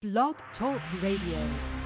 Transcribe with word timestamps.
Blog 0.00 0.36
Talk 0.56 0.80
Radio. 1.02 1.77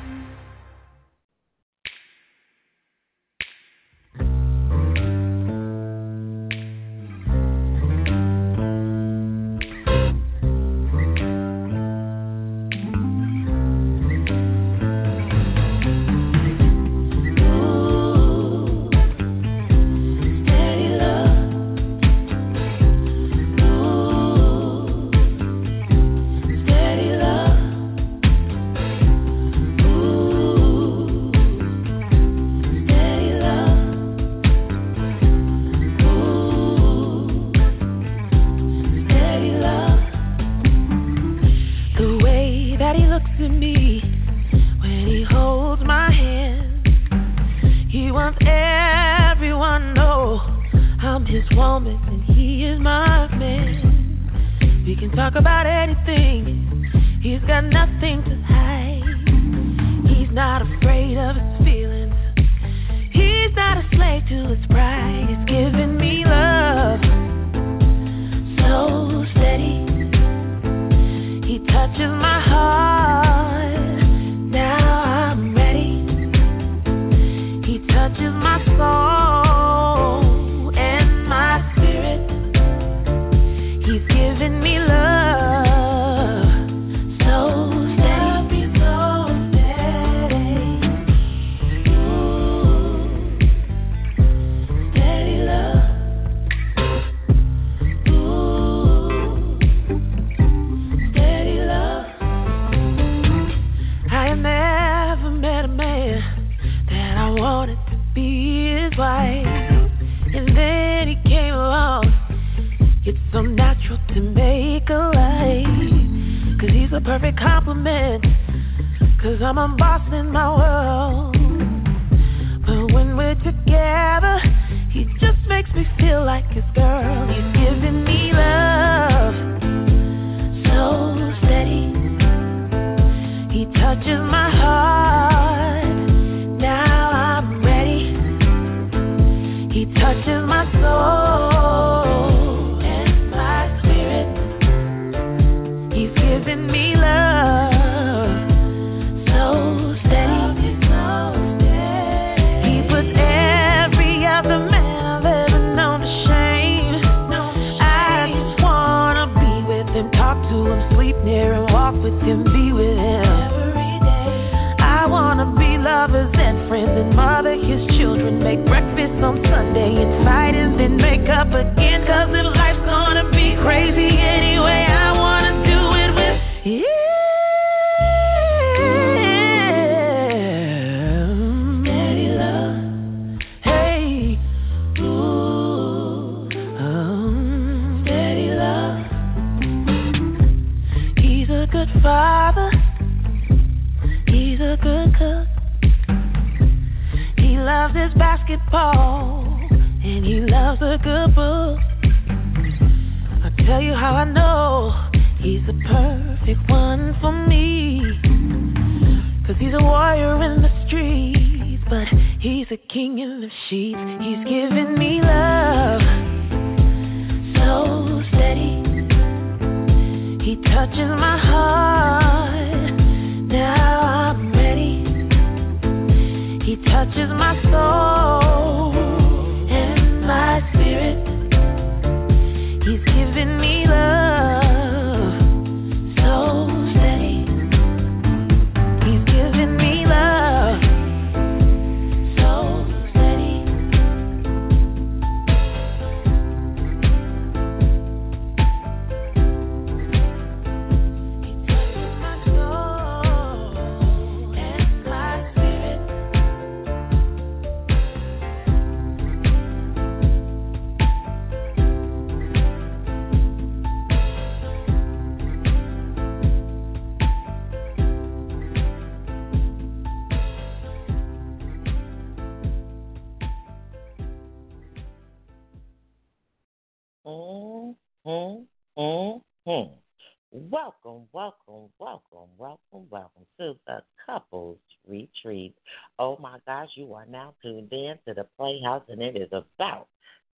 Are 287.14 287.26
now 287.26 287.54
tuned 287.62 287.92
in 287.92 288.18
to 288.26 288.34
the 288.34 288.46
Playhouse, 288.58 289.04
and 289.08 289.22
it 289.22 289.36
is 289.36 289.48
about 289.52 290.08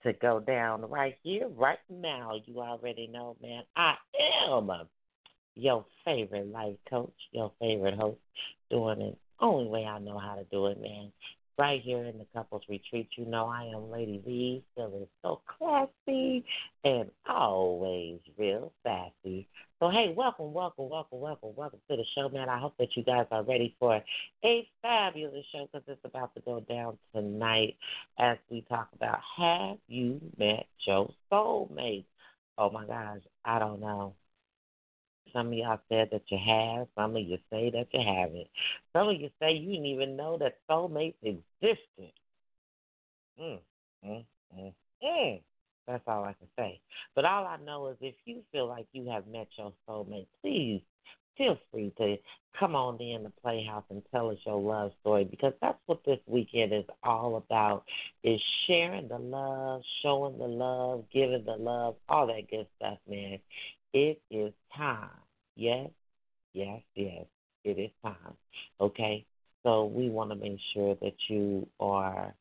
to 0.05 0.12
go 0.12 0.41
down 0.41 0.83
right 0.83 1.17
here, 1.23 1.49
right 1.49 1.79
now. 1.89 2.41
You 2.45 2.61
already 2.61 3.06
know, 3.06 3.37
man. 3.43 3.62
I 3.77 3.95
am 4.49 4.71
your 5.55 5.85
favorite 6.05 6.51
life 6.51 6.77
coach, 6.89 7.15
your 7.33 7.53
favorite 7.61 7.95
host, 7.95 8.19
doing 8.71 9.01
it 9.01 9.19
only 9.41 9.67
way 9.69 9.85
I 9.85 9.99
know 9.99 10.19
how 10.19 10.37
to 10.37 10.45
do 10.45 10.67
it, 10.67 10.81
man. 10.81 11.12
Right 11.56 11.81
here 11.83 12.05
in 12.05 12.19
the 12.19 12.27
couples 12.35 12.62
retreat, 12.69 13.09
you 13.17 13.27
know 13.27 13.47
I 13.47 13.65
am 13.67 13.91
Lady 13.91 14.21
V, 14.25 14.65
feeling 14.75 15.06
so 15.23 15.41
classy 15.47 16.45
and 16.83 17.11
always 17.29 18.19
real 18.37 18.73
sassy. 18.83 19.47
So 19.85 19.91
hey, 19.91 20.15
welcome, 20.17 20.55
welcome, 20.55 20.89
welcome, 20.89 21.21
welcome, 21.21 21.51
welcome 21.57 21.79
to 21.91 21.97
the 21.99 22.05
show, 22.15 22.31
man. 22.31 22.49
I 22.49 22.59
hope 22.59 22.75
that 22.79 22.97
you 22.97 23.05
guys 23.05 23.27
are 23.31 23.43
ready 23.43 23.77
for 23.79 24.03
a 24.43 24.69
fabulous 24.81 25.45
show 25.53 25.69
because 25.71 25.87
it's 25.87 26.01
about 26.07 26.35
to 26.37 26.41
go 26.41 26.61
down 26.61 26.97
tonight 27.15 27.77
as 28.19 28.39
we 28.49 28.63
talk 28.63 28.89
about 28.95 29.19
Have 29.37 29.77
you 29.87 30.23
met 30.39 30.65
your 30.87 31.13
soulmate? 31.31 32.07
Oh 32.57 32.71
my 32.71 32.87
gosh, 32.87 33.21
I 33.45 33.59
don't 33.59 33.79
know. 33.79 34.15
Some 35.35 35.49
of 35.49 35.53
y'all 35.53 35.81
said 35.91 36.09
that 36.13 36.23
you 36.31 36.39
have. 36.39 36.87
Some 36.97 37.15
of 37.15 37.23
you 37.23 37.37
say 37.51 37.69
that 37.69 37.89
you 37.93 38.01
haven't. 38.01 38.49
Some 38.97 39.11
of 39.11 39.21
you 39.21 39.29
say 39.39 39.53
you 39.53 39.73
didn't 39.73 39.85
even 39.85 40.17
know 40.17 40.39
that 40.39 40.61
soulmates 40.67 41.13
existed. 41.23 42.13
Mm, 43.39 43.59
mm, 44.03 44.25
mm, 44.57 44.73
mm. 45.05 45.43
That's 45.87 46.03
all 46.07 46.25
I 46.25 46.35
can 46.35 46.49
say. 46.59 46.81
But 47.15 47.25
all 47.25 47.47
I 47.47 47.57
know 47.65 47.89
is 47.89 47.97
if 48.01 48.15
you 48.25 48.43
feel 48.53 48.67
like 48.69 48.87
you 48.93 49.09
have 49.11 49.27
met 49.27 49.49
your 49.59 49.73
soulmate, 49.89 50.27
please 50.43 50.83
feel 51.37 51.59
free 51.71 51.93
to 51.99 52.17
come 52.59 52.77
on 52.77 53.01
in 53.01 53.25
the 53.25 53.33
Playhouse 53.43 53.85
and 53.91 54.03
tell 54.13 54.31
us 54.31 54.39
your 54.47 54.61
love 54.61 54.93
story 55.01 55.25
because 55.25 55.53
that's 55.61 55.79
what 55.87 56.05
this 56.07 56.21
weekend 56.27 56.73
is 56.73 56.85
all 57.03 57.37
about 57.37 57.85
is 58.23 58.41
sharing 58.67 59.09
the 59.09 59.19
love, 59.19 59.83
showing 60.03 60.39
the 60.39 60.45
love, 60.45 61.05
giving 61.13 61.45
the 61.45 61.57
love, 61.57 61.97
all 62.09 62.27
that 62.29 62.49
good 62.49 62.67
stuff, 62.77 62.99
man. 63.09 63.39
It 63.93 64.21
is 64.31 64.53
time 64.77 65.11
Yes, 65.57 65.91
yes, 66.53 66.83
yes, 66.95 67.27
it 67.65 67.79
is 67.79 67.91
time. 68.03 68.37
Okay? 68.81 69.25
So 69.63 69.85
we 69.87 70.11
want 70.11 70.31
to 70.31 70.37
make 70.37 70.59
sure 70.75 70.97
that 71.01 71.15
you 71.29 71.69
are 71.81 72.35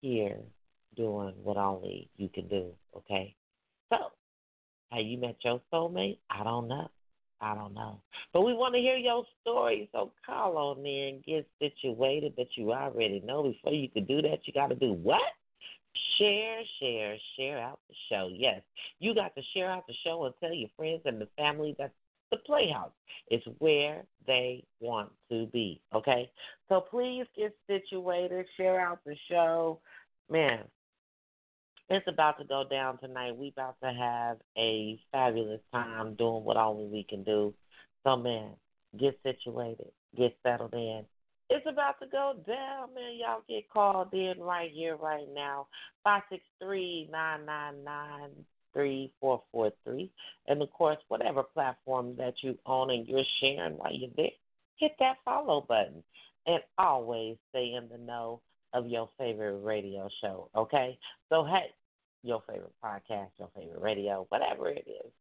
here 0.00 0.38
doing 0.96 1.34
what 1.42 1.56
only 1.56 2.08
you 2.16 2.28
can 2.28 2.48
do. 2.48 2.70
Okay? 2.96 3.34
So, 3.90 3.96
have 4.90 5.04
you 5.04 5.18
met 5.18 5.36
your 5.44 5.60
soulmate? 5.72 6.18
I 6.30 6.44
don't 6.44 6.68
know. 6.68 6.90
I 7.40 7.54
don't 7.54 7.74
know. 7.74 8.00
But 8.32 8.42
we 8.42 8.54
want 8.54 8.74
to 8.74 8.80
hear 8.80 8.96
your 8.96 9.24
story, 9.40 9.88
so 9.92 10.12
call 10.24 10.56
on 10.56 10.86
in, 10.86 11.22
get 11.26 11.46
situated 11.58 12.34
but 12.36 12.46
you 12.54 12.72
already 12.72 13.20
know. 13.24 13.42
Before 13.42 13.72
you 13.72 13.88
can 13.88 14.04
do 14.04 14.22
that, 14.22 14.40
you 14.44 14.52
got 14.52 14.68
to 14.68 14.76
do 14.76 14.92
what? 14.92 15.20
Share, 16.18 16.60
share, 16.78 17.16
share 17.36 17.58
out 17.58 17.80
the 17.88 17.94
show. 18.08 18.30
Yes, 18.32 18.62
you 19.00 19.14
got 19.14 19.34
to 19.34 19.42
share 19.54 19.70
out 19.70 19.86
the 19.88 19.94
show 20.04 20.24
and 20.24 20.34
tell 20.40 20.54
your 20.54 20.70
friends 20.76 21.02
and 21.04 21.20
the 21.20 21.28
family 21.36 21.74
that 21.78 21.92
the 22.32 22.38
Playhouse. 22.38 22.90
is 23.30 23.42
where 23.58 24.04
they 24.26 24.64
want 24.80 25.10
to 25.30 25.46
be. 25.52 25.80
Okay? 25.94 26.30
So 26.68 26.80
please 26.80 27.26
get 27.36 27.54
situated, 27.68 28.46
share 28.56 28.80
out 28.80 29.00
the 29.04 29.14
show. 29.30 29.80
Man, 30.30 30.60
it's 31.88 32.06
about 32.08 32.38
to 32.38 32.44
go 32.44 32.64
down 32.68 32.98
tonight. 32.98 33.36
We 33.36 33.48
about 33.48 33.76
to 33.82 33.92
have 33.92 34.38
a 34.56 34.98
fabulous 35.10 35.60
time 35.72 36.14
doing 36.14 36.44
what 36.44 36.56
only 36.56 36.86
we 36.86 37.04
can 37.04 37.22
do. 37.24 37.54
So 38.04 38.16
man, 38.16 38.50
get 38.98 39.18
situated, 39.22 39.90
get 40.16 40.36
settled 40.42 40.74
in. 40.74 41.04
It's 41.50 41.66
about 41.68 42.00
to 42.00 42.06
go 42.06 42.34
down, 42.46 42.94
man. 42.94 43.18
Y'all 43.20 43.42
get 43.46 43.68
called 43.70 44.14
in 44.14 44.40
right 44.40 44.70
here, 44.72 44.96
right 44.96 45.26
now. 45.34 45.66
Five 46.02 46.22
six 46.30 46.42
three 46.58 47.08
nine 47.12 47.44
nine 47.44 47.84
nine 47.84 48.30
three 48.72 49.12
four 49.20 49.42
four 49.52 49.70
three. 49.84 50.10
And 50.48 50.62
of 50.62 50.72
course, 50.72 50.98
whatever 51.08 51.42
platform 51.42 52.16
that 52.16 52.34
you 52.42 52.58
own 52.64 52.90
and 52.90 53.06
you're 53.06 53.22
sharing 53.40 53.76
while 53.76 53.92
you're 53.92 54.08
there, 54.16 54.30
hit 54.76 54.92
that 54.98 55.18
follow 55.24 55.60
button. 55.68 56.02
And 56.46 56.60
always 56.76 57.36
stay 57.50 57.74
in 57.74 57.88
the 57.88 57.98
know 57.98 58.40
of 58.74 58.86
your 58.86 59.08
favorite 59.18 59.58
radio 59.62 60.08
show. 60.22 60.48
Okay? 60.56 60.98
So 61.28 61.44
hey, 61.44 61.66
your 62.22 62.42
favorite 62.48 62.72
podcast, 62.84 63.30
your 63.38 63.50
favorite 63.54 63.80
radio, 63.80 64.26
whatever 64.28 64.68
it 64.68 64.86
is, 64.86 65.12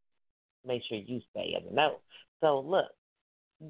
make 0.66 0.82
sure 0.88 0.98
you 0.98 1.22
stay 1.32 1.56
in 1.58 1.66
the 1.66 1.74
know. 1.74 1.98
So 2.42 2.60
look, 2.60 2.92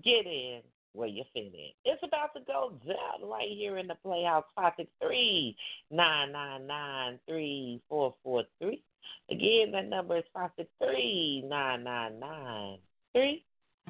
get 0.03 0.25
in 0.25 0.61
where 0.93 1.07
you 1.07 1.23
fit 1.33 1.53
in. 1.53 1.71
It's 1.85 2.03
about 2.03 2.33
to 2.35 2.41
go 2.45 2.73
down 2.85 3.29
right 3.29 3.49
here 3.49 3.77
in 3.77 3.87
the 3.87 3.95
Playhouse. 4.03 4.43
Five 4.55 4.73
six 4.77 4.89
three 5.01 5.55
nine 5.89 6.31
nine 6.31 6.67
nine 6.67 7.19
three 7.27 7.81
four 7.87 8.13
four 8.23 8.43
three. 8.61 8.83
Again, 9.29 9.71
that 9.71 9.87
number 9.87 10.17
is 10.17 10.23
five 10.33 10.51
six 10.57 10.69
three 10.79 11.43
nine 11.47 11.83
nine 11.83 12.19
nine 12.19 12.77
three 13.13 13.43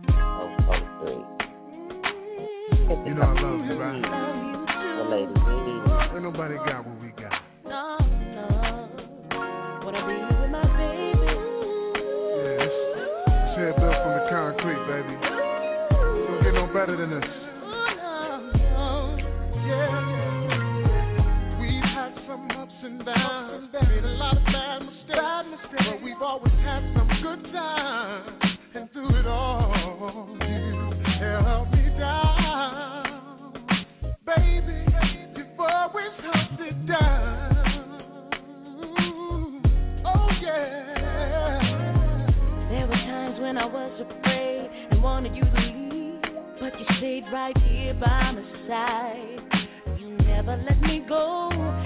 oh 0.09 0.55
four 0.65 0.79
three. 1.01 1.25
You 3.05 3.13
know 3.15 3.21
I 3.21 3.41
love 3.41 3.65
you, 3.65 3.79
right? 3.79 4.31
Well, 4.97 5.09
ladies, 5.09 5.38
Ain't 6.13 6.23
nobody 6.23 6.55
got 6.55 6.85
what 6.85 6.97
we 7.01 7.09
got. 7.11 7.41
No, 7.65 7.97
no. 7.99 8.89
Wanna 9.83 10.01
be 10.07 10.15
with 10.35 10.51
my 10.51 10.65
baby. 10.77 11.31
Yes. 12.38 12.71
It's 13.27 13.55
head 13.57 13.75
built 13.79 13.97
from 14.03 14.13
the 14.17 14.23
concrete, 14.29 14.83
baby. 14.88 15.15
Don't 16.27 16.41
get 16.43 16.53
no 16.53 16.65
better 16.73 16.95
than 16.97 17.09
this. 17.11 17.29
Oh, 17.63 19.15
yeah. 19.65 21.59
We've 21.59 21.83
had 21.83 22.13
some 22.27 22.45
ups 22.51 22.79
and 22.83 23.05
downs, 23.05 23.69
made 23.73 24.03
a 24.03 24.07
lot 24.17 24.37
of 24.37 24.44
bad 24.45 24.79
mistakes, 24.83 25.85
but 25.89 26.01
we've 26.03 26.21
always 26.21 26.53
had 26.63 26.83
some 26.95 27.09
good 27.23 27.44
times. 27.51 28.44
And 28.73 28.89
through 28.94 29.15
it 29.19 29.27
all, 29.27 30.37
you 30.39 30.94
held 31.19 31.70
wanted 45.01 45.36
you 45.36 45.42
to 45.42 45.50
leave, 45.50 46.21
but 46.59 46.80
you 46.80 46.86
stayed 46.98 47.24
right 47.33 47.57
here 47.57 47.95
by 47.95 48.31
my 48.31 48.44
side. 48.68 50.00
You 50.00 50.18
never 50.18 50.63
let 50.69 50.80
me 50.81 51.03
go. 51.09 51.81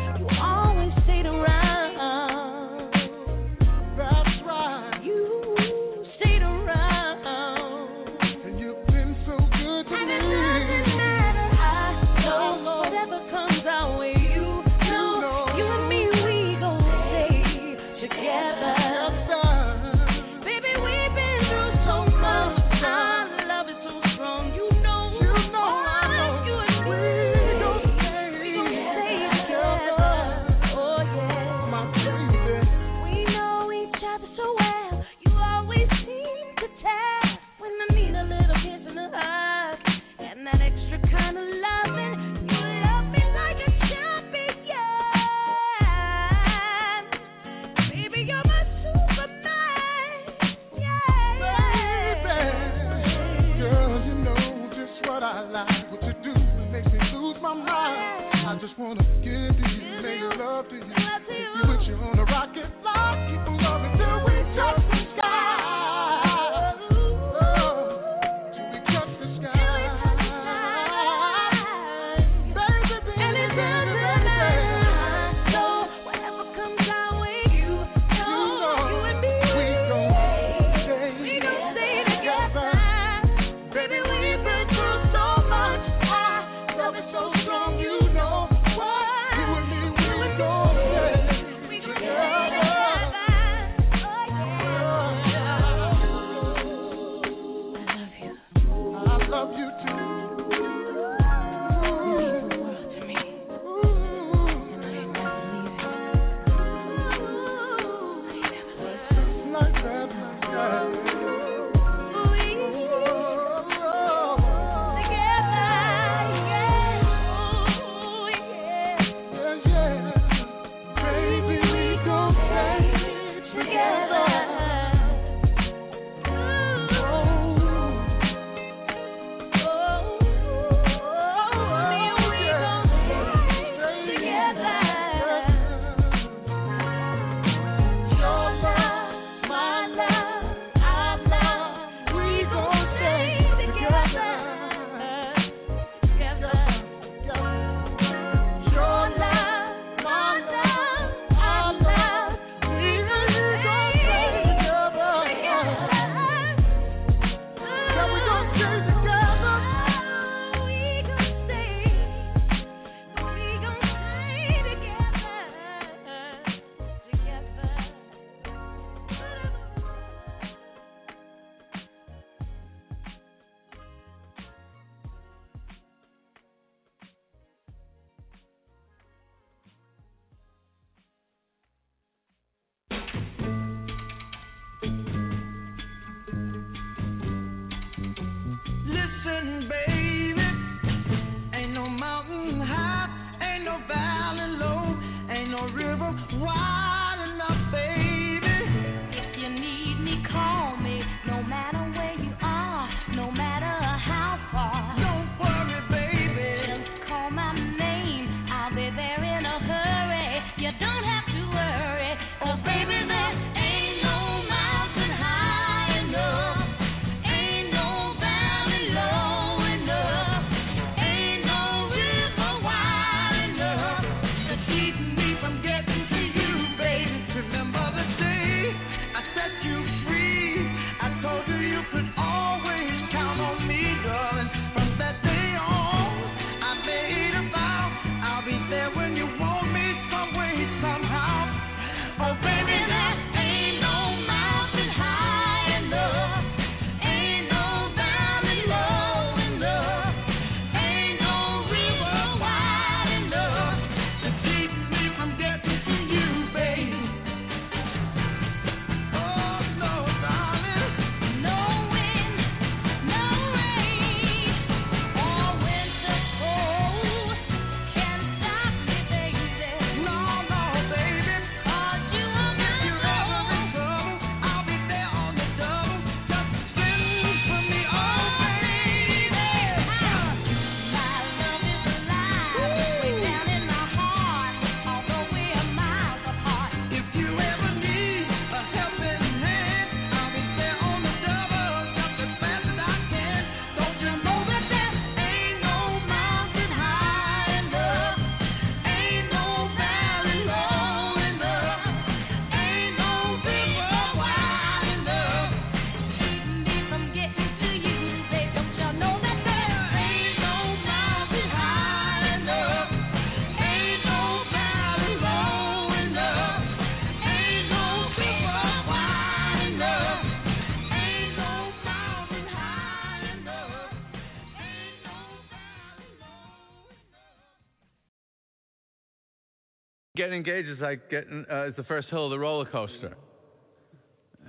Getting 330.25 330.37
engaged 330.37 330.69
is 330.69 330.79
like 330.79 331.09
getting 331.09 331.43
uh, 331.51 331.65
is 331.67 331.75
the 331.77 331.83
first 331.83 332.07
hill 332.09 332.25
of 332.25 332.31
the 332.31 332.39
roller 332.39 332.65
coaster, 332.65 333.15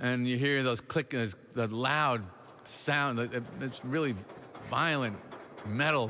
and 0.01 0.27
you 0.27 0.39
hear 0.39 0.63
those 0.63 0.79
click, 0.89 1.13
uh, 1.13 1.27
the 1.55 1.67
loud 1.67 2.23
sound. 2.85 3.19
It's 3.19 3.75
really 3.83 4.15
violent 4.71 5.17
metal 5.67 6.09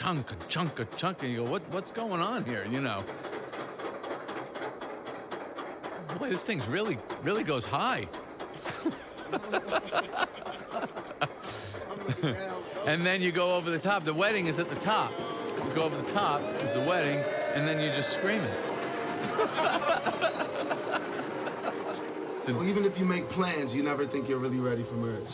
chunk, 0.00 0.26
chunk, 0.54 0.74
chunk, 1.00 1.18
and 1.22 1.32
you 1.32 1.38
go, 1.38 1.50
what 1.50 1.68
what's 1.72 1.90
going 1.96 2.20
on 2.20 2.44
here? 2.44 2.64
You 2.66 2.80
know. 2.80 3.02
Boy, 6.18 6.30
this 6.30 6.38
thing's 6.46 6.62
really 6.68 6.96
really 7.24 7.42
goes 7.42 7.64
high. 7.64 8.04
and 12.86 13.04
then 13.04 13.20
you 13.22 13.32
go 13.32 13.56
over 13.56 13.72
the 13.72 13.78
top. 13.78 14.04
The 14.04 14.14
wedding 14.14 14.46
is 14.46 14.54
at 14.58 14.68
the 14.68 14.80
top. 14.84 15.10
You 15.66 15.74
go 15.74 15.82
over 15.82 15.96
the 15.96 16.12
top 16.12 16.40
is 16.40 16.74
the 16.74 16.84
wedding, 16.86 17.18
and 17.18 17.66
then 17.66 17.80
you're 17.80 17.96
just 17.96 18.08
screaming. 18.18 18.69
well, 22.48 22.68
even 22.68 22.84
if 22.84 22.92
you 22.98 23.04
make 23.04 23.28
plans, 23.32 23.70
you 23.72 23.82
never 23.82 24.06
think 24.08 24.28
you're 24.28 24.38
really 24.38 24.58
ready 24.58 24.84
for 24.84 24.94
marriage. 24.94 25.28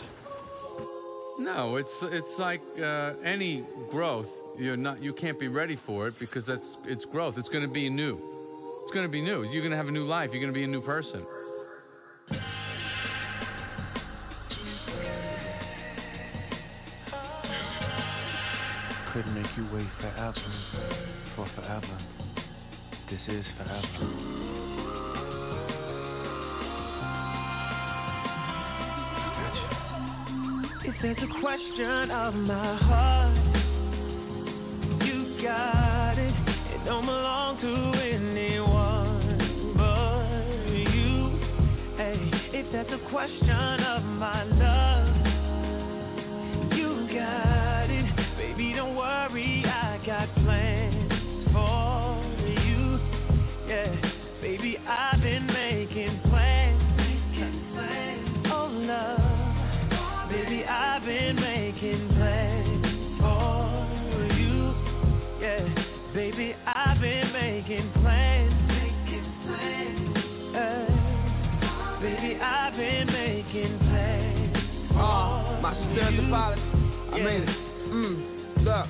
No, 1.39 1.77
it's 1.77 1.89
it's 2.03 2.27
like 2.39 2.63
uh, 2.83 3.13
any 3.25 3.65
growth. 3.91 4.27
You're 4.59 4.77
not 4.77 5.03
you 5.03 5.13
can't 5.13 5.39
be 5.39 5.49
ready 5.49 5.79
for 5.87 6.09
it 6.09 6.15
because 6.19 6.43
that's 6.47 6.63
it's 6.87 7.05
growth. 7.13 7.35
It's 7.37 7.49
going 7.49 7.67
to 7.67 7.73
be 7.73 7.91
new. 7.91 8.19
It's 8.85 8.95
going 8.95 9.05
to 9.05 9.13
be 9.13 9.21
new. 9.21 9.43
You're 9.43 9.63
going 9.63 9.73
to 9.73 9.77
have 9.77 9.89
a 9.89 9.91
new 9.91 10.07
life. 10.07 10.31
You're 10.33 10.41
going 10.41 10.53
to 10.53 10.59
be 10.59 10.65
a 10.65 10.69
new 10.69 10.81
person. 10.81 11.27
Could 19.13 19.27
make 19.35 19.47
you 19.57 19.67
wait 19.73 19.89
forever 20.01 20.35
for 21.35 21.49
forever. 21.55 22.26
This 23.09 23.21
is 23.29 23.45
forever. 23.57 23.87
If 30.85 30.95
there's 31.03 31.19
a 31.19 31.41
question 31.41 32.11
of 32.11 32.35
my 32.35 32.77
heart, 32.79 33.37
you 35.07 35.41
got 35.41 36.19
it. 36.19 36.35
It 36.75 36.85
don't 36.85 37.07
belong 37.07 37.61
to 37.61 37.99
anyone 38.01 39.39
but 39.77 40.67
you. 40.75 41.39
Hey, 41.97 42.19
if 42.59 42.73
that's 42.73 42.91
a 42.91 42.99
question 43.09 43.85
of 43.85 44.03
my 44.03 44.43
love, 44.43 45.16
a. 76.19 76.57
I 77.13 77.19
made 77.21 77.43
it. 77.43 77.49
Mm, 77.93 78.65
look, 78.65 78.87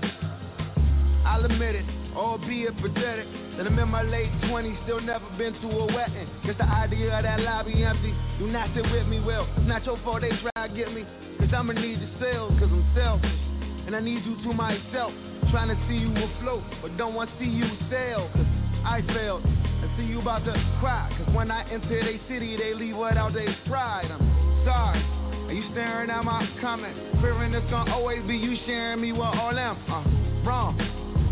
I'll 1.27 1.45
admit 1.45 1.75
it, 1.75 1.85
albeit 2.15 2.75
pathetic. 2.81 3.27
That 3.57 3.67
I'm 3.67 3.79
in 3.79 3.89
my 3.89 4.03
late 4.03 4.31
20s, 4.53 4.77
still 4.85 5.01
never 5.01 5.25
been 5.39 5.55
to 5.55 5.69
a 5.69 5.87
wedding. 5.89 6.29
Guess 6.45 6.57
the 6.59 6.69
idea 6.69 7.17
of 7.17 7.25
that 7.25 7.41
lobby 7.41 7.83
empty. 7.85 8.13
Do 8.39 8.47
not 8.49 8.69
sit 8.77 8.85
with 8.93 9.09
me, 9.09 9.19
well, 9.21 9.49
it's 9.57 9.67
not 9.67 9.85
your 9.87 9.99
fault 10.05 10.21
they 10.21 10.31
try 10.45 10.69
to 10.69 10.75
get 10.75 10.93
me. 10.93 11.09
Cause 11.39 11.49
I'ma 11.57 11.73
need 11.73 11.99
your 12.01 12.13
sales, 12.21 12.53
cause 12.61 12.69
I'm 12.69 12.85
selfish. 12.95 13.41
And 13.87 13.97
I 13.97 14.01
need 14.01 14.21
you 14.29 14.37
to 14.45 14.53
myself. 14.53 15.13
Trying 15.51 15.73
to 15.73 15.79
see 15.89 15.97
you 15.97 16.13
afloat, 16.13 16.65
but 16.83 16.97
don't 16.99 17.15
want 17.15 17.31
to 17.31 17.37
see 17.41 17.49
you 17.49 17.65
sail. 17.89 18.29
Cause 18.37 18.47
I 18.85 19.01
failed. 19.15 19.41
I 19.47 19.89
see 19.97 20.05
you 20.05 20.21
about 20.21 20.45
to 20.45 20.53
cry. 20.81 21.09
Cause 21.17 21.35
when 21.35 21.51
I 21.51 21.65
enter 21.73 21.89
their 21.89 22.21
city, 22.29 22.59
they 22.61 22.75
leave 22.75 22.97
without 22.97 23.33
their 23.33 23.57
pride. 23.67 24.13
I'm 24.13 24.21
sorry. 24.69 25.01
Are 25.47 25.53
you 25.53 25.63
staring 25.71 26.11
at 26.11 26.25
my 26.25 26.43
comment? 26.61 26.97
Fearing 27.23 27.55
it's 27.55 27.71
gonna 27.71 27.95
always 27.95 28.21
be 28.27 28.37
you 28.37 28.57
sharing 28.67 29.01
me 29.01 29.13
with 29.13 29.23
all 29.23 29.55
them. 29.55 29.79
Uh, 29.87 30.03
wrong. 30.43 30.75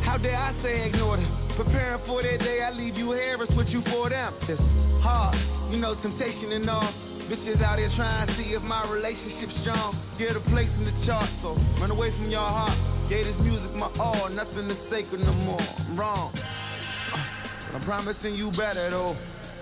How 0.06 0.16
dare 0.18 0.36
I 0.36 0.54
say 0.62 0.86
ignore 0.86 1.16
them? 1.16 1.26
Preparing 1.56 2.00
for 2.06 2.22
that 2.22 2.38
day, 2.38 2.62
I 2.62 2.70
leave 2.70 2.94
you 2.94 3.10
here, 3.10 3.36
it's 3.42 3.52
what 3.56 3.68
you 3.70 3.82
for 3.90 4.08
them. 4.08 4.34
It's 4.48 4.60
hard, 5.02 5.34
you 5.72 5.78
know, 5.80 5.96
temptation 6.00 6.52
and 6.52 6.70
all. 6.70 6.92
Bitches 7.26 7.60
out 7.60 7.78
here 7.78 7.90
trying 7.96 8.28
to 8.28 8.36
see 8.36 8.54
if 8.54 8.62
my 8.62 8.88
relationship's 8.88 9.54
strong. 9.62 9.98
Get 10.16 10.36
a 10.36 10.40
place 10.52 10.70
in 10.78 10.84
the 10.84 10.94
chart, 11.06 11.28
so 11.42 11.58
run 11.82 11.90
away 11.90 12.10
from 12.14 12.30
your 12.30 12.46
heart. 12.46 12.78
Gave 13.10 13.26
this 13.26 13.36
music 13.40 13.74
my 13.74 13.90
all, 13.98 14.28
nothing 14.30 14.70
is 14.70 14.78
sacred 14.90 15.22
no 15.22 15.32
more. 15.32 15.60
I'm 15.60 15.98
wrong. 15.98 16.30
Uh, 16.38 17.76
I'm 17.76 17.84
promising 17.84 18.36
you 18.36 18.52
better 18.52 18.90
though. 18.90 19.16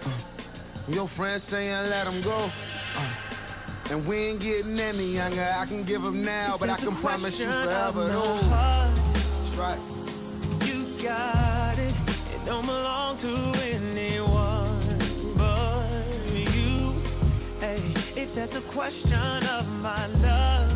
Uh, 0.04 0.90
your 0.92 1.09
friends 1.16 1.42
saying 1.50 1.88
let 1.88 2.04
them 2.04 2.21
go. 2.23 2.50
Uh, 2.50 3.31
and 3.92 4.06
we 4.08 4.16
ain't 4.16 4.40
getting 4.40 4.80
any 4.80 5.12
younger. 5.12 5.44
I 5.44 5.66
can 5.66 5.84
give 5.84 6.00
them 6.00 6.25
now, 6.25 6.56
but 6.58 6.70
I 6.70 6.78
can 6.78 6.99
promise 7.02 7.34
you 7.37 7.44
forever 7.44 8.08
though. 8.08 8.40
That's 8.40 9.58
right. 9.58 9.78
You 10.66 10.96
got 11.02 11.78
it. 11.78 11.94
It 12.32 12.46
don't 12.46 12.64
belong 12.64 13.20
to 13.20 13.52
anyone 13.61 15.34
but 15.37 15.92
you. 16.32 17.02
Hey, 17.61 17.94
if 18.16 18.34
that's 18.34 18.54
a 18.54 18.62
question 18.72 19.46
of 19.46 19.66
my 19.66 20.06
love, 20.06 20.70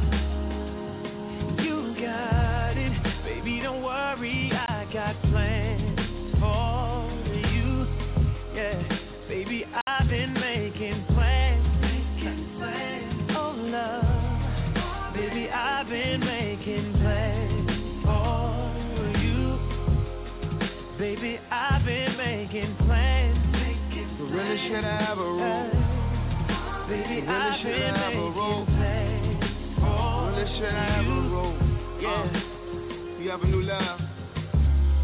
you 1.64 1.94
got 1.98 2.76
it. 2.76 2.92
Baby, 3.24 3.60
don't 3.62 3.82
worry, 3.82 4.52
I 4.52 4.84
got 4.92 5.18
plans 5.30 5.65
should 27.66 27.82
making 27.82 28.34
rule. 28.34 28.66
plans 28.66 29.44
for 29.80 30.30
Really 30.30 30.58
should 30.58 30.72
have 30.72 31.04
a 31.04 31.18
rule. 31.30 31.56
Yeah. 32.00 32.08
Uh, 32.08 33.20
you 33.20 33.30
have 33.30 33.42
a 33.42 33.46
new 33.46 33.62
love. 33.62 34.00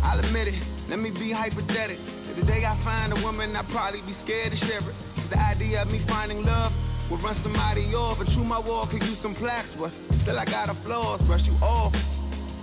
I'll 0.03 0.19
admit 0.19 0.49
it. 0.49 0.55
Let 0.89 0.99
me 0.99 1.11
be 1.11 1.33
hypothetical. 1.33 2.05
If 2.31 2.37
the 2.37 2.47
day 2.47 2.65
I 2.65 2.79
find 2.85 3.13
a 3.13 3.17
woman, 3.17 3.57
I'd 3.57 3.69
probably 3.71 4.01
be 4.03 4.17
scared 4.25 4.53
to 4.53 4.59
share 4.59 4.79
it. 4.79 4.97
The 5.31 5.39
idea 5.39 5.83
of 5.83 5.89
me 5.89 6.05
finding 6.07 6.45
love 6.45 6.73
would 7.11 7.23
run 7.23 7.39
somebody 7.43 7.93
off. 7.95 8.19
But 8.19 8.27
true, 8.35 8.45
my 8.45 8.59
wall 8.59 8.87
could 8.91 9.03
use 9.03 9.19
some 9.23 9.35
plaques, 9.37 9.69
but 9.79 9.91
still 10.23 10.39
I 10.39 10.45
got 10.45 10.71
a 10.71 10.75
flaws. 10.85 11.21
Brush 11.27 11.43
you 11.45 11.55
off. 11.65 11.93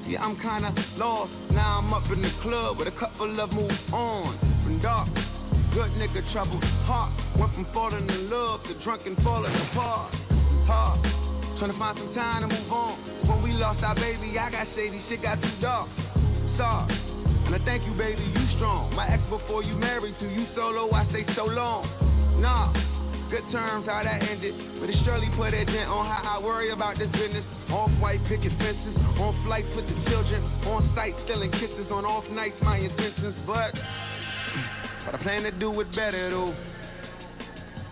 Yeah, 0.07 0.23
I'm 0.23 0.35
kinda 0.37 0.73
lost. 0.97 1.31
Now 1.51 1.79
I'm 1.79 1.93
up 1.93 2.09
in 2.11 2.21
the 2.21 2.31
club 2.41 2.77
with 2.77 2.87
a 2.87 2.97
couple 2.99 3.39
of 3.39 3.51
moves 3.51 3.77
on. 3.93 4.39
From 4.63 4.81
dark, 4.81 5.09
good 5.73 5.91
nigga 5.97 6.21
troubled 6.33 6.63
heart. 6.85 7.13
Went 7.37 7.53
from 7.53 7.67
falling 7.73 8.07
in 8.09 8.29
love 8.29 8.61
to 8.63 8.73
drunk 8.83 9.03
and 9.05 9.17
falling 9.23 9.53
apart. 9.53 10.13
Hard. 10.65 11.01
Trying 11.59 11.71
to 11.71 11.79
find 11.79 11.97
some 11.97 12.13
time 12.15 12.41
to 12.41 12.47
move 12.47 12.71
on. 12.71 13.27
When 13.27 13.43
we 13.43 13.51
lost 13.53 13.83
our 13.83 13.95
baby, 13.95 14.37
I 14.39 14.49
got 14.49 14.67
shady, 14.75 15.03
shit 15.09 15.21
got 15.21 15.41
too 15.41 15.55
dark. 15.61 15.89
Sorry. 16.57 17.09
And 17.49 17.55
I 17.55 17.65
thank 17.65 17.83
you, 17.83 17.93
baby, 17.97 18.21
you 18.21 18.45
strong. 18.57 18.93
My 18.93 19.09
ex 19.09 19.21
before 19.29 19.63
you 19.63 19.73
married 19.73 20.15
to 20.19 20.27
you 20.29 20.45
solo, 20.55 20.91
I 20.93 21.05
say 21.11 21.25
so 21.35 21.45
long. 21.45 21.89
Nah, 22.39 22.71
good 23.29 23.43
terms 23.51 23.89
how 23.89 24.03
that 24.03 24.21
ended. 24.21 24.53
But 24.79 24.89
it 24.89 24.95
surely 25.03 25.27
put 25.35 25.53
a 25.53 25.65
dent 25.65 25.89
on 25.89 26.05
how 26.05 26.39
I 26.39 26.43
worry 26.43 26.71
about 26.71 26.97
this 26.97 27.09
business. 27.11 27.43
Off 27.71 27.91
white 27.99 28.21
picket 28.29 28.53
fences, 28.61 28.95
on 29.17 29.33
flights 29.45 29.67
with 29.75 29.85
the 29.89 29.97
children, 30.09 30.45
on 30.69 30.93
site 30.95 31.15
stealing 31.25 31.51
kisses, 31.51 31.89
on 31.91 32.05
off 32.05 32.23
nights 32.31 32.55
my 32.61 32.77
intentions. 32.77 33.35
But, 33.45 33.73
but 35.05 35.15
I 35.15 35.17
plan 35.23 35.43
to 35.43 35.51
do 35.51 35.79
it 35.81 35.87
better 35.95 36.29
though. 36.29 36.53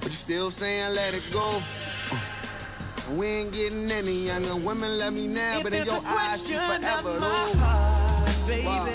But 0.02 0.12
you 0.12 0.18
still 0.26 0.52
saying 0.60 0.94
let 0.96 1.14
it 1.14 1.24
go. 1.34 1.60
Uh, 1.60 3.14
We 3.16 3.26
ain't 3.28 3.52
getting 3.54 3.90
any 3.92 4.26
younger. 4.28 4.56
Women 4.56 5.00
love 5.00 5.14
me 5.14 5.28
now, 5.28 5.62
but 5.64 5.74
in 5.74 5.82
If 5.82 5.88
your 5.88 5.98
it's 5.98 6.06
a 6.06 6.10
eyes, 6.10 6.40
question 6.40 6.82
forever 6.82 7.20
though. 7.20 7.54
heart, 7.60 8.48
baby, 8.48 8.64
Wow. 8.66 8.86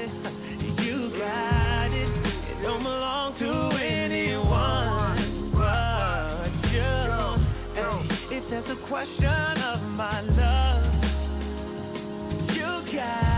you 0.85 1.11
got 1.18 1.90
it. 1.92 2.09
It 2.53 2.62
don't 2.62 2.83
belong 2.83 3.38
to 3.38 3.53
anyone 3.83 5.51
but 5.53 6.51
you. 6.70 6.92
If 8.37 8.44
that's 8.51 8.68
a 8.70 8.77
question 8.88 9.62
of 9.72 9.81
my 9.83 10.20
love, 10.20 10.85
you 12.57 12.70
got 12.94 13.31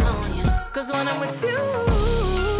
I'm 0.00 0.44
cause 0.74 0.86
when 0.88 1.08
I'm 1.08 1.20
with 1.20 1.42
you. 1.42 2.51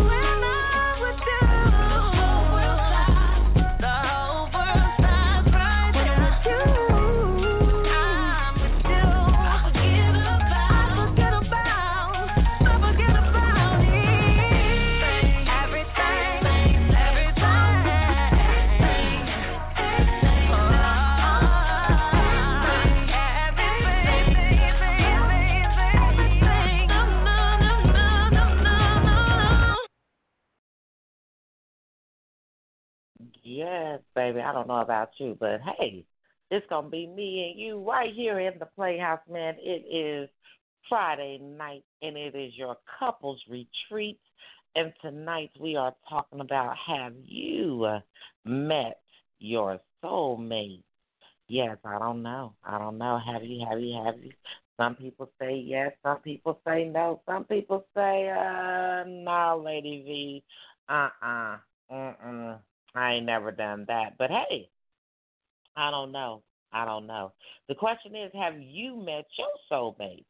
Baby. 34.32 34.44
I 34.44 34.52
don't 34.52 34.68
know 34.68 34.80
about 34.80 35.10
you, 35.18 35.36
but 35.38 35.60
hey, 35.78 36.04
it's 36.50 36.66
gonna 36.68 36.88
be 36.88 37.06
me 37.06 37.50
and 37.50 37.60
you 37.60 37.78
right 37.88 38.12
here 38.14 38.40
in 38.40 38.58
the 38.58 38.66
Playhouse, 38.66 39.20
man. 39.30 39.54
It 39.58 39.84
is 39.94 40.28
Friday 40.88 41.38
night, 41.38 41.84
and 42.02 42.16
it 42.16 42.34
is 42.34 42.52
your 42.56 42.76
couples 42.98 43.40
retreat. 43.48 44.18
And 44.74 44.92
tonight 45.02 45.50
we 45.60 45.76
are 45.76 45.94
talking 46.08 46.40
about 46.40 46.76
have 46.86 47.12
you 47.24 48.00
met 48.44 49.00
your 49.38 49.78
soulmate? 50.02 50.82
Yes, 51.48 51.76
I 51.84 51.98
don't 51.98 52.22
know. 52.22 52.54
I 52.64 52.78
don't 52.78 52.96
know. 52.98 53.18
Have 53.24 53.44
you? 53.44 53.66
Have 53.68 53.80
you? 53.80 54.02
Have 54.04 54.22
you? 54.22 54.32
Some 54.78 54.94
people 54.94 55.30
say 55.38 55.56
yes. 55.56 55.92
Some 56.02 56.18
people 56.18 56.58
say 56.66 56.84
no. 56.84 57.20
Some 57.26 57.44
people 57.44 57.84
say, 57.94 58.30
uh, 58.30 59.04
no, 59.06 59.62
Lady 59.64 60.02
V. 60.06 60.44
Uh 60.88 61.08
uh-uh. 61.22 61.56
uh. 61.90 61.94
Mm-mm. 61.94 62.58
I 62.94 63.14
ain't 63.14 63.26
never 63.26 63.50
done 63.50 63.86
that. 63.88 64.18
But 64.18 64.30
hey, 64.30 64.68
I 65.76 65.90
don't 65.90 66.12
know. 66.12 66.42
I 66.72 66.84
don't 66.84 67.06
know. 67.06 67.32
The 67.68 67.74
question 67.74 68.16
is, 68.16 68.30
have 68.34 68.58
you 68.58 68.96
met 68.96 69.26
your 69.38 69.48
soulmate? 69.70 70.24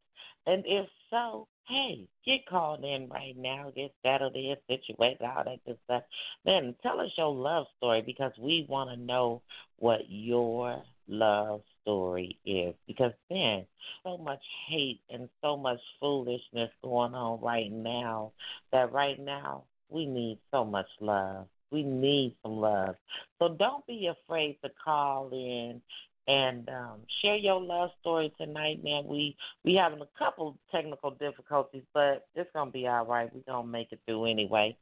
And 0.47 0.65
if 0.67 0.89
so, 1.11 1.47
hey, 1.69 2.09
get 2.27 2.47
called 2.47 2.85
in 2.85 3.09
right 3.09 3.37
now, 3.37 3.73
get 3.75 3.93
settled 4.05 4.35
in, 4.35 4.57
situated, 4.69 5.23
all 5.23 5.45
that 5.45 5.65
good 5.65 5.79
stuff. 5.85 6.03
Then 6.45 6.75
tell 6.83 7.01
us 7.01 7.11
your 7.17 7.33
love 7.33 7.67
story 7.77 8.03
because 8.05 8.33
we 8.41 8.67
want 8.69 8.91
to 8.91 8.97
know 8.97 9.43
what 9.79 10.01
your 10.09 10.83
love 11.07 11.63
story 11.83 12.39
is. 12.45 12.75
Because 12.87 13.13
then, 13.31 13.67
so 14.03 14.19
much 14.19 14.43
hate 14.69 15.01
and 15.11 15.29
so 15.41 15.57
much 15.57 15.79
foolishness 16.01 16.71
going 16.83 17.15
on 17.15 17.41
right 17.41 17.71
now 17.71 18.33
that 18.73 18.93
right 18.93 19.19
now 19.21 19.65
we 19.89 20.07
need 20.07 20.39
so 20.51 20.65
much 20.65 20.89
love. 21.01 21.47
We 21.73 21.83
need 21.83 22.37
some 22.43 22.59
love. 22.59 22.97
So 23.39 23.57
don't 23.59 23.87
be 23.87 24.09
afraid 24.09 24.59
to 24.63 24.71
call 24.85 25.31
in 25.33 25.81
and 26.29 26.69
um, 26.69 27.01
share 27.21 27.37
your 27.37 27.61
love 27.61 27.91
story 28.01 28.33
tonight, 28.39 28.85
man. 28.85 29.05
We 29.07 29.37
we 29.65 29.75
having 29.75 30.01
a 30.01 30.19
couple 30.19 30.57
technical 30.71 31.11
difficulties, 31.13 31.83
but 31.93 32.27
it's 32.35 32.51
gonna 32.55 32.71
be 32.71 32.87
all 32.87 33.07
right. 33.07 33.31
We're 33.35 33.53
gonna 33.53 33.67
make 33.67 33.91
it 33.91 34.01
through 34.07 34.27
anyway. 34.27 34.77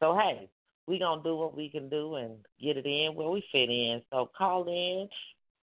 So 0.00 0.16
hey, 0.16 0.48
we're 0.86 0.98
gonna 0.98 1.22
do 1.22 1.36
what 1.36 1.56
we 1.56 1.68
can 1.68 1.88
do 1.88 2.16
and 2.16 2.34
get 2.62 2.76
it 2.76 2.86
in 2.86 3.14
where 3.14 3.28
we 3.28 3.42
fit 3.50 3.70
in. 3.70 4.02
So 4.12 4.30
call 4.36 4.68
in 4.68 5.08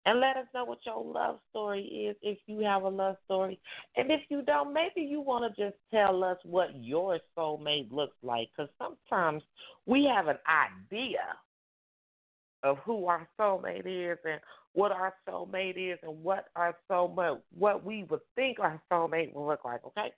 and 0.08 0.20
let 0.20 0.38
us 0.38 0.46
know 0.54 0.64
what 0.64 0.78
your 0.86 1.04
love 1.04 1.38
story 1.50 1.82
is 1.82 2.16
if 2.22 2.38
you 2.46 2.60
have 2.60 2.82
a 2.84 2.88
love 2.88 3.16
story. 3.26 3.60
And 3.94 4.10
if 4.10 4.22
you 4.30 4.40
don't, 4.40 4.72
maybe 4.72 5.02
you 5.02 5.20
want 5.20 5.54
to 5.54 5.62
just 5.62 5.76
tell 5.92 6.24
us 6.24 6.38
what 6.44 6.70
your 6.82 7.18
soulmate 7.36 7.92
looks 7.92 8.16
like. 8.22 8.48
Because 8.56 8.70
sometimes 8.78 9.42
we 9.84 10.10
have 10.10 10.28
an 10.28 10.38
idea 10.48 11.18
of 12.62 12.78
who 12.86 13.04
our 13.04 13.28
soulmate 13.38 13.84
is 13.84 14.16
and 14.24 14.40
what 14.72 14.92
our 14.92 15.12
soulmate 15.28 15.76
is 15.76 15.98
and 16.02 16.22
what 16.22 16.46
our 16.56 16.74
soulmate, 16.90 17.40
what 17.58 17.84
we 17.84 18.04
would 18.04 18.20
think 18.34 18.60
our 18.60 18.80
soulmate 18.90 19.34
will 19.34 19.46
look 19.46 19.62
like, 19.66 19.84
okay? 19.84 20.10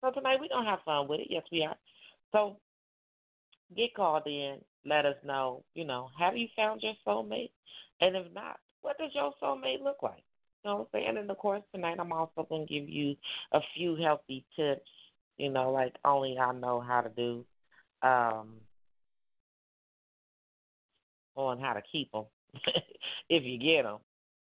So 0.00 0.10
tonight 0.12 0.38
we're 0.40 0.48
going 0.48 0.64
to 0.64 0.70
have 0.70 0.80
fun 0.86 1.08
with 1.08 1.20
it. 1.20 1.26
Yes, 1.28 1.42
we 1.52 1.62
are. 1.62 1.76
So 2.32 2.56
get 3.76 3.94
called 3.94 4.26
in 4.26 4.60
let 4.84 5.06
us 5.06 5.16
know, 5.24 5.64
you 5.74 5.84
know, 5.84 6.10
have 6.18 6.36
you 6.36 6.48
found 6.56 6.82
your 6.82 6.94
soulmate? 7.06 7.50
And 8.00 8.16
if 8.16 8.32
not, 8.34 8.58
what 8.80 8.98
does 8.98 9.10
your 9.14 9.32
soulmate 9.42 9.82
look 9.82 10.02
like? 10.02 10.22
You 10.64 10.70
know 10.70 10.76
what 10.76 10.88
I'm 10.94 11.00
saying? 11.00 11.16
And 11.18 11.30
of 11.30 11.38
course, 11.38 11.62
tonight 11.74 11.98
I'm 11.98 12.12
also 12.12 12.46
going 12.48 12.66
to 12.66 12.72
give 12.72 12.88
you 12.88 13.16
a 13.52 13.60
few 13.74 13.96
healthy 13.96 14.44
tips, 14.56 14.88
you 15.36 15.50
know, 15.50 15.70
like 15.72 15.94
only 16.04 16.36
I 16.38 16.52
know 16.52 16.80
how 16.80 17.00
to 17.00 17.08
do 17.10 17.44
um, 18.02 18.54
on 21.34 21.60
how 21.60 21.72
to 21.72 21.82
keep 21.90 22.10
them 22.12 22.24
if 23.28 23.44
you 23.44 23.58
get 23.58 23.84
them. 23.84 23.98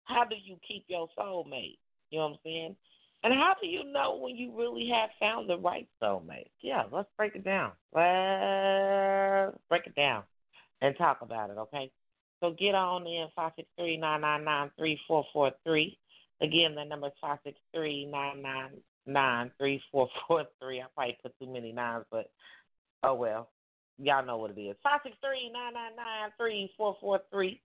How 0.05 0.25
do 0.25 0.37
you 0.43 0.57
keep 0.67 0.85
your 0.89 1.09
soulmate? 1.19 1.79
You 2.11 2.19
know 2.19 2.25
what 2.27 2.33
I'm 2.33 2.39
saying? 2.45 2.77
And 3.25 3.33
how 3.33 3.55
do 3.59 3.67
you 3.67 3.91
know 3.91 4.19
when 4.21 4.37
you 4.37 4.53
really 4.55 4.91
have 4.93 5.09
found 5.19 5.49
the 5.49 5.57
right 5.57 5.89
soulmate? 6.01 6.51
Yeah, 6.61 6.83
let's 6.93 7.09
break 7.17 7.35
it 7.35 7.43
down. 7.43 7.73
Let's 7.95 9.57
break 9.71 9.87
it 9.87 9.95
down 9.97 10.25
and 10.83 10.95
talk 10.99 11.23
about 11.23 11.49
it, 11.49 11.57
okay? 11.57 11.91
So 12.41 12.51
get 12.51 12.75
on 12.75 13.07
in 13.07 13.29
five 13.35 13.53
six 13.57 13.67
three 13.79 13.97
nine 13.97 14.21
nine 14.21 14.45
nine 14.45 14.71
three 14.79 15.01
four 15.09 15.25
four 15.33 15.53
three. 15.65 15.97
Again, 16.43 16.75
the 16.75 16.85
number 16.85 17.07
is 17.07 17.15
five 17.19 17.39
six 17.45 17.59
three 17.75 18.05
nine 18.05 18.43
nine 18.43 18.73
nine 19.07 19.51
three 19.59 19.81
four 19.91 20.11
four 20.29 20.45
three. 20.61 20.83
I 20.83 20.85
probably 20.95 21.17
put 21.23 21.33
too 21.39 21.51
many 21.51 21.73
nines, 21.73 22.05
but 22.11 22.31
oh 23.03 23.15
well. 23.15 23.49
Y'all 23.99 24.27
know 24.27 24.37
what 24.37 24.51
it 24.51 24.61
is. 24.61 24.77
Five 24.83 25.01
six 25.03 25.17
three 25.23 25.51
nine 25.51 25.73
nine 25.73 25.97
nine 25.97 26.31
three 26.37 26.71
four 26.77 26.95
four 27.01 27.21
three. 27.33 27.63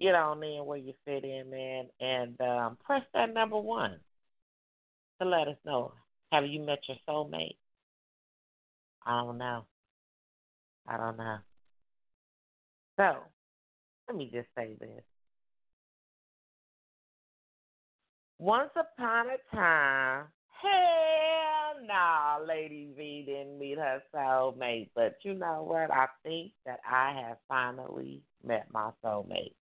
Get 0.00 0.16
on 0.16 0.42
in 0.42 0.66
where 0.66 0.78
you 0.78 0.94
fit 1.04 1.22
in, 1.22 1.48
man, 1.48 1.84
and 2.00 2.40
um, 2.40 2.78
press 2.84 3.02
that 3.14 3.32
number 3.32 3.60
one 3.60 4.00
to 5.20 5.28
let 5.28 5.48
us 5.48 5.56
know. 5.64 5.92
Have 6.32 6.46
you 6.46 6.60
met 6.60 6.80
your 6.88 6.96
soulmate? 7.08 7.56
I 9.06 9.22
don't 9.22 9.38
know. 9.38 9.64
I 10.86 10.96
don't 10.96 11.16
know. 11.16 11.38
So, 12.96 13.16
let 14.08 14.16
me 14.16 14.30
just 14.32 14.48
say 14.56 14.76
this. 14.80 15.02
Once 18.38 18.70
upon 18.74 19.26
a 19.28 19.56
time, 19.56 20.26
hell 20.60 21.86
nah, 21.86 22.38
Lady 22.46 22.88
V 22.96 23.24
didn't 23.26 23.58
meet 23.58 23.78
her 23.78 24.02
soulmate. 24.14 24.90
But 24.94 25.16
you 25.22 25.34
know 25.34 25.64
what? 25.66 25.90
I 25.90 26.06
think 26.22 26.52
that 26.66 26.80
I 26.88 27.26
have 27.26 27.38
finally 27.48 28.22
met 28.44 28.66
my 28.72 28.90
soulmate. 29.04 29.54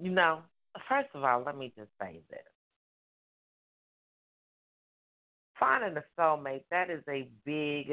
You 0.00 0.10
know, 0.10 0.40
first 0.88 1.08
of 1.14 1.22
all, 1.22 1.42
let 1.44 1.56
me 1.56 1.72
just 1.76 1.90
say 2.00 2.20
this. 2.30 2.51
Finding 5.62 5.96
a 5.96 6.20
soulmate 6.20 6.64
that 6.72 6.90
is 6.90 7.02
a 7.08 7.28
big 7.44 7.88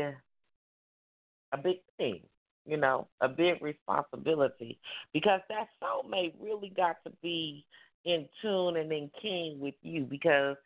a 1.52 1.58
big 1.58 1.78
thing 1.98 2.22
you 2.66 2.78
know 2.78 3.08
a 3.22 3.28
big 3.28 3.62
responsibility 3.62 4.80
because 5.14 5.40
that 5.50 5.68
soulmate 5.82 6.34
really 6.42 6.74
got 6.76 6.96
to 7.06 7.12
be 7.22 7.64
in 8.06 8.28
tune 8.42 8.76
and 8.78 8.92
in 8.92 9.12
keen 9.22 9.60
with 9.60 9.76
you 9.84 10.04
because 10.04 10.58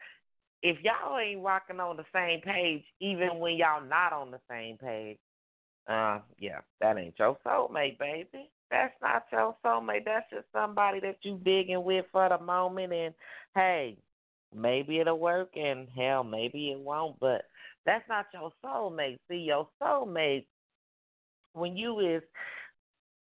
if 0.61 0.77
y'all 0.81 1.19
ain't 1.19 1.43
rocking 1.43 1.81
on 1.81 1.97
the 1.97 2.05
same 2.13 2.39
page 2.39 2.83
even 3.01 3.39
when 3.39 3.55
y'all 3.55 3.83
not 3.85 4.13
on 4.13 4.31
the 4.31 4.39
same 4.49 4.77
page 4.77 5.17
uh 5.89 6.19
yeah 6.39 6.59
that 6.79 6.97
ain't 6.97 7.19
your 7.19 7.37
soulmate 7.45 7.99
baby. 7.99 8.49
That's 8.71 8.93
not 9.03 9.25
your 9.31 9.55
soulmate. 9.63 10.05
That's 10.05 10.27
just 10.31 10.47
somebody 10.51 10.99
that 11.01 11.17
you 11.21 11.39
digging 11.43 11.83
with 11.83 12.05
for 12.11 12.27
the 12.27 12.39
moment 12.39 12.91
and 12.91 13.13
hey 13.53 13.97
maybe 14.55 14.99
it'll 14.99 15.19
work 15.19 15.49
and 15.55 15.87
hell 15.95 16.23
maybe 16.23 16.71
it 16.71 16.79
won't 16.79 17.19
but 17.19 17.43
that's 17.85 18.07
not 18.07 18.27
your 18.33 18.51
soulmate. 18.63 19.17
See 19.29 19.37
your 19.37 19.67
soulmate 19.81 20.45
when 21.53 21.75
you 21.75 21.99
is 21.99 22.23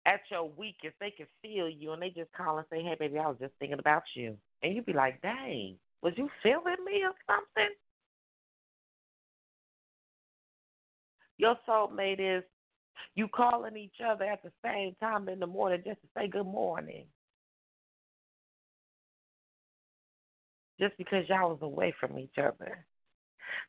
at 0.07 0.21
your 0.31 0.51
weakest 0.57 0.95
they 1.01 1.11
can 1.11 1.27
feel 1.43 1.69
you 1.69 1.93
and 1.93 2.03
they 2.03 2.11
just 2.11 2.33
call 2.33 2.59
and 2.59 2.67
say 2.71 2.83
hey 2.83 2.97
baby 2.99 3.19
i 3.19 3.29
was 3.29 3.37
just 3.41 3.53
thinking 3.59 3.79
about 3.79 4.03
you. 4.15 4.37
And 4.63 4.75
you'd 4.75 4.87
be 4.87 4.93
like 4.93 5.21
dang 5.23 5.77
was 6.03 6.15
you 6.17 6.29
feeling 6.43 6.85
me 6.85 7.03
or 7.05 7.13
something? 7.27 7.75
Your 11.37 11.57
soulmate 11.69 12.39
is 12.39 12.45
you 13.15 13.29
calling 13.29 13.77
each 13.77 13.97
other 14.07 14.25
at 14.25 14.43
the 14.43 14.53
same 14.65 14.95
time 15.01 15.29
in 15.29 15.41
the 15.41 15.47
morning 15.47 15.83
just 15.85 16.01
to 16.03 16.09
say 16.17 16.29
good 16.29 16.47
morning 16.47 17.05
just 20.81 20.97
because 20.97 21.29
y'all 21.29 21.51
was 21.51 21.59
away 21.63 21.95
from 22.01 22.19
each 22.19 22.39
other. 22.39 22.85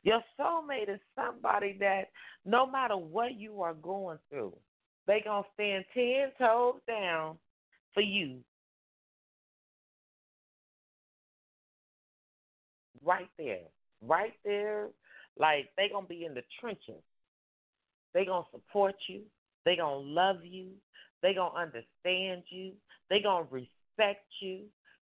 Your 0.02 0.20
soulmate 0.38 0.88
is 0.92 1.00
somebody 1.14 1.76
that 1.80 2.04
no 2.44 2.66
matter 2.66 2.96
what 2.96 3.34
you 3.34 3.62
are 3.62 3.74
going 3.74 4.18
through, 4.30 4.54
they 5.06 5.20
gonna 5.24 5.46
stand 5.54 5.84
ten 5.94 6.30
toes 6.38 6.80
down 6.88 7.36
for 7.94 8.00
you. 8.00 8.38
Right 13.04 13.28
there. 13.38 13.66
Right 14.00 14.34
there. 14.44 14.88
Like 15.38 15.70
they 15.76 15.88
gonna 15.92 16.06
be 16.06 16.24
in 16.24 16.34
the 16.34 16.42
trenches. 16.60 17.02
They 18.14 18.24
gonna 18.24 18.46
support 18.52 18.94
you. 19.08 19.22
They 19.64 19.76
gonna 19.76 19.96
love 19.96 20.44
you. 20.44 20.68
They 21.22 21.34
gonna 21.34 21.54
understand 21.54 22.42
you. 22.50 22.72
They 23.10 23.20
gonna 23.20 23.46
respect 23.50 24.26
you. 24.40 24.60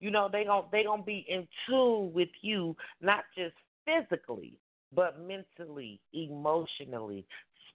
You 0.06 0.12
know, 0.12 0.30
they 0.32 0.44
gonna 0.44 0.68
they 0.72 0.84
gonna 0.84 1.02
be 1.02 1.26
in 1.28 1.48
tune 1.68 2.14
with 2.14 2.30
you, 2.44 2.76
not 3.02 3.24
just 3.36 3.56
physically, 3.86 4.54
but 4.94 5.20
mentally, 5.20 6.00
emotionally, 6.14 7.26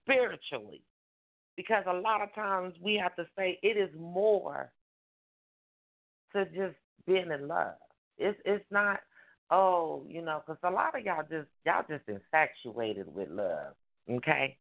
spiritually. 0.00 0.80
Because 1.56 1.82
a 1.88 1.92
lot 1.92 2.22
of 2.22 2.32
times 2.32 2.74
we 2.80 2.94
have 3.02 3.16
to 3.16 3.26
say 3.36 3.58
it 3.64 3.76
is 3.76 3.90
more 3.98 4.70
to 6.32 6.44
just 6.44 6.76
being 7.04 7.32
in 7.32 7.48
love. 7.48 7.74
It's 8.16 8.38
it's 8.44 8.64
not 8.70 9.00
oh 9.50 10.04
you 10.08 10.22
know 10.22 10.40
because 10.46 10.60
a 10.62 10.70
lot 10.70 10.96
of 10.96 11.04
y'all 11.04 11.24
just 11.28 11.48
y'all 11.66 11.82
just 11.88 12.08
infatuated 12.08 13.12
with 13.12 13.28
love. 13.28 13.74
Okay. 14.08 14.56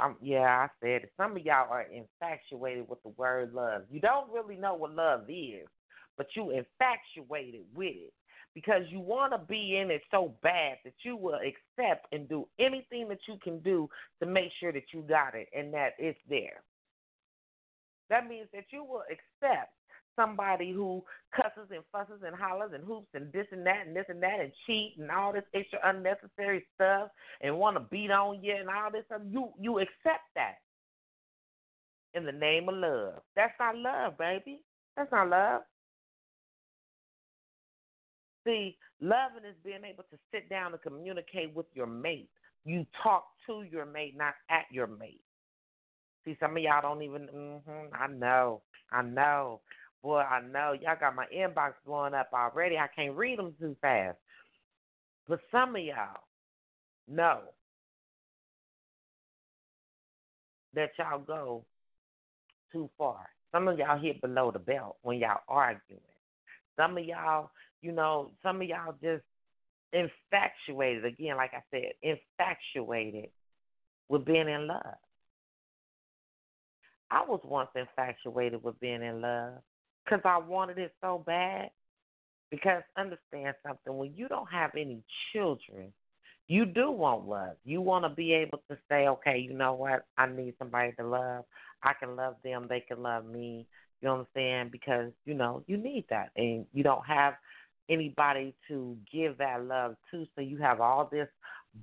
Um, 0.00 0.16
yeah, 0.22 0.66
I 0.66 0.68
said. 0.80 1.10
Some 1.18 1.32
of 1.36 1.44
y'all 1.44 1.70
are 1.70 1.82
infatuated 1.82 2.88
with 2.88 3.02
the 3.02 3.10
word 3.10 3.52
love. 3.52 3.82
You 3.90 4.00
don't 4.00 4.32
really 4.32 4.56
know 4.56 4.72
what 4.72 4.94
love 4.94 5.24
is, 5.28 5.68
but 6.16 6.26
you 6.34 6.50
infatuated 6.50 7.62
with 7.74 7.94
it 7.94 8.12
because 8.54 8.82
you 8.88 9.00
want 9.00 9.32
to 9.32 9.38
be 9.38 9.78
in 9.78 9.90
it 9.90 10.02
so 10.10 10.34
bad 10.42 10.78
that 10.84 10.94
you 11.02 11.16
will 11.16 11.34
accept 11.38 12.06
and 12.12 12.28
do 12.28 12.46
anything 12.58 13.08
that 13.08 13.18
you 13.26 13.36
can 13.42 13.58
do 13.60 13.88
to 14.20 14.26
make 14.26 14.50
sure 14.60 14.72
that 14.72 14.84
you 14.92 15.02
got 15.02 15.34
it 15.34 15.48
and 15.56 15.74
that 15.74 15.94
it's 15.98 16.18
there. 16.28 16.62
That 18.10 18.28
means 18.28 18.46
that 18.52 18.66
you 18.70 18.84
will 18.84 19.02
accept 19.10 19.72
somebody 20.16 20.72
who 20.72 21.02
cusses 21.34 21.68
and 21.70 21.82
fusses 21.90 22.22
and 22.24 22.36
hollers 22.36 22.70
and 22.72 22.84
hoops 22.84 23.08
and 23.14 23.32
this 23.32 23.46
and 23.50 23.66
that 23.66 23.86
and 23.86 23.96
this 23.96 24.04
and 24.08 24.22
that 24.22 24.38
and 24.40 24.52
cheat 24.66 24.94
and 24.98 25.10
all 25.10 25.32
this 25.32 25.42
extra 25.54 25.78
unnecessary 25.84 26.64
stuff 26.74 27.08
and 27.40 27.58
want 27.58 27.76
to 27.76 27.80
beat 27.90 28.10
on 28.10 28.42
you 28.42 28.54
and 28.54 28.68
all 28.68 28.90
this 28.92 29.04
stuff. 29.06 29.22
You 29.28 29.50
you 29.60 29.80
accept 29.80 30.22
that 30.36 30.56
in 32.14 32.24
the 32.24 32.32
name 32.32 32.68
of 32.68 32.76
love. 32.76 33.14
That's 33.34 33.54
not 33.58 33.76
love, 33.76 34.16
baby. 34.18 34.60
That's 34.96 35.10
not 35.10 35.28
love. 35.28 35.62
See, 38.44 38.76
loving 39.00 39.44
is 39.48 39.56
being 39.64 39.84
able 39.84 40.04
to 40.10 40.18
sit 40.32 40.48
down 40.48 40.72
and 40.72 40.82
communicate 40.82 41.54
with 41.54 41.66
your 41.74 41.86
mate. 41.86 42.28
You 42.64 42.86
talk 43.02 43.26
to 43.46 43.62
your 43.62 43.86
mate, 43.86 44.14
not 44.16 44.34
at 44.50 44.64
your 44.70 44.86
mate. 44.86 45.20
See, 46.24 46.36
some 46.40 46.56
of 46.56 46.62
y'all 46.62 46.82
don't 46.82 47.02
even. 47.02 47.28
Mm-hmm, 47.34 47.94
I 47.94 48.06
know, 48.06 48.62
I 48.92 49.02
know, 49.02 49.60
boy, 50.02 50.20
I 50.20 50.40
know. 50.40 50.74
Y'all 50.80 50.96
got 50.98 51.14
my 51.14 51.26
inbox 51.34 51.72
blowing 51.86 52.14
up 52.14 52.30
already. 52.32 52.76
I 52.76 52.88
can't 52.94 53.16
read 53.16 53.38
them 53.38 53.54
too 53.58 53.76
fast. 53.80 54.16
But 55.28 55.40
some 55.50 55.76
of 55.76 55.82
y'all 55.82 56.20
know 57.08 57.40
that 60.74 60.90
y'all 60.98 61.18
go 61.18 61.64
too 62.72 62.90
far. 62.98 63.28
Some 63.52 63.68
of 63.68 63.78
y'all 63.78 63.98
hit 63.98 64.20
below 64.20 64.50
the 64.50 64.58
belt 64.58 64.96
when 65.02 65.18
y'all 65.18 65.42
arguing. 65.48 66.00
Some 66.76 66.98
of 66.98 67.04
y'all 67.04 67.50
you 67.84 67.92
know, 67.92 68.30
some 68.42 68.62
of 68.62 68.66
y'all 68.66 68.94
just 69.02 69.22
infatuated, 69.92 71.04
again, 71.04 71.36
like 71.36 71.52
I 71.52 71.62
said, 71.70 71.92
infatuated 72.02 73.30
with 74.08 74.24
being 74.24 74.48
in 74.48 74.66
love. 74.66 74.96
I 77.10 77.24
was 77.28 77.40
once 77.44 77.68
infatuated 77.76 78.62
with 78.62 78.80
being 78.80 79.02
in 79.02 79.20
love 79.20 79.54
because 80.04 80.22
I 80.24 80.38
wanted 80.38 80.78
it 80.78 80.92
so 81.00 81.22
bad. 81.24 81.70
Because 82.50 82.82
understand 82.96 83.54
something, 83.66 83.96
when 83.96 84.14
you 84.14 84.28
don't 84.28 84.50
have 84.50 84.70
any 84.76 85.02
children, 85.32 85.92
you 86.46 86.66
do 86.66 86.90
want 86.90 87.26
love. 87.26 87.56
You 87.64 87.80
want 87.80 88.04
to 88.04 88.10
be 88.10 88.32
able 88.32 88.62
to 88.70 88.78
say, 88.88 89.08
okay, 89.08 89.38
you 89.38 89.54
know 89.54 89.74
what? 89.74 90.06
I 90.16 90.26
need 90.26 90.54
somebody 90.58 90.92
to 90.98 91.04
love. 91.06 91.44
I 91.82 91.94
can 91.94 92.14
love 92.14 92.36
them. 92.44 92.66
They 92.68 92.80
can 92.80 93.02
love 93.02 93.24
me. 93.24 93.66
You 94.00 94.10
understand? 94.10 94.70
Because, 94.70 95.10
you 95.24 95.34
know, 95.34 95.64
you 95.66 95.76
need 95.76 96.04
that. 96.10 96.30
And 96.36 96.66
you 96.72 96.84
don't 96.84 97.04
have 97.06 97.34
anybody 97.88 98.54
to 98.68 98.96
give 99.12 99.38
that 99.38 99.64
love 99.64 99.96
to. 100.10 100.26
So 100.34 100.40
you 100.40 100.58
have 100.58 100.80
all 100.80 101.08
this 101.10 101.28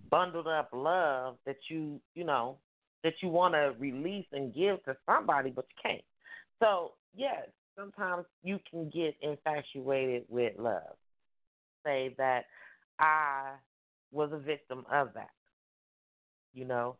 bundled 0.10 0.48
up 0.48 0.70
love 0.74 1.38
that 1.46 1.58
you, 1.70 2.00
you 2.16 2.24
know, 2.24 2.58
that 3.04 3.14
you 3.22 3.30
want 3.30 3.54
to 3.54 3.74
release 3.80 4.28
and 4.32 4.54
give 4.54 4.84
to 4.86 4.96
somebody, 5.06 5.50
but 5.50 5.66
you 5.70 5.92
can't. 5.92 6.04
So, 6.60 6.94
yes, 7.16 7.48
sometimes 7.76 8.26
you 8.44 8.60
can 8.70 8.90
get 8.90 9.16
infatuated 9.22 10.26
with 10.30 10.54
love. 10.58 10.96
Say 11.86 12.14
that 12.18 12.46
I 13.00 13.54
was 14.12 14.32
a 14.34 14.38
victim 14.38 14.86
of 14.92 15.10
that. 15.16 15.32
You 16.54 16.66
know, 16.66 16.98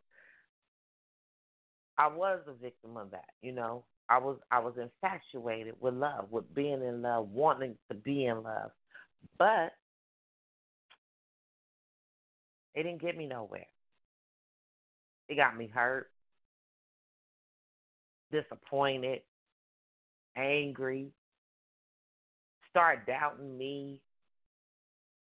I 1.98 2.08
was 2.08 2.40
a 2.48 2.52
victim 2.52 2.96
of 2.96 3.10
that, 3.10 3.28
you 3.42 3.52
know. 3.52 3.84
I 4.08 4.18
was 4.18 4.38
I 4.50 4.58
was 4.58 4.74
infatuated 4.76 5.74
with 5.80 5.94
love, 5.94 6.26
with 6.30 6.52
being 6.54 6.82
in 6.82 7.02
love, 7.02 7.28
wanting 7.30 7.76
to 7.88 7.94
be 7.94 8.26
in 8.26 8.42
love. 8.42 8.72
But 9.38 9.72
it 12.74 12.84
didn't 12.84 13.00
get 13.02 13.16
me 13.16 13.26
nowhere. 13.26 13.66
It 15.28 15.36
got 15.36 15.56
me 15.56 15.66
hurt, 15.66 16.10
disappointed, 18.30 19.22
angry, 20.36 21.12
start 22.70 23.06
doubting 23.06 23.56
me. 23.56 24.00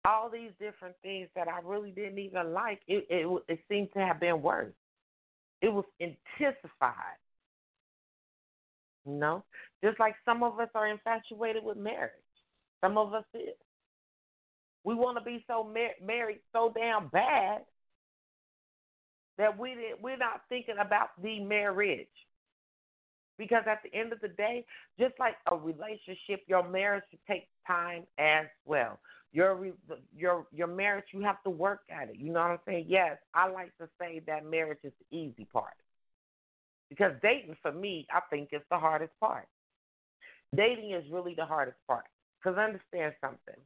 All 0.05 0.29
these 0.29 0.51
different 0.59 0.97
things 1.03 1.29
that 1.37 1.47
I 1.47 1.61
really 1.65 1.91
didn't 1.91 2.19
even 2.19 2.53
like. 2.53 2.81
It 2.89 3.07
it, 3.09 3.43
it 3.49 3.61
seemed 3.69 3.93
to 3.95 4.01
have 4.01 4.19
been 4.19 4.43
worse. 4.43 4.73
It 5.61 5.73
was 5.73 5.85
intensified. 6.01 7.19
You 9.07 9.13
know, 9.13 9.45
just 9.83 10.01
like 10.01 10.15
some 10.25 10.43
of 10.43 10.59
us 10.59 10.69
are 10.75 10.89
infatuated 10.89 11.63
with 11.63 11.77
marriage. 11.77 12.11
Some 12.81 12.99
of 12.99 13.15
us 13.15 13.25
is. 13.35 13.55
We 14.85 14.95
want 14.95 15.19
to 15.19 15.25
be 15.25 15.45
so 15.47 15.65
mar- 15.65 15.99
married 16.05 16.41
so 16.53 16.73
damn 16.75 17.09
bad 17.09 17.63
that 19.39 19.59
we 19.59 19.77
we're 20.01 20.17
not 20.17 20.43
thinking 20.49 20.77
about 20.81 21.11
the 21.23 21.41
marriage. 21.41 22.07
Because 23.39 23.65
at 23.67 23.81
the 23.83 23.99
end 23.99 24.13
of 24.13 24.21
the 24.21 24.29
day, 24.29 24.65
just 25.01 25.15
like 25.19 25.35
a 25.51 25.57
relationship, 25.57 26.43
your 26.47 26.69
marriage 26.69 27.05
takes 27.29 27.49
time 27.67 28.05
as 28.19 28.47
well. 28.65 29.01
Your 29.33 29.73
your 30.15 30.47
your 30.53 30.67
marriage, 30.67 31.07
you 31.13 31.23
have 31.23 31.43
to 31.45 31.51
work 31.51 31.81
at 31.91 32.11
it. 32.11 32.17
You 32.17 32.31
know 32.33 32.41
what 32.41 32.51
I'm 32.51 32.59
saying? 32.67 32.87
Yes, 32.89 33.17
I 33.35 33.49
like 33.49 33.77
to 33.79 33.89
say 33.99 34.21
that 34.27 34.45
marriage 34.45 34.81
is 34.85 34.93
the 35.01 35.17
easy 35.17 35.47
part. 35.51 35.73
Because 36.91 37.13
dating 37.23 37.57
for 37.63 37.73
me, 37.73 38.07
I 38.13 38.21
think 38.29 38.51
is 38.53 38.61
the 38.71 38.79
hardest 38.79 39.13
part. 39.19 39.49
Dating 40.55 40.93
is 40.93 41.05
really 41.11 41.35
the 41.35 41.47
hardest 41.47 41.79
part. 41.87 42.05
Because 42.39 42.59
understand 42.59 43.15
something 43.23 43.57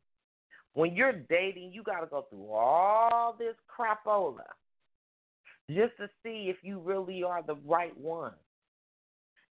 when 0.77 0.95
you're 0.95 1.15
dating, 1.31 1.73
you 1.73 1.83
got 1.83 2.01
to 2.01 2.07
go 2.07 2.27
through 2.29 2.53
all 2.53 3.35
this 3.39 3.55
crapola 3.67 4.45
just 5.71 5.97
to 5.97 6.07
see 6.23 6.51
if 6.51 6.57
you 6.61 6.79
really 6.81 7.23
are 7.23 7.43
the 7.43 7.57
right 7.67 7.99
one. 7.99 8.35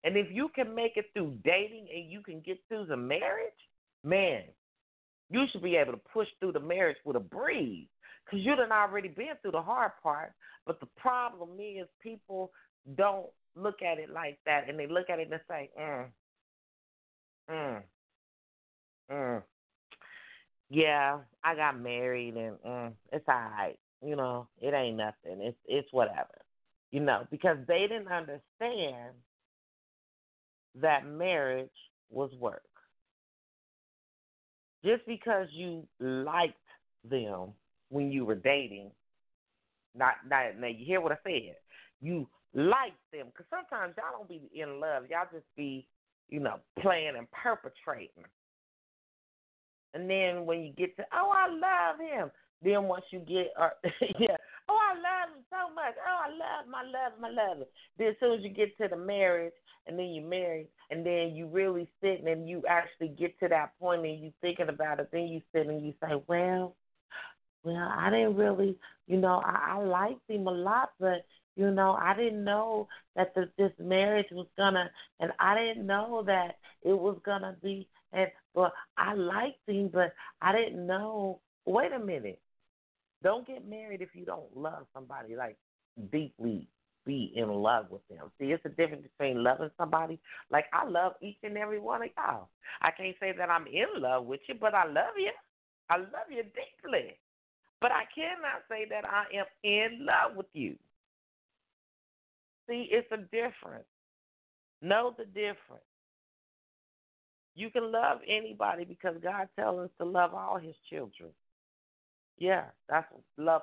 And 0.04 0.16
if 0.18 0.28
you 0.32 0.50
can 0.54 0.76
make 0.76 0.98
it 0.98 1.06
through 1.14 1.34
dating 1.44 1.88
and 1.92 2.12
you 2.12 2.22
can 2.22 2.42
get 2.42 2.60
through 2.70 2.86
the 2.86 2.96
marriage, 2.96 3.54
man, 4.04 4.44
you 5.32 5.46
should 5.52 5.64
be 5.64 5.76
able 5.78 5.94
to 5.94 6.02
push 6.14 6.28
through 6.40 6.52
the 6.52 6.60
marriage 6.60 6.98
with 7.06 7.16
a 7.16 7.20
breeze 7.20 7.88
because 8.24 8.46
you 8.46 8.56
done 8.56 8.72
already 8.72 9.08
been 9.08 9.34
through 9.42 9.54
the 9.54 9.62
hard 9.64 9.94
part. 10.04 10.32
But 10.68 10.80
the 10.80 10.88
problem 10.96 11.50
is 11.60 11.88
people 12.04 12.52
don't 12.96 13.26
look 13.56 13.82
at 13.82 13.98
it 13.98 14.12
like 14.12 14.38
that, 14.46 14.70
and 14.70 14.78
they 14.78 14.86
look 14.86 15.10
at 15.10 15.18
it 15.18 15.32
and 15.32 15.42
say, 15.48 15.72
mm, 15.80 16.06
mm, 17.50 17.82
mm, 19.12 19.44
yeah, 20.70 21.20
I 21.44 21.56
got 21.56 21.80
married 21.80 22.36
and 22.36 22.58
mm, 22.66 22.92
it's 23.12 23.26
all 23.28 23.36
right. 23.36 23.78
You 24.02 24.16
know, 24.16 24.48
it 24.62 24.74
ain't 24.74 24.98
nothing. 24.98 25.42
It's 25.42 25.58
it's 25.66 25.92
whatever. 25.92 26.42
You 26.92 27.00
know, 27.02 27.28
because 27.32 27.58
they 27.68 27.82
didn't 27.82 28.08
understand 28.08 29.14
that 30.82 31.06
marriage 31.06 31.70
was 32.10 32.32
work. 32.40 32.62
Just 34.84 35.06
because 35.08 35.48
you 35.52 35.88
liked 36.00 36.54
them 37.10 37.50
when 37.90 38.12
you 38.12 38.26
were 38.26 38.36
dating, 38.36 38.92
not 39.96 40.16
not 40.30 40.58
now 40.60 40.68
you 40.68 40.86
hear 40.86 41.02
what 41.02 41.12
I 41.12 41.18
said. 41.24 41.56
You 42.02 42.28
liked 42.54 43.00
them 43.12 43.28
because 43.28 43.46
sometimes 43.50 43.96
y'all 43.98 44.18
don't 44.18 44.30
be 44.30 44.50
in 44.54 44.80
love. 44.80 45.04
Y'all 45.10 45.28
just 45.32 45.46
be, 45.56 45.88
you 46.30 46.40
know, 46.40 46.60
playing 46.80 47.16
and 47.18 47.28
perpetrating. 47.32 48.26
And 49.96 50.08
then 50.08 50.46
when 50.46 50.60
you 50.60 50.74
get 50.74 50.96
to, 50.98 51.06
oh, 51.12 51.32
I 51.34 51.50
love 51.50 52.00
him. 52.00 52.32
Then 52.62 52.84
once 52.84 53.06
you 53.12 53.20
get, 53.20 53.52
uh, 53.60 53.70
yeah, 54.20 54.38
Oh, 54.68 54.78
I 54.82 54.96
love 54.96 55.38
him 55.38 55.44
so 55.50 55.74
much. 55.74 55.94
Oh, 56.08 56.20
I 56.26 56.30
love 56.30 56.68
my 56.70 56.82
love 56.82 57.14
my 57.20 57.30
love. 57.30 57.68
Then 57.98 58.08
as 58.08 58.16
soon 58.20 58.40
as 58.40 58.44
you 58.44 58.50
get 58.50 58.76
to 58.78 58.88
the 58.88 58.98
marriage, 58.98 59.54
and 59.88 59.98
then 60.00 60.08
you 60.08 60.22
marry, 60.22 60.68
and 60.90 61.06
then 61.06 61.36
you 61.36 61.48
really 61.48 61.88
sit 62.02 62.24
and 62.24 62.50
you 62.50 62.64
actually 62.68 63.10
get 63.10 63.40
to 63.40 63.48
that 63.50 63.78
point 63.80 64.06
and 64.06 64.20
you 64.20 64.32
thinking 64.42 64.70
about 64.70 65.00
it, 65.00 65.10
then 65.12 65.28
you 65.28 65.42
sit 65.54 65.68
and 65.68 65.86
you 65.86 65.94
say, 66.02 66.16
well, 66.28 66.76
well, 67.64 67.94
I 67.96 68.10
didn't 68.10 68.36
really, 68.36 68.76
you 69.08 69.18
know, 69.18 69.42
I, 69.46 69.76
I 69.78 69.84
liked 69.84 70.28
him 70.28 70.48
a 70.48 70.52
lot, 70.52 70.92
but 71.00 71.26
you 71.56 71.72
know, 71.72 71.92
I 71.92 72.16
didn't 72.16 72.44
know 72.44 72.88
that 73.16 73.34
the, 73.36 73.50
this 73.58 73.72
marriage 73.80 74.28
was 74.32 74.48
gonna, 74.58 74.90
and 75.20 75.32
I 75.40 75.56
didn't 75.56 75.86
know 75.86 76.24
that 76.26 76.58
it 76.84 76.98
was 76.98 77.18
gonna 77.24 77.56
be, 77.62 77.88
and 78.16 78.32
well, 78.54 78.74
I 78.98 79.14
liked 79.14 79.68
him, 79.68 79.90
but 79.94 80.14
I 80.42 80.54
didn't 80.54 80.88
know. 80.88 81.40
Wait 81.66 81.92
a 81.92 82.00
minute, 82.00 82.40
don't 83.24 83.46
get 83.46 83.68
married 83.68 84.02
if 84.02 84.10
you 84.14 84.26
don't 84.26 84.56
love 84.56 84.86
somebody 84.94 85.36
like 85.36 85.58
deeply 86.12 86.68
be 87.06 87.32
in 87.36 87.50
love 87.50 87.86
with 87.90 88.02
them. 88.08 88.32
See, 88.40 88.46
it's 88.46 88.66
a 88.66 88.70
difference 88.70 89.04
between 89.04 89.44
loving 89.44 89.70
somebody. 89.78 90.20
Like 90.50 90.66
I 90.74 90.88
love 90.88 91.14
each 91.22 91.38
and 91.44 91.58
every 91.58 91.80
one 91.80 92.02
of 92.02 92.10
y'all. 92.18 92.50
I 92.82 92.92
can't 92.92 93.16
say 93.20 93.34
that 93.38 93.50
I'm 93.50 93.68
in 93.68 94.02
love 94.02 94.26
with 94.26 94.42
you, 94.48 94.56
but 94.60 94.74
I 94.74 94.86
love 94.86 95.14
you. 95.18 95.32
I 95.90 95.98
love 95.98 96.30
you 96.30 96.44
deeply. 96.44 97.18
But 97.82 97.92
I 97.92 98.04
cannot 98.14 98.64
say 98.70 98.86
that 98.90 99.06
I 99.06 99.26
am 99.38 99.46
in 99.64 100.06
love 100.06 100.36
with 100.36 100.48
you. 100.54 100.76
See, 102.68 102.88
it's 102.92 103.12
a 103.12 103.18
difference. 103.18 103.86
Know 104.82 105.14
the 105.18 105.26
difference. 105.26 105.86
You 107.56 107.70
can 107.70 107.92
love 107.92 108.20
anybody 108.28 108.84
because 108.84 109.16
God 109.24 109.48
tells 109.56 109.80
us 109.80 109.90
to 109.98 110.06
love 110.06 110.34
all 110.34 110.60
His 110.60 110.76
children. 110.90 111.30
Yeah, 112.38 112.66
that's 112.90 113.08
love 113.38 113.62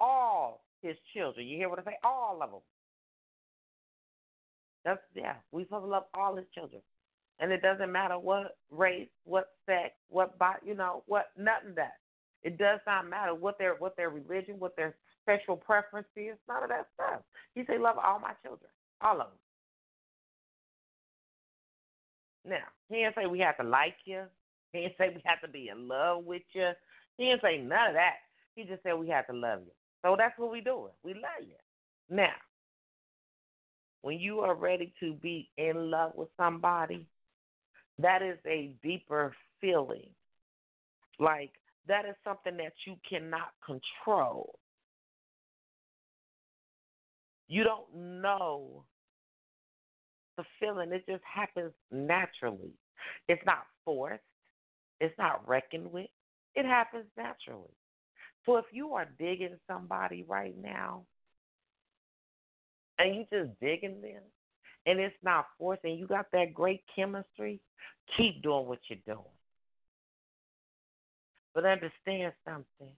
all 0.00 0.62
His 0.82 0.96
children. 1.14 1.46
You 1.46 1.58
hear 1.58 1.68
what 1.68 1.78
I 1.78 1.84
say? 1.84 1.98
All 2.02 2.40
of 2.42 2.50
them. 2.50 2.60
That's 4.84 5.00
yeah. 5.14 5.34
We 5.52 5.64
supposed 5.64 5.84
to 5.84 5.88
love 5.88 6.04
all 6.14 6.36
His 6.36 6.46
children, 6.54 6.80
and 7.38 7.52
it 7.52 7.60
doesn't 7.60 7.92
matter 7.92 8.18
what 8.18 8.56
race, 8.70 9.08
what 9.24 9.50
sex, 9.66 9.92
what 10.08 10.38
body, 10.38 10.60
you 10.64 10.74
know, 10.74 11.02
what 11.06 11.26
nothing 11.38 11.74
that. 11.76 11.98
It 12.42 12.58
does 12.58 12.80
not 12.86 13.08
matter 13.08 13.34
what 13.34 13.58
their 13.58 13.74
what 13.74 13.96
their 13.96 14.10
religion, 14.10 14.56
what 14.58 14.74
their 14.76 14.94
sexual 15.26 15.56
preference 15.56 16.08
is. 16.16 16.36
None 16.48 16.62
of 16.62 16.70
that 16.70 16.88
stuff. 16.94 17.20
He 17.54 17.64
say 17.66 17.78
"Love 17.78 17.96
all 18.02 18.20
my 18.20 18.32
children, 18.42 18.70
all 19.02 19.20
of 19.20 19.28
them." 19.28 19.38
Now, 22.46 22.64
he 22.88 22.96
didn't 22.96 23.14
say 23.14 23.26
we 23.26 23.40
have 23.40 23.56
to 23.58 23.64
like 23.64 23.96
you. 24.04 24.24
He 24.72 24.80
didn't 24.80 24.94
say 24.98 25.08
we 25.08 25.22
have 25.24 25.40
to 25.40 25.48
be 25.48 25.68
in 25.68 25.88
love 25.88 26.24
with 26.24 26.42
you. 26.52 26.70
He 27.16 27.26
didn't 27.26 27.42
say 27.42 27.58
none 27.58 27.88
of 27.88 27.94
that. 27.94 28.16
He 28.54 28.64
just 28.64 28.82
said 28.82 28.94
we 28.94 29.08
have 29.08 29.26
to 29.28 29.32
love 29.32 29.60
you. 29.64 29.72
So 30.02 30.16
that's 30.18 30.38
what 30.38 30.50
we're 30.50 30.62
doing. 30.62 30.92
We 31.02 31.14
love 31.14 31.40
you. 31.40 31.54
Now, 32.10 32.34
when 34.02 34.18
you 34.18 34.40
are 34.40 34.54
ready 34.54 34.92
to 35.00 35.14
be 35.14 35.48
in 35.56 35.90
love 35.90 36.12
with 36.14 36.28
somebody, 36.36 37.06
that 37.98 38.20
is 38.22 38.38
a 38.46 38.72
deeper 38.82 39.34
feeling. 39.60 40.08
Like 41.18 41.52
that 41.88 42.04
is 42.04 42.14
something 42.24 42.56
that 42.58 42.72
you 42.86 42.96
cannot 43.08 43.52
control. 43.64 44.58
You 47.48 47.64
don't 47.64 48.20
know 48.20 48.84
the 50.36 50.44
feeling, 50.60 50.92
it 50.92 51.04
just 51.06 51.22
happens 51.24 51.72
naturally. 51.90 52.72
It's 53.28 53.42
not 53.44 53.64
forced, 53.84 54.22
it's 55.00 55.16
not 55.18 55.46
reckoned 55.46 55.92
with, 55.92 56.08
it 56.54 56.64
happens 56.64 57.06
naturally. 57.16 57.74
So 58.46 58.56
if 58.56 58.66
you 58.72 58.92
are 58.92 59.08
digging 59.18 59.56
somebody 59.66 60.24
right 60.28 60.54
now, 60.60 61.04
and 62.98 63.14
you 63.14 63.24
just 63.32 63.58
digging 63.60 64.00
them, 64.00 64.22
and 64.86 65.00
it's 65.00 65.14
not 65.22 65.46
forced, 65.58 65.84
and 65.84 65.98
you 65.98 66.06
got 66.06 66.26
that 66.32 66.54
great 66.54 66.82
chemistry, 66.94 67.60
keep 68.16 68.42
doing 68.42 68.66
what 68.66 68.78
you're 68.88 68.98
doing. 69.06 69.24
But 71.54 71.64
understand 71.64 72.32
something. 72.44 72.92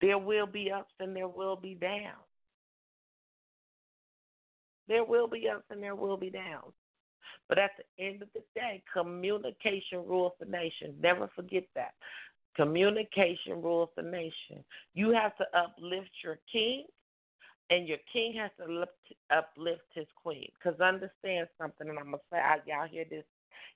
There 0.00 0.18
will 0.18 0.46
be 0.46 0.70
ups 0.70 0.92
and 0.98 1.14
there 1.14 1.28
will 1.28 1.56
be 1.56 1.74
downs. 1.74 2.31
There 4.88 5.04
will 5.04 5.28
be 5.28 5.48
ups 5.48 5.64
and 5.70 5.82
there 5.82 5.94
will 5.94 6.16
be 6.16 6.30
downs. 6.30 6.72
But 7.48 7.58
at 7.58 7.72
the 7.76 8.04
end 8.04 8.22
of 8.22 8.28
the 8.34 8.42
day, 8.54 8.82
communication 8.92 10.06
rules 10.06 10.32
the 10.40 10.46
nation. 10.46 10.94
Never 11.00 11.28
forget 11.34 11.64
that. 11.74 11.94
Communication 12.56 13.62
rules 13.62 13.88
the 13.96 14.02
nation. 14.02 14.64
You 14.94 15.10
have 15.10 15.36
to 15.38 15.44
uplift 15.56 16.10
your 16.22 16.38
king, 16.50 16.84
and 17.70 17.88
your 17.88 17.98
king 18.12 18.34
has 18.34 18.50
to 18.58 18.86
uplift 19.30 19.82
his 19.94 20.06
queen. 20.22 20.48
Because 20.54 20.78
understand 20.80 21.48
something, 21.58 21.88
and 21.88 21.98
I'm 21.98 22.10
going 22.10 22.18
to 22.18 22.24
say, 22.30 22.38
y'all 22.66 22.88
hear 22.88 23.04
this, 23.08 23.24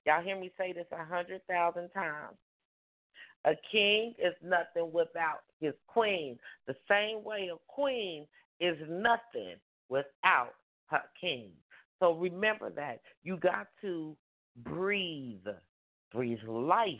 y'all 0.05 0.23
hear 0.23 0.39
me 0.39 0.51
say 0.57 0.73
this 0.73 0.85
a 0.91 1.03
hundred 1.03 1.41
thousand 1.47 1.89
times. 1.89 2.37
A 3.45 3.53
king 3.71 4.13
is 4.19 4.33
nothing 4.43 4.91
without 4.91 5.41
his 5.59 5.73
queen. 5.87 6.37
The 6.67 6.75
same 6.89 7.23
way 7.23 7.49
a 7.51 7.57
queen 7.67 8.27
is 8.59 8.77
nothing 8.89 9.55
without 9.89 10.53
king. 11.19 11.49
So 11.99 12.13
remember 12.13 12.69
that. 12.71 13.01
You 13.23 13.37
got 13.37 13.67
to 13.81 14.15
breathe, 14.63 15.47
breathe 16.13 16.43
life 16.47 16.97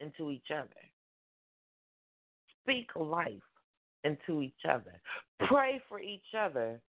into 0.00 0.30
each 0.30 0.50
other. 0.50 0.68
Speak 2.62 2.88
life 2.96 3.32
into 4.04 4.42
each 4.42 4.52
other. 4.68 5.00
Pray 5.48 5.80
for 5.88 6.00
each 6.00 6.34
other 6.38 6.80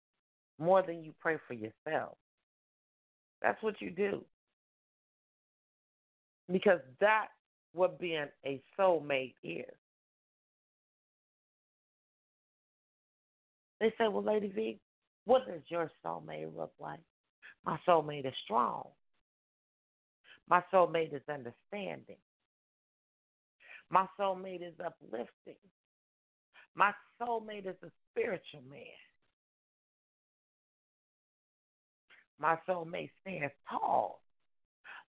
more 0.58 0.82
than 0.82 1.02
you 1.04 1.12
pray 1.20 1.36
for 1.48 1.54
yourself. 1.54 2.16
That's 3.42 3.60
what 3.62 3.80
you 3.80 3.90
do. 3.90 4.24
Because 6.50 6.80
that's 7.00 7.30
what 7.72 7.98
being 7.98 8.26
a 8.46 8.62
soulmate 8.78 9.34
is. 9.42 9.64
They 13.80 13.92
say, 13.98 14.08
well, 14.08 14.22
Lady 14.22 14.48
V, 14.48 14.78
what 15.24 15.46
does 15.46 15.62
your 15.68 15.90
soulmate 16.04 16.54
look 16.56 16.72
like? 16.78 17.00
My 17.64 17.78
soulmate 17.88 18.26
is 18.26 18.34
strong. 18.44 18.88
My 20.48 20.62
soulmate 20.72 21.14
is 21.14 21.22
understanding. 21.28 22.18
My 23.90 24.06
soulmate 24.18 24.66
is 24.66 24.74
uplifting. 24.84 25.60
My 26.74 26.92
soulmate 27.20 27.66
is 27.66 27.76
a 27.82 27.90
spiritual 28.10 28.62
man. 28.68 28.80
My 32.38 32.58
soulmate 32.68 33.10
stands 33.22 33.54
tall. 33.70 34.20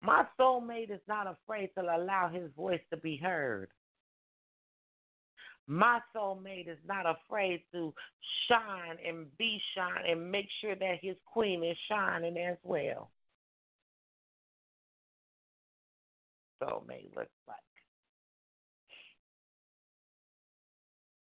My 0.01 0.25
soulmate 0.39 0.91
is 0.91 1.01
not 1.07 1.27
afraid 1.27 1.71
to 1.77 1.81
allow 1.81 2.29
his 2.31 2.51
voice 2.55 2.81
to 2.91 2.97
be 2.97 3.17
heard. 3.17 3.69
My 5.67 5.99
soulmate 6.15 6.67
is 6.69 6.77
not 6.87 7.05
afraid 7.05 7.61
to 7.71 7.93
shine 8.47 8.97
and 9.05 9.35
be 9.37 9.59
shine 9.75 10.05
and 10.07 10.31
make 10.31 10.47
sure 10.61 10.75
that 10.75 10.99
his 11.01 11.15
queen 11.25 11.63
is 11.63 11.77
shining 11.89 12.37
as 12.37 12.57
well. 12.63 13.09
Soulmate 16.61 17.15
looks 17.15 17.31
like. 17.47 17.57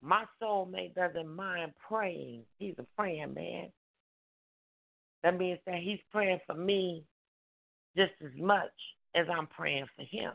My 0.03 0.25
soulmate 0.41 0.95
doesn't 0.95 1.29
mind 1.29 1.73
praying. 1.89 2.45
He's 2.59 2.75
a 2.79 2.87
praying 2.97 3.35
man. 3.35 3.71
That 5.23 5.37
means 5.39 5.59
that 5.67 5.81
he's 5.83 5.99
praying 6.11 6.41
for 6.47 6.55
me 6.55 7.05
just 7.97 8.13
as 8.25 8.31
much 8.37 8.71
as 9.15 9.27
I'm 9.31 9.47
praying 9.49 9.87
for 9.97 10.03
him. 10.03 10.33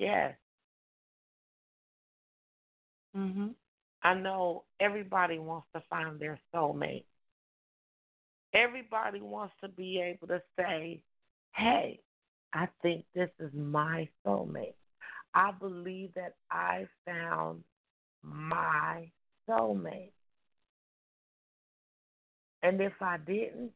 Yes. 0.00 0.34
Mhm. 3.14 3.54
I 4.02 4.14
know 4.14 4.64
everybody 4.80 5.38
wants 5.38 5.68
to 5.74 5.80
find 5.82 6.18
their 6.18 6.40
soulmate. 6.54 7.04
Everybody 8.54 9.20
wants 9.20 9.54
to 9.60 9.68
be 9.68 10.00
able 10.00 10.26
to 10.28 10.42
say, 10.56 11.02
"Hey, 11.52 12.02
I 12.54 12.66
think 12.80 13.04
this 13.12 13.30
is 13.38 13.52
my 13.52 14.08
soulmate. 14.24 14.74
I 15.34 15.52
believe 15.52 16.14
that 16.14 16.36
I 16.50 16.88
found 17.04 17.62
my 18.22 19.12
soulmate." 19.46 20.14
And 22.62 22.80
if 22.80 23.02
I 23.02 23.18
didn't, 23.18 23.74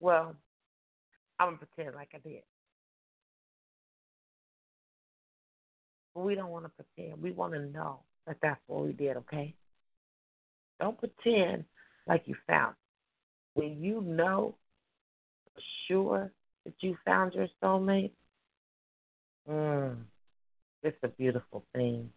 well, 0.00 0.36
I'm 1.38 1.48
going 1.48 1.58
to 1.58 1.66
pretend 1.66 1.94
like 1.96 2.14
I 2.14 2.18
did. 2.18 2.44
But 6.14 6.24
we 6.24 6.34
don't 6.34 6.50
want 6.50 6.64
to 6.64 6.70
pretend. 6.70 7.22
We 7.22 7.32
want 7.32 7.54
to 7.54 7.60
know 7.60 8.00
that 8.26 8.36
that's 8.42 8.60
what 8.66 8.84
we 8.84 8.92
did, 8.92 9.16
okay? 9.18 9.54
Don't 10.80 10.98
pretend 10.98 11.64
like 12.06 12.22
you 12.26 12.34
found 12.46 12.72
it. 12.72 13.60
When 13.60 13.82
you 13.82 14.00
know 14.00 14.54
for 15.54 15.60
sure 15.88 16.32
that 16.64 16.74
you 16.80 16.96
found 17.04 17.34
your 17.34 17.48
soulmate, 17.62 18.12
Mm, 19.48 19.96
it's 20.82 20.98
a 21.02 21.08
beautiful 21.08 21.64
thing. 21.74 22.10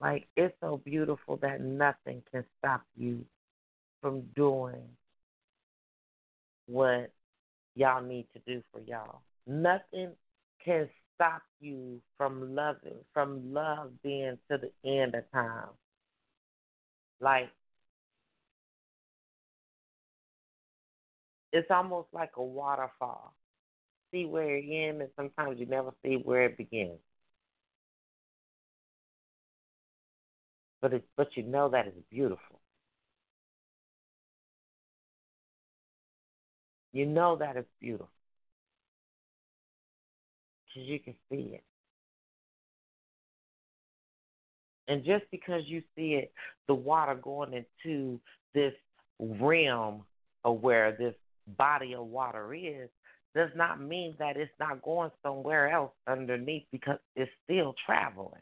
Like, 0.00 0.28
it's 0.36 0.54
so 0.60 0.80
beautiful 0.84 1.36
that 1.38 1.60
nothing 1.60 2.22
can 2.30 2.44
stop 2.58 2.82
you 2.96 3.24
from 4.00 4.22
doing 4.36 4.82
what 6.66 7.10
y'all 7.74 8.02
need 8.02 8.26
to 8.34 8.40
do 8.46 8.62
for 8.72 8.80
y'all. 8.80 9.22
Nothing 9.46 10.12
can 10.64 10.88
stop 11.18 11.42
you 11.60 12.02
from 12.16 12.54
loving, 12.54 13.04
from 13.14 13.52
love 13.52 14.02
being 14.02 14.38
to 14.50 14.58
the 14.58 14.72
end 14.88 15.14
of 15.16 15.30
time. 15.32 15.70
Like, 17.20 17.52
it's 21.52 21.70
almost 21.70 22.08
like 22.12 22.30
a 22.36 22.42
waterfall. 22.42 23.34
See 24.12 24.26
where 24.26 24.56
it 24.56 24.66
ends, 24.70 25.02
and 25.02 25.10
sometimes 25.16 25.60
you 25.60 25.66
never 25.66 25.92
see 26.04 26.16
where 26.16 26.44
it 26.46 26.58
begins. 26.58 27.00
But 30.80 30.92
it, 30.92 31.08
but 31.16 31.36
you 31.36 31.44
know 31.44 31.68
that 31.68 31.86
it's 31.86 32.02
beautiful. 32.10 32.60
You 36.92 37.06
know 37.06 37.36
that 37.36 37.56
it's 37.56 37.72
beautiful 37.80 38.10
because 40.68 40.88
you 40.88 41.00
can 41.00 41.14
see 41.30 41.54
it. 41.54 41.64
And 44.88 45.04
just 45.04 45.24
because 45.30 45.62
you 45.66 45.82
see 45.94 46.14
it, 46.14 46.32
the 46.66 46.74
water 46.74 47.14
going 47.14 47.52
into 47.52 48.18
this 48.54 48.72
realm 49.18 50.04
of 50.44 50.62
where 50.62 50.96
this 50.98 51.14
body 51.58 51.94
of 51.94 52.06
water 52.06 52.54
is, 52.54 52.88
does 53.34 53.50
not 53.54 53.80
mean 53.80 54.14
that 54.18 54.36
it's 54.36 54.50
not 54.58 54.82
going 54.82 55.10
somewhere 55.22 55.70
else 55.70 55.92
underneath 56.06 56.64
because 56.72 56.98
it's 57.14 57.30
still 57.44 57.74
traveling. 57.84 58.40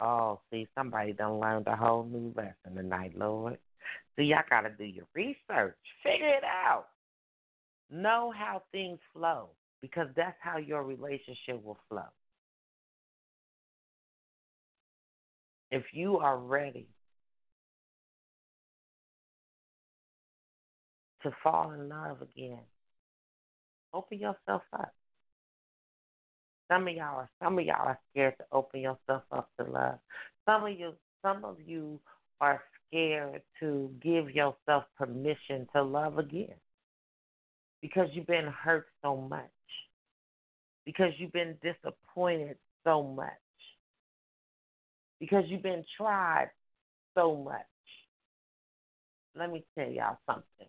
Oh, 0.00 0.40
see, 0.50 0.66
somebody 0.76 1.12
done 1.12 1.38
learned 1.38 1.68
a 1.68 1.76
whole 1.76 2.04
new 2.04 2.32
lesson 2.36 2.76
tonight, 2.76 3.16
Lord. 3.16 3.58
See, 4.16 4.24
y'all 4.24 4.40
got 4.50 4.62
to 4.62 4.70
do 4.70 4.84
your 4.84 5.06
research, 5.14 5.76
figure 6.02 6.28
it 6.28 6.44
out, 6.44 6.86
know 7.90 8.32
how 8.36 8.62
things 8.72 8.98
flow 9.12 9.50
because 9.84 10.08
that's 10.16 10.38
how 10.40 10.56
your 10.56 10.82
relationship 10.82 11.62
will 11.62 11.76
flow. 11.90 12.08
If 15.70 15.82
you 15.92 16.16
are 16.16 16.38
ready 16.38 16.88
to 21.22 21.30
fall 21.42 21.72
in 21.72 21.90
love 21.90 22.22
again, 22.22 22.60
open 23.92 24.20
yourself 24.20 24.62
up. 24.72 24.94
Some 26.72 26.88
of 26.88 26.94
y'all 26.94 27.18
are 27.18 27.30
some 27.42 27.58
of 27.58 27.66
y'all 27.66 27.86
are 27.86 27.98
scared 28.10 28.36
to 28.38 28.44
open 28.52 28.80
yourself 28.80 29.22
up 29.32 29.50
to 29.60 29.70
love. 29.70 29.98
Some 30.46 30.64
of 30.64 30.80
you 30.80 30.94
some 31.22 31.44
of 31.44 31.58
you 31.66 32.00
are 32.40 32.62
scared 32.88 33.42
to 33.60 33.90
give 34.02 34.30
yourself 34.30 34.84
permission 34.96 35.68
to 35.74 35.82
love 35.82 36.16
again. 36.16 36.54
Because 37.82 38.08
you've 38.14 38.26
been 38.26 38.46
hurt 38.46 38.86
so 39.02 39.14
much. 39.14 39.50
Because 40.84 41.12
you've 41.16 41.32
been 41.32 41.56
disappointed 41.62 42.56
so 42.84 43.02
much. 43.02 43.30
Because 45.18 45.44
you've 45.48 45.62
been 45.62 45.84
tried 45.96 46.50
so 47.14 47.36
much. 47.36 47.60
Let 49.36 49.50
me 49.50 49.64
tell 49.76 49.88
y'all 49.88 50.18
something. 50.26 50.68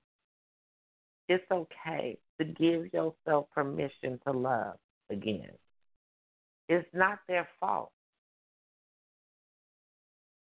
It's 1.28 1.44
okay 1.52 2.18
to 2.40 2.46
give 2.46 2.94
yourself 2.94 3.48
permission 3.54 4.20
to 4.26 4.32
love 4.32 4.76
again. 5.10 5.52
It's 6.70 6.88
not 6.94 7.20
their 7.28 7.48
fault. 7.60 7.92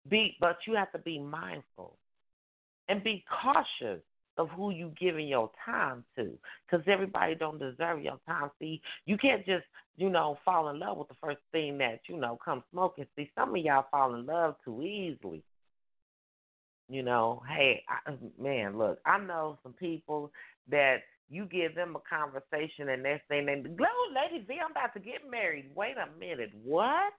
Be, 0.07 0.35
but 0.39 0.57
you 0.65 0.75
have 0.75 0.91
to 0.93 0.99
be 0.99 1.19
mindful 1.19 1.97
and 2.87 3.03
be 3.03 3.23
cautious 3.43 4.01
of 4.39 4.49
who 4.51 4.71
you 4.71 4.91
giving 4.97 5.27
your 5.27 5.51
time 5.65 6.03
to, 6.15 6.31
because 6.65 6.85
everybody 6.87 7.35
don't 7.35 7.59
deserve 7.59 8.01
your 8.01 8.17
time. 8.25 8.49
See, 8.57 8.81
you 9.05 9.17
can't 9.17 9.45
just 9.45 9.65
you 9.97 10.09
know 10.09 10.37
fall 10.45 10.69
in 10.69 10.79
love 10.79 10.97
with 10.97 11.09
the 11.09 11.15
first 11.21 11.39
thing 11.51 11.77
that 11.79 11.99
you 12.07 12.17
know 12.17 12.39
comes 12.43 12.63
smoking. 12.71 13.05
See, 13.15 13.29
some 13.37 13.49
of 13.49 13.57
y'all 13.57 13.85
fall 13.91 14.15
in 14.15 14.25
love 14.25 14.55
too 14.63 14.81
easily. 14.81 15.43
You 16.87 17.03
know, 17.03 17.43
hey, 17.47 17.83
I, 17.87 18.13
man, 18.41 18.77
look, 18.77 18.99
I 19.05 19.19
know 19.19 19.59
some 19.61 19.73
people 19.73 20.31
that 20.71 21.01
you 21.29 21.45
give 21.45 21.75
them 21.75 21.95
a 21.95 21.99
conversation 22.09 22.89
and 22.89 23.03
they're 23.03 23.21
saying, 23.29 23.45
"Hello, 23.45 23.89
Lady 24.15 24.43
V, 24.47 24.55
I'm 24.63 24.71
about 24.71 24.93
to 24.93 25.01
get 25.01 25.29
married." 25.29 25.69
Wait 25.75 25.95
a 25.97 26.17
minute, 26.17 26.51
what? 26.63 27.13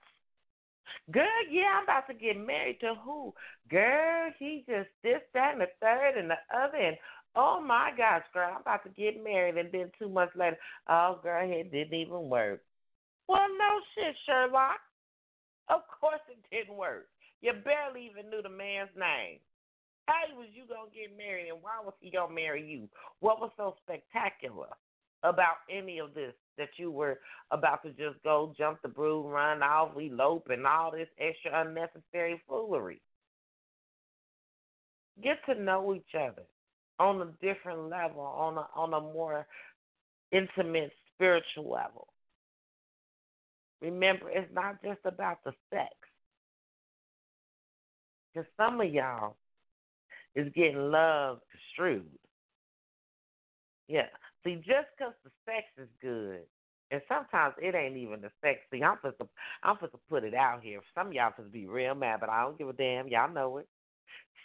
Girl, 1.10 1.26
yeah, 1.50 1.78
I'm 1.78 1.84
about 1.84 2.06
to 2.08 2.14
get 2.14 2.36
married 2.36 2.80
to 2.80 2.94
who? 3.04 3.34
Girl, 3.68 4.30
he 4.38 4.64
just 4.68 4.88
this, 5.02 5.20
that, 5.34 5.52
and 5.52 5.60
the 5.60 5.66
third, 5.80 6.16
and 6.16 6.30
the 6.30 6.38
other, 6.54 6.76
and 6.76 6.96
oh 7.36 7.60
my 7.60 7.90
gosh, 7.96 8.24
girl, 8.32 8.50
I'm 8.54 8.60
about 8.62 8.84
to 8.84 8.90
get 8.90 9.22
married, 9.22 9.56
and 9.56 9.70
then 9.72 9.90
two 9.98 10.08
months 10.08 10.34
later, 10.36 10.58
oh 10.88 11.18
girl, 11.22 11.48
it 11.48 11.72
didn't 11.72 11.94
even 11.94 12.28
work. 12.28 12.62
Well, 13.28 13.46
no 13.58 13.80
shit, 13.94 14.16
Sherlock. 14.26 14.80
Of 15.68 15.82
course 16.00 16.20
it 16.28 16.38
didn't 16.50 16.76
work. 16.76 17.06
You 17.40 17.52
barely 17.52 18.10
even 18.10 18.30
knew 18.30 18.42
the 18.42 18.48
man's 18.48 18.90
name. 18.96 19.38
How 20.06 20.26
was 20.36 20.48
you 20.52 20.64
gonna 20.66 20.90
get 20.92 21.16
married, 21.16 21.48
and 21.48 21.62
why 21.62 21.78
was 21.84 21.94
he 22.00 22.10
gonna 22.10 22.34
marry 22.34 22.66
you? 22.66 22.88
What 23.20 23.40
was 23.40 23.52
so 23.56 23.76
spectacular 23.84 24.68
about 25.22 25.56
any 25.70 25.98
of 25.98 26.14
this 26.14 26.32
that 26.58 26.70
you 26.76 26.90
were 26.90 27.18
about 27.50 27.82
to 27.82 27.90
just 27.90 28.22
go 28.22 28.54
jump 28.56 28.80
the 28.82 28.88
broom, 28.88 29.26
run 29.26 29.62
off, 29.62 29.96
elope, 29.96 30.48
and 30.50 30.66
all 30.66 30.90
this 30.90 31.08
extra 31.18 31.62
unnecessary 31.62 32.40
foolery? 32.48 33.00
Get 35.22 35.38
to 35.46 35.60
know 35.60 35.94
each 35.94 36.14
other 36.14 36.44
on 36.98 37.20
a 37.20 37.26
different 37.44 37.88
level, 37.88 38.20
on 38.20 38.58
a 38.58 38.66
on 38.74 38.94
a 38.94 39.00
more 39.00 39.46
intimate 40.32 40.92
spiritual 41.14 41.70
level. 41.70 42.08
Remember, 43.80 44.30
it's 44.30 44.52
not 44.54 44.82
just 44.82 45.00
about 45.04 45.42
the 45.44 45.52
sex. 45.70 45.94
Because 48.32 48.48
some 48.56 48.80
of 48.80 48.92
y'all 48.92 49.36
is 50.34 50.52
getting 50.54 50.90
love 50.90 51.40
construed. 51.50 52.06
Yeah. 53.88 54.06
See, 54.44 54.56
just 54.56 54.88
because 54.96 55.12
the 55.24 55.30
sex 55.44 55.66
is 55.76 55.88
good, 56.00 56.40
and 56.90 57.02
sometimes 57.08 57.54
it 57.58 57.74
ain't 57.74 57.96
even 57.96 58.20
the 58.20 58.30
sex. 58.42 58.60
See, 58.72 58.82
I'm 58.82 58.96
supposed 58.96 59.18
to, 59.20 59.28
I'm 59.62 59.76
supposed 59.76 59.92
to 59.92 60.00
put 60.08 60.24
it 60.24 60.34
out 60.34 60.62
here. 60.62 60.80
Some 60.94 61.08
of 61.08 61.12
y'all 61.12 61.30
supposed 61.30 61.52
to 61.52 61.58
be 61.58 61.66
real 61.66 61.94
mad, 61.94 62.20
but 62.20 62.30
I 62.30 62.42
don't 62.42 62.58
give 62.58 62.68
a 62.68 62.72
damn. 62.72 63.08
Y'all 63.08 63.32
know 63.32 63.58
it. 63.58 63.68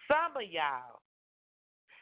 Some 0.08 0.36
of 0.36 0.50
y'all, 0.52 1.00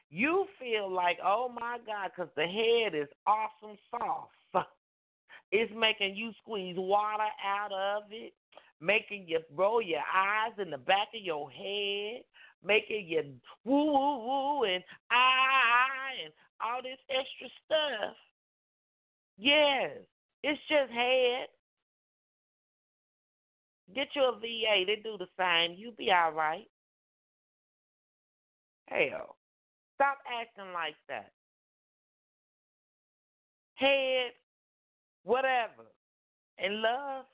you 0.10 0.46
feel 0.60 0.91
like, 0.91 1.18
oh 1.24 1.50
my 1.54 1.78
God, 1.86 2.12
because 2.16 2.32
the 2.36 2.44
head 2.44 2.96
is 2.96 3.08
awesome 3.28 3.78
soft. 3.89 4.32
It's 5.56 5.72
making 5.78 6.16
you 6.16 6.32
squeeze 6.41 6.76
water 6.80 7.30
out 7.46 7.72
of 7.72 8.04
it, 8.10 8.34
making 8.82 9.26
you 9.28 9.38
roll 9.56 9.84
your 9.84 10.00
eyes 10.00 10.54
in 10.60 10.72
the 10.72 10.80
back 10.80 11.10
of 11.16 11.22
your 11.22 11.48
head, 11.52 12.24
making 12.66 13.06
you 13.08 13.22
woo 13.64 13.86
woo 13.86 14.18
woo 14.26 14.64
and 14.64 14.84
ah 15.12 16.10
and 16.24 16.34
all 16.64 16.82
this 16.82 16.99
extra 17.09 17.47
stuff. 17.66 18.16
Yes, 19.38 19.91
it's 20.43 20.61
just 20.70 20.91
head. 20.91 21.47
Get 23.95 24.07
you 24.16 24.24
a 24.24 24.39
VA. 24.39 24.86
They 24.88 25.01
do 25.03 25.18
the 25.18 25.28
same. 25.38 25.78
You 25.78 25.91
be 25.97 26.11
all 26.11 26.32
right. 26.32 26.68
Hell, 28.88 29.36
stop 29.95 30.18
acting 30.28 30.74
like 30.74 30.95
that. 31.09 31.32
Head, 33.76 34.32
whatever. 35.24 35.89
And 36.59 36.82
love 36.82 37.26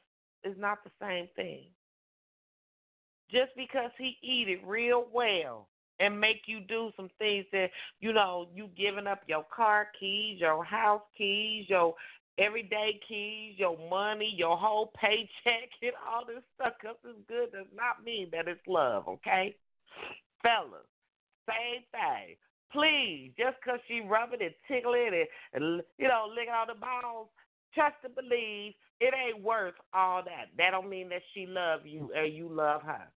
is 0.44 0.56
not 0.58 0.80
the 0.84 0.92
same 1.02 1.28
thing 1.36 1.66
just 3.30 3.52
because 3.56 3.92
he 3.98 4.18
eat 4.24 4.48
it 4.50 4.66
real 4.66 5.06
well 5.14 5.68
and 6.00 6.20
make 6.20 6.44
you 6.46 6.60
do 6.62 6.92
some 6.96 7.10
things 7.20 7.46
that 7.52 7.70
you 8.00 8.14
know 8.14 8.48
you 8.54 8.70
giving 8.78 9.08
up 9.08 9.22
your 9.28 9.46
car 9.54 9.88
keys, 10.00 10.40
your 10.40 10.64
house 10.64 11.02
keys, 11.18 11.66
your 11.70 11.96
everyday 12.38 13.00
keys, 13.08 13.56
your 13.58 13.78
money, 13.90 14.34
your 14.36 14.58
whole 14.58 14.92
paycheck, 15.00 15.70
and 15.82 15.92
all 16.10 16.26
this 16.26 16.44
stuff 16.56 16.74
because 16.80 16.96
it's 17.06 17.20
good 17.28 17.52
does 17.52 17.68
not 17.76 18.04
mean 18.04 18.30
that 18.32 18.48
it's 18.48 18.66
love, 18.68 19.08
okay? 19.08 19.56
Fellas, 20.42 20.88
same 21.48 21.84
thing. 21.92 22.36
Please, 22.72 23.32
just 23.38 23.58
because 23.64 23.80
she 23.88 24.02
rubbing 24.02 24.42
and 24.42 24.54
tickling 24.68 25.12
and, 25.14 25.28
and 25.54 25.82
you 25.98 26.08
know 26.08 26.28
licking 26.30 26.54
all 26.54 26.68
the 26.68 26.80
balls, 26.80 27.28
trust 27.74 27.96
and 28.04 28.16
believe 28.16 28.74
it 29.00 29.14
ain't 29.14 29.44
worth 29.44 29.74
all 29.94 30.24
that. 30.24 30.48
That 30.58 30.72
don't 30.72 30.90
mean 30.90 31.10
that 31.10 31.22
she 31.34 31.46
love 31.48 31.82
you 31.86 32.12
or 32.16 32.26
you 32.26 32.48
love 32.50 32.84
her. 32.84 33.08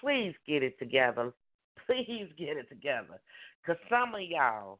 Please 0.00 0.34
get 0.46 0.62
it 0.62 0.78
together. 0.78 1.32
Please 1.86 2.28
get 2.38 2.56
it 2.56 2.68
together. 2.68 3.20
Because 3.62 3.80
some 3.88 4.14
of 4.14 4.20
y'all 4.22 4.78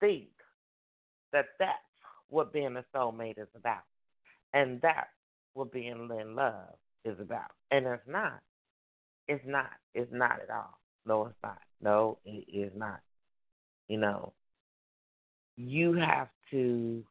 think 0.00 0.28
that 1.32 1.46
that's 1.58 1.78
what 2.28 2.52
being 2.52 2.76
a 2.76 2.84
soulmate 2.96 3.38
is 3.38 3.48
about. 3.54 3.82
And 4.52 4.80
that's 4.80 5.08
what 5.54 5.72
being 5.72 6.08
in 6.20 6.36
love 6.36 6.74
is 7.04 7.18
about. 7.20 7.50
And 7.70 7.86
it's 7.86 8.02
not. 8.06 8.40
It's 9.28 9.44
not. 9.46 9.70
It's 9.94 10.12
not 10.12 10.40
at 10.42 10.50
all. 10.50 10.78
No, 11.06 11.26
it's 11.26 11.36
not. 11.42 11.58
No, 11.82 12.18
it 12.24 12.46
is 12.52 12.72
not. 12.76 13.00
You 13.88 13.98
know, 13.98 14.32
you 15.56 15.92
have 15.94 16.28
to 16.50 17.04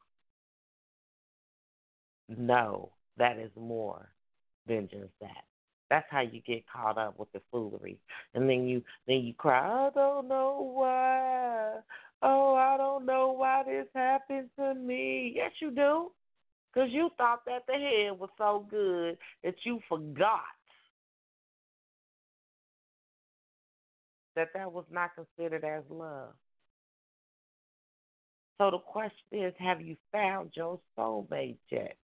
know 2.29 2.91
that 3.17 3.37
is 3.37 3.51
more 3.55 4.09
than 4.67 4.87
just 4.89 5.11
that. 5.21 5.43
That's 5.93 6.07
how 6.09 6.21
you 6.21 6.41
get 6.41 6.63
caught 6.67 6.97
up 6.97 7.19
with 7.19 7.31
the 7.33 7.41
foolery, 7.51 7.99
and 8.33 8.49
then 8.49 8.67
you 8.67 8.81
then 9.05 9.17
you 9.17 9.35
cry. 9.35 9.59
I 9.59 9.91
don't 9.93 10.27
know 10.27 10.71
why. 10.73 11.81
Oh, 12.23 12.55
I 12.55 12.77
don't 12.77 13.05
know 13.05 13.31
why 13.33 13.61
this 13.63 13.85
happened 13.93 14.49
to 14.57 14.73
me. 14.73 15.33
Yes, 15.35 15.51
you 15.61 15.69
do, 15.69 16.09
because 16.73 16.89
you 16.91 17.11
thought 17.15 17.45
that 17.45 17.67
the 17.67 17.73
head 17.73 18.19
was 18.19 18.31
so 18.39 18.65
good 18.71 19.19
that 19.43 19.53
you 19.65 19.81
forgot 19.87 20.39
that 24.35 24.47
that 24.55 24.71
was 24.71 24.85
not 24.89 25.11
considered 25.13 25.63
as 25.63 25.83
love. 25.91 26.33
So 28.57 28.71
the 28.71 28.79
question 28.79 29.43
is, 29.43 29.53
have 29.59 29.79
you 29.79 29.95
found 30.11 30.53
your 30.55 30.79
soulmate 30.97 31.57
yet? 31.69 31.97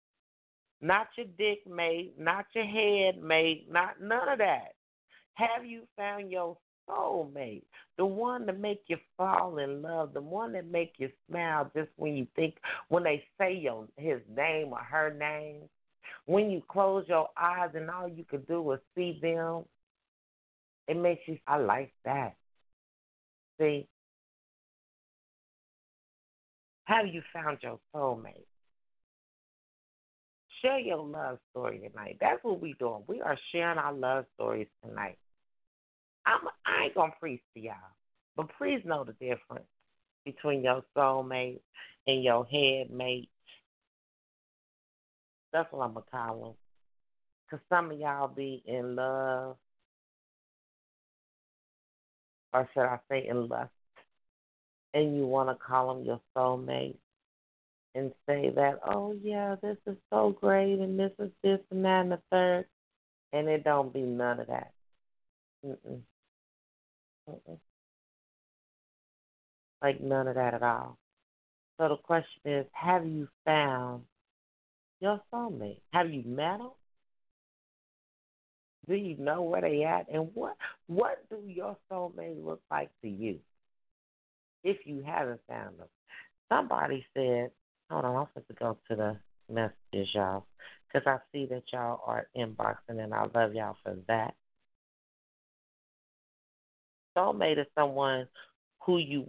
Not 0.82 1.08
your 1.18 1.28
dick 1.38 1.66
mate, 1.68 2.14
not 2.20 2.46
your 2.54 2.66
head 2.66 3.22
mate, 3.22 3.68
not 3.70 4.02
none 4.02 4.30
of 4.30 4.38
that. 4.40 4.76
Have 5.34 5.66
you 5.66 5.84
found 5.96 6.32
your 6.32 6.58
soulmate? 6.90 7.64
The 7.98 8.06
one 8.06 8.46
to 8.48 8.54
make 8.54 8.84
you 8.88 8.98
fall 9.18 9.58
in 9.58 9.82
love, 9.82 10.14
the 10.14 10.22
one 10.22 10.54
that 10.54 10.70
make 10.70 10.94
you 10.98 11.10
smile 11.30 11.72
just 11.76 11.90
when 11.96 12.16
you 12.16 12.28
think 12.36 12.56
when 12.90 13.04
they 13.04 13.24
say 13.40 13.54
your 13.54 13.88
his 13.98 14.22
name 14.36 14.72
or 14.72 14.80
her 14.80 15.14
name. 15.14 15.64
When 16.26 16.52
you 16.52 16.62
close 16.68 17.06
your 17.08 17.30
eyes 17.38 17.70
and 17.74 17.90
all 17.90 18.08
you 18.08 18.24
can 18.24 18.42
do 18.42 18.72
is 18.72 18.80
see 18.96 19.18
them, 19.22 19.64
it 20.88 20.98
makes 20.98 21.22
you 21.28 21.38
I 21.48 21.58
like 21.58 21.94
that. 22.06 22.36
See? 23.60 23.88
Have 26.86 27.08
you 27.08 27.22
found 27.34 27.60
your 27.62 27.80
soulmate? 27.94 28.47
Share 30.68 30.80
your 30.80 30.98
love 30.98 31.38
story 31.52 31.80
tonight. 31.80 32.18
That's 32.20 32.44
what 32.44 32.60
we're 32.60 32.74
doing. 32.78 33.04
We 33.08 33.22
are 33.22 33.38
sharing 33.52 33.78
our 33.78 33.94
love 33.94 34.26
stories 34.36 34.68
tonight. 34.84 35.18
I'm 36.26 36.40
I 36.66 36.86
ain't 36.86 36.96
gonna 36.96 37.14
preach 37.20 37.42
to 37.54 37.62
y'all, 37.62 37.76
but 38.36 38.50
please 38.58 38.82
know 38.84 39.06
the 39.06 39.14
difference 39.14 39.68
between 40.26 40.64
your 40.64 40.84
soulmate 40.96 41.62
and 42.06 42.22
your 42.22 42.46
head 42.46 42.92
mate. 42.92 43.30
That's 45.54 45.72
what 45.72 45.86
I'm 45.86 45.94
gonna 45.94 46.06
call 46.12 46.42
them. 46.42 46.54
Cause 47.50 47.60
some 47.70 47.92
of 47.92 47.98
y'all 47.98 48.28
be 48.28 48.62
in 48.66 48.98
love, 48.98 49.56
or 52.54 52.70
should 52.74 52.84
I 52.84 53.00
say 53.10 53.26
in 53.30 53.48
lust, 53.48 53.72
and 54.94 55.16
you 55.16 55.26
want 55.26 55.48
to 55.48 55.66
call 55.66 55.96
them 55.96 56.04
your 56.04 56.20
soulmate 56.36 56.98
and 57.96 58.12
say 58.28 58.52
that, 58.56 58.80
oh 58.86 59.16
yeah, 59.24 59.56
this 59.62 59.78
is 59.88 59.98
so 60.10 60.36
great 60.40 60.80
and 60.80 61.00
this 61.00 61.12
is 61.20 61.32
this 61.44 61.60
and 61.72 61.84
that 61.86 62.02
and 62.02 62.12
the 62.12 62.22
third, 62.32 62.66
and 63.34 63.48
it 63.48 63.64
don't 63.64 63.94
be 63.94 64.02
none 64.02 64.40
of 64.40 64.48
that. 64.48 64.72
Mm-mm. 65.66 66.02
Mm-mm. 67.30 67.58
Like 69.82 70.02
none 70.02 70.28
of 70.28 70.36
that 70.36 70.54
at 70.54 70.64
all. 70.64 70.98
So 71.78 71.90
the 71.90 71.98
question 71.98 72.42
is, 72.46 72.66
have 72.72 73.06
you 73.06 73.28
found 73.46 74.04
your 75.00 75.22
soulmate? 75.32 75.82
Have 75.94 76.10
you 76.10 76.24
met 76.26 76.58
them? 76.58 76.72
Do 78.88 78.96
you 78.96 79.18
know 79.18 79.42
where 79.42 79.62
they 79.62 79.84
at? 79.84 80.08
And 80.12 80.30
what 80.34 80.56
what 80.88 81.18
do 81.30 81.38
your 81.46 81.78
soulmate 81.92 82.44
look 82.44 82.62
like 82.72 82.90
to 83.02 83.10
you? 83.10 83.40
If 84.64 84.78
you 84.86 85.04
haven't 85.06 85.42
found 85.48 85.78
them. 85.78 85.88
Somebody 86.50 87.06
said 87.14 87.52
Hold 87.90 88.06
on, 88.06 88.16
I'm 88.16 88.28
supposed 88.34 88.48
to 88.48 88.54
go 88.54 88.78
to 88.90 88.96
the 88.96 89.18
messages, 89.50 90.14
y'all, 90.14 90.46
because 90.88 91.08
I 91.08 91.18
see 91.32 91.46
that 91.48 91.64
y'all 91.72 92.02
are 92.06 92.28
inboxing, 92.36 93.02
and 93.02 93.14
I 93.14 93.26
love 93.34 93.54
y'all 93.54 93.78
for 93.84 93.98
that. 94.08 94.36
Soulmate 97.18 97.60
is 97.60 97.68
someone 97.76 98.28
who 98.86 98.98
you 98.98 99.26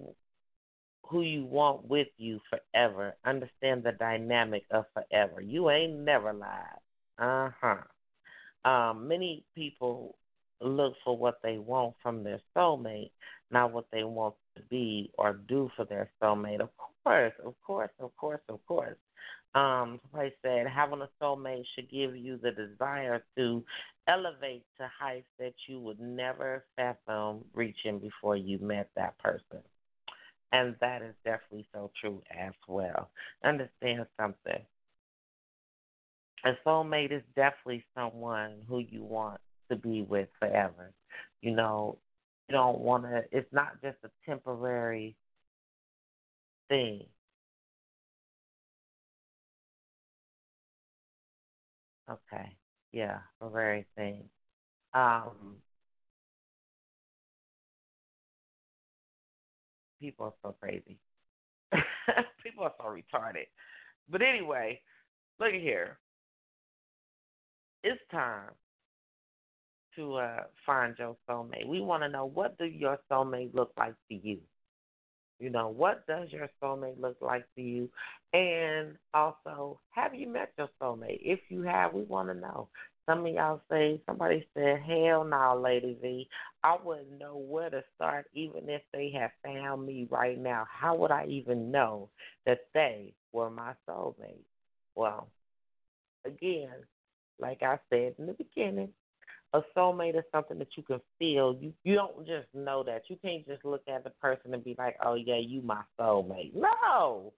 who 1.04 1.22
you 1.22 1.44
want 1.44 1.88
with 1.88 2.08
you 2.18 2.40
forever. 2.50 3.14
Understand 3.24 3.82
the 3.82 3.92
dynamic 3.92 4.64
of 4.70 4.84
forever. 4.92 5.40
You 5.40 5.70
ain't 5.70 6.00
never 6.00 6.32
lied. 6.32 6.80
Uh 7.18 7.50
huh. 7.60 8.70
Um, 8.70 9.08
many 9.08 9.44
people 9.54 10.16
look 10.60 10.94
for 11.04 11.16
what 11.16 11.38
they 11.42 11.58
want 11.58 11.94
from 12.02 12.24
their 12.24 12.40
soulmate, 12.54 13.10
not 13.50 13.72
what 13.72 13.86
they 13.90 14.04
want 14.04 14.34
to 14.56 14.62
be 14.64 15.10
or 15.16 15.32
do 15.48 15.70
for 15.76 15.84
their 15.86 16.10
soulmate. 16.22 16.60
Of 16.60 16.70
course, 17.04 17.32
of 17.44 17.54
course, 17.64 17.90
of 18.00 18.16
course, 18.16 18.40
of 18.48 18.64
course. 18.66 18.96
Um, 19.54 20.00
somebody 20.10 20.34
said 20.42 20.66
having 20.66 21.00
a 21.00 21.08
soulmate 21.22 21.64
should 21.74 21.90
give 21.90 22.16
you 22.16 22.38
the 22.42 22.50
desire 22.50 23.24
to 23.36 23.64
elevate 24.06 24.64
to 24.78 24.88
heights 24.98 25.26
that 25.38 25.54
you 25.66 25.80
would 25.80 26.00
never 26.00 26.64
fathom 26.76 27.44
reaching 27.54 27.98
before 27.98 28.36
you 28.36 28.58
met 28.58 28.90
that 28.96 29.18
person. 29.18 29.62
And 30.52 30.76
that 30.80 31.02
is 31.02 31.14
definitely 31.24 31.66
so 31.74 31.90
true 32.00 32.22
as 32.30 32.52
well. 32.66 33.10
Understand 33.44 34.06
something. 34.18 34.62
A 36.44 36.52
soulmate 36.64 37.12
is 37.12 37.22
definitely 37.34 37.84
someone 37.94 38.62
who 38.68 38.78
you 38.78 39.02
want 39.02 39.40
to 39.70 39.76
be 39.76 40.02
with 40.02 40.28
forever. 40.38 40.92
You 41.42 41.54
know, 41.54 41.98
you 42.48 42.54
don't 42.54 42.78
want 42.78 43.04
to, 43.04 43.24
it's 43.32 43.52
not 43.52 43.82
just 43.82 43.96
a 44.04 44.10
temporary 44.24 45.16
thing. 46.68 47.06
Okay. 52.10 52.56
Yeah, 52.92 53.18
a 53.40 53.50
very 53.50 53.86
thing. 53.96 54.24
Um, 54.94 55.56
people 60.00 60.26
are 60.26 60.34
so 60.42 60.56
crazy. 60.60 60.98
people 62.42 62.64
are 62.64 62.74
so 62.78 62.84
retarded. 62.84 63.46
But 64.08 64.22
anyway, 64.22 64.80
look 65.38 65.48
at 65.54 65.60
here. 65.60 65.98
It's 67.82 68.00
time 68.10 68.50
to 69.96 70.14
uh, 70.16 70.44
find 70.66 70.94
your 70.98 71.16
soulmate. 71.28 71.66
We 71.66 71.80
want 71.80 72.02
to 72.02 72.08
know 72.08 72.26
what 72.26 72.58
do 72.58 72.64
your 72.66 72.98
soulmate 73.10 73.54
look 73.54 73.72
like 73.76 73.94
to 74.08 74.14
you. 74.14 74.38
You 75.38 75.50
know, 75.50 75.68
what 75.68 76.06
does 76.06 76.28
your 76.32 76.48
soulmate 76.62 77.00
look 77.00 77.16
like 77.20 77.44
to 77.54 77.62
you? 77.62 77.88
And 78.32 78.96
also, 79.14 79.78
have 79.90 80.14
you 80.14 80.28
met 80.28 80.52
your 80.58 80.68
soulmate? 80.80 81.20
If 81.22 81.40
you 81.48 81.62
have, 81.62 81.94
we 81.94 82.02
want 82.02 82.28
to 82.28 82.34
know. 82.34 82.68
Some 83.06 83.24
of 83.24 83.32
y'all 83.32 83.62
say, 83.70 84.02
somebody 84.04 84.46
said, 84.52 84.80
hell 84.80 85.24
no, 85.24 85.58
Lady 85.62 85.96
V. 86.02 86.28
I 86.62 86.76
wouldn't 86.82 87.18
know 87.18 87.36
where 87.36 87.70
to 87.70 87.82
start 87.94 88.26
even 88.34 88.68
if 88.68 88.82
they 88.92 89.10
had 89.10 89.30
found 89.42 89.86
me 89.86 90.06
right 90.10 90.38
now. 90.38 90.66
How 90.70 90.94
would 90.96 91.10
I 91.10 91.24
even 91.26 91.70
know 91.70 92.10
that 92.44 92.66
they 92.74 93.14
were 93.32 93.48
my 93.48 93.72
soulmate? 93.88 94.44
Well, 94.94 95.28
again, 96.26 96.74
like 97.38 97.62
I 97.62 97.78
said 97.88 98.14
in 98.18 98.26
the 98.26 98.34
beginning, 98.34 98.90
a 99.54 99.60
soulmate 99.76 100.16
is 100.16 100.24
something 100.32 100.58
that 100.58 100.68
you 100.76 100.82
can 100.82 101.00
feel. 101.18 101.56
You 101.60 101.72
you 101.84 101.94
don't 101.94 102.26
just 102.26 102.48
know 102.54 102.82
that. 102.84 103.02
You 103.08 103.16
can't 103.22 103.46
just 103.46 103.64
look 103.64 103.82
at 103.88 104.04
the 104.04 104.10
person 104.10 104.54
and 104.54 104.62
be 104.62 104.74
like, 104.78 104.96
"Oh 105.04 105.14
yeah, 105.14 105.38
you 105.38 105.62
my 105.62 105.82
soulmate." 105.98 106.54
No, 106.54 107.32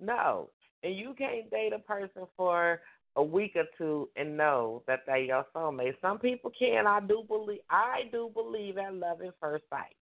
no, 0.00 0.50
and 0.82 0.96
you 0.96 1.14
can't 1.16 1.50
date 1.50 1.72
a 1.72 1.80
person 1.80 2.26
for 2.36 2.80
a 3.16 3.22
week 3.22 3.52
or 3.56 3.64
two 3.76 4.08
and 4.16 4.36
know 4.36 4.82
that 4.86 5.00
they 5.06 5.22
your 5.22 5.44
soulmate. 5.54 6.00
Some 6.00 6.18
people 6.18 6.52
can. 6.56 6.86
I 6.86 7.00
do 7.00 7.24
believe. 7.26 7.60
I 7.68 8.02
do 8.12 8.30
believe 8.32 8.78
at 8.78 8.94
love 8.94 9.20
at 9.22 9.34
first 9.40 9.64
sight 9.70 9.96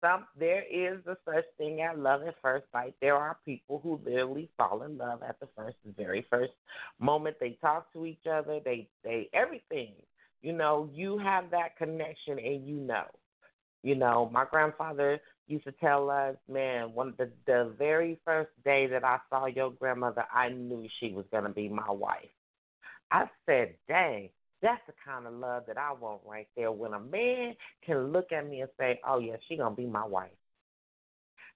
some 0.00 0.26
there 0.38 0.64
is 0.70 0.98
a 1.06 1.16
such 1.24 1.44
thing 1.58 1.80
as 1.82 1.96
love 1.98 2.22
at 2.22 2.34
first 2.42 2.66
sight. 2.72 2.94
There 3.00 3.16
are 3.16 3.36
people 3.44 3.80
who 3.82 4.00
literally 4.04 4.50
fall 4.56 4.82
in 4.82 4.98
love 4.98 5.22
at 5.22 5.38
the 5.40 5.48
first 5.56 5.76
very 5.96 6.26
first 6.30 6.52
moment 6.98 7.36
they 7.40 7.58
talk 7.60 7.92
to 7.92 8.06
each 8.06 8.26
other, 8.30 8.60
they 8.64 8.88
they 9.04 9.28
everything. 9.32 9.92
You 10.42 10.52
know, 10.54 10.88
you 10.94 11.18
have 11.18 11.50
that 11.50 11.76
connection 11.76 12.38
and 12.38 12.66
you 12.66 12.76
know. 12.76 13.04
You 13.82 13.94
know, 13.94 14.28
my 14.32 14.44
grandfather 14.44 15.20
used 15.46 15.64
to 15.64 15.72
tell 15.72 16.10
us, 16.10 16.36
man, 16.48 16.94
one 16.94 17.14
the 17.18 17.30
the 17.46 17.74
very 17.78 18.18
first 18.24 18.50
day 18.64 18.86
that 18.86 19.04
I 19.04 19.18
saw 19.28 19.46
your 19.46 19.70
grandmother, 19.70 20.24
I 20.32 20.48
knew 20.50 20.86
she 20.98 21.12
was 21.12 21.24
gonna 21.32 21.50
be 21.50 21.68
my 21.68 21.90
wife. 21.90 22.28
I 23.10 23.28
said, 23.46 23.74
dang, 23.88 24.30
that's 24.62 24.82
the 24.86 24.92
kind 25.04 25.26
of 25.26 25.34
love 25.34 25.64
that 25.66 25.78
I 25.78 25.92
want 25.92 26.20
right 26.26 26.48
there. 26.56 26.72
When 26.72 26.92
a 26.92 27.00
man 27.00 27.54
can 27.84 28.12
look 28.12 28.32
at 28.32 28.48
me 28.48 28.60
and 28.60 28.70
say, 28.78 29.00
"Oh 29.06 29.18
yeah, 29.18 29.36
she 29.48 29.56
gonna 29.56 29.74
be 29.74 29.86
my 29.86 30.04
wife." 30.04 30.30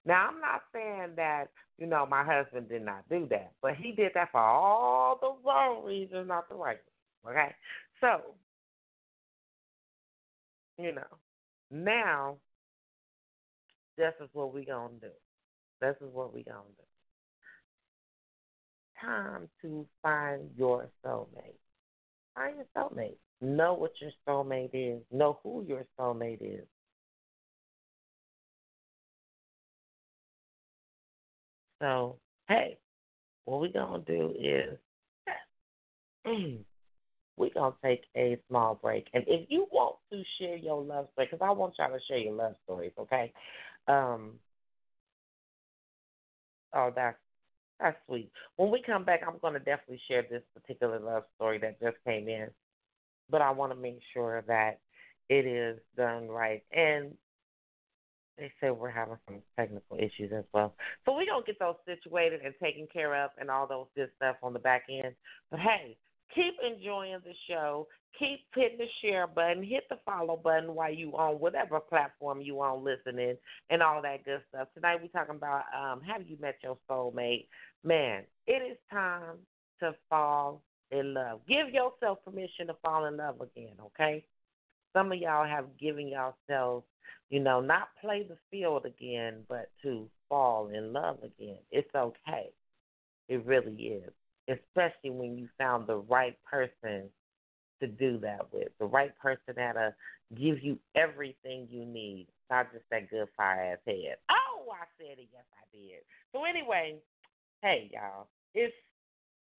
Now, 0.05 0.27
I'm 0.27 0.39
not 0.39 0.61
saying 0.71 1.15
that, 1.15 1.49
you 1.77 1.87
know, 1.87 2.05
my 2.05 2.23
husband 2.23 2.69
did 2.69 2.83
not 2.83 3.09
do 3.09 3.27
that, 3.31 3.53
but 3.61 3.75
he 3.75 3.91
did 3.91 4.13
that 4.13 4.31
for 4.31 4.39
all 4.39 5.17
the 5.19 5.33
wrong 5.47 5.83
reasons, 5.83 6.27
not 6.27 6.47
the 6.47 6.55
right 6.55 6.77
ones. 7.23 7.35
Okay? 7.35 7.55
So, 8.01 8.21
you 10.77 10.93
know, 10.93 11.01
now, 11.71 12.37
this 13.97 14.13
is 14.21 14.29
what 14.33 14.53
we 14.53 14.65
to 14.65 14.89
do. 15.01 15.07
This 15.81 15.95
is 16.01 16.13
what 16.13 16.33
we 16.33 16.43
to 16.43 16.51
do. 16.51 16.83
Time 19.01 19.49
to 19.61 19.87
find 20.03 20.49
your 20.55 20.87
soulmate. 21.03 21.57
Find 22.35 22.57
your 22.57 22.65
soulmate. 22.75 23.15
Know 23.41 23.73
what 23.73 23.91
your 24.01 24.11
soulmate 24.27 24.71
is. 24.73 25.01
Know 25.11 25.39
who 25.43 25.63
your 25.67 25.85
soulmate 25.99 26.41
is. 26.41 26.65
So, 31.81 32.17
hey, 32.47 32.77
what 33.45 33.61
we're 33.61 33.71
going 33.71 34.03
to 34.03 34.17
do 34.17 34.33
is 34.39 34.77
we're 37.37 37.49
going 37.53 37.73
to 37.73 37.77
take 37.83 38.03
a 38.15 38.37
small 38.49 38.75
break. 38.75 39.07
And 39.13 39.23
if 39.27 39.47
you 39.49 39.67
want 39.71 39.97
to 40.11 40.23
share 40.39 40.55
your 40.55 40.81
love 40.81 41.07
story, 41.13 41.27
because 41.29 41.45
I 41.45 41.51
want 41.51 41.75
y'all 41.77 41.91
to 41.91 41.99
share 42.07 42.17
your 42.17 42.33
love 42.33 42.55
stories, 42.63 42.93
okay? 42.97 43.33
Um, 43.87 44.39
oh, 46.73 46.91
that's 46.95 47.17
that's 47.79 47.97
sweet. 48.07 48.31
When 48.55 48.71
we 48.71 48.81
come 48.85 49.03
back, 49.03 49.21
I'm 49.27 49.37
going 49.39 49.53
to 49.53 49.59
definitely 49.59 50.01
share 50.07 50.23
this 50.29 50.43
particular 50.53 50.99
love 50.99 51.23
story 51.35 51.57
that 51.59 51.79
just 51.81 51.97
came 52.05 52.27
in, 52.29 52.47
but 53.29 53.41
I 53.41 53.51
want 53.51 53.73
to 53.73 53.79
make 53.79 53.99
sure 54.13 54.43
that 54.47 54.79
it 55.29 55.45
is 55.45 55.79
done 55.97 56.29
right. 56.29 56.63
And 56.71 57.15
they 58.37 58.51
say 58.61 58.69
we're 58.69 58.89
having 58.89 59.17
some 59.27 59.41
technical 59.57 59.97
issues 59.97 60.31
as 60.35 60.43
well. 60.53 60.75
So 61.05 61.13
we're 61.13 61.25
going 61.25 61.43
to 61.43 61.45
get 61.45 61.59
those 61.59 61.75
situated 61.85 62.41
and 62.43 62.53
taken 62.61 62.87
care 62.91 63.23
of 63.23 63.31
and 63.39 63.49
all 63.49 63.67
those 63.67 63.87
good 63.95 64.09
stuff 64.17 64.35
on 64.43 64.53
the 64.53 64.59
back 64.59 64.83
end. 64.89 65.15
But 65.51 65.61
hey, 65.61 65.97
keep 66.33 66.55
enjoying 66.65 67.19
the 67.23 67.33
show. 67.47 67.87
Keep 68.17 68.45
hitting 68.55 68.77
the 68.77 68.85
share 69.01 69.27
button, 69.27 69.61
hit 69.61 69.83
the 69.89 69.99
follow 70.05 70.37
button 70.37 70.73
while 70.73 70.93
you 70.93 71.11
on 71.17 71.35
whatever 71.37 71.81
platform 71.81 72.39
you 72.39 72.61
on 72.61 72.81
listening 72.81 73.35
and 73.69 73.83
all 73.83 74.01
that 74.01 74.23
good 74.23 74.41
stuff. 74.47 74.69
Tonight 74.73 75.01
we're 75.01 75.09
talking 75.09 75.35
about 75.35 75.63
um, 75.77 75.99
have 75.99 76.25
you 76.25 76.37
met 76.39 76.55
your 76.63 76.77
soulmate? 76.89 77.47
Man, 77.83 78.23
it 78.47 78.71
is 78.71 78.77
time 78.89 79.35
to 79.81 79.93
fall 80.09 80.61
in 80.91 81.13
love. 81.13 81.41
Give 81.45 81.67
yourself 81.67 82.19
permission 82.23 82.67
to 82.67 82.75
fall 82.81 83.03
in 83.03 83.17
love 83.17 83.41
again, 83.41 83.73
okay? 83.87 84.23
Some 84.93 85.11
of 85.11 85.17
y'all 85.17 85.45
have 85.45 85.77
given 85.77 86.07
yourselves 86.07 86.85
you 87.29 87.39
know, 87.39 87.59
not 87.59 87.89
play 88.01 88.23
the 88.23 88.37
field 88.51 88.85
again, 88.85 89.43
but 89.49 89.69
to 89.81 90.07
fall 90.29 90.69
in 90.69 90.93
love 90.93 91.17
again. 91.23 91.57
It's 91.71 91.93
okay. 91.95 92.49
It 93.27 93.45
really 93.45 93.73
is. 93.73 94.11
Especially 94.47 95.09
when 95.09 95.37
you 95.37 95.49
found 95.57 95.87
the 95.87 95.97
right 95.97 96.37
person 96.43 97.09
to 97.81 97.87
do 97.87 98.19
that 98.19 98.53
with, 98.53 98.69
the 98.79 98.85
right 98.85 99.17
person 99.19 99.53
that'll 99.55 99.93
give 100.35 100.63
you 100.63 100.77
everything 100.95 101.67
you 101.69 101.85
need, 101.85 102.27
not 102.49 102.71
just 102.71 102.85
that 102.91 103.09
good 103.09 103.27
fire 103.35 103.73
ass 103.73 103.79
head. 103.85 104.17
Oh, 104.29 104.71
I 104.71 104.85
said 104.97 105.17
it. 105.19 105.29
Yes, 105.33 105.43
I 105.53 105.65
did. 105.75 106.01
So 106.31 106.43
anyway, 106.45 106.95
hey 107.61 107.89
y'all, 107.93 108.27
it's 108.53 108.73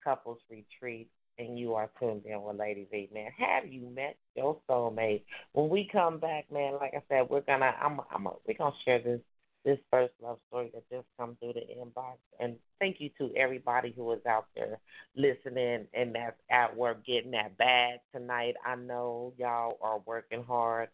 couples 0.03 0.39
retreat 0.49 1.09
and 1.39 1.59
you 1.59 1.75
are 1.75 1.91
tuned 2.01 2.23
in 2.25 2.43
with 2.43 2.57
Lady 2.57 2.87
V, 2.91 3.09
man. 3.13 3.31
Have 3.37 3.71
you 3.71 3.89
met 3.95 4.17
your 4.35 4.59
soulmate? 4.69 5.23
When 5.53 5.69
we 5.69 5.89
come 5.91 6.19
back, 6.19 6.51
man, 6.51 6.75
like 6.81 6.95
I 6.95 7.03
said, 7.09 7.29
we're 7.29 7.43
gonna 7.43 7.75
I'm 7.81 8.01
I'm 8.11 8.27
a, 8.27 8.33
we're 8.47 8.57
gonna 8.57 8.75
share 8.85 9.03
this 9.03 9.21
this 9.67 9.79
first 9.91 10.13
love 10.23 10.39
story 10.47 10.71
that 10.73 10.89
just 10.89 11.07
come 11.19 11.37
through 11.41 11.55
the 11.55 11.61
inbox. 11.61 12.19
And 12.39 12.55
thank 12.79 13.01
you 13.01 13.11
to 13.19 13.35
everybody 13.37 13.93
who 13.95 14.13
is 14.13 14.25
out 14.25 14.47
there 14.55 14.79
listening 15.17 15.89
and 15.93 16.15
that's 16.15 16.37
at 16.49 16.75
work 16.75 17.05
getting 17.05 17.33
that 17.33 17.59
bag 17.59 17.99
tonight. 18.15 18.55
I 18.65 18.77
know 18.77 19.33
y'all 19.37 19.77
are 19.83 19.99
working 20.07 20.45
hard 20.45 20.89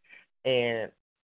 and 0.46 0.90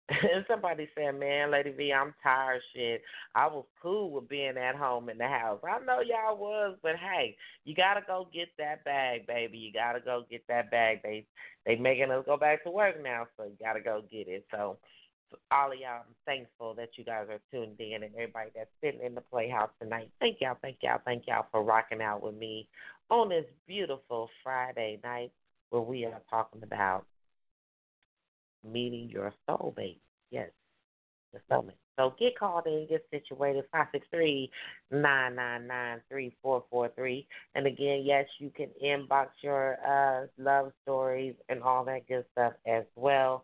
and 0.10 0.46
somebody 0.50 0.88
said, 0.94 1.20
"Man, 1.20 1.52
Lady 1.52 1.72
V, 1.72 1.92
I'm 1.94 2.14
tired. 2.22 2.62
Shit, 2.76 3.02
I 3.34 3.48
was 3.48 3.66
cool 3.82 4.12
with 4.12 4.30
being 4.30 4.58
at 4.58 4.76
home 4.76 5.10
in 5.10 5.18
the 5.18 5.28
house. 5.28 5.62
I 5.64 5.80
know 5.86 6.02
y'all 6.02 6.38
was, 6.38 6.78
but 6.84 6.96
hey, 6.98 7.38
you 7.64 7.74
gotta 7.74 8.02
go 8.06 8.28
get 8.34 8.50
that 8.58 8.84
bag, 8.84 9.26
baby. 9.26 9.58
You 9.58 9.72
gotta 9.72 10.00
go 10.00 10.26
get 10.30 10.46
that 10.48 10.70
bag. 10.70 11.02
They 11.02 11.26
they 11.66 11.76
making 11.76 12.12
us 12.12 12.26
go 12.26 12.36
back 12.38 12.64
to 12.66 12.72
work 12.72 13.02
now, 13.02 13.28
so 13.38 13.46
you 13.46 13.56
gotta 13.60 13.82
go 13.82 14.04
get 14.12 14.28
it. 14.28 14.46
So." 14.52 14.78
All 15.52 15.72
of 15.72 15.78
y'all, 15.80 16.02
I'm 16.08 16.16
thankful 16.26 16.74
that 16.76 16.90
you 16.96 17.04
guys 17.04 17.28
are 17.30 17.40
tuned 17.52 17.80
in 17.80 18.04
and 18.04 18.14
everybody 18.16 18.50
that's 18.56 18.70
sitting 18.84 19.02
in 19.06 19.16
the 19.16 19.22
playhouse 19.22 19.70
tonight. 19.82 20.10
Thank 20.20 20.38
y'all, 20.42 20.58
thank 20.62 20.78
y'all, 20.82 21.02
thank 21.06 21.24
y'all 21.28 21.48
for 21.52 21.64
rocking 21.64 22.02
out 22.02 22.24
with 22.24 22.36
me 22.36 22.68
on 23.10 23.30
this 23.30 23.46
beautiful 23.68 24.30
Friday 24.44 25.00
night 25.04 25.32
where 25.70 25.82
we 25.82 26.06
are 26.06 26.22
talking 26.30 26.64
about 26.64 27.06
meeting 28.70 29.10
your 29.10 29.34
soulmate. 29.48 30.00
Yes, 30.30 30.50
your 31.34 31.42
soulmate. 31.50 31.74
So 31.98 32.16
get 32.18 32.38
called 32.40 32.66
in, 32.66 32.88
get 32.90 33.06
situated, 33.12 33.66
five 33.72 33.88
six 33.92 34.08
three 34.12 34.50
nine 34.90 35.36
nine 35.36 35.68
nine 35.68 36.02
three 36.10 36.36
four 36.42 36.64
four 36.70 36.90
three. 36.96 37.28
And 37.54 37.68
again, 37.68 38.04
yes, 38.06 38.26
you 38.40 38.50
can 38.56 38.70
inbox 38.84 39.28
your 39.42 39.78
uh, 39.86 40.28
love 40.38 40.72
stories 40.84 41.36
and 41.50 41.62
all 41.62 41.84
that 41.86 42.08
good 42.08 42.26
stuff 42.32 42.54
as 42.66 42.86
well. 42.96 43.44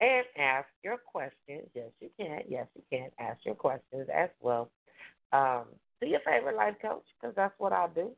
And 0.00 0.26
ask 0.38 0.68
your 0.84 0.98
questions. 0.98 1.68
Yes, 1.74 1.90
you 2.00 2.10
can. 2.18 2.40
Yes, 2.48 2.66
you 2.74 2.82
can. 2.90 3.10
Ask 3.18 3.38
your 3.44 3.54
questions 3.54 4.08
as 4.14 4.28
well. 4.40 4.70
Um, 5.32 5.64
to 6.00 6.06
your 6.06 6.20
favorite 6.20 6.56
life 6.56 6.74
coach, 6.82 7.04
because 7.20 7.34
that's 7.34 7.54
what 7.58 7.72
I 7.72 7.88
do. 7.94 8.10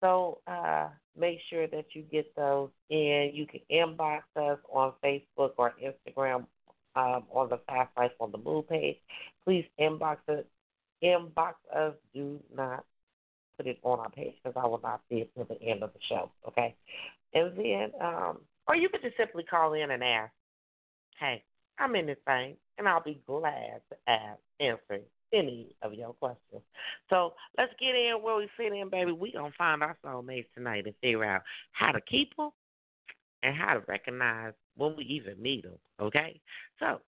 So 0.00 0.38
uh, 0.46 0.88
make 1.18 1.38
sure 1.48 1.66
that 1.68 1.86
you 1.92 2.02
get 2.02 2.34
those 2.34 2.70
in. 2.88 3.30
You 3.32 3.46
can 3.46 3.60
inbox 3.70 4.22
us 4.36 4.58
on 4.72 4.92
Facebook 5.04 5.52
or 5.56 5.74
Instagram 5.82 6.46
um, 6.96 7.24
on 7.30 7.48
the 7.48 7.60
Fast 7.66 7.90
Life 7.96 8.12
on 8.18 8.32
the 8.32 8.38
Move 8.38 8.68
page. 8.68 8.96
Please 9.44 9.66
inbox 9.78 10.16
us. 10.28 10.44
Inbox 11.02 11.54
us. 11.74 11.94
Do 12.14 12.40
not 12.54 12.84
put 13.56 13.66
it 13.66 13.78
on 13.82 14.00
our 14.00 14.10
page 14.10 14.34
because 14.42 14.60
I 14.60 14.66
will 14.66 14.80
not 14.82 15.02
see 15.08 15.16
it 15.16 15.30
till 15.34 15.44
the 15.44 15.62
end 15.62 15.82
of 15.82 15.92
the 15.92 16.00
show. 16.08 16.30
Okay, 16.48 16.74
and 17.34 17.56
then 17.56 17.92
um, 18.00 18.38
or 18.66 18.74
you 18.74 18.88
could 18.88 19.02
just 19.02 19.16
simply 19.16 19.44
call 19.44 19.74
in 19.74 19.90
and 19.90 20.02
ask, 20.02 20.32
"Hey, 21.20 21.44
I'm 21.78 21.94
in 21.94 22.06
this 22.06 22.18
thing," 22.26 22.56
and 22.78 22.88
I'll 22.88 23.02
be 23.02 23.20
glad 23.26 23.82
to 23.90 24.10
ask, 24.10 24.40
answer 24.58 25.00
any 25.32 25.76
of 25.82 25.94
your 25.94 26.12
questions. 26.14 26.62
So 27.08 27.34
let's 27.56 27.72
get 27.78 27.94
in 27.94 28.18
where 28.22 28.36
we 28.36 28.48
fit 28.56 28.72
in, 28.72 28.88
baby. 28.88 29.12
We 29.12 29.32
gonna 29.32 29.52
find 29.56 29.82
our 29.82 29.96
soulmates 30.04 30.52
tonight 30.54 30.86
and 30.86 30.94
figure 31.00 31.24
out 31.24 31.42
how 31.72 31.92
to 31.92 32.00
keep 32.00 32.36
them 32.36 32.50
and 33.42 33.54
how 33.54 33.74
to 33.74 33.82
recognize 33.86 34.52
when 34.76 34.96
we 34.96 35.04
even 35.04 35.40
meet 35.40 35.64
them. 35.64 35.78
Okay. 36.00 36.40
So 36.78 37.00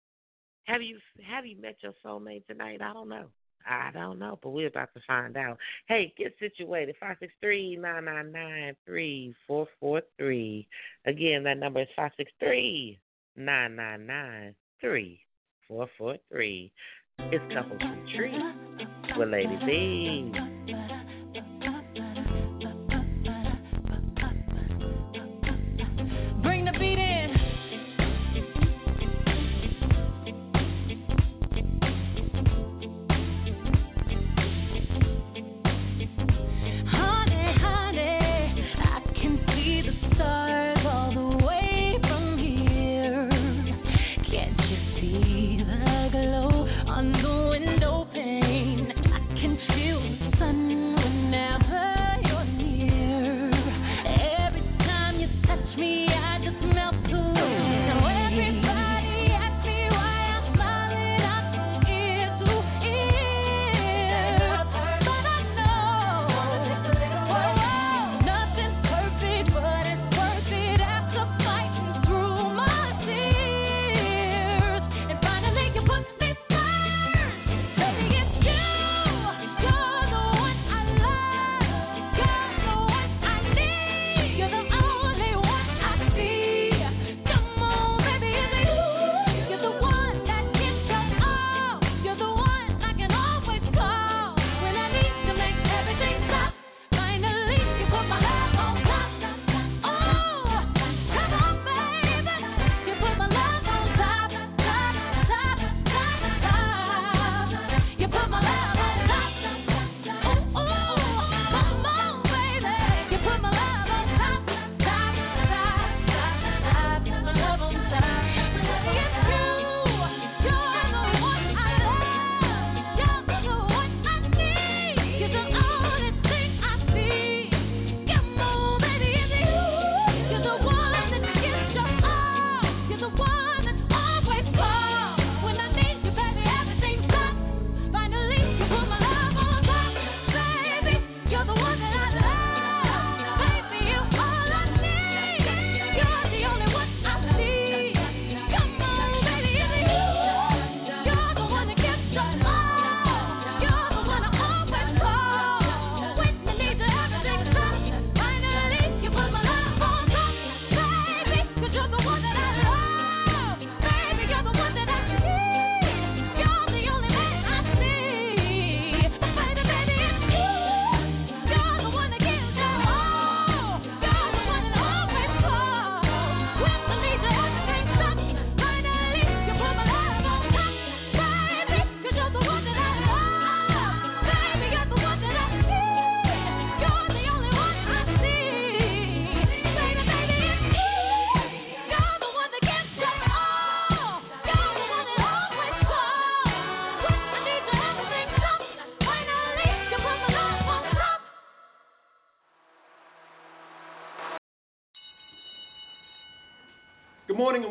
have 0.64 0.82
you 0.82 0.98
have 1.28 1.46
you 1.46 1.60
met 1.60 1.76
your 1.82 1.94
soulmate 2.04 2.46
tonight? 2.46 2.80
I 2.80 2.92
don't 2.92 3.08
know. 3.08 3.26
I 3.68 3.90
don't 3.92 4.18
know, 4.18 4.40
but 4.42 4.50
we're 4.50 4.66
about 4.66 4.92
to 4.94 5.00
find 5.06 5.36
out. 5.36 5.56
Hey, 5.86 6.12
get 6.18 6.34
situated. 6.40 6.96
Five 6.98 7.16
six 7.20 7.32
three 7.40 7.76
nine 7.76 8.06
nine 8.06 8.32
nine 8.32 8.76
three 8.84 9.34
four 9.46 9.68
four 9.78 10.02
three. 10.18 10.66
Again, 11.06 11.44
that 11.44 11.58
number 11.58 11.82
is 11.82 11.88
five 11.94 12.10
six 12.16 12.30
three 12.40 12.98
nine 13.36 13.76
nine 13.76 14.06
nine 14.06 14.54
three 14.80 15.20
four 15.68 15.88
four 15.98 16.16
three. 16.30 16.72
It's 17.18 17.44
Couples 17.54 17.80
Retreat 17.80 19.18
with 19.18 19.28
Lady 19.28 19.56
V. 19.66 20.51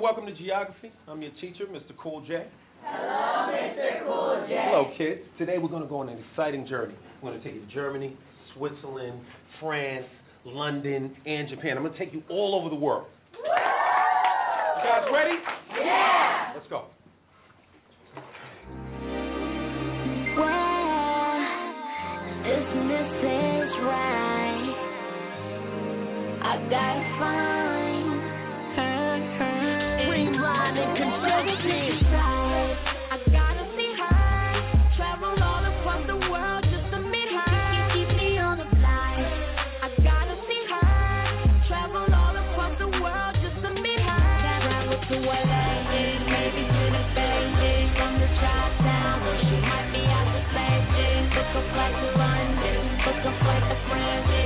welcome 0.02 0.26
to 0.26 0.34
Geography. 0.34 0.92
I'm 1.08 1.22
your 1.22 1.32
teacher, 1.40 1.66
Mr. 1.72 1.96
Cool 2.02 2.22
J. 2.26 2.48
Hello, 2.84 3.54
Mr. 3.54 4.04
Cool 4.04 4.46
J. 4.48 4.56
Hello, 4.58 4.92
kids. 4.98 5.22
Today 5.38 5.60
we're 5.60 5.70
going 5.70 5.84
to 5.84 5.88
go 5.88 6.00
on 6.00 6.10
an 6.10 6.18
exciting 6.32 6.68
journey. 6.68 6.96
We're 7.22 7.30
going 7.30 7.42
to 7.42 7.48
take 7.48 7.54
you 7.54 7.68
to 7.68 7.72
Germany, 7.72 8.18
Switzerland, 8.56 9.22
France, 9.60 10.08
London, 10.44 11.16
and 11.28 11.48
Japan. 11.50 11.78
I'm 11.78 11.84
going 11.84 11.94
to 11.94 12.00
take 12.00 12.14
you 12.14 12.24
all 12.32 12.56
over 12.60 12.70
the 12.70 12.76
world. 12.76 13.06
Woo! 13.34 13.44
You 13.44 14.90
guys 14.90 15.08
ready? 15.14 15.36
Yeah! 15.80 16.54
Let's 16.56 16.68
go. 16.68 16.86
Is 22.42 22.66
this 22.66 23.72
right? 23.86 24.74
I 26.44 26.68
gotta 26.70 27.20
find. 27.20 27.61
friend. 53.92 54.41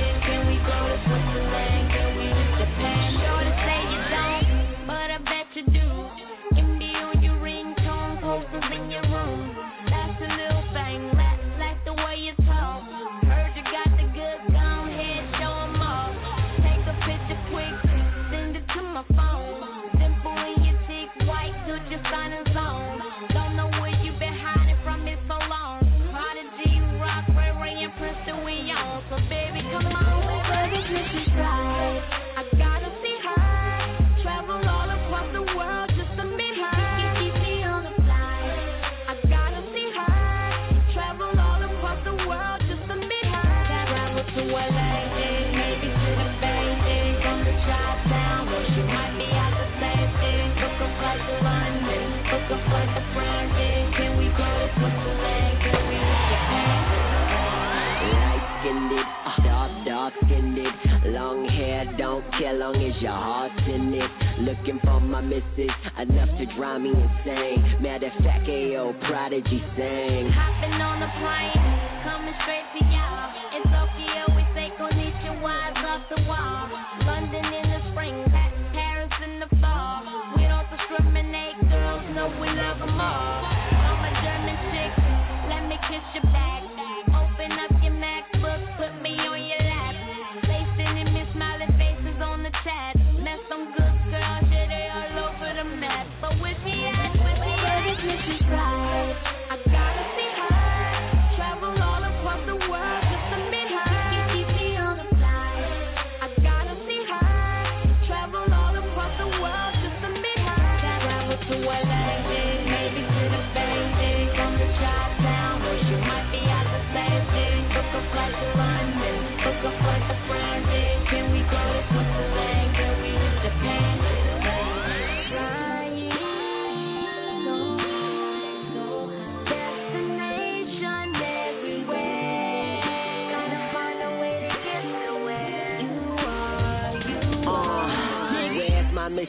it. 60.58 61.12
Long 61.12 61.48
hair, 61.48 61.84
don't 61.98 62.24
care 62.32 62.54
long 62.54 62.76
as 62.76 63.00
your 63.02 63.12
heart's 63.12 63.54
in 63.66 63.94
it. 63.94 64.10
Looking 64.40 64.80
for 64.84 65.00
my 65.00 65.20
missus, 65.20 65.70
enough 65.98 66.30
to 66.38 66.46
drive 66.56 66.80
me 66.80 66.90
insane. 66.90 67.82
Matter 67.82 68.06
of 68.06 68.24
fact, 68.24 68.48
AO 68.48 68.94
Prodigy 69.06 69.62
sang. 69.76 70.30
Hopping 70.32 70.80
on 70.80 71.00
the 71.00 71.10
plane, 71.20 72.04
coming 72.04 72.34
straight 72.42 72.66
to 72.78 72.84
y'all. 72.92 73.35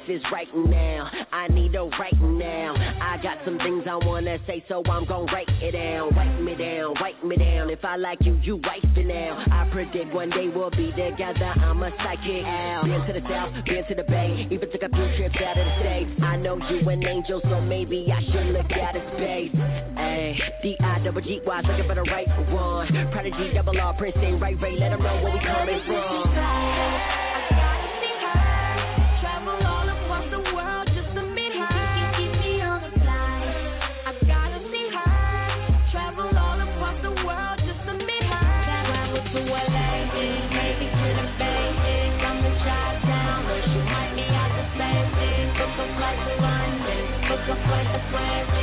is 0.09 0.21
right 0.31 0.47
now. 0.55 1.09
I 1.31 1.47
need 1.47 1.75
a 1.75 1.83
right 1.83 2.21
now. 2.21 2.75
I 3.01 3.21
got 3.21 3.37
some 3.45 3.57
things 3.57 3.83
I 3.89 3.95
wanna 3.95 4.37
say, 4.47 4.63
so 4.67 4.83
I'm 4.85 5.05
gon' 5.05 5.25
write 5.27 5.49
it 5.61 5.71
down. 5.71 6.15
Write 6.15 6.41
me 6.41 6.55
down, 6.55 6.93
write 6.95 7.23
me 7.23 7.35
down. 7.35 7.69
If 7.69 7.83
I 7.83 7.95
like 7.95 8.19
you, 8.21 8.39
you 8.43 8.57
wife 8.57 8.83
me 8.95 9.03
now. 9.03 9.43
I 9.51 9.69
predict 9.71 10.13
one 10.13 10.29
day 10.29 10.49
we'll 10.53 10.71
be 10.71 10.91
together. 10.91 11.45
I'm 11.45 11.81
a 11.83 11.91
psychic 11.97 12.45
out. 12.45 12.83
Been 12.85 13.01
to 13.07 13.13
the 13.13 13.27
south, 13.27 13.53
been 13.65 13.85
to 13.87 13.95
the 13.95 14.03
bay, 14.03 14.47
even 14.49 14.71
took 14.71 14.83
a 14.83 14.89
few 14.89 15.07
trips 15.17 15.37
out 15.45 15.57
of 15.57 15.65
the 15.65 15.75
states. 15.81 16.11
I 16.23 16.37
know 16.37 16.57
you 16.69 16.87
an 16.89 17.05
angel, 17.05 17.41
so 17.43 17.61
maybe 17.61 18.07
I 18.11 18.23
should 18.31 18.47
look 18.47 18.71
out 18.71 18.95
of 18.95 19.03
space. 19.15 19.51
Ayy, 19.53 20.39
D 20.63 20.77
I 20.79 20.99
double 21.03 21.21
G 21.21 21.41
Y, 21.45 21.61
looking 21.61 21.87
for 21.87 21.95
the 21.95 22.03
right 22.03 22.27
one. 22.51 22.87
Prodigy 23.11 23.53
double 23.53 23.79
R, 23.79 23.93
Prince, 23.93 24.15
right, 24.41 24.55
let 24.61 24.73
let 24.79 24.91
'em 24.93 25.03
know 25.03 25.21
where 25.23 25.33
we 25.33 25.39
coming 25.39 25.81
from. 25.85 27.26
sway, 47.67 47.83
sway, 48.09 48.45
sway. 48.47 48.56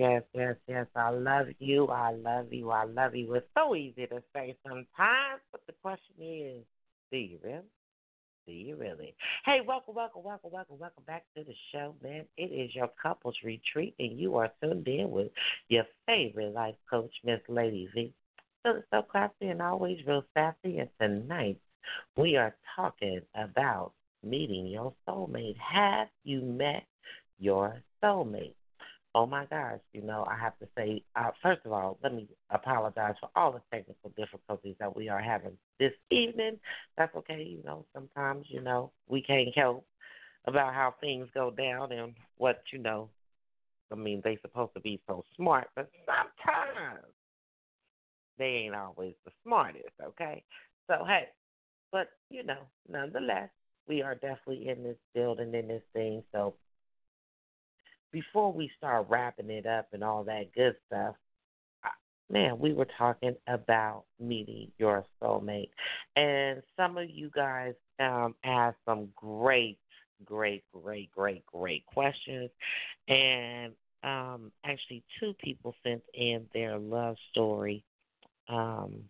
Yes, 0.00 0.22
yes, 0.32 0.56
yes. 0.66 0.86
I 0.96 1.10
love 1.10 1.48
you. 1.58 1.88
I 1.88 2.12
love 2.12 2.54
you. 2.54 2.70
I 2.70 2.84
love 2.84 3.14
you. 3.14 3.34
It's 3.34 3.46
so 3.54 3.74
easy 3.74 4.06
to 4.06 4.22
say 4.34 4.56
sometimes, 4.66 5.42
but 5.52 5.60
the 5.66 5.74
question 5.82 6.14
is, 6.18 6.62
do 7.12 7.18
you 7.18 7.38
really? 7.44 7.68
Do 8.46 8.52
you 8.54 8.76
really? 8.76 9.14
Hey, 9.44 9.58
welcome, 9.68 9.94
welcome, 9.94 10.22
welcome, 10.24 10.52
welcome, 10.52 10.78
welcome 10.78 11.02
back 11.06 11.24
to 11.36 11.44
the 11.44 11.52
show, 11.70 11.94
man. 12.02 12.24
It 12.38 12.44
is 12.44 12.74
your 12.74 12.88
couples 13.02 13.36
retreat, 13.44 13.94
and 13.98 14.18
you 14.18 14.36
are 14.36 14.50
tuned 14.62 14.88
in 14.88 15.10
with 15.10 15.28
your 15.68 15.84
favorite 16.06 16.54
life 16.54 16.76
coach, 16.88 17.12
Miss 17.22 17.40
Lady 17.46 17.86
V. 17.94 18.10
Feeling 18.62 18.82
so 18.90 19.02
classy 19.02 19.48
and 19.48 19.60
always 19.60 19.98
real 20.06 20.24
sassy. 20.32 20.78
And 20.78 20.88
tonight 20.98 21.58
we 22.16 22.38
are 22.38 22.56
talking 22.74 23.20
about 23.34 23.92
meeting 24.24 24.66
your 24.66 24.94
soulmate. 25.06 25.58
Have 25.58 26.08
you 26.24 26.40
met 26.40 26.86
your 27.38 27.82
soulmate? 28.02 28.54
Oh 29.12 29.26
my 29.26 29.44
gosh, 29.46 29.80
you 29.92 30.02
know, 30.02 30.24
I 30.30 30.38
have 30.38 30.56
to 30.60 30.68
say, 30.76 31.02
uh, 31.16 31.30
first 31.42 31.62
of 31.64 31.72
all, 31.72 31.98
let 32.02 32.14
me 32.14 32.28
apologize 32.50 33.14
for 33.18 33.28
all 33.34 33.50
the 33.50 33.60
technical 33.72 34.10
difficulties 34.16 34.76
that 34.78 34.94
we 34.94 35.08
are 35.08 35.20
having 35.20 35.58
this 35.80 35.92
evening. 36.12 36.60
That's 36.96 37.14
okay, 37.16 37.42
you 37.42 37.60
know, 37.64 37.84
sometimes, 37.92 38.46
you 38.48 38.60
know, 38.60 38.92
we 39.08 39.20
can't 39.20 39.48
help 39.56 39.84
about 40.44 40.74
how 40.74 40.94
things 41.00 41.28
go 41.34 41.50
down 41.50 41.90
and 41.90 42.14
what, 42.36 42.62
you 42.72 42.78
know, 42.78 43.08
I 43.92 43.96
mean, 43.96 44.20
they 44.22 44.38
supposed 44.42 44.74
to 44.74 44.80
be 44.80 45.00
so 45.08 45.24
smart, 45.36 45.68
but 45.74 45.90
sometimes 46.06 47.04
they 48.38 48.44
ain't 48.44 48.76
always 48.76 49.14
the 49.24 49.32
smartest, 49.44 49.94
okay? 50.00 50.44
So, 50.86 51.04
hey, 51.04 51.24
but, 51.90 52.10
you 52.30 52.44
know, 52.44 52.60
nonetheless, 52.88 53.50
we 53.88 54.02
are 54.02 54.14
definitely 54.14 54.68
in 54.68 54.84
this 54.84 54.96
building, 55.14 55.52
in 55.52 55.66
this 55.66 55.82
thing, 55.92 56.22
so 56.30 56.54
before 58.12 58.52
we 58.52 58.70
start 58.76 59.06
wrapping 59.08 59.50
it 59.50 59.66
up 59.66 59.88
and 59.92 60.02
all 60.02 60.24
that 60.24 60.52
good 60.54 60.76
stuff, 60.86 61.14
man, 62.30 62.58
we 62.58 62.72
were 62.72 62.88
talking 62.96 63.34
about 63.46 64.04
meeting 64.18 64.70
your 64.78 65.04
soulmate. 65.22 65.70
And 66.16 66.62
some 66.76 66.96
of 66.96 67.10
you 67.10 67.30
guys 67.34 67.74
um, 67.98 68.34
asked 68.44 68.78
some 68.86 69.08
great, 69.16 69.78
great, 70.24 70.64
great, 70.72 71.10
great, 71.12 71.44
great 71.46 71.84
questions. 71.86 72.50
And 73.08 73.72
um, 74.02 74.52
actually, 74.64 75.02
two 75.18 75.34
people 75.42 75.74
sent 75.82 76.02
in 76.14 76.46
their 76.54 76.78
love 76.78 77.16
story. 77.30 77.84
Um, 78.48 79.04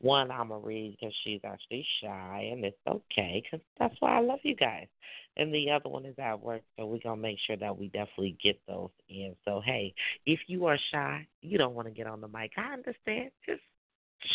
one 0.00 0.30
I'm 0.30 0.48
going 0.48 0.62
to 0.62 0.66
read 0.66 0.96
because 0.98 1.14
she's 1.24 1.40
actually 1.44 1.86
shy, 2.02 2.50
and 2.52 2.64
it's 2.64 2.78
okay 2.86 3.42
because 3.44 3.64
that's 3.78 3.94
why 4.00 4.16
I 4.16 4.20
love 4.20 4.40
you 4.42 4.54
guys 4.54 4.86
and 5.36 5.54
the 5.54 5.70
other 5.70 5.88
one 5.88 6.04
is 6.04 6.14
at 6.18 6.40
work. 6.40 6.62
So 6.76 6.86
we're 6.86 6.98
gonna 7.02 7.20
make 7.20 7.38
sure 7.46 7.56
that 7.56 7.76
we 7.76 7.88
definitely 7.88 8.36
get 8.42 8.60
those 8.66 8.90
in. 9.08 9.34
So 9.44 9.62
hey, 9.64 9.94
if 10.26 10.40
you 10.46 10.66
are 10.66 10.78
shy, 10.92 11.26
you 11.40 11.58
don't 11.58 11.74
want 11.74 11.88
to 11.88 11.94
get 11.94 12.06
on 12.06 12.20
the 12.20 12.28
mic. 12.28 12.52
I 12.56 12.72
understand. 12.72 13.30
Just 13.46 13.62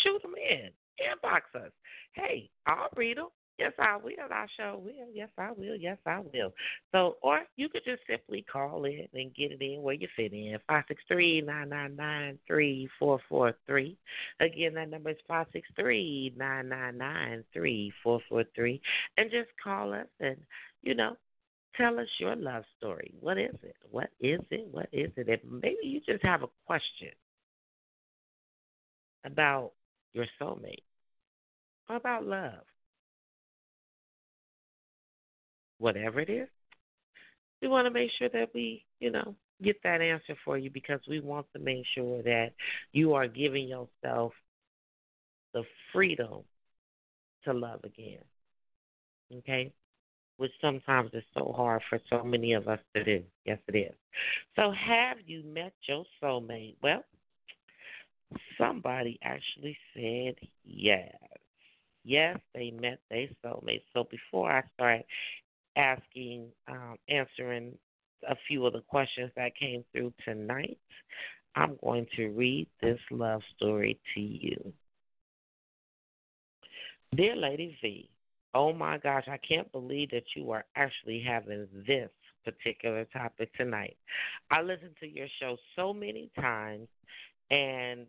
shoot 0.02 0.20
them 0.22 0.34
in, 0.36 0.70
inbox 1.00 1.60
us. 1.60 1.72
Hey, 2.12 2.50
I'll 2.66 2.88
read 2.96 3.18
them. 3.18 3.28
Yes, 3.58 3.72
I 3.78 3.96
will. 3.96 4.12
I 4.30 4.46
sure 4.54 4.76
will. 4.76 5.08
Yes, 5.14 5.30
I 5.38 5.50
will. 5.52 5.76
Yes, 5.76 5.96
I 6.04 6.20
will. 6.20 6.52
So, 6.92 7.16
or 7.22 7.40
you 7.56 7.70
could 7.70 7.84
just 7.86 8.02
simply 8.06 8.44
call 8.50 8.84
in 8.84 9.08
and 9.14 9.34
get 9.34 9.52
it 9.52 9.62
in 9.62 9.82
where 9.82 9.94
you 9.94 10.08
fit 10.14 10.34
in. 10.34 10.58
Five 10.68 10.84
six 10.88 11.02
three 11.08 11.40
nine 11.40 11.70
nine 11.70 11.96
nine 11.96 12.38
three 12.46 12.88
four 12.98 13.18
four 13.28 13.54
three. 13.66 13.96
Again, 14.40 14.74
that 14.74 14.90
number 14.90 15.10
is 15.10 15.16
five 15.26 15.46
six 15.54 15.66
three 15.74 16.34
nine 16.36 16.68
nine 16.68 16.98
nine 16.98 17.44
three 17.54 17.92
four 18.02 18.20
four 18.28 18.44
three. 18.54 18.80
And 19.16 19.30
just 19.30 19.48
call 19.62 19.94
us 19.94 20.06
and 20.20 20.36
you 20.82 20.94
know, 20.94 21.16
tell 21.76 21.98
us 21.98 22.08
your 22.20 22.36
love 22.36 22.64
story. 22.76 23.14
What 23.20 23.38
is 23.38 23.54
it? 23.62 23.76
What 23.90 24.10
is 24.20 24.40
it? 24.50 24.68
What 24.70 24.88
is 24.92 25.10
it? 25.16 25.28
And 25.28 25.60
maybe 25.62 25.78
you 25.82 26.00
just 26.06 26.22
have 26.24 26.42
a 26.42 26.48
question 26.66 27.10
about 29.24 29.72
your 30.12 30.26
soulmate 30.40 30.84
or 31.88 31.96
about 31.96 32.26
love. 32.26 32.62
Whatever 35.78 36.20
it 36.20 36.30
is, 36.30 36.48
we 37.60 37.68
want 37.68 37.86
to 37.86 37.90
make 37.90 38.10
sure 38.18 38.28
that 38.28 38.48
we, 38.54 38.84
you 39.00 39.10
know, 39.10 39.34
get 39.62 39.82
that 39.82 40.00
answer 40.00 40.36
for 40.44 40.58
you 40.58 40.70
because 40.70 41.00
we 41.08 41.20
want 41.20 41.46
to 41.54 41.58
make 41.58 41.84
sure 41.94 42.22
that 42.22 42.52
you 42.92 43.14
are 43.14 43.28
giving 43.28 43.68
yourself 43.68 44.32
the 45.54 45.62
freedom 45.92 46.42
to 47.44 47.52
love 47.52 47.80
again. 47.84 48.22
Okay? 49.38 49.72
which 50.36 50.52
sometimes 50.60 51.10
is 51.14 51.22
so 51.34 51.52
hard 51.56 51.82
for 51.88 51.98
so 52.10 52.22
many 52.22 52.52
of 52.52 52.68
us 52.68 52.78
to 52.94 53.04
do. 53.04 53.22
Yes, 53.44 53.58
it 53.68 53.76
is. 53.76 53.94
So, 54.54 54.70
have 54.70 55.18
you 55.26 55.42
met 55.44 55.72
your 55.88 56.04
soulmate? 56.22 56.76
Well, 56.82 57.02
somebody 58.58 59.18
actually 59.22 59.76
said 59.94 60.34
yes. 60.64 61.14
Yes, 62.04 62.38
they 62.54 62.70
met 62.70 63.00
their 63.10 63.28
soulmate. 63.44 63.82
So, 63.92 64.06
before 64.10 64.50
I 64.50 64.62
start 64.74 65.02
asking, 65.76 66.48
um, 66.68 66.96
answering 67.08 67.76
a 68.28 68.36
few 68.48 68.66
of 68.66 68.72
the 68.72 68.80
questions 68.80 69.30
that 69.36 69.56
came 69.56 69.84
through 69.92 70.12
tonight, 70.24 70.78
I'm 71.54 71.78
going 71.82 72.06
to 72.16 72.28
read 72.28 72.66
this 72.82 72.98
love 73.10 73.42
story 73.56 73.98
to 74.14 74.20
you. 74.20 74.72
Dear 77.14 77.36
Lady 77.36 77.76
V, 77.80 78.10
Oh 78.56 78.72
my 78.72 78.96
gosh, 78.96 79.24
I 79.28 79.36
can't 79.36 79.70
believe 79.70 80.12
that 80.12 80.24
you 80.34 80.50
are 80.50 80.64
actually 80.76 81.22
having 81.22 81.68
this 81.86 82.08
particular 82.42 83.04
topic 83.12 83.52
tonight. 83.54 83.98
I 84.50 84.62
listened 84.62 84.94
to 85.00 85.06
your 85.06 85.26
show 85.38 85.58
so 85.76 85.92
many 85.92 86.30
times, 86.40 86.88
and 87.50 88.06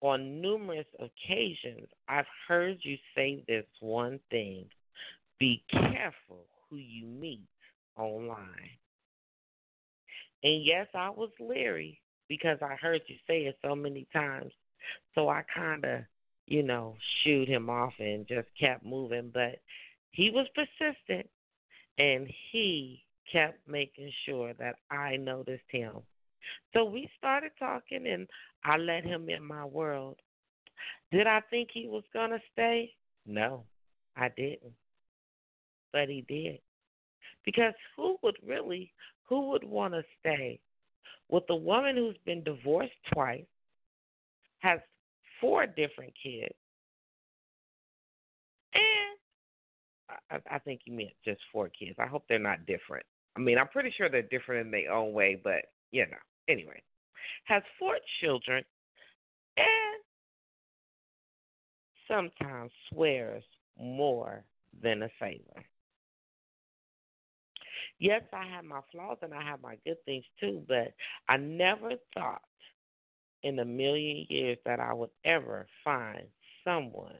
on 0.00 0.40
numerous 0.40 0.86
occasions, 0.98 1.86
I've 2.08 2.26
heard 2.48 2.78
you 2.82 2.96
say 3.14 3.44
this 3.46 3.66
one 3.78 4.18
thing 4.32 4.64
be 5.38 5.62
careful 5.70 6.46
who 6.70 6.76
you 6.76 7.06
meet 7.06 7.46
online. 7.96 8.78
And 10.42 10.64
yes, 10.64 10.86
I 10.94 11.10
was 11.10 11.30
leery 11.40 12.00
because 12.28 12.58
I 12.62 12.76
heard 12.76 13.02
you 13.06 13.16
say 13.26 13.42
it 13.42 13.58
so 13.64 13.74
many 13.74 14.06
times. 14.12 14.52
So 15.14 15.28
I 15.28 15.42
kind 15.54 15.84
of 15.84 16.00
you 16.48 16.62
know, 16.62 16.96
shooed 17.22 17.48
him 17.48 17.68
off 17.68 17.92
and 17.98 18.26
just 18.26 18.48
kept 18.58 18.84
moving. 18.84 19.30
But 19.32 19.60
he 20.10 20.30
was 20.30 20.46
persistent 20.54 21.28
and 21.98 22.26
he 22.50 23.04
kept 23.30 23.68
making 23.68 24.10
sure 24.24 24.54
that 24.54 24.76
I 24.90 25.16
noticed 25.16 25.64
him. 25.68 25.96
So 26.72 26.84
we 26.84 27.10
started 27.18 27.52
talking 27.58 28.06
and 28.06 28.26
I 28.64 28.78
let 28.78 29.04
him 29.04 29.28
in 29.28 29.44
my 29.44 29.64
world. 29.64 30.16
Did 31.12 31.26
I 31.26 31.42
think 31.50 31.68
he 31.72 31.86
was 31.86 32.04
going 32.12 32.30
to 32.30 32.40
stay? 32.52 32.94
No, 33.26 33.64
I 34.16 34.30
didn't. 34.34 34.72
But 35.92 36.08
he 36.08 36.24
did. 36.28 36.58
Because 37.44 37.74
who 37.96 38.16
would 38.22 38.36
really, 38.46 38.92
who 39.28 39.50
would 39.50 39.64
want 39.64 39.94
to 39.94 40.02
stay 40.20 40.60
with 41.28 41.44
a 41.50 41.56
woman 41.56 41.96
who's 41.96 42.16
been 42.24 42.42
divorced 42.42 42.92
twice, 43.12 43.44
has 44.60 44.80
four 45.40 45.66
different 45.66 46.12
kids. 46.22 46.54
And 48.74 49.18
I, 50.30 50.56
I 50.56 50.58
think 50.58 50.80
you 50.84 50.94
meant 50.94 51.10
just 51.24 51.40
four 51.52 51.68
kids. 51.68 51.96
I 51.98 52.06
hope 52.06 52.24
they're 52.28 52.38
not 52.38 52.66
different. 52.66 53.04
I 53.36 53.40
mean, 53.40 53.58
I'm 53.58 53.68
pretty 53.68 53.92
sure 53.96 54.08
they're 54.08 54.22
different 54.22 54.66
in 54.66 54.70
their 54.70 54.92
own 54.92 55.12
way, 55.12 55.40
but 55.42 55.66
you 55.90 56.06
know. 56.06 56.16
Anyway, 56.48 56.82
has 57.44 57.62
four 57.78 57.96
children 58.22 58.64
and 59.58 60.02
sometimes 62.08 62.70
swears 62.90 63.44
more 63.78 64.42
than 64.82 65.02
a 65.02 65.10
sailor. 65.20 65.64
Yes, 68.00 68.22
I 68.32 68.46
have 68.46 68.64
my 68.64 68.80
flaws 68.92 69.18
and 69.22 69.34
I 69.34 69.42
have 69.42 69.60
my 69.60 69.76
good 69.84 69.96
things 70.04 70.24
too, 70.38 70.62
but 70.68 70.94
I 71.28 71.36
never 71.36 71.92
thought 72.14 72.42
in 73.42 73.58
a 73.58 73.64
million 73.64 74.26
years 74.28 74.58
that 74.64 74.80
I 74.80 74.92
would 74.92 75.10
ever 75.24 75.66
find 75.84 76.22
someone 76.64 77.18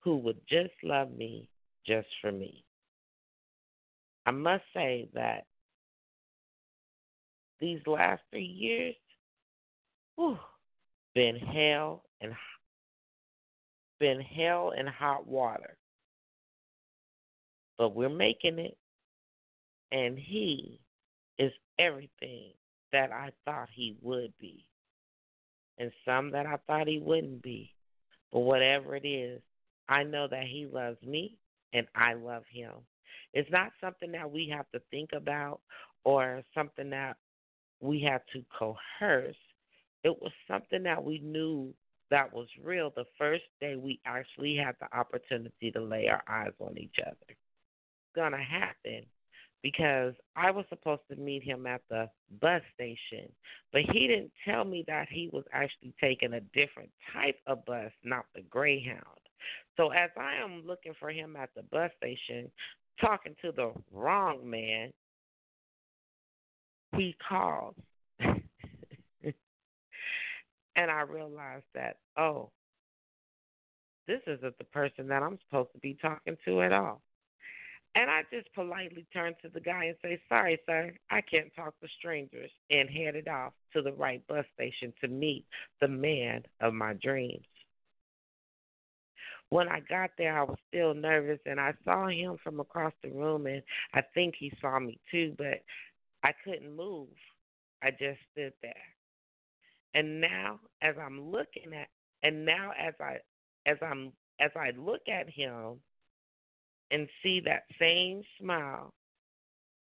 who 0.00 0.16
would 0.18 0.40
just 0.48 0.72
love 0.82 1.10
me 1.12 1.48
just 1.86 2.08
for 2.20 2.32
me. 2.32 2.64
I 4.26 4.30
must 4.30 4.64
say 4.72 5.08
that 5.14 5.46
these 7.60 7.80
last 7.86 8.22
three 8.30 8.44
years, 8.44 8.94
whew, 10.16 10.38
been 11.14 11.36
hell 11.36 12.04
and 12.20 12.32
been 14.00 14.20
hell 14.20 14.72
and 14.76 14.88
hot 14.88 15.26
water. 15.26 15.76
But 17.78 17.94
we're 17.94 18.08
making 18.08 18.58
it, 18.58 18.76
and 19.94 20.18
he 20.18 20.80
is 21.38 21.52
everything 21.78 22.50
that 22.92 23.12
I 23.12 23.30
thought 23.44 23.68
he 23.72 23.96
would 24.02 24.32
be 24.40 24.66
and 25.78 25.90
some 26.04 26.32
that 26.32 26.46
I 26.46 26.56
thought 26.66 26.88
he 26.88 26.98
wouldn't 26.98 27.42
be. 27.42 27.72
But 28.32 28.40
whatever 28.40 28.96
it 28.96 29.06
is, 29.06 29.40
I 29.88 30.02
know 30.02 30.26
that 30.28 30.44
he 30.44 30.66
loves 30.70 31.00
me 31.02 31.38
and 31.72 31.86
I 31.94 32.14
love 32.14 32.42
him. 32.50 32.72
It's 33.32 33.50
not 33.50 33.70
something 33.80 34.12
that 34.12 34.30
we 34.30 34.52
have 34.54 34.68
to 34.72 34.80
think 34.90 35.10
about 35.12 35.60
or 36.04 36.42
something 36.54 36.90
that 36.90 37.16
we 37.80 38.02
have 38.02 38.22
to 38.32 38.44
coerce. 38.58 39.36
It 40.02 40.20
was 40.20 40.32
something 40.48 40.82
that 40.82 41.02
we 41.02 41.20
knew 41.20 41.72
that 42.10 42.32
was 42.32 42.48
real 42.62 42.92
the 42.94 43.06
first 43.16 43.44
day 43.60 43.76
we 43.76 44.00
actually 44.04 44.56
had 44.56 44.74
the 44.80 44.96
opportunity 44.96 45.70
to 45.72 45.80
lay 45.80 46.08
our 46.08 46.22
eyes 46.28 46.52
on 46.60 46.78
each 46.78 46.96
other. 47.04 47.16
It's 47.28 48.14
gonna 48.14 48.42
happen 48.42 49.06
because 49.64 50.12
I 50.36 50.50
was 50.50 50.66
supposed 50.68 51.00
to 51.10 51.16
meet 51.16 51.42
him 51.42 51.66
at 51.66 51.80
the 51.88 52.10
bus 52.42 52.60
station, 52.74 53.32
but 53.72 53.80
he 53.90 54.06
didn't 54.06 54.30
tell 54.44 54.62
me 54.62 54.84
that 54.86 55.08
he 55.10 55.30
was 55.32 55.44
actually 55.54 55.94
taking 55.98 56.34
a 56.34 56.40
different 56.40 56.90
type 57.14 57.38
of 57.46 57.64
bus, 57.64 57.90
not 58.04 58.26
the 58.34 58.42
Greyhound. 58.42 59.00
So 59.78 59.88
as 59.88 60.10
I 60.18 60.34
am 60.44 60.64
looking 60.66 60.92
for 61.00 61.08
him 61.10 61.34
at 61.34 61.48
the 61.56 61.62
bus 61.62 61.90
station, 61.96 62.50
talking 63.00 63.34
to 63.40 63.52
the 63.52 63.72
wrong 63.90 64.48
man, 64.48 64.92
he 66.94 67.16
calls. 67.26 67.74
and 68.20 68.34
I 70.76 71.00
realized 71.08 71.64
that, 71.74 71.96
oh, 72.18 72.50
this 74.06 74.20
isn't 74.26 74.58
the 74.58 74.64
person 74.64 75.08
that 75.08 75.22
I'm 75.22 75.38
supposed 75.48 75.72
to 75.72 75.78
be 75.78 75.96
talking 76.02 76.36
to 76.44 76.60
at 76.60 76.72
all. 76.74 77.00
And 77.96 78.10
I 78.10 78.22
just 78.32 78.52
politely 78.54 79.06
turned 79.12 79.36
to 79.42 79.48
the 79.48 79.60
guy 79.60 79.84
and 79.84 79.96
say, 80.02 80.20
Sorry, 80.28 80.58
sir, 80.66 80.92
I 81.10 81.20
can't 81.20 81.54
talk 81.54 81.78
to 81.80 81.88
strangers, 81.98 82.50
and 82.70 82.90
headed 82.90 83.28
off 83.28 83.52
to 83.72 83.82
the 83.82 83.92
right 83.92 84.26
bus 84.26 84.44
station 84.54 84.92
to 85.00 85.08
meet 85.08 85.44
the 85.80 85.88
man 85.88 86.42
of 86.60 86.74
my 86.74 86.94
dreams. 86.94 87.46
When 89.50 89.68
I 89.68 89.80
got 89.88 90.10
there, 90.18 90.36
I 90.36 90.42
was 90.42 90.58
still 90.68 90.94
nervous, 90.94 91.38
and 91.46 91.60
I 91.60 91.74
saw 91.84 92.08
him 92.08 92.36
from 92.42 92.58
across 92.58 92.92
the 93.02 93.10
room, 93.10 93.46
and 93.46 93.62
I 93.92 94.02
think 94.14 94.34
he 94.36 94.52
saw 94.60 94.80
me 94.80 94.98
too, 95.12 95.34
but 95.38 95.62
I 96.24 96.32
couldn't 96.44 96.74
move. 96.74 97.08
I 97.80 97.90
just 97.90 98.18
stood 98.32 98.54
there. 98.62 98.74
And 99.94 100.20
now, 100.20 100.58
as 100.82 100.96
I'm 101.00 101.30
looking 101.30 101.72
at, 101.72 101.88
and 102.24 102.44
now 102.44 102.72
as 102.76 102.94
I, 102.98 103.18
as 103.66 103.76
I'm, 103.80 104.12
as 104.40 104.50
I 104.56 104.72
look 104.76 105.02
at 105.08 105.30
him, 105.30 105.78
and 106.90 107.08
see 107.22 107.40
that 107.44 107.64
same 107.80 108.22
smile, 108.40 108.92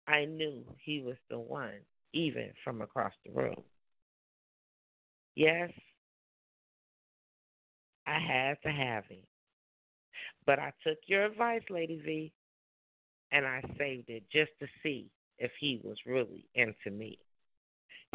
I 0.07 0.25
knew 0.25 0.65
he 0.85 1.01
was 1.01 1.17
the 1.31 1.39
one, 1.39 1.81
even 2.13 2.51
from 2.63 2.83
across 2.83 3.13
the 3.25 3.33
room. 3.33 3.63
Yes, 5.35 5.71
I 8.07 8.19
had 8.19 8.57
to 8.63 8.71
have 8.71 9.05
him. 9.07 9.23
But 10.47 10.59
I 10.59 10.73
took 10.87 10.99
your 11.07 11.25
advice, 11.25 11.63
Lady 11.71 12.01
V, 12.05 12.33
and 13.33 13.47
I 13.47 13.63
saved 13.79 14.11
it 14.11 14.25
just 14.31 14.53
to 14.61 14.67
see 14.83 15.11
if 15.39 15.51
he 15.59 15.81
was 15.83 15.97
really 16.07 16.47
into 16.55 16.91
me. 16.91 17.19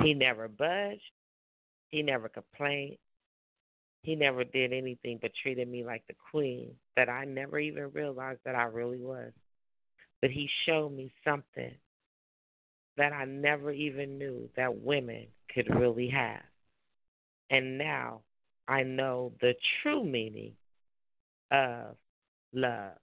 He 0.01 0.13
never 0.13 0.47
budged. 0.47 1.01
He 1.89 2.03
never 2.03 2.29
complained. 2.29 2.97
He 4.09 4.15
never 4.15 4.43
did 4.43 4.73
anything 4.73 5.19
but 5.21 5.29
treated 5.43 5.67
me 5.67 5.83
like 5.83 6.01
the 6.07 6.15
queen 6.31 6.71
that 6.95 7.09
I 7.09 7.25
never 7.25 7.59
even 7.59 7.91
realized 7.93 8.39
that 8.43 8.55
I 8.55 8.63
really 8.63 8.97
was. 8.97 9.31
But 10.19 10.31
he 10.31 10.49
showed 10.65 10.93
me 10.93 11.13
something 11.23 11.75
that 12.97 13.13
I 13.13 13.25
never 13.25 13.71
even 13.71 14.17
knew 14.17 14.49
that 14.57 14.81
women 14.81 15.27
could 15.53 15.69
really 15.75 16.09
have. 16.09 16.41
And 17.51 17.77
now 17.77 18.21
I 18.67 18.81
know 18.81 19.31
the 19.41 19.53
true 19.83 20.03
meaning 20.03 20.53
of 21.51 21.95
love. 22.51 22.97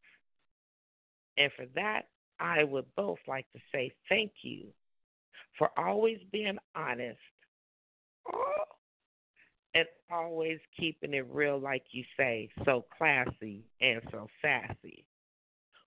And 1.39 1.53
for 1.53 1.67
that, 1.77 2.09
I 2.41 2.65
would 2.65 2.87
both 2.97 3.21
like 3.29 3.47
to 3.53 3.61
say 3.71 3.93
thank 4.09 4.33
you 4.43 4.65
for 5.57 5.71
always 5.79 6.19
being 6.33 6.59
honest. 6.75 7.21
Oh, 8.27 8.76
and 9.77 9.87
always 10.11 10.59
keeping 10.79 11.13
it 11.13 11.27
real, 11.31 11.61
like 11.61 11.83
you 11.91 12.03
say, 12.17 12.49
so 12.65 12.85
classy 12.97 13.63
and 13.81 14.01
so 14.11 14.27
sassy. 14.41 15.05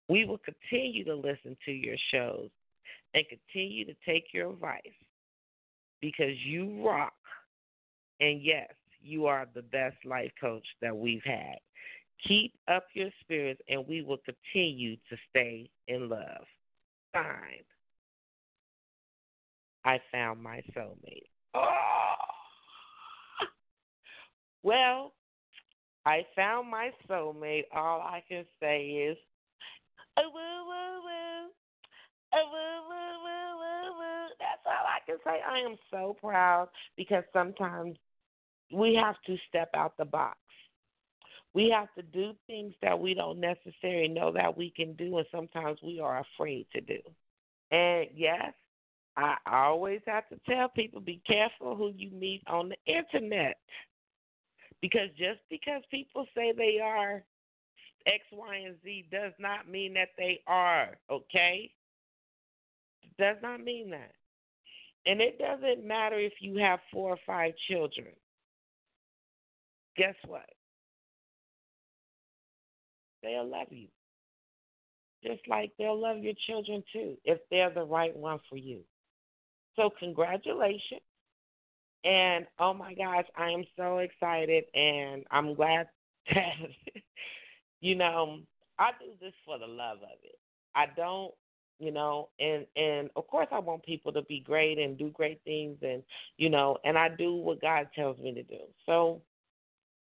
We 0.07 0.25
will 0.25 0.39
continue 0.39 1.03
to 1.05 1.15
listen 1.15 1.57
to 1.65 1.71
your 1.71 1.95
shows 2.11 2.49
and 3.15 3.23
continue 3.27 3.85
to 3.85 3.95
take 4.05 4.25
your 4.31 4.51
advice 4.51 4.81
because 6.01 6.35
you 6.45 6.85
rock. 6.85 7.13
And 8.19 8.41
yes, 8.43 8.69
you 9.01 9.25
are 9.25 9.47
the 9.55 9.61
best 9.63 9.97
life 10.05 10.31
coach 10.39 10.65
that 10.81 10.95
we've 10.95 11.23
had. 11.25 11.57
Keep 12.27 12.53
up 12.67 12.83
your 12.93 13.09
spirits, 13.21 13.61
and 13.69 13.87
we 13.87 14.01
will 14.01 14.19
continue 14.25 14.97
to 15.09 15.17
stay 15.29 15.69
in 15.87 16.09
love. 16.09 16.45
Signed. 17.15 17.63
I 19.85 19.99
found 20.11 20.43
my 20.43 20.61
soulmate. 20.75 21.29
Oh! 21.55 22.38
Well, 24.63 25.13
I 26.05 26.25
found 26.35 26.69
my 26.69 26.91
soulmate. 27.09 27.65
All 27.75 28.01
I 28.01 28.23
can 28.27 28.45
say 28.59 28.85
is, 28.85 29.17
oh, 30.17 30.29
woo, 30.33 30.65
woo, 30.65 31.01
woo. 31.03 31.49
Oh, 32.33 32.45
woo, 32.51 32.89
woo, 32.89 33.23
woo, 33.23 33.57
woo, 33.57 33.99
woo. 33.99 34.27
That's 34.39 34.65
all 34.65 34.85
I 34.85 34.99
can 35.05 35.17
say. 35.23 35.39
I 35.47 35.59
am 35.59 35.77
so 35.91 36.15
proud 36.19 36.69
because 36.97 37.23
sometimes 37.33 37.97
we 38.71 38.95
have 38.95 39.15
to 39.25 39.37
step 39.47 39.69
out 39.75 39.97
the 39.97 40.05
box. 40.05 40.37
We 41.53 41.73
have 41.75 41.87
to 41.95 42.03
do 42.03 42.33
things 42.45 42.73
that 42.81 42.99
we 42.99 43.15
don't 43.15 43.39
necessarily 43.39 44.07
know 44.07 44.31
that 44.33 44.55
we 44.55 44.71
can 44.75 44.93
do, 44.93 45.17
and 45.17 45.25
sometimes 45.31 45.79
we 45.83 45.99
are 45.99 46.23
afraid 46.35 46.67
to 46.75 46.81
do. 46.81 46.99
And 47.71 48.07
yes, 48.15 48.53
I 49.17 49.35
always 49.47 50.01
have 50.05 50.29
to 50.29 50.39
tell 50.47 50.69
people 50.69 51.01
be 51.01 51.21
careful 51.25 51.75
who 51.75 51.91
you 51.95 52.11
meet 52.11 52.43
on 52.47 52.69
the 52.69 52.77
internet. 52.85 53.57
Because 54.81 55.09
just 55.17 55.39
because 55.49 55.81
people 55.91 56.25
say 56.35 56.53
they 56.55 56.79
are 56.81 57.23
X, 58.05 58.23
Y, 58.31 58.55
and 58.55 58.75
Z 58.83 59.07
does 59.11 59.33
not 59.39 59.69
mean 59.69 59.93
that 59.95 60.09
they 60.17 60.39
are, 60.47 60.97
okay? 61.11 61.71
Does 63.17 63.35
not 63.43 63.61
mean 63.61 63.89
that. 63.89 64.11
And 65.05 65.21
it 65.21 65.37
doesn't 65.37 65.85
matter 65.85 66.19
if 66.19 66.33
you 66.39 66.57
have 66.57 66.79
four 66.91 67.11
or 67.11 67.19
five 67.25 67.53
children. 67.69 68.07
Guess 69.97 70.15
what? 70.25 70.49
They'll 73.21 73.49
love 73.49 73.67
you. 73.71 73.87
Just 75.23 75.41
like 75.49 75.71
they'll 75.77 75.99
love 75.99 76.19
your 76.19 76.33
children 76.47 76.83
too, 76.93 77.17
if 77.25 77.39
they're 77.51 77.73
the 77.73 77.83
right 77.83 78.15
one 78.15 78.39
for 78.49 78.55
you. 78.55 78.79
So, 79.75 79.89
congratulations. 79.99 81.01
And 82.03 82.45
oh 82.59 82.73
my 82.73 82.93
gosh, 82.93 83.25
I 83.37 83.49
am 83.49 83.63
so 83.77 83.99
excited 83.99 84.65
and 84.73 85.25
I'm 85.31 85.53
glad 85.53 85.87
that 86.33 86.53
you 87.81 87.95
know, 87.95 88.39
I 88.77 88.91
do 88.99 89.11
this 89.21 89.33
for 89.45 89.57
the 89.57 89.67
love 89.67 89.97
of 89.97 90.17
it. 90.23 90.37
I 90.75 90.85
don't, 90.95 91.33
you 91.79 91.91
know, 91.91 92.29
and 92.39 92.65
and 92.75 93.09
of 93.15 93.27
course 93.27 93.47
I 93.51 93.59
want 93.59 93.83
people 93.83 94.11
to 94.13 94.21
be 94.23 94.39
great 94.39 94.77
and 94.77 94.97
do 94.97 95.09
great 95.09 95.41
things 95.43 95.77
and 95.81 96.03
you 96.37 96.49
know, 96.49 96.77
and 96.83 96.97
I 96.97 97.09
do 97.09 97.33
what 97.33 97.61
God 97.61 97.87
tells 97.95 98.17
me 98.19 98.33
to 98.33 98.43
do. 98.43 98.59
So 98.85 99.21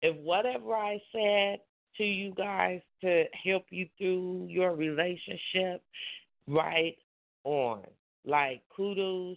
if 0.03 0.17
whatever 0.17 0.75
I 0.75 1.01
said 1.13 1.61
to 1.97 2.05
you 2.05 2.35
guys 2.35 2.81
to 3.03 3.25
help 3.45 3.65
you 3.71 3.89
through 3.97 4.47
your 4.51 4.75
relationship, 4.75 5.83
right 6.47 6.97
on. 7.45 7.83
Like 8.25 8.63
kudos 8.75 9.37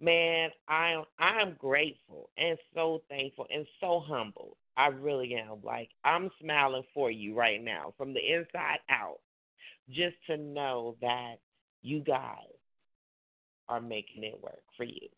man, 0.00 0.50
I 0.68 0.92
am 0.92 1.04
I'm 1.18 1.56
grateful 1.58 2.30
and 2.36 2.58
so 2.74 3.02
thankful 3.08 3.46
and 3.52 3.66
so 3.80 4.00
humbled. 4.00 4.56
I 4.76 4.88
really 4.88 5.34
am. 5.34 5.58
Like 5.62 5.90
I'm 6.04 6.30
smiling 6.40 6.84
for 6.94 7.10
you 7.10 7.34
right 7.34 7.62
now 7.62 7.94
from 7.96 8.14
the 8.14 8.20
inside 8.20 8.78
out, 8.90 9.18
just 9.90 10.16
to 10.28 10.36
know 10.36 10.96
that 11.00 11.36
you 11.82 12.00
guys 12.00 12.54
are 13.68 13.80
making 13.80 14.24
it 14.24 14.40
work 14.42 14.62
for 14.76 14.84
you. 14.84 15.08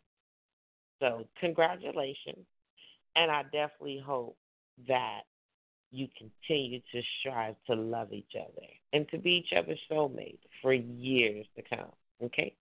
So 1.01 1.27
congratulations, 1.41 2.47
and 3.17 3.31
I 3.31 3.43
definitely 3.45 4.03
hope 4.05 4.37
that 4.89 5.23
you 5.91 6.09
continue 6.17 6.81
to 6.93 7.03
strive 7.21 7.57
to 7.67 7.75
love 7.75 8.13
each 8.13 8.33
other 8.37 8.67
and 8.93 9.09
to 9.11 9.19
be 9.19 9.31
each 9.45 9.57
other's 9.57 9.81
soulmate 9.91 10.39
for 10.63 10.73
years 10.73 11.47
to 11.57 11.63
come. 11.63 11.91
Okay. 12.23 12.55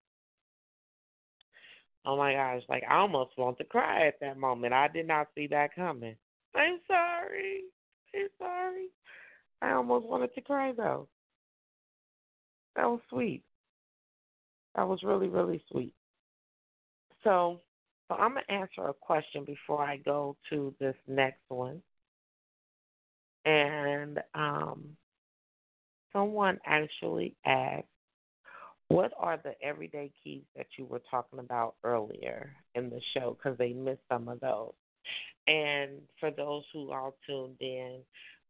Oh 2.05 2.17
my 2.17 2.33
gosh, 2.33 2.63
like 2.69 2.83
I 2.89 2.95
almost 2.95 3.37
want 3.37 3.57
to 3.57 3.63
cry 3.63 4.07
at 4.07 4.19
that 4.21 4.37
moment. 4.37 4.73
I 4.73 4.87
did 4.87 5.07
not 5.07 5.27
see 5.35 5.47
that 5.47 5.75
coming. 5.75 6.15
I'm 6.55 6.79
sorry. 6.87 7.63
I'm 8.15 8.27
sorry. 8.37 8.87
I 9.61 9.71
almost 9.73 10.05
wanted 10.05 10.33
to 10.35 10.41
cry 10.41 10.71
though. 10.75 11.07
That 12.75 12.85
was 12.85 13.01
sweet. 13.09 13.43
That 14.75 14.87
was 14.87 15.03
really, 15.03 15.27
really 15.27 15.61
sweet. 15.71 15.93
So, 17.23 17.59
so 18.07 18.15
I'm 18.15 18.35
gonna 18.35 18.41
answer 18.47 18.87
a 18.87 18.93
question 18.93 19.43
before 19.43 19.83
I 19.83 19.97
go 19.97 20.37
to 20.49 20.73
this 20.79 20.95
next 21.07 21.41
one. 21.49 21.81
And 23.45 24.19
um, 24.33 24.95
someone 26.13 26.59
actually 26.65 27.35
asked, 27.45 27.87
What 28.89 29.13
are 29.19 29.37
the 29.37 29.53
everyday 29.61 30.11
keys 30.23 30.43
that 30.57 30.65
you 30.77 30.85
were 30.85 31.01
talking 31.11 31.39
about 31.39 31.75
earlier 31.83 32.51
in 32.73 32.89
the 32.89 32.99
show? 33.13 33.37
Because 33.37 33.57
they 33.57 33.71
missed 33.71 34.01
some 34.09 34.27
of 34.27 34.39
those. 34.39 34.73
And 35.47 36.01
for 36.19 36.31
those 36.31 36.63
who 36.73 36.91
are 36.91 37.13
tuned 37.25 37.57
in, 37.59 37.99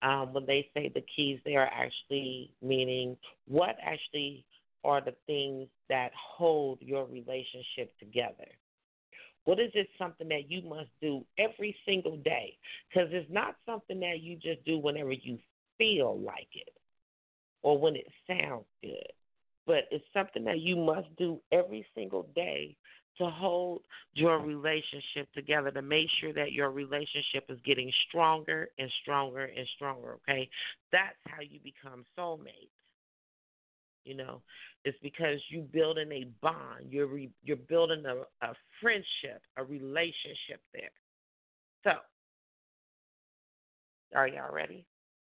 um, 0.01 0.33
when 0.33 0.45
they 0.45 0.69
say 0.73 0.89
the 0.93 1.03
keys, 1.13 1.39
they 1.43 1.55
are 1.55 1.69
actually 1.71 2.51
meaning 2.61 3.17
what 3.47 3.75
actually 3.83 4.45
are 4.85 5.01
the 5.01 5.15
things 5.27 5.67
that 5.89 6.11
hold 6.15 6.79
your 6.81 7.05
relationship 7.05 7.97
together. 7.99 8.47
What 9.43 9.59
is 9.59 9.71
it 9.73 9.89
something 9.97 10.29
that 10.29 10.49
you 10.49 10.61
must 10.61 10.89
do 11.01 11.25
every 11.37 11.75
single 11.85 12.17
day? 12.17 12.57
Because 12.87 13.09
it's 13.11 13.31
not 13.31 13.55
something 13.65 13.99
that 13.99 14.21
you 14.21 14.35
just 14.35 14.63
do 14.65 14.77
whenever 14.77 15.11
you 15.11 15.37
feel 15.77 16.17
like 16.19 16.47
it 16.53 16.73
or 17.61 17.77
when 17.77 17.95
it 17.95 18.07
sounds 18.25 18.65
good, 18.81 19.11
but 19.69 19.83
it's 19.91 20.03
something 20.15 20.43
that 20.45 20.61
you 20.61 20.75
must 20.75 21.15
do 21.15 21.39
every 21.51 21.85
single 21.93 22.27
day 22.33 22.75
to 23.19 23.29
hold 23.29 23.81
your 24.13 24.39
relationship 24.39 25.31
together 25.35 25.69
to 25.69 25.83
make 25.83 26.07
sure 26.19 26.33
that 26.33 26.53
your 26.53 26.71
relationship 26.71 27.45
is 27.49 27.59
getting 27.63 27.91
stronger 28.07 28.69
and 28.79 28.89
stronger 29.03 29.43
and 29.45 29.67
stronger, 29.75 30.17
okay? 30.27 30.49
That's 30.91 31.19
how 31.27 31.41
you 31.41 31.59
become 31.63 32.03
soulmates. 32.17 32.71
You 34.05 34.15
know, 34.15 34.41
it's 34.85 34.97
because 35.03 35.37
you're 35.49 35.61
building 35.65 36.11
a 36.13 36.25
bond. 36.41 36.87
You're 36.89 37.05
re, 37.05 37.29
you're 37.43 37.57
building 37.57 38.05
a, 38.07 38.21
a 38.43 38.55
friendship, 38.81 39.43
a 39.55 39.63
relationship 39.63 40.61
there. 40.73 40.89
So, 41.83 41.91
are 44.15 44.27
y'all 44.27 44.51
ready? 44.51 44.87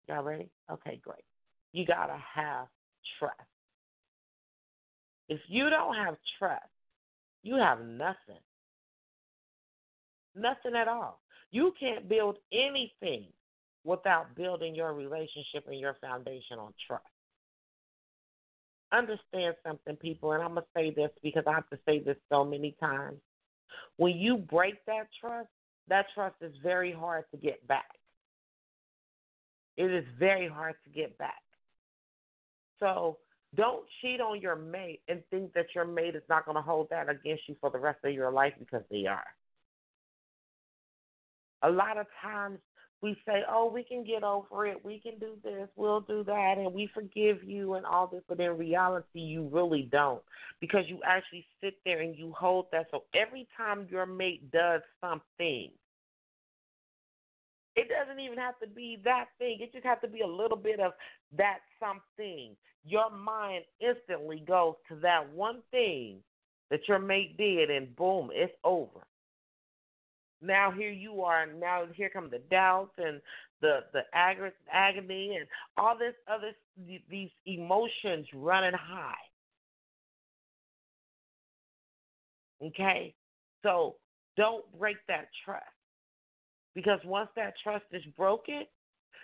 Y'all 0.10 0.24
ready? 0.24 0.50
Okay, 0.70 1.00
great. 1.02 1.24
You 1.72 1.86
gotta 1.86 2.18
have 2.34 2.68
trust. 3.18 3.40
If 5.28 5.40
you 5.48 5.70
don't 5.70 5.96
have 5.96 6.16
trust, 6.38 6.64
you 7.44 7.56
have 7.56 7.80
nothing. 7.80 8.42
Nothing 10.36 10.76
at 10.76 10.88
all. 10.88 11.20
You 11.52 11.74
can't 11.80 12.10
build 12.10 12.38
anything 12.52 13.28
without 13.84 14.36
building 14.36 14.76
your 14.76 14.94
relationship 14.94 15.66
and 15.68 15.80
your 15.80 15.96
foundation 16.02 16.60
on 16.60 16.74
trust. 16.88 17.04
Understand 18.92 19.56
something, 19.66 19.96
people, 19.96 20.34
and 20.34 20.44
I'm 20.44 20.54
going 20.54 20.64
to 20.64 20.68
say 20.76 20.94
this 20.94 21.12
because 21.24 21.44
I 21.48 21.54
have 21.54 21.70
to 21.70 21.80
say 21.86 22.00
this 22.00 22.18
so 22.30 22.44
many 22.44 22.76
times. 22.80 23.20
When 23.98 24.18
you 24.18 24.38
break 24.38 24.86
that 24.86 25.08
trust, 25.20 25.50
that 25.88 26.08
trust 26.14 26.36
is 26.42 26.54
very 26.64 26.92
hard 26.92 27.26
to 27.32 27.38
get 27.38 27.66
back. 27.68 27.86
It 29.78 29.92
is 29.92 30.06
very 30.18 30.48
hard 30.48 30.76
to 30.84 30.90
get 30.90 31.18
back. 31.18 31.42
So 32.80 33.18
don't 33.56 33.86
cheat 34.02 34.22
on 34.22 34.42
your 34.42 34.56
mate 34.56 35.02
and 35.08 35.22
think 35.30 35.54
that 35.54 35.68
your 35.74 35.86
mate 35.86 36.16
is 36.16 36.24
not 36.30 36.46
going 36.46 36.56
to 36.56 36.62
hold 36.62 36.90
that 36.90 37.10
against 37.10 37.44
you 37.48 37.56
for 37.60 37.70
the 37.70 37.78
rest 37.78 38.00
of 38.04 38.14
your 38.14 38.32
life 38.32 38.54
because 38.60 38.84
they 38.90 39.06
are. 39.06 39.26
A 41.64 41.70
lot 41.70 41.98
of 41.98 42.06
times 42.22 42.60
we 43.02 43.16
say, 43.26 43.44
oh, 43.50 43.70
we 43.72 43.84
can 43.84 44.04
get 44.04 44.24
over 44.24 44.66
it, 44.66 44.84
we 44.84 45.00
can 45.00 45.20
do 45.20 45.34
this, 45.44 45.68
we'll 45.76 46.02
do 46.02 46.24
that, 46.24 46.56
and 46.58 46.74
we 46.74 46.90
forgive 46.94 47.44
you 47.44 47.76
and 47.76 47.86
all 47.86 48.08
this, 48.08 48.24
but 48.28 48.40
in 48.40 48.58
reality, 48.58 49.20
you 49.20 49.50
really 49.52 49.88
don't 49.92 50.22
because 50.60 50.86
you 50.88 51.00
actually 51.06 51.46
sit 51.62 51.76
there 51.86 52.02
and 52.02 52.16
you 52.16 52.34
hold 52.38 52.68
that. 52.72 52.88
So 52.92 53.04
every 53.14 53.48
time 53.58 53.88
your 53.90 54.06
mate 54.06 54.52
does 54.52 54.82
something, 55.02 55.70
it 57.76 57.90
doesn't 57.90 58.20
even 58.20 58.38
have 58.38 58.58
to 58.60 58.68
be 58.68 59.00
that 59.04 59.26
thing. 59.38 59.58
It 59.60 59.74
just 59.74 59.86
has 59.86 59.98
to 60.02 60.08
be 60.08 60.22
a 60.22 60.28
little 60.28 60.58
bit 60.58 60.80
of 60.80 60.94
that 61.38 61.60
something. 61.80 62.56
Your 62.86 63.10
mind 63.10 63.64
instantly 63.80 64.44
goes 64.48 64.76
to 64.90 64.96
that 64.98 65.32
one 65.34 65.62
thing 65.72 66.18
that 66.70 66.88
your 66.88 67.00
mate 67.00 67.38
did, 67.38 67.70
and 67.70 67.96
boom, 67.96 68.30
it's 68.34 68.54
over. 68.64 69.02
Now 70.42 70.72
here 70.72 70.92
you 70.92 71.22
are. 71.22 71.46
Now 71.46 71.86
here 71.94 72.10
come 72.10 72.30
the 72.30 72.42
doubts 72.52 72.94
and 72.98 73.22
the 73.62 73.80
the 73.94 74.02
ag- 74.14 74.54
agony 74.72 75.38
and 75.38 75.48
all 75.78 75.98
this 75.98 76.14
other 76.28 76.52
these 77.10 77.30
emotions 77.46 78.28
running 78.34 78.74
high. 78.74 79.14
Okay, 82.64 83.14
so 83.64 83.96
don't 84.38 84.66
break 84.78 84.98
that 85.08 85.28
trust. 85.44 85.64
Because 86.76 87.00
once 87.06 87.30
that 87.36 87.54
trust 87.64 87.86
is 87.92 88.04
broken, 88.18 88.64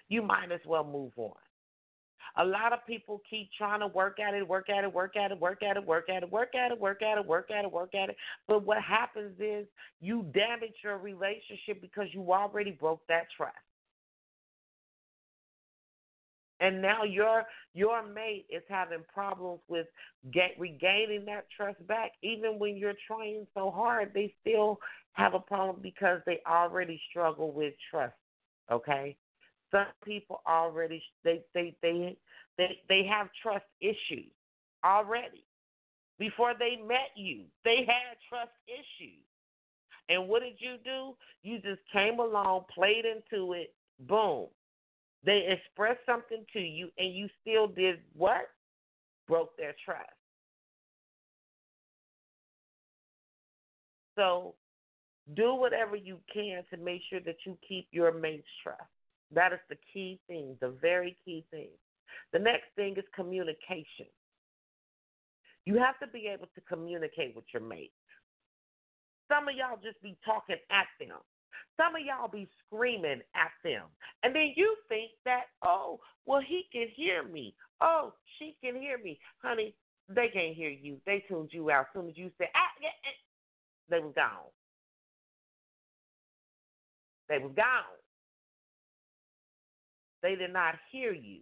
you 0.08 0.22
might 0.22 0.52
as 0.52 0.62
well 0.66 0.84
move 0.84 1.12
on. 1.18 1.34
A 2.38 2.46
lot 2.46 2.72
of 2.72 2.80
people 2.88 3.22
keep 3.30 3.50
trying 3.58 3.82
to 3.82 3.88
work 3.88 4.20
at 4.20 4.34
it, 4.34 4.48
work 4.48 4.70
at 4.70 4.86
it, 4.86 4.94
work 4.94 5.18
at 5.18 5.32
it, 5.32 5.40
work 5.40 5.62
at 5.64 5.76
it, 5.78 5.86
work 5.86 6.08
at 6.10 6.24
it, 6.24 6.32
work 6.32 6.56
at 6.56 6.72
it, 6.72 6.80
work 6.80 7.02
at 7.02 7.18
it, 7.18 7.26
work 7.26 7.52
at 7.52 7.66
it, 7.66 7.72
work 7.72 7.94
at 7.94 8.10
it. 8.10 8.16
But 8.48 8.66
what 8.66 8.82
happens 8.82 9.36
is 9.40 9.68
you 10.00 10.24
damage 10.34 10.76
your 10.82 10.98
relationship 10.98 11.82
because 11.82 12.08
you 12.14 12.32
already 12.32 12.72
broke 12.72 13.02
that 13.10 13.26
trust. 13.36 13.56
And 16.62 16.80
now 16.82 17.04
your 17.04 17.44
your 17.74 18.08
mate 18.08 18.46
is 18.50 18.62
having 18.70 19.04
problems 19.12 19.62
with 19.68 19.88
get, 20.32 20.52
regaining 20.60 21.26
that 21.26 21.48
trust 21.58 21.86
back. 21.88 22.12
Even 22.22 22.60
when 22.60 22.78
you're 22.78 22.94
trying 23.08 23.48
so 23.56 23.72
hard, 23.72 24.12
they 24.14 24.34
still 24.42 24.80
have 25.14 25.34
a 25.34 25.40
problem 25.40 25.78
because 25.82 26.22
they 26.26 26.42
already 26.48 27.02
struggle 27.10 27.52
with 27.52 27.74
trust. 27.90 28.14
Okay, 28.72 29.16
some 29.72 29.88
people 30.04 30.42
already 30.48 31.04
they 31.24 31.42
they 31.54 31.76
they 31.82 32.18
they 32.58 32.80
they 32.88 33.04
have 33.06 33.28
trust 33.42 33.66
issues 33.82 34.32
already 34.86 35.44
before 36.20 36.54
they 36.58 36.78
met 36.88 37.12
you. 37.16 37.44
They 37.66 37.86
had 37.88 38.18
trust 38.30 38.52
issues. 38.68 39.24
And 40.10 40.28
what 40.28 40.42
did 40.42 40.56
you 40.60 40.76
do? 40.84 41.16
You 41.44 41.60
just 41.60 41.82
came 41.92 42.20
along, 42.20 42.66
played 42.74 43.06
into 43.06 43.54
it, 43.54 43.74
boom. 44.08 44.48
They 45.24 45.48
expressed 45.48 46.02
something 46.06 46.46
to 46.54 46.60
you, 46.60 46.90
and 46.98 47.16
you 47.16 47.28
still 47.42 47.68
did 47.68 48.00
what? 48.16 48.50
Broke 49.28 49.56
their 49.58 49.76
trust. 49.86 50.10
So 54.16 54.56
do 55.36 55.56
whatever 55.56 55.96
you 55.96 56.18
can 56.34 56.64
to 56.72 56.78
make 56.78 57.02
sure 57.10 57.20
that 57.22 57.38
you 57.46 57.58
keep 57.68 57.88
your 57.92 58.12
mate's 58.12 58.48
trust. 58.64 58.82
That 59.34 59.54
is 59.54 59.60
the 59.70 59.78
key 59.94 60.20
thing, 60.28 60.58
the 60.60 60.70
very 60.82 61.16
key 61.24 61.46
thing. 61.52 61.70
The 62.34 62.40
next 62.40 62.66
thing 62.76 62.96
is 62.98 63.06
communication. 63.16 64.08
You 65.66 65.78
have 65.78 66.00
to 66.00 66.08
be 66.08 66.28
able 66.28 66.48
to 66.56 66.62
communicate 66.62 67.36
with 67.36 67.46
your 67.54 67.62
mate. 67.62 67.92
Some 69.30 69.48
of 69.48 69.56
y'all 69.56 69.80
just 69.82 70.02
be 70.02 70.18
talking 70.26 70.58
at 70.70 70.88
them. 71.00 71.18
Some 71.78 71.96
of 71.96 72.02
y'all 72.02 72.28
be 72.28 72.50
screaming 72.66 73.22
at 73.36 73.52
them. 73.64 73.84
And 74.24 74.36
then 74.36 74.54
you 74.56 74.76
think 74.90 75.12
that, 75.24 75.44
oh, 75.64 76.00
well, 76.26 76.42
he 76.46 76.64
can 76.72 76.88
hear 76.96 77.24
me. 77.24 77.54
Oh, 77.80 78.14
she 78.38 78.56
can 78.62 78.76
hear 78.76 78.98
me. 78.98 79.20
Honey, 79.42 79.74
they 80.10 80.28
can't 80.34 80.56
hear 80.56 80.70
you. 80.70 80.98
They 81.06 81.24
tuned 81.28 81.52
you 81.54 81.72
out 81.72 81.82
as 81.82 81.86
soon 81.94 82.10
as 82.10 82.18
you 82.18 82.32
said, 82.38 82.48
ah, 82.56 82.72
yeah, 82.82 82.90
yeah. 83.04 83.98
they 83.98 84.04
was 84.04 84.14
gone. 84.16 84.52
They 87.32 87.38
was 87.38 87.54
gone. 87.56 87.66
They 90.22 90.36
did 90.36 90.52
not 90.52 90.76
hear 90.92 91.14
you. 91.14 91.40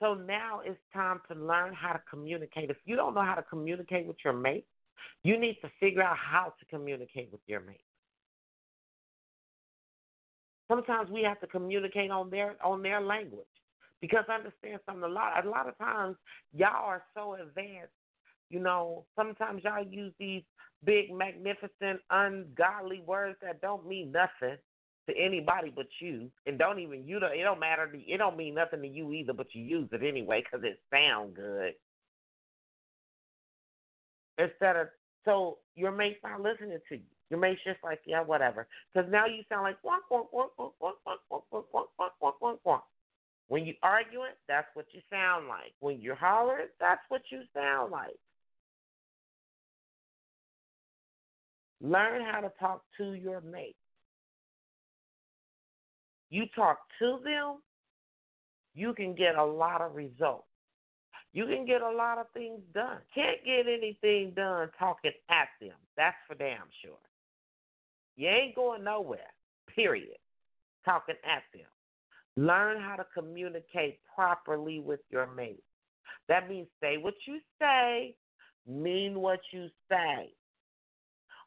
So 0.00 0.14
now 0.14 0.60
it's 0.64 0.80
time 0.94 1.20
to 1.28 1.34
learn 1.34 1.74
how 1.74 1.92
to 1.92 2.00
communicate. 2.08 2.70
If 2.70 2.78
you 2.86 2.96
don't 2.96 3.14
know 3.14 3.22
how 3.22 3.34
to 3.34 3.42
communicate 3.42 4.06
with 4.06 4.16
your 4.24 4.32
mate, 4.32 4.64
you 5.22 5.38
need 5.38 5.58
to 5.60 5.70
figure 5.78 6.02
out 6.02 6.16
how 6.16 6.54
to 6.58 6.66
communicate 6.66 7.28
with 7.30 7.42
your 7.46 7.60
mate. 7.60 7.84
Sometimes 10.68 11.10
we 11.10 11.22
have 11.24 11.40
to 11.40 11.46
communicate 11.46 12.10
on 12.10 12.30
their 12.30 12.56
on 12.64 12.82
their 12.82 13.02
language 13.02 13.44
because 14.00 14.24
I 14.30 14.36
understand 14.36 14.80
something. 14.86 15.04
A 15.04 15.08
lot 15.08 15.44
a 15.44 15.48
lot 15.48 15.68
of 15.68 15.76
times 15.76 16.16
y'all 16.54 16.86
are 16.86 17.02
so 17.14 17.34
advanced. 17.34 17.92
You 18.50 18.60
know, 18.60 19.04
sometimes 19.16 19.62
y'all 19.64 19.84
use 19.84 20.12
these 20.18 20.42
big, 20.84 21.12
magnificent, 21.12 22.00
ungodly 22.10 23.02
words 23.06 23.36
that 23.42 23.60
don't 23.60 23.86
mean 23.86 24.12
nothing 24.12 24.56
to 25.08 25.16
anybody 25.16 25.72
but 25.74 25.86
you, 26.00 26.30
and 26.46 26.58
don't 26.58 26.78
even 26.78 27.06
you 27.06 27.20
don't. 27.20 27.32
It 27.32 27.42
don't 27.42 27.60
matter. 27.60 27.86
To, 27.86 27.98
it 27.98 28.18
don't 28.18 28.36
mean 28.36 28.54
nothing 28.54 28.82
to 28.82 28.88
you 28.88 29.12
either, 29.12 29.32
but 29.32 29.46
you 29.52 29.62
use 29.62 29.88
it 29.92 30.02
anyway 30.02 30.42
because 30.42 30.64
it 30.64 30.80
sound 30.92 31.34
good. 31.34 31.74
Instead 34.38 34.76
of 34.76 34.88
so 35.24 35.58
your 35.74 35.92
mate's 35.92 36.18
not 36.22 36.40
listening 36.40 36.78
to 36.88 36.96
you. 36.96 37.02
Your 37.30 37.40
mate's 37.40 37.60
just 37.64 37.82
like 37.82 38.00
yeah, 38.04 38.22
whatever. 38.22 38.66
Because 38.92 39.10
now 39.10 39.26
you 39.26 39.42
sound 39.48 39.62
like 39.62 39.76
wonk 39.82 40.06
wonk 40.10 40.26
wonk 40.34 40.50
wonk 40.58 40.72
wonk 40.82 41.18
wonk 41.30 41.64
wonk 41.72 41.86
wonk 42.20 42.32
wonk 42.42 42.58
wonk. 42.66 42.82
When 43.48 43.64
you 43.64 43.74
arguing, 43.82 44.32
that's 44.48 44.66
what 44.74 44.86
you 44.92 45.00
sound 45.08 45.46
like. 45.46 45.72
When 45.78 46.00
you're 46.00 46.16
hollering, 46.16 46.66
that's 46.80 47.02
what 47.08 47.22
you 47.30 47.42
sound 47.54 47.92
like. 47.92 48.16
Learn 51.80 52.22
how 52.24 52.40
to 52.40 52.52
talk 52.58 52.82
to 52.98 53.12
your 53.12 53.40
mate. 53.40 53.76
You 56.30 56.44
talk 56.54 56.78
to 56.98 57.18
them, 57.22 57.58
you 58.74 58.92
can 58.94 59.14
get 59.14 59.36
a 59.36 59.44
lot 59.44 59.80
of 59.80 59.94
results. 59.94 60.46
You 61.32 61.46
can 61.46 61.66
get 61.66 61.82
a 61.82 61.90
lot 61.90 62.18
of 62.18 62.26
things 62.32 62.60
done. 62.72 62.98
Can't 63.14 63.44
get 63.44 63.66
anything 63.66 64.32
done 64.34 64.70
talking 64.78 65.12
at 65.28 65.48
them. 65.60 65.76
That's 65.96 66.16
for 66.26 66.34
damn 66.34 66.68
sure. 66.82 66.98
You 68.16 68.28
ain't 68.28 68.56
going 68.56 68.82
nowhere, 68.82 69.32
period. 69.74 70.16
Talking 70.84 71.16
at 71.24 71.42
them. 71.52 71.66
Learn 72.36 72.80
how 72.80 72.96
to 72.96 73.06
communicate 73.14 73.98
properly 74.14 74.80
with 74.80 75.00
your 75.10 75.26
mate. 75.26 75.62
That 76.28 76.48
means 76.48 76.68
say 76.80 76.96
what 76.96 77.14
you 77.26 77.38
say, 77.58 78.14
mean 78.66 79.20
what 79.20 79.40
you 79.52 79.68
say. 79.90 80.32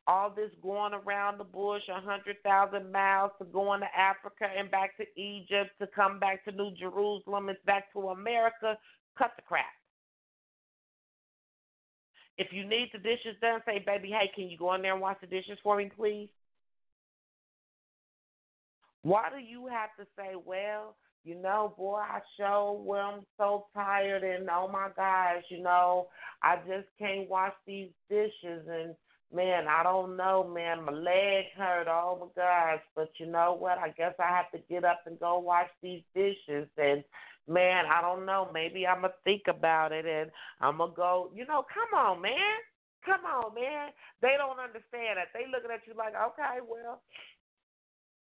All 0.10 0.34
this 0.36 0.50
going 0.64 0.94
around 0.96 1.38
the 1.38 1.44
bush, 1.44 1.84
a 1.88 2.02
hundred 2.02 2.38
thousand 2.42 2.92
miles 2.92 3.30
to 3.38 3.46
going 3.46 3.82
to 3.82 3.88
Africa 3.96 4.48
and 4.58 4.72
back 4.72 4.98
to 4.98 5.04
Egypt 5.22 5.70
to 5.80 5.86
come 5.86 6.20
back 6.20 6.44
to 6.46 6.52
New 6.52 6.72
Jerusalem 6.80 7.50
and 7.50 7.58
back 7.68 7.94
to 7.94 8.10
America, 8.10 8.76
cut 9.16 9.34
the 9.36 9.44
crap. 9.44 9.66
If 12.40 12.48
you 12.52 12.68
need 12.68 12.90
the 12.92 12.98
dishes 12.98 13.36
done, 13.40 13.60
say, 13.68 13.84
baby, 13.86 14.08
hey, 14.08 14.32
can 14.34 14.50
you 14.50 14.58
go 14.58 14.74
in 14.74 14.82
there 14.82 14.94
and 14.94 15.02
wash 15.02 15.18
the 15.22 15.28
dishes 15.28 15.60
for 15.62 15.78
me, 15.78 15.92
please? 15.96 16.30
Why 19.04 19.30
do 19.30 19.38
you 19.38 19.68
have 19.68 19.90
to 20.00 20.08
say, 20.18 20.34
well, 20.44 20.96
you 21.24 21.36
know, 21.36 21.76
boy, 21.78 21.98
I 22.00 22.22
show 22.36 22.82
where 22.84 23.04
I'm 23.04 23.28
so 23.38 23.68
tired 23.76 24.24
and 24.24 24.50
oh 24.50 24.68
my 24.74 24.88
gosh, 24.96 25.44
you 25.50 25.62
know, 25.62 26.08
I 26.42 26.56
just 26.68 26.88
can't 26.98 27.30
wash 27.30 27.54
these 27.68 27.90
dishes 28.10 28.66
and 28.68 28.96
man, 29.34 29.68
I 29.68 29.84
don't 29.84 30.18
know, 30.18 30.50
man, 30.52 30.84
my 30.84 30.92
leg 30.92 31.46
hurt, 31.56 31.88
oh 31.88 32.18
my 32.36 32.42
gosh, 32.42 32.82
but 32.96 33.12
you 33.18 33.28
know 33.28 33.56
what? 33.58 33.78
I 33.78 33.90
guess 33.90 34.14
I 34.20 34.30
have 34.30 34.52
to 34.52 34.60
get 34.70 34.84
up 34.84 35.02
and 35.06 35.20
go 35.20 35.40
wash 35.40 35.70
these 35.82 36.02
dishes 36.16 36.68
and 36.78 37.04
man, 37.48 37.86
I 37.86 38.02
don't 38.02 38.26
know, 38.26 38.50
maybe 38.54 38.88
I'm 38.88 39.02
gonna 39.02 39.14
think 39.24 39.44
about 39.48 39.92
it 39.92 40.06
and 40.06 40.32
I'm 40.62 40.78
gonna 40.78 40.94
go, 40.96 41.32
you 41.36 41.46
know, 41.46 41.66
come 41.74 42.00
on, 42.00 42.22
man. 42.22 42.60
Come 43.06 43.24
on, 43.26 43.56
man. 43.56 43.90
They 44.22 44.36
don't 44.38 44.60
understand 44.60 45.18
that. 45.18 45.32
They 45.34 45.48
looking 45.50 45.72
at 45.72 45.88
you 45.88 45.94
like, 45.96 46.14
okay, 46.14 46.60
well, 46.68 47.02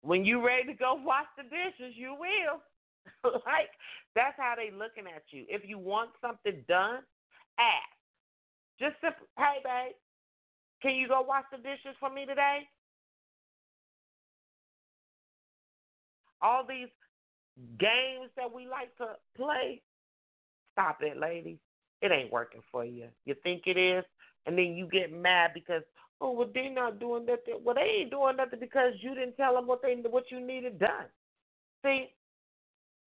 when 0.03 0.25
you 0.25 0.45
ready 0.45 0.69
to 0.69 0.75
go 0.75 0.95
wash 0.95 1.27
the 1.37 1.45
dishes, 1.45 1.95
you 1.97 2.17
will. 2.19 2.61
like 3.47 3.69
that's 4.15 4.37
how 4.37 4.55
they 4.57 4.71
looking 4.71 5.05
at 5.05 5.25
you. 5.31 5.45
If 5.49 5.69
you 5.69 5.79
want 5.79 6.11
something 6.21 6.65
done, 6.69 7.05
ask. 7.59 7.93
Just 8.81 8.97
simply, 9.01 9.29
hey 9.39 9.61
babe, 9.63 9.95
can 10.85 10.97
you 10.97 11.09
go 11.09 11.23
wash 11.27 11.45
the 11.51 11.57
dishes 11.57 11.97
for 11.99 12.11
me 12.11 12.27
today? 12.27 12.61
All 16.43 16.63
these 16.69 16.89
games 17.79 18.29
that 18.37 18.53
we 18.53 18.69
like 18.69 18.95
to 18.99 19.15
play, 19.35 19.81
stop 20.73 20.99
it, 21.01 21.17
ladies. 21.17 21.57
It 22.03 22.13
ain't 22.13 22.31
working 22.31 22.61
for 22.71 22.85
you. 22.85 23.07
You 23.25 23.35
think 23.43 23.63
it 23.65 23.79
is, 23.79 24.05
and 24.45 24.59
then 24.59 24.75
you 24.77 24.87
get 24.87 25.11
mad 25.11 25.53
because 25.55 25.83
oh 26.21 26.33
well 26.33 26.51
they're 26.53 26.71
not 26.71 27.01
doing 27.01 27.25
nothing. 27.25 27.61
Well 27.65 27.77
they 27.77 28.03
ain't 28.03 28.11
doing 28.11 28.37
nothing 28.37 28.61
because 28.61 28.93
you 29.01 29.15
didn't 29.15 29.39
tell 29.39 29.55
them 29.55 29.67
what 29.67 29.81
they 29.81 29.95
what 29.95 30.25
you 30.31 30.39
needed 30.47 30.79
done. 30.79 31.07
See, 31.83 32.11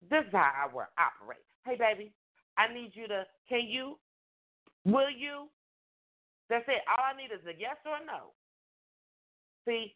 this 0.10 0.24
is 0.26 0.32
how 0.32 0.52
I 0.66 0.74
work, 0.74 0.90
operate. 0.98 1.46
Hey, 1.64 1.76
baby, 1.78 2.12
I 2.58 2.74
need 2.74 2.92
you 2.94 3.08
to, 3.08 3.26
can 3.48 3.68
you, 3.68 4.00
will 4.86 5.12
you? 5.12 5.48
That's 6.50 6.66
it. 6.68 6.82
All 6.88 7.04
I 7.04 7.18
need 7.18 7.34
is 7.34 7.46
a 7.46 7.60
yes 7.60 7.76
or 7.86 7.98
a 7.98 8.06
no. 8.06 8.32
See? 9.68 9.96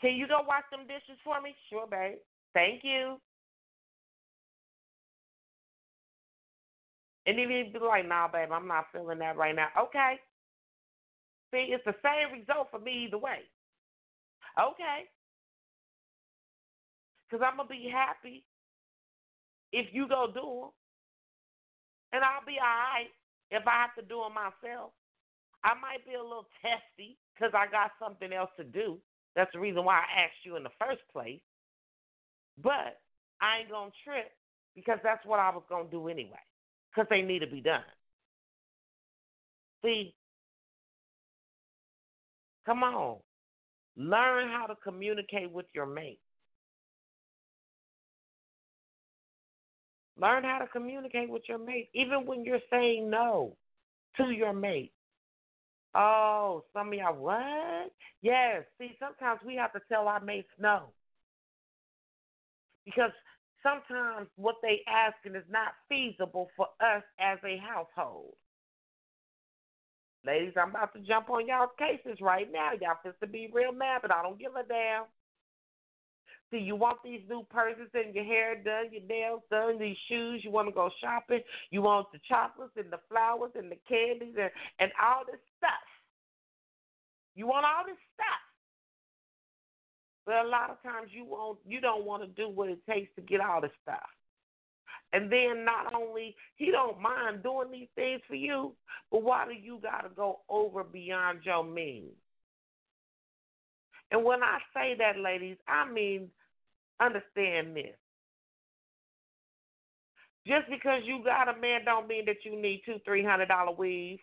Can 0.00 0.14
you 0.14 0.26
go 0.26 0.42
wash 0.46 0.64
them 0.70 0.86
dishes 0.86 1.18
for 1.24 1.40
me? 1.40 1.54
Sure, 1.70 1.86
babe. 1.86 2.18
Thank 2.54 2.82
you. 2.82 3.20
And 7.26 7.38
then 7.38 7.50
he'd 7.50 7.72
be 7.72 7.78
like, 7.78 8.08
nah, 8.08 8.26
babe, 8.26 8.50
I'm 8.52 8.66
not 8.66 8.86
feeling 8.92 9.18
that 9.18 9.36
right 9.36 9.54
now. 9.54 9.68
Okay. 9.78 10.16
See, 11.52 11.70
it's 11.70 11.84
the 11.84 11.94
same 12.02 12.40
result 12.40 12.68
for 12.70 12.80
me 12.80 13.06
either 13.06 13.18
way. 13.18 13.46
Okay. 14.58 15.04
Because 17.28 17.44
I'm 17.46 17.56
going 17.56 17.68
to 17.68 17.74
be 17.74 17.90
happy 17.92 18.44
if 19.72 19.86
you 19.92 20.08
go 20.08 20.26
do 20.32 20.40
them. 20.40 20.70
And 22.12 22.24
I'll 22.24 22.46
be 22.46 22.56
all 22.58 22.66
right 22.66 23.12
if 23.50 23.66
I 23.66 23.82
have 23.82 23.94
to 23.96 24.02
do 24.08 24.20
it 24.24 24.32
myself. 24.34 24.92
I 25.64 25.74
might 25.74 26.06
be 26.06 26.14
a 26.14 26.22
little 26.22 26.46
testy 26.62 27.18
because 27.34 27.52
I 27.54 27.70
got 27.70 27.90
something 27.98 28.32
else 28.32 28.50
to 28.56 28.64
do. 28.64 28.98
That's 29.34 29.50
the 29.52 29.60
reason 29.60 29.84
why 29.84 29.98
I 29.98 30.22
asked 30.24 30.44
you 30.44 30.56
in 30.56 30.62
the 30.62 30.74
first 30.78 31.02
place. 31.12 31.40
But 32.62 33.00
I 33.40 33.60
ain't 33.60 33.70
going 33.70 33.90
to 33.90 33.96
trip 34.04 34.30
because 34.74 34.98
that's 35.02 35.24
what 35.26 35.38
I 35.38 35.50
was 35.50 35.62
going 35.68 35.86
to 35.86 35.90
do 35.90 36.08
anyway 36.08 36.42
because 36.90 37.08
they 37.10 37.22
need 37.22 37.40
to 37.40 37.46
be 37.46 37.60
done. 37.60 37.82
See, 39.84 40.14
come 42.66 42.82
on. 42.82 43.18
Learn 43.96 44.48
how 44.48 44.66
to 44.66 44.74
communicate 44.82 45.50
with 45.50 45.66
your 45.74 45.86
mate. 45.86 46.20
Learn 50.20 50.44
how 50.44 50.58
to 50.58 50.66
communicate 50.66 51.30
with 51.30 51.42
your 51.48 51.58
mate, 51.58 51.90
even 51.94 52.26
when 52.26 52.44
you're 52.44 52.60
saying 52.70 53.08
no 53.08 53.56
to 54.16 54.30
your 54.30 54.52
mate. 54.52 54.92
Oh, 55.94 56.64
some 56.72 56.88
of 56.88 56.94
y'all, 56.94 57.14
what? 57.14 57.92
Yes. 58.20 58.64
See, 58.78 58.96
sometimes 58.98 59.40
we 59.46 59.54
have 59.56 59.72
to 59.72 59.80
tell 59.88 60.08
our 60.08 60.20
mates 60.20 60.48
no. 60.58 60.90
Because 62.84 63.12
sometimes 63.62 64.28
what 64.36 64.56
they 64.62 64.80
asking 64.88 65.36
is 65.36 65.46
not 65.50 65.72
feasible 65.88 66.48
for 66.56 66.66
us 66.80 67.02
as 67.20 67.38
a 67.44 67.58
household. 67.58 68.34
Ladies, 70.26 70.54
I'm 70.60 70.70
about 70.70 70.92
to 70.94 71.00
jump 71.00 71.30
on 71.30 71.46
y'all's 71.46 71.70
cases 71.78 72.18
right 72.20 72.48
now. 72.52 72.70
Y'all 72.80 72.98
fist 73.02 73.16
to 73.20 73.26
be 73.26 73.50
real 73.52 73.72
mad, 73.72 74.00
but 74.02 74.12
I 74.12 74.22
don't 74.22 74.38
give 74.38 74.56
a 74.56 74.66
damn. 74.66 75.04
See, 76.50 76.58
you 76.58 76.76
want 76.76 76.98
these 77.04 77.20
new 77.28 77.42
purses 77.50 77.90
and 77.92 78.14
your 78.14 78.24
hair 78.24 78.54
done, 78.56 78.86
your 78.90 79.02
nails 79.02 79.42
done, 79.50 79.78
these 79.78 79.96
shoes. 80.08 80.40
You 80.42 80.50
want 80.50 80.68
to 80.68 80.72
go 80.72 80.90
shopping. 81.00 81.40
You 81.70 81.82
want 81.82 82.10
the 82.10 82.18
chocolates 82.26 82.72
and 82.76 82.90
the 82.90 83.00
flowers 83.08 83.52
and 83.54 83.70
the 83.70 83.76
candies 83.86 84.34
and, 84.40 84.50
and 84.80 84.90
all 85.02 85.24
this 85.26 85.40
stuff. 85.58 85.70
You 87.34 87.46
want 87.46 87.66
all 87.66 87.84
this 87.84 88.00
stuff. 88.14 88.42
But 90.24 90.44
a 90.44 90.48
lot 90.48 90.70
of 90.70 90.82
times 90.82 91.08
you 91.12 91.24
won't 91.24 91.58
you 91.66 91.80
don't 91.80 92.04
want 92.04 92.22
to 92.22 92.28
do 92.28 92.48
what 92.48 92.68
it 92.68 92.80
takes 92.88 93.14
to 93.16 93.22
get 93.22 93.40
all 93.40 93.60
this 93.60 93.70
stuff. 93.82 94.08
And 95.12 95.32
then 95.32 95.64
not 95.64 95.94
only 95.94 96.34
he 96.56 96.70
don't 96.70 97.00
mind 97.00 97.42
doing 97.42 97.70
these 97.70 97.88
things 97.94 98.20
for 98.28 98.34
you, 98.34 98.72
but 99.10 99.22
why 99.22 99.46
do 99.46 99.52
you 99.52 99.78
gotta 99.82 100.10
go 100.14 100.40
over 100.48 100.84
beyond 100.84 101.40
your 101.44 101.64
means? 101.64 102.12
And 104.10 104.24
when 104.24 104.42
I 104.42 104.58
say 104.74 104.94
that, 104.98 105.18
ladies, 105.18 105.56
I 105.66 105.90
mean 105.90 106.30
understand 107.00 107.76
this. 107.76 107.96
Just 110.46 110.68
because 110.70 111.02
you 111.04 111.22
got 111.24 111.48
a 111.48 111.60
man 111.60 111.84
don't 111.84 112.08
mean 112.08 112.24
that 112.26 112.44
you 112.44 112.60
need 112.60 112.82
two, 112.86 112.96
three 113.04 113.24
hundred 113.24 113.48
dollar 113.48 113.72
weave. 113.72 114.18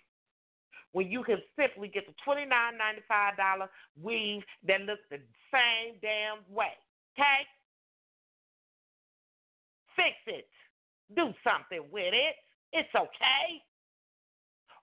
When 0.92 1.12
you 1.12 1.24
can 1.24 1.38
simply 1.60 1.88
get 1.88 2.08
the 2.08 2.14
twenty 2.24 2.46
nine 2.46 2.78
ninety 2.78 3.02
five 3.08 3.38
dollar 3.38 3.70
weave 4.02 4.42
that 4.68 4.82
looks 4.82 5.04
the 5.12 5.20
same 5.52 5.96
damn 6.02 6.40
way. 6.54 6.74
Okay? 7.14 7.46
Fix 9.96 10.16
it. 10.28 10.48
Do 11.16 11.34
something 11.44 11.86
with 11.92 12.14
it. 12.14 12.36
It's 12.74 12.90
okay. 12.96 13.62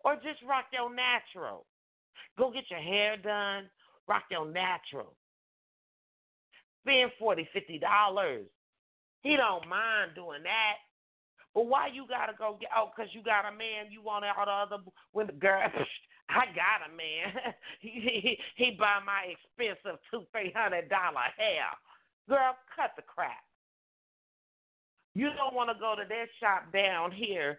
Or 0.05 0.15
just 0.17 0.43
rock 0.49 0.67
your 0.73 0.95
natural. 0.95 1.67
Go 2.39 2.53
get 2.53 2.65
your 2.71 2.81
hair 2.81 3.17
done. 3.17 3.69
Rock 4.09 4.25
your 4.31 4.47
natural 4.47 5.15
spend 6.83 7.11
forty, 7.19 7.49
fifty 7.53 7.79
dollars. 7.79 8.47
He 9.23 9.37
don't 9.37 9.69
mind 9.69 10.13
doing 10.15 10.43
that. 10.43 10.77
But 11.55 11.67
why 11.67 11.89
you 11.93 12.07
gotta 12.09 12.33
go 12.37 12.57
get? 12.61 12.71
Oh, 12.77 12.91
cause 12.97 13.09
you 13.13 13.23
got 13.23 13.47
a 13.47 13.53
man. 13.53 13.91
You 13.91 14.03
want 14.03 14.25
all 14.25 14.47
the 14.47 14.75
other 14.77 14.83
when 15.13 15.27
the 15.27 15.33
girl. 15.33 15.63
I 16.29 16.47
got 16.55 16.89
a 16.89 16.97
man. 16.97 17.55
he 17.81 17.91
he, 17.91 18.39
he 18.57 18.77
buy 18.79 18.99
my 19.05 19.35
expensive 19.35 20.01
two 20.11 20.25
three 20.33 20.53
hundred 20.57 20.89
dollar 20.89 21.29
hair. 21.37 21.69
Girl, 22.29 22.57
cut 22.75 22.93
the 22.97 23.03
crap. 23.03 23.43
You 25.15 25.29
don't 25.37 25.55
want 25.55 25.69
to 25.69 25.79
go 25.79 25.95
to 25.95 26.09
that 26.09 26.27
shop 26.41 26.73
down 26.73 27.13
here, 27.13 27.59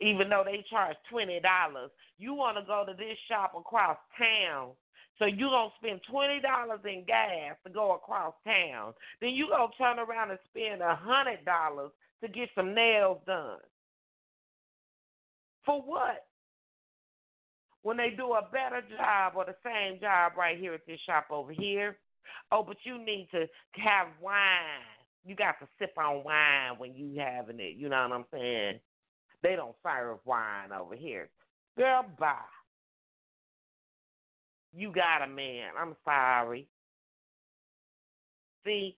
even 0.00 0.28
though 0.28 0.42
they 0.44 0.64
charge 0.68 0.96
twenty 1.10 1.40
dollars. 1.40 1.90
You 2.18 2.34
want 2.34 2.58
to 2.58 2.64
go 2.64 2.84
to 2.86 2.92
this 2.92 3.16
shop 3.26 3.52
across 3.56 3.96
town 4.18 4.72
so 5.20 5.26
you're 5.26 5.50
gonna 5.50 5.70
spend 5.78 6.00
twenty 6.10 6.40
dollars 6.40 6.80
in 6.84 7.04
gas 7.06 7.54
to 7.64 7.72
go 7.72 7.94
across 7.94 8.34
town. 8.44 8.94
Then 9.20 9.30
you're 9.34 9.50
gonna 9.50 9.70
turn 9.78 10.00
around 10.00 10.30
and 10.30 10.40
spend 10.50 10.82
a 10.82 10.96
hundred 10.96 11.44
dollars 11.44 11.92
to 12.22 12.28
get 12.28 12.48
some 12.56 12.74
nails 12.74 13.18
done. 13.24 13.60
For 15.64 15.80
what? 15.80 16.26
When 17.82 17.96
they 17.96 18.10
do 18.10 18.32
a 18.32 18.48
better 18.50 18.82
job 18.96 19.34
or 19.36 19.44
the 19.44 19.54
same 19.64 20.00
job 20.00 20.32
right 20.36 20.58
here 20.58 20.74
at 20.74 20.84
this 20.88 20.98
shop 21.06 21.26
over 21.30 21.52
here. 21.52 21.96
Oh, 22.50 22.64
but 22.66 22.76
you 22.82 22.98
need 22.98 23.28
to 23.30 23.46
have 23.76 24.08
wine 24.20 24.82
you 25.24 25.34
got 25.36 25.58
to 25.60 25.68
sip 25.78 25.92
on 25.98 26.24
wine 26.24 26.78
when 26.78 26.94
you 26.94 27.18
having 27.18 27.60
it. 27.60 27.76
You 27.76 27.88
know 27.88 28.02
what 28.08 28.16
I'm 28.16 28.24
saying? 28.32 28.80
They 29.42 29.56
don't 29.56 29.76
serve 29.82 30.18
wine 30.24 30.72
over 30.72 30.94
here. 30.96 31.28
Girl, 31.76 32.04
bye. 32.18 32.34
You 34.72 34.92
got 34.92 35.22
a 35.22 35.26
man. 35.26 35.70
I'm 35.78 35.96
sorry. 36.04 36.68
See, 38.64 38.96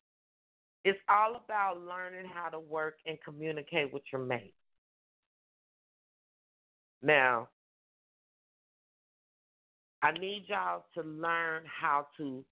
it's 0.85 0.99
all 1.09 1.41
about 1.45 1.81
learning 1.81 2.31
how 2.33 2.49
to 2.49 2.59
work 2.59 2.97
and 3.07 3.17
communicate 3.25 3.93
with 3.93 4.03
your 4.13 4.25
mate. 4.25 4.55
Now, 7.03 7.49
I 10.03 10.13
need 10.13 10.45
y'all 10.49 10.85
to 10.95 11.03
learn 11.03 11.63
how 11.67 12.09
to 12.17 12.45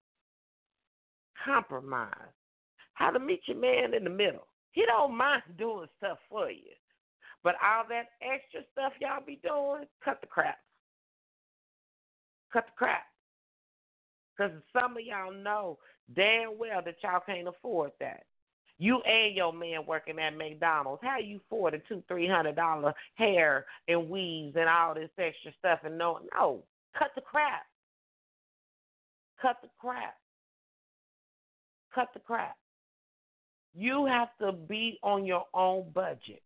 compromise, 1.45 2.13
how 2.93 3.11
to 3.11 3.19
meet 3.19 3.41
your 3.47 3.57
man 3.57 3.93
in 3.93 4.03
the 4.03 4.09
middle. 4.09 4.47
He 4.71 4.83
don't 4.85 5.17
mind 5.17 5.43
doing 5.57 5.87
stuff 5.97 6.17
for 6.29 6.49
you. 6.49 6.71
But 7.43 7.55
all 7.63 7.83
that 7.89 8.09
extra 8.21 8.61
stuff 8.71 8.93
y'all 9.01 9.25
be 9.25 9.39
doing, 9.43 9.85
cut 10.03 10.21
the 10.21 10.27
crap. 10.27 10.59
Cut 12.53 12.65
the 12.67 12.71
crap. 12.77 13.03
Because 14.35 14.51
some 14.73 14.97
of 14.97 15.03
y'all 15.03 15.33
know 15.33 15.77
damn 16.15 16.57
well 16.57 16.81
that 16.83 16.95
y'all 17.03 17.21
can't 17.25 17.47
afford 17.47 17.91
that. 17.99 18.23
You 18.77 18.99
and 19.01 19.35
your 19.35 19.53
man 19.53 19.85
working 19.85 20.17
at 20.17 20.35
McDonald's. 20.35 21.03
How 21.03 21.19
you 21.19 21.39
afford 21.45 21.75
a 21.75 21.79
two, 21.87 22.01
three 22.07 22.27
hundred 22.27 22.55
dollar 22.55 22.93
hair 23.15 23.65
and 23.87 24.09
weaves 24.09 24.55
and 24.57 24.67
all 24.67 24.95
this 24.95 25.09
extra 25.19 25.51
stuff 25.59 25.79
and 25.83 25.97
no 25.97 26.19
no. 26.33 26.63
Cut 26.97 27.11
the 27.13 27.21
crap. 27.21 27.65
Cut 29.39 29.57
the 29.61 29.69
crap. 29.79 30.15
Cut 31.93 32.09
the 32.13 32.19
crap. 32.19 32.55
You 33.75 34.05
have 34.05 34.29
to 34.39 34.51
be 34.51 34.99
on 35.03 35.25
your 35.25 35.45
own 35.53 35.85
budget. 35.93 36.41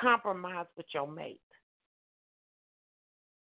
Compromise 0.00 0.66
with 0.76 0.86
your 0.94 1.06
mate. 1.06 1.40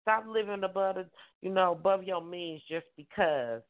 Stop 0.06 0.24
living 0.28 0.62
above, 0.62 0.96
you 1.42 1.50
know, 1.50 1.72
above 1.72 2.04
your 2.04 2.22
means 2.22 2.62
just 2.68 2.86
because 2.96 3.62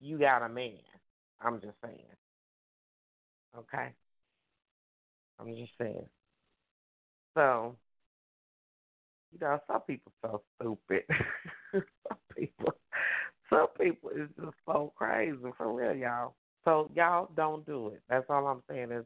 you 0.00 0.18
got 0.18 0.42
a 0.42 0.48
man. 0.48 0.78
I'm 1.40 1.60
just 1.60 1.74
saying. 1.84 1.98
Okay? 3.58 3.92
I'm 5.40 5.56
just 5.56 5.72
saying. 5.80 6.06
So, 7.34 7.76
you 9.32 9.38
know, 9.40 9.58
some 9.66 9.80
people 9.80 10.12
so 10.22 10.42
stupid. 10.60 11.02
some 11.72 12.18
people 12.36 12.74
some 13.50 13.68
people 13.78 14.10
is 14.10 14.28
just 14.40 14.56
so 14.66 14.92
crazy 14.96 15.36
for 15.56 15.72
real, 15.72 15.94
y'all. 15.94 16.34
So 16.64 16.90
y'all 16.94 17.30
don't 17.36 17.66
do 17.66 17.88
it. 17.88 18.02
That's 18.08 18.24
all 18.28 18.46
I'm 18.46 18.62
saying 18.68 18.90
is 18.90 19.04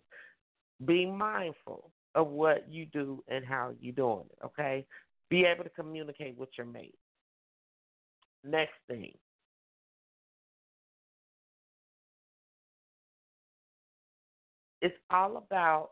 be 0.85 1.07
mindful 1.07 1.91
of 2.15 2.29
what 2.29 2.71
you 2.71 2.87
do 2.87 3.23
and 3.29 3.45
how 3.45 3.73
you 3.81 3.93
doing 3.93 4.25
it, 4.31 4.45
okay? 4.45 4.87
Be 5.31 5.45
able 5.45 5.65
to 5.65 5.71
communicate 5.71 6.39
with 6.39 6.49
your 6.57 6.67
mate. 6.67 6.95
Next 8.45 8.75
thing. 8.87 9.13
It's 14.81 14.95
all 15.11 15.37
about 15.37 15.91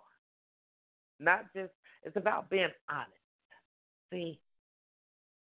not 1.19 1.47
just 1.55 1.73
it's 2.05 2.17
about 2.17 2.49
being 2.49 2.69
honest. 2.89 3.11
See, 4.13 4.39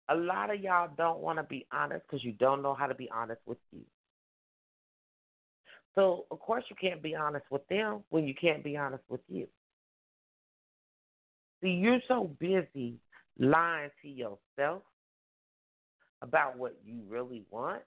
a 0.10 0.16
lot 0.16 0.54
of 0.54 0.62
y'all 0.62 0.90
don't 0.96 1.20
want 1.20 1.38
to 1.40 1.44
be 1.44 1.66
honest 1.72 2.06
because 2.08 2.24
you 2.24 2.32
don't 2.32 2.62
know 2.62 2.74
how 2.74 2.88
to 2.88 2.96
be 2.96 3.10
honest 3.12 3.42
with 3.46 3.58
you. 3.72 3.82
So, 5.96 6.26
of 6.30 6.40
course, 6.40 6.64
you 6.70 6.76
can't 6.80 7.02
be 7.02 7.16
honest 7.16 7.46
with 7.50 7.68
them 7.68 8.04
when 8.10 8.26
you 8.28 8.34
can't 8.36 8.64
be 8.64 8.78
honest 8.78 9.04
with 9.10 9.22
you. 9.28 9.48
See, 11.62 11.70
you're 11.70 12.02
so 12.08 12.30
busy 12.40 12.96
lying 13.38 13.90
to 14.02 14.08
yourself 14.08 14.84
about 16.22 16.58
what 16.58 16.76
you 16.86 17.02
really 17.08 17.44
want 17.52 17.82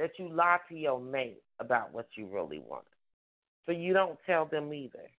that 0.00 0.12
you 0.18 0.30
lie 0.32 0.58
to 0.68 0.74
your 0.74 0.98
mate 0.98 1.42
about 1.60 1.92
what 1.92 2.06
you 2.14 2.26
really 2.26 2.58
want. 2.58 2.86
So 3.66 3.72
you 3.72 3.92
don't 3.92 4.18
tell 4.24 4.46
them 4.46 4.72
either. 4.72 5.10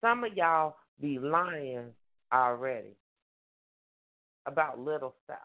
Some 0.00 0.24
of 0.24 0.34
y'all 0.34 0.76
be 0.98 1.18
lying 1.18 1.92
already 2.32 2.96
about 4.46 4.78
little 4.80 5.14
stuff. 5.24 5.38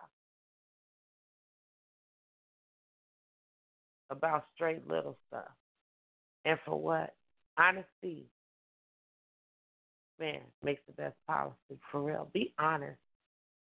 About 4.10 4.46
straight 4.56 4.88
little 4.88 5.18
stuff. 5.28 5.52
And 6.46 6.58
for 6.66 6.80
what? 6.80 7.14
Honesty, 7.58 8.26
man, 10.22 10.40
makes 10.64 10.82
the 10.88 10.94
best 10.94 11.16
policy. 11.28 11.80
For 11.92 12.02
real. 12.02 12.30
Be 12.34 12.54
honest. 12.58 13.00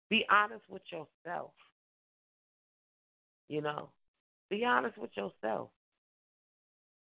Be 0.10 0.26
honest 0.32 0.64
with 0.70 0.82
yourself. 0.92 1.52
You 3.50 3.62
know, 3.62 3.90
be 4.50 4.66
honest 4.66 4.98
with 4.98 5.12
yourself. 5.16 5.70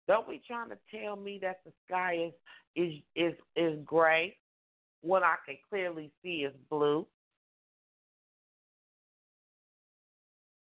Don't 0.09 0.29
be 0.29 0.43
trying 0.47 0.71
to 0.71 0.79
tell 0.91 1.17
me 1.17 1.39
that 1.43 1.61
the 1.65 1.73
sky 1.87 2.29
is 2.29 2.33
is 2.77 2.93
is 3.15 3.35
is 3.57 3.79
gray 3.85 4.37
when 5.03 5.23
I 5.23 5.37
can 5.47 5.57
clearly 5.69 6.11
see 6.23 6.47
it's 6.47 6.57
blue. 6.71 7.07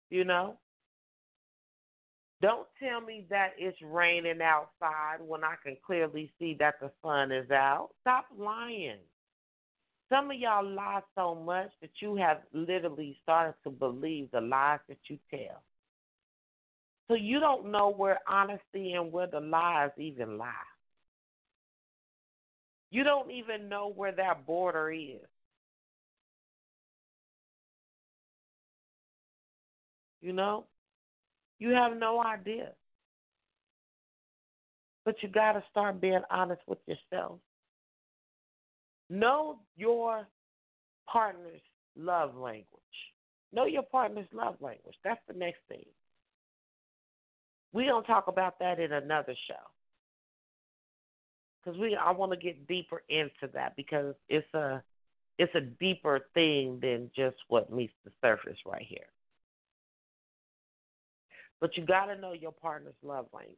You 0.10 0.24
know? 0.24 0.58
Don't 2.42 2.68
tell 2.80 3.02
me 3.02 3.26
that 3.30 3.54
it's 3.58 3.78
raining 3.82 4.42
outside 4.42 5.18
when 5.20 5.44
I 5.44 5.56
can 5.64 5.76
clearly 5.86 6.32
see 6.38 6.56
that 6.60 6.76
the 6.80 6.92
sun 7.04 7.32
is 7.32 7.50
out. 7.50 7.90
Stop 8.02 8.26
lying. 8.38 9.00
Some 10.10 10.30
of 10.32 10.38
y'all 10.38 10.66
lie 10.66 11.02
so 11.16 11.36
much 11.36 11.70
that 11.82 11.90
you 12.00 12.16
have 12.16 12.38
literally 12.54 13.18
started 13.24 13.56
to 13.64 13.72
believe 13.72 14.30
the 14.32 14.42
lies 14.42 14.80
that 14.88 15.00
you 15.10 15.18
tell. 15.32 15.64
So 17.08 17.16
you 17.16 17.40
don't 17.40 17.72
know 17.72 17.92
where 17.92 18.20
honesty 18.28 18.94
and 18.94 19.12
where 19.12 19.28
the 19.28 19.40
lies 19.40 19.92
even 19.98 20.38
lie. 20.38 20.52
You 22.92 23.04
don't 23.04 23.32
even 23.32 23.68
know 23.68 23.92
where 23.94 24.12
that 24.14 24.46
border 24.46 24.92
is. 24.92 25.28
You 30.22 30.34
know? 30.34 30.66
You 31.60 31.70
have 31.72 31.98
no 31.98 32.22
idea. 32.22 32.72
But 35.06 35.16
you 35.22 35.30
got 35.30 35.54
to 35.54 35.64
start 35.72 36.02
being 36.02 36.22
honest 36.30 36.62
with 36.68 36.80
yourself. 36.86 37.40
Know 39.10 39.60
your 39.76 40.28
partner's 41.12 41.62
love 41.96 42.36
language. 42.36 42.66
Know 43.54 43.66
your 43.66 43.84
partner's 43.84 44.28
love 44.34 44.56
language. 44.60 44.96
That's 45.04 45.22
the 45.28 45.34
next 45.34 45.60
thing. 45.70 45.86
We 47.72 47.86
don't 47.86 48.04
talk 48.04 48.28
about 48.28 48.60
that 48.60 48.80
in 48.80 48.92
another 48.92 49.36
show. 49.48 49.56
Cuz 51.64 51.78
we 51.78 51.96
I 51.96 52.12
want 52.12 52.32
to 52.32 52.38
get 52.38 52.68
deeper 52.68 53.04
into 53.10 53.48
that 53.54 53.76
because 53.76 54.16
it's 54.30 54.54
a 54.54 54.84
it's 55.38 55.54
a 55.56 55.62
deeper 55.62 56.28
thing 56.34 56.80
than 56.82 57.12
just 57.16 57.38
what 57.48 57.72
meets 57.72 57.94
the 58.04 58.12
surface 58.22 58.58
right 58.66 58.86
here. 58.86 59.08
But 61.60 61.76
you 61.76 61.86
got 61.86 62.06
to 62.06 62.18
know 62.18 62.34
your 62.34 62.52
partner's 62.52 62.94
love 63.04 63.28
language. 63.34 63.58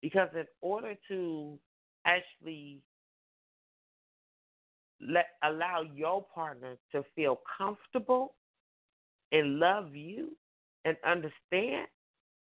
Because 0.00 0.28
in 0.34 0.46
order 0.60 0.94
to 1.08 1.58
actually 2.06 2.80
let 5.00 5.26
allow 5.42 5.82
your 5.94 6.24
partner 6.34 6.76
to 6.92 7.04
feel 7.14 7.40
comfortable 7.58 8.34
and 9.32 9.58
love 9.58 9.94
you 9.94 10.36
and 10.84 10.96
understand, 11.04 11.86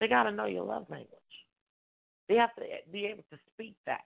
they 0.00 0.08
got 0.08 0.24
to 0.24 0.32
know 0.32 0.46
your 0.46 0.64
love 0.64 0.86
language. 0.90 1.10
They 2.28 2.34
have 2.36 2.54
to 2.56 2.62
be 2.92 3.06
able 3.06 3.24
to 3.30 3.38
speak 3.52 3.76
that. 3.86 4.02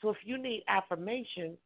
So 0.00 0.10
if 0.10 0.18
you 0.24 0.36
need 0.36 0.64
affirmation, 0.68 1.56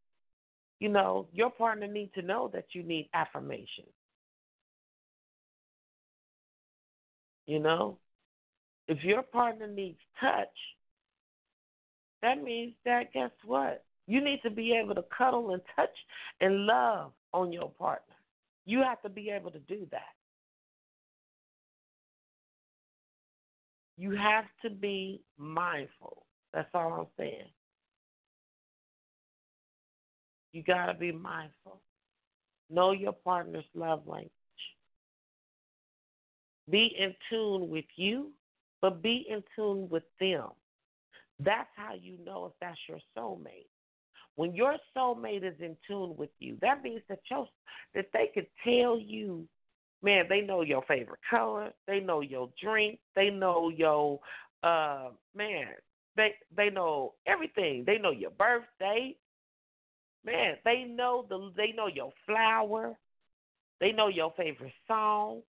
you 0.79 0.89
know, 0.89 1.27
your 1.33 1.51
partner 1.51 1.87
needs 1.87 2.13
to 2.15 2.23
know 2.23 2.51
that 2.53 2.67
you 2.73 2.83
need 2.83 3.09
affirmation. 3.15 3.85
You 7.47 7.61
know, 7.61 7.99
if 8.89 9.03
your 9.05 9.23
partner 9.23 9.67
needs 9.67 9.99
touch, 10.21 10.49
that 12.23 12.43
means 12.43 12.75
that 12.85 13.13
guess 13.13 13.31
what? 13.45 13.85
You 14.07 14.23
need 14.23 14.41
to 14.43 14.51
be 14.51 14.73
able 14.73 14.95
to 14.95 15.05
cuddle 15.17 15.53
and 15.53 15.63
touch 15.75 15.91
and 16.41 16.67
love 16.67 17.13
on 17.33 17.53
your 17.53 17.71
partner. 17.71 18.15
You 18.65 18.83
have 18.83 19.01
to 19.03 19.09
be 19.09 19.31
able 19.31 19.51
to 19.53 19.59
do 19.61 19.87
that. 19.91 20.01
You 23.97 24.11
have 24.13 24.45
to 24.63 24.71
be 24.71 25.23
mindful. 25.39 26.27
That's 26.53 26.69
all 26.75 26.93
I'm 26.93 27.07
saying. 27.19 27.51
You 30.53 30.63
got 30.63 30.87
to 30.87 30.95
be 30.95 31.13
mindful. 31.13 31.81
Know 32.71 32.93
your 32.93 33.13
partner's 33.13 33.65
love 33.75 34.03
language. 34.07 34.31
Be 36.71 36.95
in 36.99 37.15
tune 37.31 37.69
with 37.69 37.85
you 37.97 38.33
but 38.87 39.03
be 39.03 39.27
in 39.29 39.43
tune 39.55 39.89
with 39.91 40.05
them. 40.21 40.49
That's 41.41 41.69
how 41.77 41.95
you 41.95 42.19
know 42.25 42.47
if 42.47 42.53
that's 42.61 42.79
your 42.89 42.99
soulmate. 43.17 43.67
When 44.37 44.55
your 44.55 44.77
soulmate 44.97 45.45
is 45.45 45.59
in 45.61 45.77
tune 45.87 46.15
with 46.17 46.31
you, 46.39 46.57
that 46.61 46.83
means 46.83 47.03
that 47.09 47.21
your, 47.31 47.49
that 47.95 48.07
they 48.13 48.31
can 48.33 48.47
tell 48.65 48.99
you, 48.99 49.47
man, 50.03 50.27
they 50.29 50.43
know 50.43 50.63
your 50.63 50.83
favorite 50.87 51.21
color, 51.29 51.73
they 51.87 52.01
know 52.01 52.21
your 52.21 52.51
drink, 52.63 52.99
they 53.15 53.31
know 53.31 53.71
your 53.71 54.21
uh 54.63 55.09
man, 55.35 55.69
they 56.17 56.35
they 56.57 56.71
know 56.71 57.15
everything. 57.27 57.85
They 57.87 57.99
know 57.99 58.11
your 58.11 58.31
birthday. 58.31 59.17
Man, 60.25 60.55
they 60.65 60.85
know 60.85 61.27
the 61.29 61.53
they 61.57 61.73
know 61.77 61.89
your 61.89 62.13
flower. 62.25 62.97
They 63.81 63.93
know 63.93 64.09
your 64.09 64.33
favorite 64.37 64.73
song. 64.89 65.43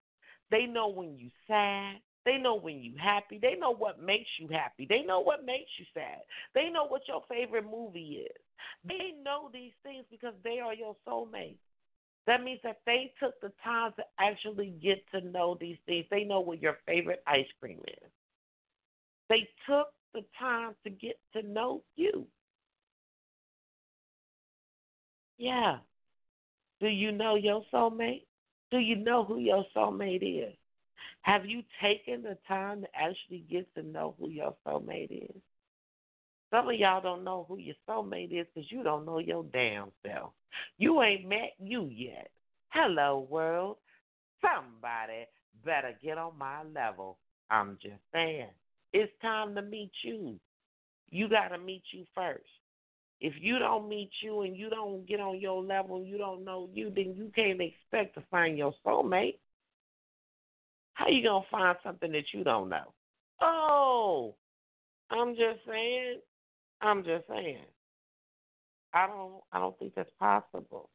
They 0.51 0.65
know 0.65 0.87
when 0.89 1.17
you 1.17 1.29
sad. 1.47 1.97
They 2.25 2.37
know 2.37 2.55
when 2.55 2.81
you 2.83 2.95
happy. 2.97 3.39
They 3.41 3.55
know 3.55 3.71
what 3.71 4.01
makes 4.01 4.29
you 4.39 4.47
happy. 4.49 4.85
They 4.87 5.01
know 5.03 5.19
what 5.21 5.45
makes 5.45 5.71
you 5.79 5.85
sad. 5.93 6.21
They 6.53 6.69
know 6.69 6.85
what 6.85 7.07
your 7.07 7.23
favorite 7.29 7.65
movie 7.69 8.25
is. 8.27 8.37
They 8.83 9.13
know 9.23 9.49
these 9.53 9.73
things 9.83 10.05
because 10.11 10.33
they 10.43 10.59
are 10.59 10.73
your 10.73 10.95
soulmate. 11.07 11.57
That 12.27 12.43
means 12.43 12.61
that 12.63 12.81
they 12.85 13.13
took 13.19 13.39
the 13.41 13.51
time 13.63 13.93
to 13.97 14.03
actually 14.19 14.71
get 14.81 15.03
to 15.11 15.21
know 15.21 15.55
these 15.59 15.77
things. 15.85 16.05
They 16.11 16.23
know 16.23 16.41
what 16.41 16.61
your 16.61 16.77
favorite 16.85 17.23
ice 17.27 17.47
cream 17.59 17.81
is. 17.87 18.11
They 19.29 19.49
took 19.65 19.93
the 20.13 20.25
time 20.37 20.75
to 20.83 20.89
get 20.91 21.19
to 21.33 21.41
know 21.43 21.83
you. 21.95 22.27
Yeah. 25.37 25.79
Do 26.79 26.87
you 26.87 27.11
know 27.11 27.35
your 27.35 27.65
soulmate? 27.73 28.26
Do 28.71 28.79
you 28.79 28.95
know 28.95 29.23
who 29.23 29.39
your 29.39 29.65
soulmate 29.75 30.23
is? 30.49 30.53
Have 31.21 31.45
you 31.45 31.63
taken 31.81 32.23
the 32.23 32.37
time 32.47 32.81
to 32.81 32.87
actually 32.95 33.45
get 33.49 33.73
to 33.75 33.83
know 33.83 34.15
who 34.19 34.29
your 34.29 34.55
soulmate 34.65 35.11
is? 35.11 35.41
Some 36.51 36.69
of 36.69 36.75
y'all 36.75 37.01
don't 37.01 37.23
know 37.23 37.45
who 37.47 37.57
your 37.57 37.75
soulmate 37.87 38.31
is 38.31 38.47
because 38.53 38.71
you 38.71 38.83
don't 38.83 39.05
know 39.05 39.19
your 39.19 39.43
damn 39.51 39.91
self. 40.05 40.31
You 40.77 41.01
ain't 41.01 41.27
met 41.27 41.53
you 41.59 41.85
yet. 41.85 42.29
Hello, 42.69 43.27
world. 43.29 43.77
Somebody 44.41 45.25
better 45.65 45.97
get 46.01 46.17
on 46.17 46.37
my 46.37 46.63
level. 46.63 47.17
I'm 47.49 47.77
just 47.81 48.01
saying. 48.13 48.49
It's 48.93 49.11
time 49.21 49.55
to 49.55 49.61
meet 49.61 49.91
you. 50.03 50.39
You 51.09 51.27
got 51.27 51.49
to 51.49 51.57
meet 51.57 51.83
you 51.91 52.05
first. 52.15 52.43
If 53.19 53.33
you 53.41 53.57
don't 53.57 53.89
meet 53.89 54.11
you 54.21 54.41
and 54.41 54.55
you 54.55 54.69
don't 54.69 55.05
get 55.07 55.19
on 55.19 55.39
your 55.39 55.63
level, 55.63 55.97
and 55.97 56.07
you 56.07 56.17
don't 56.17 56.45
know 56.45 56.69
you, 56.71 56.91
then 56.95 57.15
you 57.15 57.31
can't 57.35 57.61
expect 57.61 58.15
to 58.15 58.23
find 58.29 58.57
your 58.57 58.73
soulmate. 58.85 59.39
How 60.93 61.07
you 61.07 61.23
gonna 61.23 61.45
find 61.49 61.77
something 61.83 62.11
that 62.11 62.25
you 62.33 62.43
don't 62.43 62.69
know? 62.69 62.93
Oh, 63.41 64.35
I'm 65.09 65.35
just 65.35 65.59
saying. 65.67 66.19
I'm 66.81 67.03
just 67.03 67.27
saying. 67.27 67.65
I 68.93 69.07
don't. 69.07 69.41
I 69.51 69.59
don't 69.59 69.77
think 69.79 69.95
that's 69.95 70.11
possible. 70.19 70.89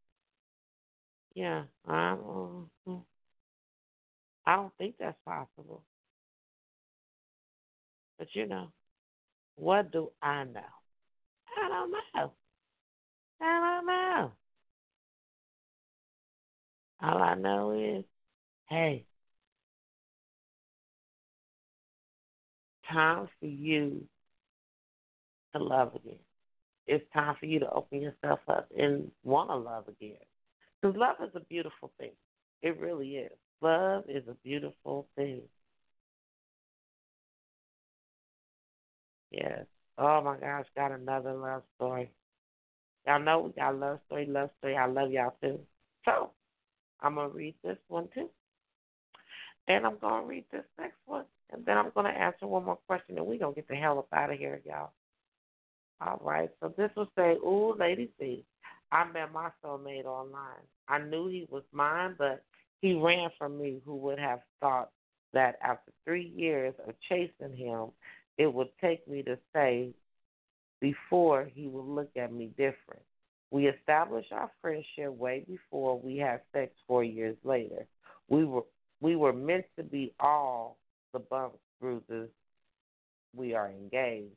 Yeah, 1.34 1.64
I 1.88 2.16
don't. 2.16 2.68
I 4.46 4.56
don't 4.56 4.72
think 4.76 4.96
that's 4.98 5.18
possible. 5.24 5.82
But 8.18 8.28
you 8.34 8.46
know, 8.46 8.72
what 9.56 9.90
do 9.92 10.10
I 10.22 10.44
know? 10.44 10.60
I 11.56 11.68
don't 11.68 11.90
know. 11.90 12.32
I 13.40 13.60
don't 13.60 13.86
know. 13.86 14.32
All 17.02 17.18
I 17.18 17.34
know 17.34 17.72
is, 17.72 18.04
hey, 18.68 19.04
time 22.92 23.28
for 23.40 23.46
you 23.46 24.06
to 25.54 25.62
love 25.62 25.94
again. 25.96 26.18
It's 26.86 27.04
time 27.12 27.36
for 27.38 27.46
you 27.46 27.60
to 27.60 27.70
open 27.70 28.02
yourself 28.02 28.40
up 28.48 28.68
and 28.76 29.10
want 29.24 29.50
to 29.50 29.56
love 29.56 29.88
again. 29.88 30.16
Because 30.80 30.96
love 30.96 31.16
is 31.22 31.34
a 31.34 31.40
beautiful 31.40 31.92
thing. 31.98 32.12
It 32.62 32.78
really 32.78 33.16
is. 33.16 33.32
Love 33.60 34.04
is 34.08 34.24
a 34.28 34.34
beautiful 34.44 35.06
thing. 35.16 35.42
Yes. 39.30 39.71
Oh 39.98 40.20
my 40.22 40.38
gosh, 40.38 40.66
got 40.74 40.92
another 40.92 41.34
love 41.34 41.62
story. 41.76 42.10
Y'all 43.06 43.20
know 43.20 43.40
we 43.40 43.52
got 43.52 43.78
love 43.78 43.98
story, 44.06 44.26
love 44.26 44.50
story. 44.58 44.76
I 44.76 44.86
love 44.86 45.10
y'all 45.10 45.34
too. 45.42 45.58
So 46.04 46.30
I'm 47.00 47.16
gonna 47.16 47.28
read 47.28 47.54
this 47.62 47.78
one 47.88 48.08
too. 48.14 48.30
And 49.68 49.86
I'm 49.86 49.98
gonna 50.00 50.26
read 50.26 50.44
this 50.50 50.64
next 50.78 50.98
one. 51.06 51.24
And 51.52 51.64
then 51.66 51.76
I'm 51.76 51.90
gonna 51.94 52.10
answer 52.10 52.46
one 52.46 52.64
more 52.64 52.78
question 52.86 53.18
and 53.18 53.26
we're 53.26 53.38
gonna 53.38 53.54
get 53.54 53.68
the 53.68 53.74
hell 53.74 53.98
up 53.98 54.08
out 54.12 54.32
of 54.32 54.38
here, 54.38 54.60
y'all. 54.64 54.92
All 56.00 56.20
right. 56.22 56.50
So 56.60 56.72
this 56.76 56.90
will 56.96 57.10
say, 57.16 57.32
Ooh, 57.44 57.76
Lady 57.78 58.10
V, 58.18 58.44
I 58.90 59.10
met 59.10 59.32
my 59.32 59.50
soulmate 59.64 60.04
online. 60.04 60.62
I 60.88 60.98
knew 60.98 61.28
he 61.28 61.46
was 61.50 61.62
mine, 61.72 62.14
but 62.18 62.42
he 62.80 62.94
ran 62.94 63.30
from 63.38 63.58
me 63.60 63.80
who 63.84 63.96
would 63.96 64.18
have 64.18 64.40
thought 64.60 64.90
that 65.32 65.58
after 65.62 65.92
three 66.04 66.32
years 66.36 66.74
of 66.86 66.94
chasing 67.08 67.56
him 67.56 67.88
it 68.42 68.52
would 68.52 68.68
take 68.80 69.06
me 69.06 69.22
to 69.22 69.38
say 69.54 69.90
before 70.80 71.48
he 71.54 71.68
would 71.68 71.86
look 71.86 72.10
at 72.16 72.32
me 72.32 72.46
different. 72.56 73.02
We 73.52 73.68
established 73.68 74.32
our 74.32 74.50
friendship 74.60 75.16
way 75.16 75.44
before 75.46 75.98
we 75.98 76.16
had 76.16 76.40
sex 76.52 76.72
four 76.88 77.04
years 77.04 77.36
later. 77.44 77.86
We 78.28 78.44
were 78.44 78.64
we 79.00 79.16
were 79.16 79.32
meant 79.32 79.66
to 79.76 79.84
be 79.84 80.12
all 80.18 80.76
the 81.12 81.20
bumps, 81.20 81.58
bruises. 81.80 82.30
We 83.34 83.54
are 83.54 83.70
engaged 83.70 84.34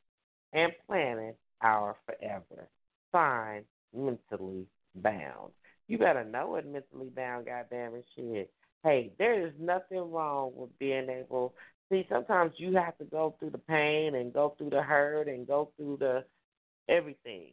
and 0.54 0.72
planning 0.88 1.34
our 1.62 1.96
forever. 2.06 2.68
Signed, 3.12 3.66
mentally 3.96 4.66
bound. 4.96 5.52
You 5.88 5.98
better 5.98 6.24
know 6.24 6.56
it, 6.56 6.66
mentally 6.66 7.10
bound, 7.16 7.46
goddamn 7.46 7.96
it, 7.96 8.06
shit. 8.16 8.52
Hey, 8.84 9.12
there 9.18 9.48
is 9.48 9.54
nothing 9.60 10.12
wrong 10.12 10.52
with 10.56 10.78
being 10.78 11.10
able 11.10 11.54
See, 11.92 12.06
sometimes 12.10 12.54
you 12.58 12.76
have 12.76 12.98
to 12.98 13.06
go 13.06 13.36
through 13.40 13.52
the 13.52 13.60
pain 13.60 14.16
and 14.16 14.34
go 14.34 14.56
through 14.58 14.72
the 14.72 14.82
hurt 14.82 15.28
and 15.28 15.46
go 15.46 15.72
through 15.78 15.98
the 16.00 16.26
everything. 16.90 17.52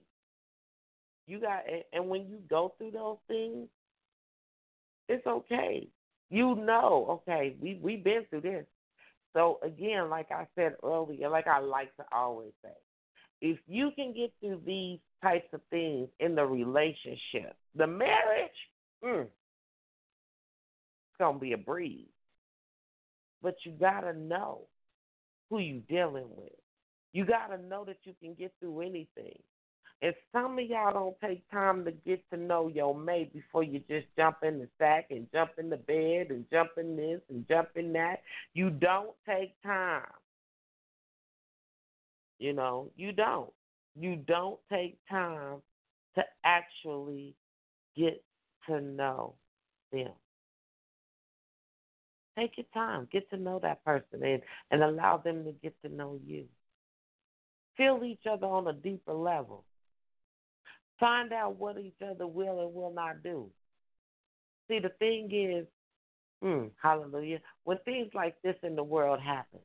You 1.26 1.40
got, 1.40 1.62
and 1.92 2.08
when 2.08 2.26
you 2.28 2.38
go 2.48 2.74
through 2.78 2.92
those 2.92 3.18
things, 3.28 3.68
it's 5.08 5.26
okay. 5.26 5.88
You 6.30 6.54
know, 6.54 7.22
okay, 7.28 7.56
we 7.60 7.78
we've 7.82 8.02
been 8.02 8.24
through 8.30 8.40
this. 8.40 8.64
So 9.34 9.58
again, 9.62 10.08
like 10.08 10.30
I 10.30 10.46
said 10.54 10.76
earlier, 10.82 11.28
like 11.28 11.46
I 11.46 11.60
like 11.60 11.94
to 11.96 12.04
always 12.12 12.52
say, 12.64 12.72
if 13.40 13.58
you 13.66 13.90
can 13.94 14.14
get 14.14 14.32
through 14.40 14.62
these 14.64 14.98
types 15.22 15.48
of 15.52 15.60
things 15.70 16.08
in 16.20 16.34
the 16.34 16.44
relationship, 16.44 17.54
the 17.76 17.86
marriage, 17.86 18.50
mm, 19.04 19.22
it's 19.22 19.30
gonna 21.18 21.38
be 21.38 21.52
a 21.52 21.58
breeze. 21.58 22.11
But 23.42 23.56
you 23.64 23.72
gotta 23.72 24.12
know 24.12 24.62
who 25.50 25.58
you 25.58 25.82
dealing 25.88 26.28
with. 26.36 26.52
You 27.12 27.26
gotta 27.26 27.58
know 27.58 27.84
that 27.84 27.98
you 28.04 28.14
can 28.20 28.34
get 28.34 28.52
through 28.60 28.80
anything. 28.80 29.38
And 30.02 30.14
some 30.32 30.58
of 30.58 30.64
y'all 30.64 30.92
don't 30.92 31.20
take 31.20 31.48
time 31.50 31.84
to 31.84 31.92
get 31.92 32.28
to 32.30 32.36
know 32.36 32.66
your 32.66 32.94
mate 32.94 33.32
before 33.32 33.62
you 33.62 33.80
just 33.88 34.06
jump 34.16 34.38
in 34.42 34.58
the 34.58 34.68
sack 34.76 35.06
and 35.10 35.28
jump 35.32 35.52
in 35.58 35.70
the 35.70 35.76
bed 35.76 36.30
and 36.30 36.44
jump 36.50 36.70
in 36.76 36.96
this 36.96 37.20
and 37.30 37.46
jump 37.48 37.68
in 37.76 37.92
that. 37.92 38.22
You 38.52 38.70
don't 38.70 39.14
take 39.28 39.54
time. 39.62 40.02
You 42.40 42.52
know, 42.52 42.90
you 42.96 43.12
don't. 43.12 43.52
You 43.94 44.16
don't 44.16 44.58
take 44.72 44.98
time 45.08 45.58
to 46.16 46.24
actually 46.44 47.36
get 47.96 48.24
to 48.68 48.80
know 48.80 49.34
them. 49.92 50.10
Take 52.38 52.56
your 52.56 52.66
time, 52.72 53.08
get 53.12 53.28
to 53.30 53.36
know 53.36 53.58
that 53.62 53.84
person, 53.84 54.22
and, 54.22 54.42
and 54.70 54.82
allow 54.82 55.18
them 55.18 55.44
to 55.44 55.52
get 55.52 55.74
to 55.82 55.94
know 55.94 56.18
you. 56.26 56.46
Feel 57.76 58.02
each 58.04 58.26
other 58.30 58.46
on 58.46 58.66
a 58.66 58.72
deeper 58.72 59.12
level. 59.12 59.64
Find 60.98 61.32
out 61.32 61.58
what 61.58 61.78
each 61.78 62.00
other 62.02 62.26
will 62.26 62.60
and 62.60 62.74
will 62.74 62.92
not 62.94 63.22
do. 63.22 63.50
See, 64.68 64.78
the 64.78 64.90
thing 64.98 65.30
is, 65.32 65.66
mm, 66.42 66.70
hallelujah, 66.82 67.40
when 67.64 67.78
things 67.84 68.08
like 68.14 68.40
this 68.42 68.56
in 68.62 68.76
the 68.76 68.84
world 68.84 69.20
happen, 69.20 69.60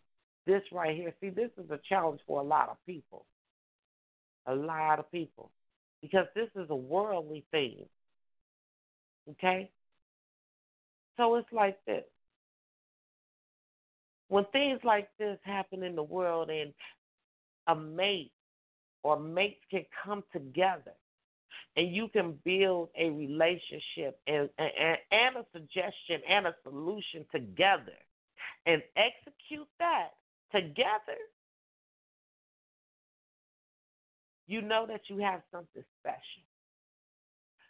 this 0.45 0.63
right 0.71 0.95
here, 0.95 1.13
see, 1.21 1.29
this 1.29 1.51
is 1.57 1.69
a 1.69 1.79
challenge 1.87 2.21
for 2.25 2.39
a 2.41 2.43
lot 2.43 2.69
of 2.69 2.77
people. 2.85 3.25
A 4.45 4.55
lot 4.55 4.99
of 4.99 5.11
people. 5.11 5.51
Because 6.01 6.25
this 6.35 6.49
is 6.55 6.69
a 6.69 6.75
worldly 6.75 7.45
thing. 7.51 7.85
Okay? 9.31 9.69
So 11.17 11.35
it's 11.35 11.51
like 11.51 11.77
this 11.85 12.03
when 14.29 14.45
things 14.51 14.79
like 14.83 15.09
this 15.17 15.37
happen 15.43 15.83
in 15.83 15.95
the 15.95 16.03
world 16.03 16.49
and 16.49 16.73
a 17.67 17.75
mate 17.75 18.31
or 19.03 19.19
mates 19.19 19.61
can 19.71 19.85
come 20.03 20.23
together 20.33 20.93
and 21.75 21.93
you 21.95 22.07
can 22.09 22.37
build 22.43 22.89
a 22.97 23.09
relationship 23.09 24.19
and, 24.27 24.49
and, 24.57 24.97
and 25.11 25.35
a 25.37 25.45
suggestion 25.53 26.21
and 26.29 26.47
a 26.47 26.55
solution 26.63 27.25
together 27.31 27.93
and 28.65 28.81
execute 28.95 29.67
that, 29.79 30.09
together, 30.51 31.17
you 34.47 34.61
know 34.61 34.85
that 34.87 35.01
you 35.07 35.19
have 35.19 35.41
something 35.51 35.83
special. 36.01 36.46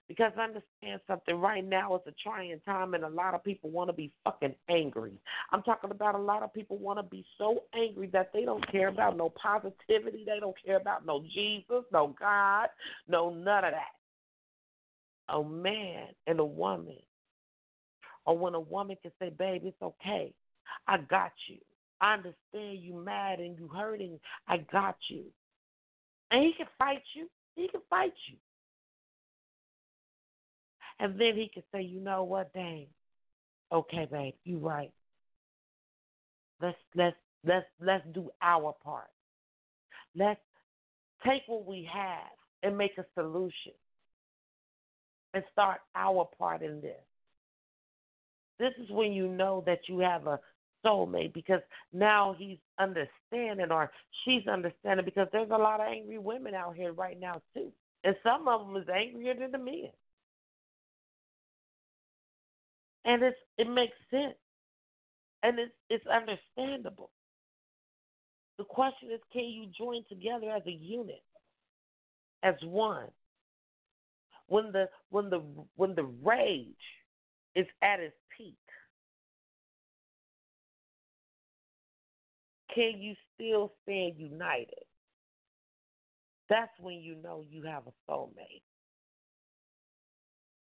Because 0.07 0.31
I 0.38 0.43
understand 0.43 1.01
something, 1.05 1.35
right 1.35 1.65
now 1.65 1.95
it's 1.95 2.07
a 2.07 2.13
trying 2.23 2.59
time, 2.61 2.93
and 2.93 3.03
a 3.03 3.09
lot 3.09 3.34
of 3.34 3.43
people 3.43 3.69
want 3.69 3.89
to 3.89 3.93
be 3.93 4.11
fucking 4.23 4.55
angry. 4.69 5.19
I'm 5.51 5.63
talking 5.63 5.91
about 5.91 6.15
a 6.15 6.19
lot 6.19 6.43
of 6.43 6.53
people 6.53 6.77
want 6.77 6.99
to 6.99 7.03
be 7.03 7.25
so 7.38 7.63
angry 7.73 8.09
that 8.13 8.31
they 8.34 8.45
don't 8.45 8.65
care 8.71 8.88
about 8.88 9.17
no 9.17 9.29
positivity, 9.29 10.23
they 10.25 10.39
don't 10.39 10.55
care 10.65 10.77
about 10.77 11.05
no 11.05 11.23
Jesus, 11.34 11.84
no 11.91 12.15
God, 12.17 12.69
no 13.07 13.29
none 13.29 13.65
of 13.65 13.73
that. 13.73 15.35
A 15.35 15.43
man 15.43 16.07
and 16.25 16.39
a 16.39 16.45
woman, 16.45 16.99
or 18.25 18.38
when 18.38 18.53
a 18.53 18.59
woman 18.61 18.95
can 19.01 19.11
say, 19.19 19.29
Babe, 19.29 19.63
it's 19.65 19.81
okay, 19.81 20.34
I 20.88 20.99
got 20.99 21.34
you. 21.49 21.57
I 21.99 22.13
understand 22.13 22.84
you 22.84 22.93
mad 22.93 23.39
and 23.39 23.57
you 23.57 23.67
hurting. 23.67 24.19
I 24.47 24.57
got 24.71 24.95
you. 25.09 25.23
And 26.31 26.43
he 26.43 26.53
can 26.53 26.67
fight 26.77 27.01
you. 27.15 27.27
He 27.55 27.67
can 27.67 27.81
fight 27.89 28.13
you. 28.29 28.38
And 30.99 31.19
then 31.19 31.35
he 31.35 31.49
can 31.53 31.63
say, 31.71 31.81
you 31.81 31.99
know 31.99 32.23
what, 32.23 32.53
dang, 32.53 32.87
okay, 33.71 34.07
babe, 34.11 34.33
you 34.43 34.57
right. 34.57 34.91
Let's 36.61 36.77
let's 36.95 37.15
let's 37.45 37.67
let's 37.79 38.03
do 38.13 38.31
our 38.41 38.73
part. 38.83 39.09
Let's 40.15 40.39
take 41.25 41.43
what 41.47 41.67
we 41.67 41.87
have 41.91 42.31
and 42.63 42.77
make 42.77 42.97
a 42.97 43.05
solution 43.13 43.73
and 45.33 45.43
start 45.51 45.81
our 45.95 46.27
part 46.37 46.63
in 46.63 46.81
this. 46.81 46.97
This 48.59 48.73
is 48.83 48.89
when 48.89 49.13
you 49.13 49.27
know 49.27 49.63
that 49.67 49.81
you 49.87 49.99
have 49.99 50.25
a 50.25 50.39
soulmate 50.83 51.33
because 51.33 51.61
now 51.93 52.35
he's 52.37 52.57
understanding 52.79 53.71
or 53.71 53.91
she's 54.23 54.47
understanding 54.47 55.05
because 55.05 55.27
there's 55.31 55.51
a 55.51 55.57
lot 55.57 55.79
of 55.79 55.87
angry 55.87 56.17
women 56.17 56.55
out 56.55 56.75
here 56.75 56.93
right 56.93 57.19
now 57.19 57.41
too. 57.53 57.71
And 58.03 58.15
some 58.23 58.47
of 58.47 58.65
them 58.65 58.81
is 58.81 58.89
angrier 58.89 59.35
than 59.35 59.51
the 59.51 59.57
men. 59.57 59.91
And 63.07 63.23
it's 63.23 63.38
it 63.57 63.69
makes 63.69 63.95
sense. 64.11 64.35
And 65.41 65.57
it's 65.59 65.71
it's 65.89 66.05
understandable. 66.07 67.09
The 68.57 68.65
question 68.65 69.09
is 69.11 69.21
can 69.31 69.45
you 69.45 69.67
join 69.77 70.03
together 70.09 70.51
as 70.51 70.63
a 70.67 70.71
unit? 70.71 71.23
As 72.43 72.55
one. 72.63 73.07
When 74.47 74.71
the 74.71 74.89
when 75.09 75.29
the 75.29 75.41
when 75.75 75.95
the 75.95 76.03
rage 76.03 76.67
is 77.55 77.65
at 77.81 77.99
its 77.99 78.15
peak, 78.38 78.55
can 82.75 83.01
you 83.01 83.15
still 83.35 83.71
stand 83.84 84.15
united? 84.17 84.85
That's 86.49 86.71
when 86.79 86.95
you 86.95 87.15
know 87.21 87.43
you 87.49 87.63
have 87.63 87.84
a 87.88 88.11
soulmate. 88.11 88.61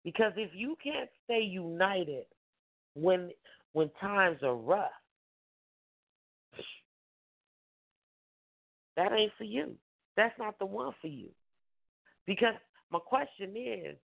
Because 0.03 0.33
if 0.37 0.51
you 0.53 0.75
can't 0.83 1.09
stay 1.25 1.41
united 1.41 2.25
when 2.93 3.31
when 3.73 3.89
times 4.01 4.39
are 4.41 4.55
rough, 4.55 4.89
that 8.95 9.11
ain't 9.11 9.31
for 9.37 9.43
you. 9.43 9.75
That's 10.17 10.37
not 10.39 10.57
the 10.59 10.65
one 10.65 10.93
for 11.01 11.07
you. 11.07 11.29
Because 12.25 12.55
my 12.91 12.99
question 12.99 13.55
is, 13.55 13.95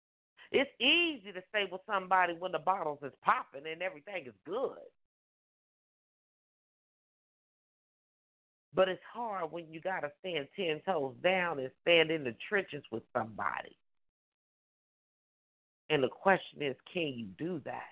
it's 0.53 0.71
easy 0.81 1.33
to 1.33 1.43
stay 1.49 1.65
with 1.71 1.81
somebody 1.87 2.35
when 2.39 2.53
the 2.53 2.59
bottles 2.59 2.99
is 3.03 3.13
popping 3.25 3.63
and 3.71 3.83
everything 3.83 4.27
is 4.27 4.35
good. 4.45 4.79
But 8.75 8.89
it's 8.89 9.03
hard 9.13 9.53
when 9.53 9.67
you 9.71 9.81
gotta 9.81 10.11
stand 10.21 10.49
ten 10.57 10.81
toes 10.85 11.15
down 11.23 11.61
and 11.61 11.71
stand 11.83 12.11
in 12.11 12.25
the 12.25 12.35
trenches 12.49 12.83
with 12.91 13.05
somebody. 13.13 13.77
And 15.91 16.03
the 16.03 16.09
question 16.09 16.63
is, 16.63 16.77
can 16.93 17.09
you 17.17 17.27
do 17.39 17.61
that? 17.65 17.83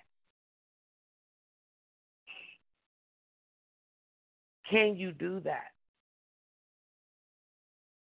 Can 4.69 4.95
you 4.95 5.11
do 5.11 5.39
that? 5.41 5.71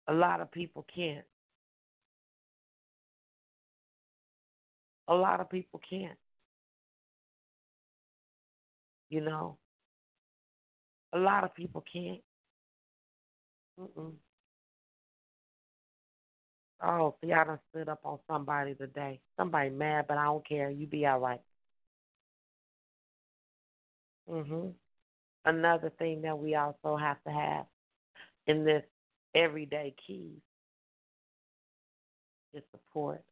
A 0.09 0.12
lot 0.12 0.40
of 0.40 0.51
people 0.51 0.86
can't. 0.94 1.24
A 5.09 5.15
lot 5.15 5.40
of 5.40 5.48
people 5.48 5.81
can't. 5.89 6.19
You 9.10 9.23
know, 9.23 9.56
a 11.12 11.19
lot 11.19 11.44
of 11.44 11.55
people 11.55 11.82
can't. 11.90 12.20
Mm-mm. 13.81 14.12
Oh, 16.82 17.16
see, 17.20 17.32
I 17.32 17.44
done 17.44 17.59
stood 17.70 17.88
up 17.88 18.00
on 18.05 18.18
somebody 18.28 18.74
today. 18.74 19.20
Somebody 19.36 19.70
mad, 19.70 20.06
but 20.09 20.18
I 20.18 20.24
don't 20.24 20.46
care. 20.46 20.70
You 20.70 20.86
be 20.86 21.06
all 21.06 21.18
right. 21.20 21.40
Mhm. 24.28 24.74
Another 25.44 25.90
thing 25.90 26.22
that 26.22 26.38
we 26.38 26.55
also 26.55 26.96
have 26.96 27.22
to 27.24 27.30
have 27.30 27.66
in 28.46 28.64
this 28.64 28.84
everyday 29.34 29.94
keys 30.06 30.40
is 32.52 32.62
support. 32.72 33.22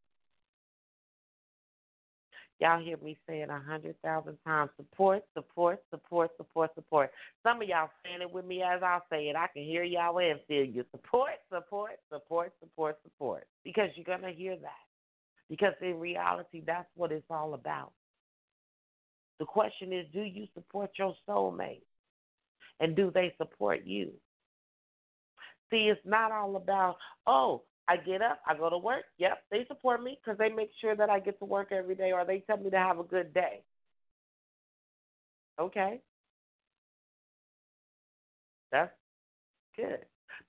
Y'all 2.58 2.82
hear 2.82 2.96
me 2.98 3.18
say 3.28 3.42
it 3.42 3.50
a 3.50 3.58
hundred 3.58 4.00
thousand 4.02 4.38
times. 4.46 4.70
Support, 4.76 5.24
support, 5.34 5.78
support, 5.90 6.30
support, 6.38 6.70
support. 6.74 7.10
Some 7.42 7.60
of 7.60 7.68
y'all 7.68 7.90
saying 8.02 8.22
it 8.22 8.32
with 8.32 8.46
me 8.46 8.62
as 8.62 8.82
I 8.82 9.00
say 9.10 9.28
it. 9.28 9.36
I 9.36 9.46
can 9.52 9.62
hear 9.62 9.82
y'all 9.82 10.18
and 10.18 10.40
feel 10.48 10.64
you. 10.64 10.84
Support, 10.90 11.32
support, 11.52 11.92
support, 12.10 12.52
support, 12.60 12.96
support. 13.02 13.46
Because 13.62 13.90
you're 13.94 14.04
gonna 14.06 14.32
hear 14.32 14.56
that. 14.56 14.70
Because 15.50 15.74
in 15.82 16.00
reality, 16.00 16.62
that's 16.66 16.88
what 16.96 17.12
it's 17.12 17.26
all 17.30 17.54
about. 17.54 17.92
The 19.38 19.44
question 19.44 19.92
is, 19.92 20.06
do 20.12 20.22
you 20.22 20.46
support 20.54 20.90
your 20.98 21.14
soulmate? 21.28 21.82
And 22.80 22.96
do 22.96 23.10
they 23.12 23.34
support 23.38 23.84
you? 23.84 24.12
See, 25.70 25.88
it's 25.90 26.00
not 26.04 26.32
all 26.32 26.56
about, 26.56 26.96
oh, 27.26 27.62
I 27.88 27.96
get 27.96 28.20
up, 28.20 28.40
I 28.46 28.56
go 28.56 28.68
to 28.68 28.78
work. 28.78 29.04
Yep, 29.18 29.38
they 29.50 29.64
support 29.68 30.02
me 30.02 30.18
because 30.22 30.38
they 30.38 30.48
make 30.48 30.70
sure 30.80 30.96
that 30.96 31.08
I 31.08 31.20
get 31.20 31.38
to 31.38 31.44
work 31.44 31.70
every 31.70 31.94
day 31.94 32.12
or 32.12 32.24
they 32.24 32.40
tell 32.40 32.56
me 32.56 32.70
to 32.70 32.78
have 32.78 32.98
a 32.98 33.04
good 33.04 33.32
day. 33.32 33.62
Okay. 35.60 36.00
That's 38.72 38.92
good. 39.76 40.00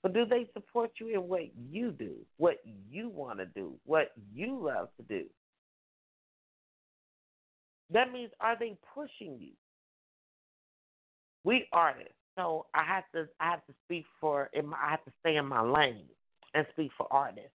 But 0.02 0.14
do 0.14 0.26
they 0.26 0.50
support 0.54 0.92
you 1.00 1.10
in 1.10 1.28
what 1.28 1.44
you 1.70 1.92
do, 1.92 2.16
what 2.38 2.58
you 2.90 3.10
want 3.10 3.40
to 3.40 3.46
do, 3.46 3.74
what 3.86 4.12
you 4.34 4.60
love 4.66 4.90
to 4.98 5.04
do? 5.04 5.26
That 7.92 8.12
means 8.12 8.32
are 8.42 8.58
they 8.60 8.78
pushing 8.94 9.38
you? 9.40 9.52
We 11.44 11.68
artists, 11.72 12.14
so 12.38 12.66
I 12.74 12.84
have 12.84 13.06
to 13.16 13.30
I 13.40 13.52
have 13.52 13.66
to 13.68 13.74
speak 13.86 14.06
for 14.20 14.50
I 14.54 14.92
have 14.92 15.06
to 15.06 15.12
stay 15.22 15.38
in 15.38 15.46
my 15.46 15.62
lane 15.62 16.08
and 16.54 16.66
speak 16.72 16.92
for 16.98 17.08
artists. 17.12 17.52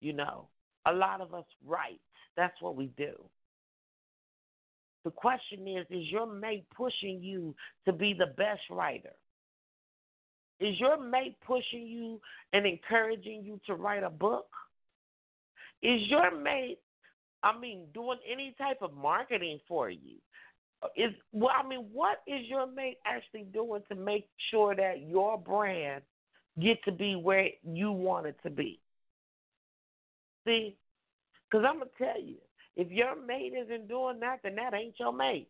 You 0.00 0.12
know, 0.12 0.48
a 0.86 0.92
lot 0.92 1.20
of 1.20 1.34
us 1.34 1.44
write. 1.66 2.00
That's 2.36 2.60
what 2.60 2.76
we 2.76 2.86
do. 2.96 3.14
The 5.04 5.10
question 5.10 5.66
is 5.66 5.86
Is 5.90 6.10
your 6.10 6.26
mate 6.26 6.66
pushing 6.76 7.22
you 7.22 7.54
to 7.84 7.92
be 7.92 8.14
the 8.14 8.26
best 8.26 8.60
writer? 8.70 9.14
Is 10.60 10.78
your 10.80 11.02
mate 11.02 11.36
pushing 11.46 11.86
you 11.86 12.20
and 12.52 12.66
encouraging 12.66 13.42
you 13.44 13.60
to 13.66 13.74
write 13.74 14.02
a 14.02 14.10
book? 14.10 14.48
Is 15.82 16.00
your 16.08 16.36
mate, 16.36 16.78
I 17.44 17.56
mean, 17.56 17.84
doing 17.94 18.18
any 18.30 18.54
type 18.58 18.78
of 18.82 18.92
marketing 18.92 19.60
for 19.68 19.88
you? 19.88 20.16
Is 20.96 21.12
well, 21.32 21.54
I 21.56 21.66
mean, 21.66 21.86
what 21.92 22.22
is 22.26 22.46
your 22.46 22.66
mate 22.66 22.98
actually 23.04 23.44
doing 23.52 23.82
to 23.88 23.94
make 23.94 24.28
sure 24.50 24.74
that 24.74 25.02
your 25.08 25.38
brand 25.38 26.02
get 26.60 26.82
to 26.84 26.92
be 26.92 27.16
where 27.16 27.48
you 27.64 27.92
want 27.92 28.26
it 28.26 28.36
to 28.42 28.50
be. 28.50 28.80
See? 30.46 30.76
Because 31.50 31.64
I'm 31.68 31.78
going 31.78 31.88
to 31.98 32.04
tell 32.04 32.20
you, 32.22 32.36
if 32.76 32.90
your 32.90 33.20
mate 33.20 33.52
isn't 33.54 33.88
doing 33.88 34.20
that, 34.20 34.40
then 34.42 34.56
that 34.56 34.74
ain't 34.74 34.98
your 34.98 35.12
mate. 35.12 35.48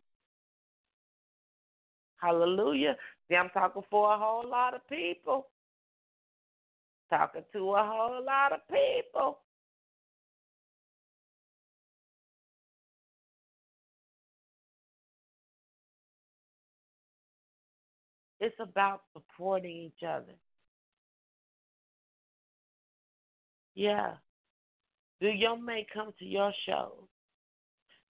Hallelujah. 2.21 2.95
See, 3.27 3.35
I'm 3.35 3.49
talking 3.49 3.83
for 3.89 4.13
a 4.13 4.17
whole 4.17 4.47
lot 4.49 4.73
of 4.73 4.87
people. 4.87 5.47
Talking 7.09 7.43
to 7.53 7.59
a 7.71 7.83
whole 7.83 8.23
lot 8.23 8.51
of 8.51 8.59
people. 8.67 9.39
It's 18.39 18.55
about 18.59 19.01
supporting 19.13 19.75
each 19.75 20.03
other. 20.07 20.33
Yeah. 23.79 24.15
Do 25.21 25.27
your 25.29 25.57
mate 25.57 25.87
come 25.93 26.11
to 26.19 26.25
your 26.25 26.51
show 26.65 27.07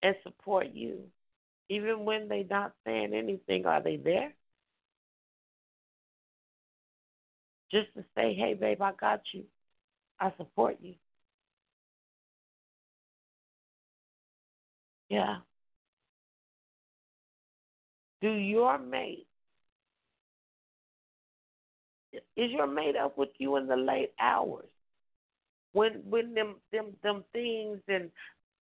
and 0.02 0.16
support 0.24 0.70
you? 0.74 1.12
Even 1.70 2.06
when 2.06 2.28
they're 2.28 2.44
not 2.44 2.74
saying 2.86 3.14
anything, 3.14 3.68
are 3.68 3.80
they 3.84 3.98
there? 3.98 4.34
Just 7.72 7.94
to 7.94 8.04
say, 8.16 8.34
hey, 8.34 8.56
babe, 8.60 8.82
I 8.82 8.94
got 8.94 9.22
you. 9.32 9.44
I 10.20 10.34
support 10.38 10.78
you. 10.82 10.96
Yeah. 15.10 15.40
Do 18.22 18.32
your 18.32 18.78
mate 18.78 19.28
is 22.14 22.52
your 22.52 22.68
mate 22.68 22.96
up 22.96 23.18
with 23.18 23.30
you 23.38 23.56
in 23.58 23.68
the 23.68 23.76
late 23.76 24.14
hours? 24.20 24.70
When 25.74 26.02
when 26.10 26.34
them 26.34 26.56
them 26.72 26.96
them 27.04 27.24
things 27.34 27.80
and 27.88 28.10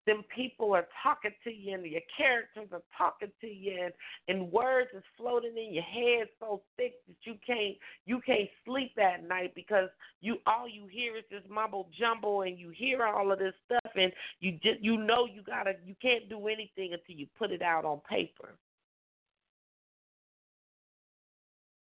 them 0.08 0.24
people 0.34 0.74
are 0.74 0.88
talking 1.02 1.32
to 1.44 1.50
you 1.50 1.74
and 1.74 1.84
your 1.84 2.00
characters 2.16 2.68
are 2.72 2.82
talking 2.96 3.30
to 3.42 3.46
you 3.46 3.78
and, 3.84 3.92
and 4.26 4.50
words 4.50 4.88
is 4.96 5.02
floating 5.18 5.52
in 5.56 5.74
your 5.74 5.82
head 5.82 6.28
so 6.40 6.62
thick 6.78 6.94
that 7.06 7.16
you 7.24 7.34
can't 7.46 7.76
you 8.06 8.18
can't 8.24 8.48
sleep 8.64 8.92
at 8.98 9.28
night 9.28 9.54
because 9.54 9.90
you 10.22 10.36
all 10.46 10.66
you 10.66 10.86
hear 10.86 11.16
is 11.18 11.24
this 11.30 11.42
mumble 11.50 11.90
jumble 11.98 12.42
and 12.42 12.58
you 12.58 12.70
hear 12.70 13.04
all 13.04 13.30
of 13.30 13.38
this 13.38 13.52
stuff 13.66 13.92
and 13.96 14.10
you 14.40 14.52
just 14.62 14.80
you 14.80 14.96
know 14.96 15.26
you 15.26 15.42
gotta 15.42 15.72
you 15.84 15.94
can't 16.00 16.28
do 16.30 16.48
anything 16.48 16.94
until 16.94 17.14
you 17.14 17.26
put 17.38 17.50
it 17.50 17.60
out 17.60 17.84
on 17.84 18.00
paper. 18.08 18.54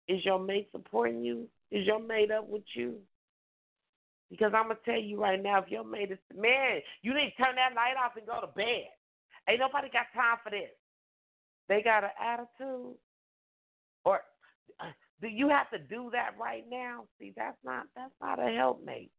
Is 0.07 0.25
your 0.25 0.39
mate 0.39 0.67
supporting 0.71 1.23
you? 1.23 1.47
Is 1.69 1.85
your 1.85 1.99
mate 1.99 2.31
up 2.31 2.49
with 2.49 2.63
you? 2.73 2.95
Because 4.29 4.51
I'm 4.55 4.63
gonna 4.67 4.79
tell 4.85 4.99
you 4.99 5.21
right 5.21 5.41
now, 5.41 5.61
if 5.61 5.69
your 5.69 5.83
mate 5.83 6.11
is 6.11 6.19
man, 6.35 6.81
you 7.01 7.13
need 7.13 7.33
to 7.35 7.43
turn 7.43 7.55
that 7.55 7.75
light 7.75 7.95
off 8.03 8.15
and 8.15 8.27
go 8.27 8.39
to 8.41 8.47
bed. 8.47 8.89
Ain't 9.47 9.59
nobody 9.59 9.89
got 9.89 10.05
time 10.13 10.37
for 10.43 10.51
this. 10.51 10.69
They 11.67 11.81
got 11.81 12.03
an 12.03 12.11
attitude, 12.21 12.95
or 14.05 14.21
uh, 14.79 14.91
do 15.21 15.27
you 15.27 15.49
have 15.49 15.69
to 15.71 15.79
do 15.79 16.09
that 16.11 16.31
right 16.39 16.63
now? 16.69 17.05
See, 17.19 17.33
that's 17.35 17.57
not 17.63 17.85
that's 17.95 18.13
not 18.21 18.39
a 18.39 18.51
helpmate. 18.51 19.11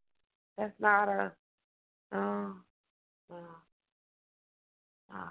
That's 0.56 0.78
not 0.78 1.08
a 1.08 1.32
uh, 2.12 2.16
no, 2.16 2.54
no, 5.10 5.24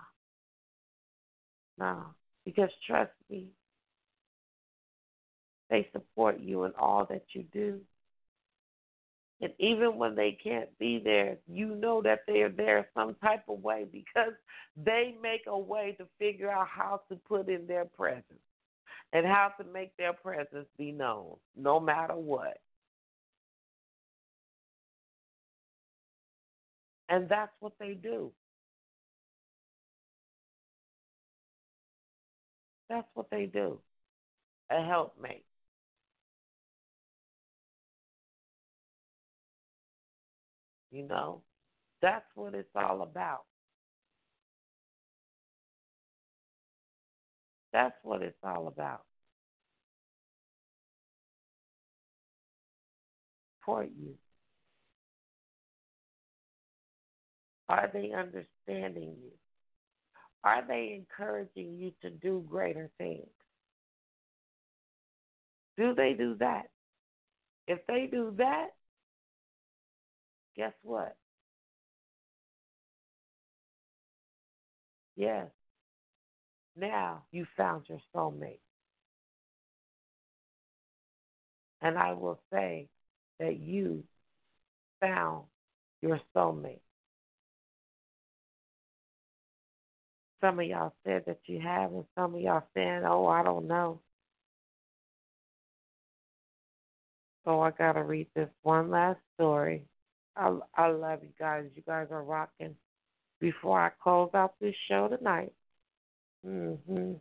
no. 1.77 2.05
Because 2.45 2.69
trust 2.87 3.11
me, 3.29 3.47
they 5.69 5.87
support 5.91 6.39
you 6.39 6.63
in 6.63 6.73
all 6.79 7.05
that 7.09 7.23
you 7.33 7.43
do. 7.51 7.79
And 9.41 9.53
even 9.57 9.97
when 9.97 10.15
they 10.15 10.37
can't 10.43 10.77
be 10.79 10.99
there, 11.03 11.37
you 11.47 11.67
know 11.75 12.01
that 12.01 12.21
they 12.27 12.41
are 12.41 12.49
there 12.49 12.89
some 12.93 13.15
type 13.23 13.43
of 13.47 13.63
way 13.63 13.85
because 13.89 14.33
they 14.75 15.15
make 15.21 15.43
a 15.47 15.57
way 15.57 15.95
to 15.97 16.05
figure 16.17 16.51
out 16.51 16.67
how 16.67 17.01
to 17.09 17.15
put 17.15 17.47
in 17.47 17.65
their 17.65 17.85
presence 17.85 18.25
and 19.13 19.25
how 19.25 19.51
to 19.57 19.63
make 19.63 19.95
their 19.97 20.13
presence 20.13 20.67
be 20.77 20.91
known, 20.91 21.35
no 21.55 21.79
matter 21.79 22.15
what. 22.15 22.57
And 27.07 27.27
that's 27.27 27.53
what 27.59 27.73
they 27.79 27.93
do. 27.93 28.31
That's 32.89 33.07
what 33.13 33.29
they 33.31 33.45
do. 33.45 33.79
A 34.69 34.83
helpmate. 34.83 35.45
You 40.91 41.03
know, 41.07 41.41
that's 42.01 42.25
what 42.35 42.55
it's 42.55 42.69
all 42.75 43.01
about. 43.01 43.43
That's 47.71 47.95
what 48.03 48.21
it's 48.21 48.37
all 48.43 48.67
about. 48.67 49.03
Support 53.59 53.89
you. 53.99 54.15
Are 57.67 57.89
they 57.93 58.11
understanding 58.11 59.15
you? 59.21 59.31
Are 60.43 60.63
they 60.67 60.95
encouraging 60.95 61.77
you 61.77 61.91
to 62.01 62.09
do 62.09 62.43
greater 62.49 62.89
things? 62.97 63.27
Do 65.77 65.93
they 65.93 66.13
do 66.13 66.35
that? 66.39 66.69
If 67.67 67.85
they 67.87 68.07
do 68.11 68.33
that, 68.37 68.69
guess 70.59 70.73
what? 70.83 71.15
Yes. 75.15 75.47
Now 76.75 77.23
you 77.31 77.47
found 77.55 77.85
your 77.87 78.01
soulmate. 78.13 78.59
And 81.81 81.97
I 81.97 82.11
will 82.11 82.41
say 82.51 82.89
that 83.39 83.57
you 83.57 84.03
found 84.99 85.45
your 86.01 86.19
soulmate. 86.35 86.81
Some 90.41 90.59
of 90.59 90.65
y'all 90.65 90.93
said 91.05 91.23
that 91.27 91.39
you 91.45 91.61
have, 91.61 91.93
and 91.93 92.03
some 92.17 92.35
of 92.35 92.41
y'all 92.41 92.63
saying, 92.73 93.03
oh, 93.05 93.27
I 93.27 93.43
don't 93.43 93.67
know. 93.67 94.01
So 97.45 97.61
I 97.61 97.71
got 97.71 97.93
to 97.93 98.03
read 98.03 98.27
this 98.35 98.49
one 98.63 98.89
last 98.89 99.19
story 99.35 99.83
I, 100.39 100.57
I 100.75 100.87
love 100.87 101.19
you 101.21 101.29
guys. 101.37 101.65
You 101.75 101.83
guys 101.85 102.07
are 102.11 102.23
rocking. 102.23 102.75
Before 103.39 103.79
I 103.79 103.89
close 104.01 104.29
out 104.33 104.55
this 104.59 104.75
show 104.87 105.07
tonight, 105.07 105.51
hmm 106.45 107.13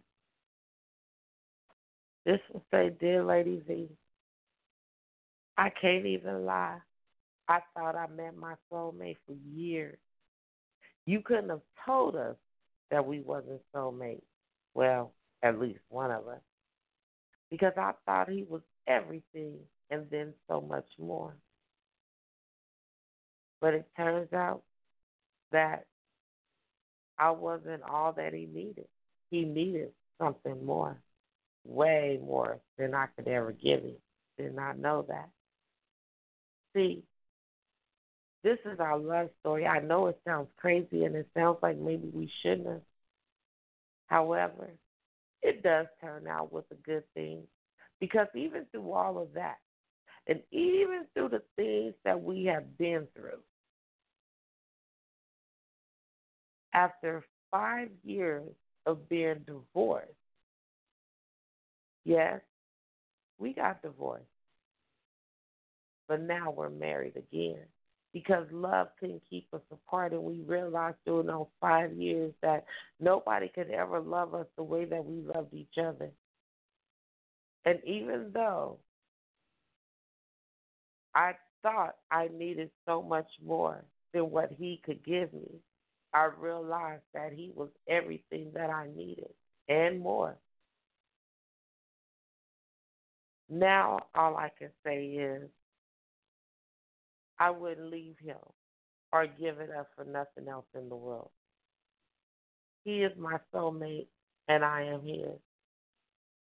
this 2.25 2.41
will 2.53 2.63
say, 2.71 2.91
Dear 3.01 3.25
Lady 3.25 3.63
V, 3.67 3.89
I 5.57 5.71
can't 5.71 6.05
even 6.05 6.45
lie. 6.45 6.79
I 7.49 7.61
thought 7.75 7.97
I 7.97 8.07
met 8.09 8.37
my 8.37 8.55
soulmate 8.71 9.17
for 9.27 9.35
years. 9.55 9.97
You 11.07 11.23
couldn't 11.23 11.49
have 11.49 11.63
told 11.87 12.17
us 12.17 12.37
that 12.91 13.07
we 13.07 13.21
wasn't 13.21 13.63
soulmates. 13.75 14.21
Well, 14.75 15.13
at 15.43 15.59
least 15.59 15.81
one 15.89 16.11
of 16.11 16.29
us. 16.29 16.43
Because 17.51 17.73
I 17.79 17.93
thought 18.05 18.29
he 18.29 18.45
was 18.47 18.61
everything 18.87 19.55
and 19.91 20.07
then 20.11 20.35
so 20.49 20.61
much 20.61 20.87
more. 20.99 21.33
But 23.61 23.75
it 23.75 23.89
turns 23.97 24.33
out 24.33 24.63
that 25.53 25.87
I 27.19 27.31
wasn't 27.31 27.83
all 27.83 28.13
that 28.13 28.33
he 28.33 28.47
needed. 28.47 28.87
He 29.31 29.45
needed 29.45 29.91
something 30.19 30.65
more, 30.65 30.97
way 31.65 32.21
more 32.23 32.59
than 32.79 32.95
I 32.95 33.07
could 33.17 33.29
ever 33.29 33.53
give 33.53 33.83
him. 33.83 33.97
Did 34.37 34.55
not 34.55 34.79
know 34.79 35.05
that. 35.09 35.29
See, 36.75 37.03
this 38.45 38.59
is 38.65 38.79
our 38.79 38.99
love 38.99 39.31
story. 39.41 39.67
I 39.67 39.81
know 39.81 40.07
it 40.07 40.21
sounds 40.25 40.49
crazy 40.57 41.05
and 41.05 41.17
it 41.17 41.29
sounds 41.35 41.59
like 41.61 41.77
maybe 41.77 42.09
we 42.13 42.31
shouldn't 42.43 42.69
have. 42.69 42.83
However, 44.07 44.71
it 45.43 45.63
does 45.63 45.87
turn 46.01 46.27
out 46.27 46.53
with 46.53 46.65
a 46.71 46.77
good 46.77 47.03
thing 47.15 47.43
because 48.01 48.29
even 48.35 48.65
through 48.71 48.93
all 48.93 49.19
of 49.19 49.35
that, 49.35 49.59
and 50.27 50.41
even 50.51 51.07
through 51.15 51.31
the 51.31 51.43
things 51.57 51.95
that 52.05 52.23
we 52.23 52.45
have 52.45 52.77
been 52.79 53.07
through, 53.15 53.41
after 56.73 57.25
five 57.51 57.89
years 58.05 58.49
of 58.87 59.09
being 59.09 59.45
divorced, 59.47 60.11
yes, 62.05 62.41
we 63.39 63.53
got 63.53 63.83
divorced. 63.83 64.25
But 66.09 66.23
now 66.23 66.51
we're 66.51 66.71
married 66.71 67.17
again 67.17 67.61
because 68.13 68.47
love 68.51 68.89
couldn't 68.99 69.23
keep 69.29 69.47
us 69.53 69.61
apart. 69.71 70.13
And 70.13 70.23
we 70.23 70.41
realized 70.47 70.97
during 71.05 71.27
those 71.27 71.47
five 71.61 71.93
years 71.93 72.33
that 72.43 72.65
nobody 72.99 73.49
could 73.49 73.71
ever 73.71 74.01
love 74.01 74.35
us 74.35 74.47
the 74.57 74.63
way 74.63 74.87
that 74.87 75.05
we 75.05 75.23
loved 75.23 75.53
each 75.53 75.77
other. 75.79 76.11
And 77.65 77.79
even 77.85 78.31
though 78.33 78.79
I 81.15 81.33
thought 81.63 81.97
I 82.11 82.29
needed 82.33 82.71
so 82.87 83.03
much 83.03 83.29
more 83.45 83.85
than 84.15 84.31
what 84.31 84.53
he 84.59 84.81
could 84.85 85.05
give 85.05 85.33
me, 85.35 85.61
I 86.13 86.31
realized 86.39 87.03
that 87.15 87.33
he 87.33 87.53
was 87.55 87.69
everything 87.89 88.53
that 88.55 88.71
I 88.71 88.89
needed 88.95 89.31
and 89.69 90.01
more. 90.01 90.37
Now, 93.51 94.01
all 94.15 94.37
I 94.37 94.51
can 94.59 94.71
say 94.85 95.07
is 95.07 95.49
I 97.39 97.51
wouldn't 97.51 97.91
leave 97.91 98.17
him 98.19 98.37
or 99.13 99.27
give 99.27 99.61
it 99.61 99.71
up 99.71 99.89
for 99.97 100.05
nothing 100.05 100.49
else 100.51 100.67
in 100.75 100.89
the 100.89 100.97
world. 100.97 101.31
He 102.85 103.03
is 103.03 103.13
my 103.19 103.39
soulmate, 103.55 104.09
and 104.49 104.65
I 104.65 104.85
am 104.85 105.03
his. 105.03 105.39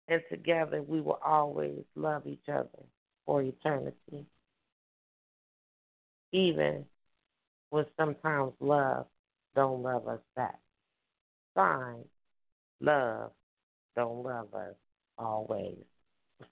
And 0.08 0.22
together 0.30 0.82
we 0.82 1.02
will 1.02 1.20
always 1.26 1.84
love 1.96 2.28
each 2.28 2.48
other 2.50 2.70
for 3.26 3.42
eternity. 3.42 4.26
Even 6.34 6.86
when 7.70 7.86
sometimes 7.98 8.54
love 8.60 9.06
don't 9.56 9.82
love 9.84 10.08
us 10.08 10.22
back. 10.36 10.60
Fine, 11.56 12.06
love 12.80 13.32
don't 13.96 14.24
love 14.24 14.54
us 14.54 14.76
always. 15.18 15.78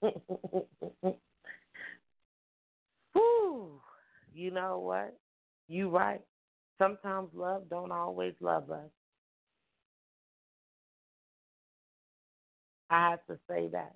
Whew. 3.12 3.80
You 4.32 4.50
know 4.50 4.78
what? 4.78 5.16
You 5.68 5.88
right. 5.90 6.20
Sometimes 6.78 7.28
love 7.34 7.64
don't 7.70 7.92
always 7.92 8.34
love 8.40 8.70
us. 8.70 8.90
I 12.90 13.10
have 13.10 13.26
to 13.28 13.38
say 13.48 13.68
that. 13.72 13.94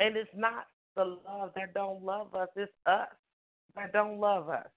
And 0.00 0.16
it's 0.16 0.30
not 0.34 0.66
the 0.96 1.04
love 1.04 1.52
that 1.56 1.74
don't 1.74 2.02
love 2.02 2.34
us, 2.34 2.48
it's 2.56 2.72
us 2.86 3.08
that 3.76 3.92
don't 3.92 4.18
love 4.18 4.48
us. 4.48 4.68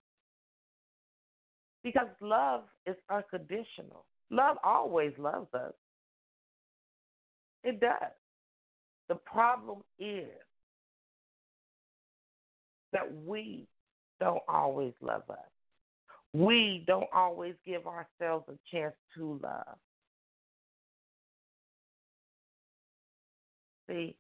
Because 1.84 2.08
love 2.22 2.64
is 2.86 2.96
unconditional. 3.10 4.06
Love 4.30 4.58
always 4.64 5.14
loves 5.18 5.54
us. 5.54 5.74
It 7.64 7.80
does. 7.80 8.12
The 9.10 9.16
problem 9.16 9.80
is 10.00 10.30
that 12.94 13.14
we 13.26 13.68
don't 14.20 14.42
always 14.48 14.94
love 15.02 15.24
us. 15.30 15.38
We 16.34 16.84
don't 16.88 17.10
always 17.14 17.56
give 17.66 17.88
ourselves 17.88 18.46
a 18.48 18.58
chance 18.72 18.94
to 19.18 19.40
love. 19.44 19.78
See? 23.90 24.16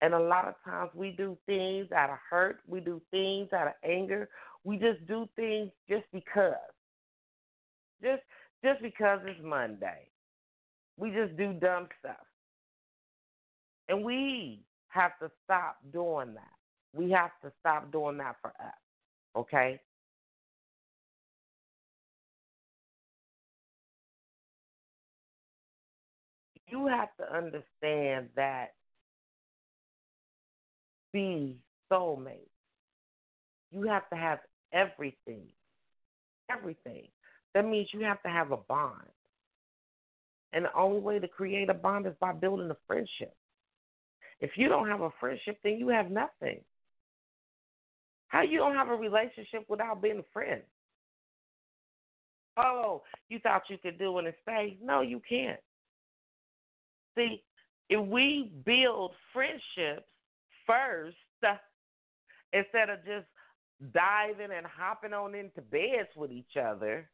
And 0.00 0.14
a 0.14 0.18
lot 0.18 0.46
of 0.46 0.54
times 0.64 0.90
we 0.94 1.10
do 1.10 1.36
things 1.46 1.90
out 1.92 2.10
of 2.10 2.18
hurt, 2.28 2.60
we 2.66 2.80
do 2.80 3.00
things 3.10 3.48
out 3.52 3.66
of 3.66 3.72
anger, 3.82 4.28
we 4.64 4.76
just 4.78 5.06
do 5.06 5.28
things 5.36 5.70
just 5.88 6.04
because. 6.12 6.54
Just 8.02 8.22
just 8.64 8.82
because 8.82 9.20
it's 9.24 9.40
Monday. 9.42 10.08
We 10.96 11.10
just 11.10 11.36
do 11.36 11.52
dumb 11.52 11.88
stuff. 12.00 12.16
And 13.88 14.04
we 14.04 14.64
have 14.88 15.12
to 15.20 15.30
stop 15.44 15.76
doing 15.92 16.34
that. 16.34 16.56
We 16.94 17.10
have 17.10 17.30
to 17.44 17.52
stop 17.60 17.92
doing 17.92 18.16
that 18.18 18.36
for 18.40 18.48
us. 18.48 18.74
Okay? 19.36 19.80
You 26.68 26.86
have 26.86 27.10
to 27.18 27.32
understand 27.32 28.28
that 28.34 28.72
be 31.12 31.56
soulmates. 31.92 32.50
You 33.70 33.86
have 33.88 34.08
to 34.10 34.16
have 34.16 34.40
everything. 34.72 35.46
Everything. 36.50 37.08
That 37.56 37.64
means 37.64 37.88
you 37.90 38.00
have 38.00 38.22
to 38.22 38.28
have 38.28 38.52
a 38.52 38.58
bond. 38.58 39.08
And 40.52 40.66
the 40.66 40.74
only 40.76 41.00
way 41.00 41.18
to 41.18 41.26
create 41.26 41.70
a 41.70 41.74
bond 41.74 42.06
is 42.06 42.12
by 42.20 42.34
building 42.34 42.70
a 42.70 42.76
friendship. 42.86 43.34
If 44.40 44.50
you 44.56 44.68
don't 44.68 44.90
have 44.90 45.00
a 45.00 45.08
friendship, 45.18 45.56
then 45.64 45.78
you 45.78 45.88
have 45.88 46.10
nothing. 46.10 46.60
How 48.28 48.42
you 48.42 48.58
don't 48.58 48.74
have 48.74 48.90
a 48.90 48.94
relationship 48.94 49.64
without 49.70 50.02
being 50.02 50.18
a 50.18 50.32
friend? 50.34 50.60
Oh, 52.58 53.04
you 53.30 53.38
thought 53.38 53.62
you 53.70 53.78
could 53.78 53.98
do 53.98 54.18
it 54.18 54.26
and 54.26 54.34
stay? 54.42 54.76
No, 54.82 55.00
you 55.00 55.22
can't. 55.26 55.60
See, 57.16 57.42
if 57.88 58.06
we 58.06 58.52
build 58.66 59.12
friendships 59.32 60.04
first 60.66 61.16
instead 62.52 62.90
of 62.90 62.98
just 63.06 63.26
diving 63.94 64.54
and 64.54 64.66
hopping 64.66 65.14
on 65.14 65.34
into 65.34 65.62
beds 65.62 66.10
with 66.14 66.30
each 66.30 66.58
other, 66.62 67.08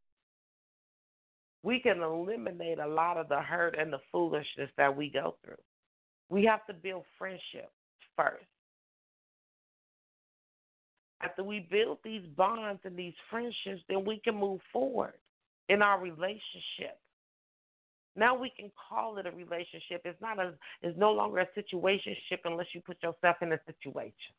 we 1.62 1.78
can 1.80 2.00
eliminate 2.00 2.78
a 2.78 2.86
lot 2.86 3.16
of 3.16 3.28
the 3.28 3.40
hurt 3.40 3.76
and 3.78 3.92
the 3.92 4.00
foolishness 4.10 4.70
that 4.76 4.96
we 4.96 5.08
go 5.10 5.36
through. 5.44 5.54
We 6.28 6.44
have 6.44 6.66
to 6.66 6.74
build 6.74 7.04
friendships 7.18 7.72
first. 8.16 8.44
After 11.22 11.44
we 11.44 11.66
build 11.70 11.98
these 12.02 12.26
bonds 12.36 12.80
and 12.84 12.96
these 12.96 13.14
friendships, 13.30 13.82
then 13.88 14.04
we 14.04 14.20
can 14.24 14.34
move 14.34 14.60
forward 14.72 15.14
in 15.68 15.82
our 15.82 16.00
relationship. 16.00 16.98
Now 18.16 18.34
we 18.34 18.50
can 18.50 18.70
call 18.88 19.18
it 19.18 19.26
a 19.26 19.30
relationship. 19.30 20.02
It's 20.04 20.20
not 20.20 20.38
a 20.38 20.52
it's 20.82 20.98
no 20.98 21.12
longer 21.12 21.38
a 21.38 21.46
situationship 21.58 22.40
unless 22.44 22.66
you 22.74 22.80
put 22.80 23.02
yourself 23.02 23.36
in 23.40 23.52
a 23.52 23.60
situation. 23.66 24.34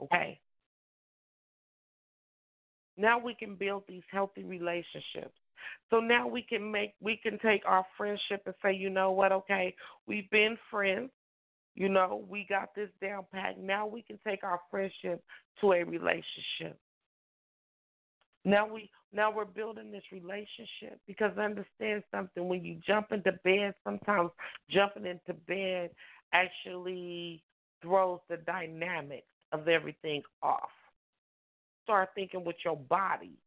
Okay? 0.00 0.40
Now 2.96 3.18
we 3.18 3.34
can 3.34 3.54
build 3.54 3.84
these 3.88 4.02
healthy 4.10 4.44
relationships. 4.44 5.36
So 5.90 6.00
now 6.00 6.26
we 6.26 6.42
can 6.42 6.70
make 6.70 6.94
we 7.00 7.16
can 7.22 7.38
take 7.38 7.62
our 7.66 7.84
friendship 7.96 8.42
and 8.46 8.54
say, 8.62 8.72
you 8.72 8.90
know 8.90 9.12
what, 9.12 9.32
okay, 9.32 9.74
we've 10.06 10.28
been 10.30 10.56
friends. 10.70 11.10
You 11.74 11.88
know, 11.88 12.24
we 12.28 12.46
got 12.48 12.74
this 12.74 12.90
down 13.00 13.24
pat. 13.32 13.58
Now 13.58 13.86
we 13.86 14.02
can 14.02 14.18
take 14.26 14.44
our 14.44 14.60
friendship 14.70 15.22
to 15.60 15.72
a 15.72 15.84
relationship. 15.84 16.78
Now 18.44 18.66
we 18.66 18.90
now 19.12 19.32
we're 19.34 19.44
building 19.44 19.92
this 19.92 20.02
relationship 20.10 21.00
because 21.06 21.36
understand 21.38 22.02
something 22.10 22.48
when 22.48 22.64
you 22.64 22.78
jump 22.86 23.12
into 23.12 23.32
bed 23.44 23.74
sometimes 23.84 24.30
jumping 24.70 25.06
into 25.06 25.38
bed 25.46 25.90
actually 26.32 27.42
throws 27.82 28.20
the 28.28 28.38
dynamics 28.38 29.26
of 29.52 29.68
everything 29.68 30.22
off. 30.42 30.70
Start 31.84 32.10
thinking 32.14 32.44
with 32.44 32.56
your 32.64 32.76
body, 32.76 33.38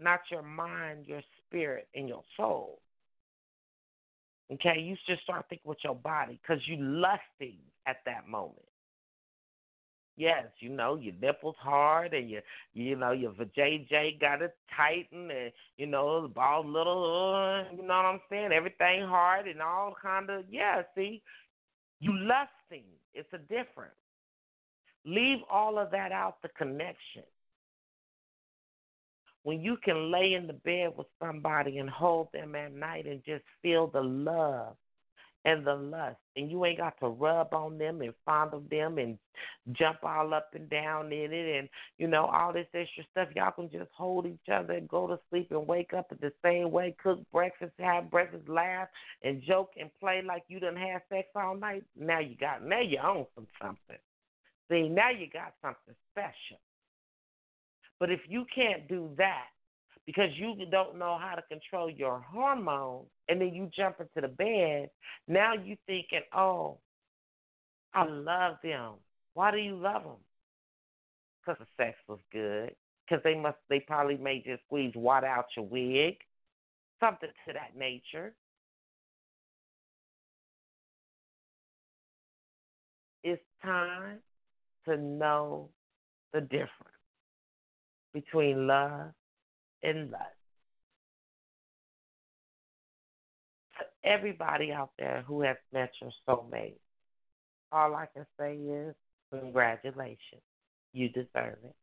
not 0.00 0.20
your 0.30 0.42
mind, 0.42 1.06
your 1.06 1.22
spirit, 1.46 1.88
and 1.94 2.08
your 2.08 2.22
soul. 2.36 2.80
Okay, 4.50 4.80
you 4.80 4.96
just 5.06 5.22
start 5.22 5.44
thinking 5.48 5.68
with 5.68 5.78
your 5.84 5.94
body 5.94 6.40
because 6.42 6.62
you 6.66 6.76
lusting 6.78 7.58
at 7.86 7.98
that 8.06 8.26
moment. 8.26 8.64
Yes, 10.16 10.46
you 10.58 10.70
know 10.70 10.96
your 10.96 11.14
nipples 11.22 11.54
hard 11.60 12.12
and 12.12 12.28
you 12.28 12.40
you 12.74 12.96
know 12.96 13.12
your 13.12 13.32
JJ 13.32 14.20
got 14.20 14.42
it 14.42 14.56
tightened 14.76 15.30
and 15.30 15.52
you 15.76 15.86
know 15.86 16.22
the 16.22 16.28
ball 16.28 16.66
little 16.66 17.34
uh, 17.34 17.70
you 17.72 17.86
know 17.86 17.96
what 17.96 18.04
I'm 18.04 18.20
saying 18.28 18.50
everything 18.52 19.02
hard 19.02 19.46
and 19.46 19.62
all 19.62 19.94
kind 20.02 20.28
of 20.28 20.44
yeah 20.50 20.82
see 20.96 21.22
you 22.00 22.10
lusting 22.12 22.82
it's 23.14 23.32
a 23.32 23.38
difference 23.38 23.94
leave 25.08 25.38
all 25.50 25.78
of 25.78 25.90
that 25.90 26.12
out 26.12 26.36
the 26.42 26.48
connection 26.50 27.22
when 29.42 29.60
you 29.60 29.76
can 29.82 30.10
lay 30.12 30.34
in 30.34 30.46
the 30.46 30.52
bed 30.52 30.92
with 30.96 31.06
somebody 31.18 31.78
and 31.78 31.88
hold 31.88 32.28
them 32.32 32.54
at 32.54 32.74
night 32.74 33.06
and 33.06 33.24
just 33.24 33.44
feel 33.62 33.86
the 33.86 34.00
love 34.00 34.76
and 35.44 35.66
the 35.66 35.74
lust, 35.74 36.18
and 36.36 36.50
you 36.50 36.64
ain't 36.64 36.78
got 36.78 36.98
to 37.00 37.08
rub 37.08 37.54
on 37.54 37.78
them 37.78 38.02
and 38.02 38.12
fondle 38.26 38.62
them 38.70 38.98
and 38.98 39.16
jump 39.72 39.98
all 40.02 40.34
up 40.34 40.50
and 40.54 40.68
down 40.68 41.12
in 41.12 41.32
it 41.32 41.58
and 41.58 41.68
you 41.96 42.08
know 42.08 42.26
all 42.26 42.52
this 42.52 42.66
extra 42.74 43.04
stuff. 43.10 43.28
Y'all 43.34 43.52
can 43.52 43.70
just 43.70 43.90
hold 43.96 44.26
each 44.26 44.52
other 44.52 44.74
and 44.74 44.88
go 44.88 45.06
to 45.06 45.18
sleep 45.30 45.50
and 45.50 45.66
wake 45.66 45.94
up 45.94 46.12
the 46.20 46.32
same 46.44 46.70
way, 46.70 46.94
cook 47.02 47.20
breakfast, 47.32 47.72
have 47.78 48.10
breakfast, 48.10 48.48
laugh 48.48 48.88
and 49.22 49.42
joke 49.42 49.70
and 49.80 49.90
play 50.00 50.22
like 50.26 50.42
you 50.48 50.60
done 50.60 50.76
had 50.76 51.00
sex 51.08 51.28
all 51.36 51.56
night. 51.56 51.84
Now 51.98 52.18
you 52.18 52.36
got 52.36 52.64
now 52.64 52.80
you 52.80 52.98
own 53.02 53.24
some 53.34 53.46
something. 53.62 53.96
See, 54.70 54.88
now 54.88 55.10
you 55.10 55.28
got 55.32 55.54
something 55.62 55.94
special. 56.12 56.60
But 57.98 58.10
if 58.10 58.20
you 58.28 58.44
can't 58.54 58.86
do 58.88 59.10
that 59.16 59.46
because 60.06 60.30
you 60.36 60.54
don't 60.70 60.98
know 60.98 61.18
how 61.20 61.34
to 61.34 61.42
control 61.42 61.90
your 61.90 62.20
hormones, 62.20 63.08
and 63.28 63.40
then 63.40 63.52
you 63.54 63.70
jump 63.76 63.96
into 64.00 64.26
the 64.26 64.28
bed, 64.28 64.90
now 65.26 65.52
you 65.52 65.76
thinking, 65.86 66.22
oh, 66.34 66.78
I 67.92 68.04
love 68.04 68.56
them. 68.62 68.94
Why 69.34 69.50
do 69.50 69.58
you 69.58 69.76
love 69.76 70.04
them? 70.04 70.16
Because 71.44 71.58
the 71.60 71.66
sex 71.82 71.98
was 72.08 72.20
good. 72.32 72.74
Because 73.06 73.22
they 73.22 73.34
must, 73.34 73.56
they 73.68 73.80
probably 73.80 74.16
may 74.16 74.42
just 74.42 74.62
squeeze 74.66 74.92
water 74.94 75.26
out 75.26 75.46
your 75.56 75.66
wig, 75.66 76.16
something 77.00 77.30
to 77.46 77.52
that 77.52 77.76
nature. 77.76 78.34
It's 83.24 83.42
time 83.62 84.20
to 84.88 84.96
know 84.96 85.70
the 86.32 86.40
difference 86.40 86.72
between 88.12 88.66
love 88.66 89.12
and 89.82 90.10
lust. 90.10 90.24
To 93.78 94.08
everybody 94.08 94.72
out 94.72 94.90
there 94.98 95.24
who 95.26 95.42
has 95.42 95.56
met 95.72 95.90
your 96.00 96.10
soulmate, 96.28 96.78
all 97.70 97.94
I 97.94 98.06
can 98.14 98.26
say 98.38 98.56
is 98.56 98.94
congratulations. 99.32 100.42
You 100.92 101.08
deserve 101.10 101.58
it. 101.64 101.76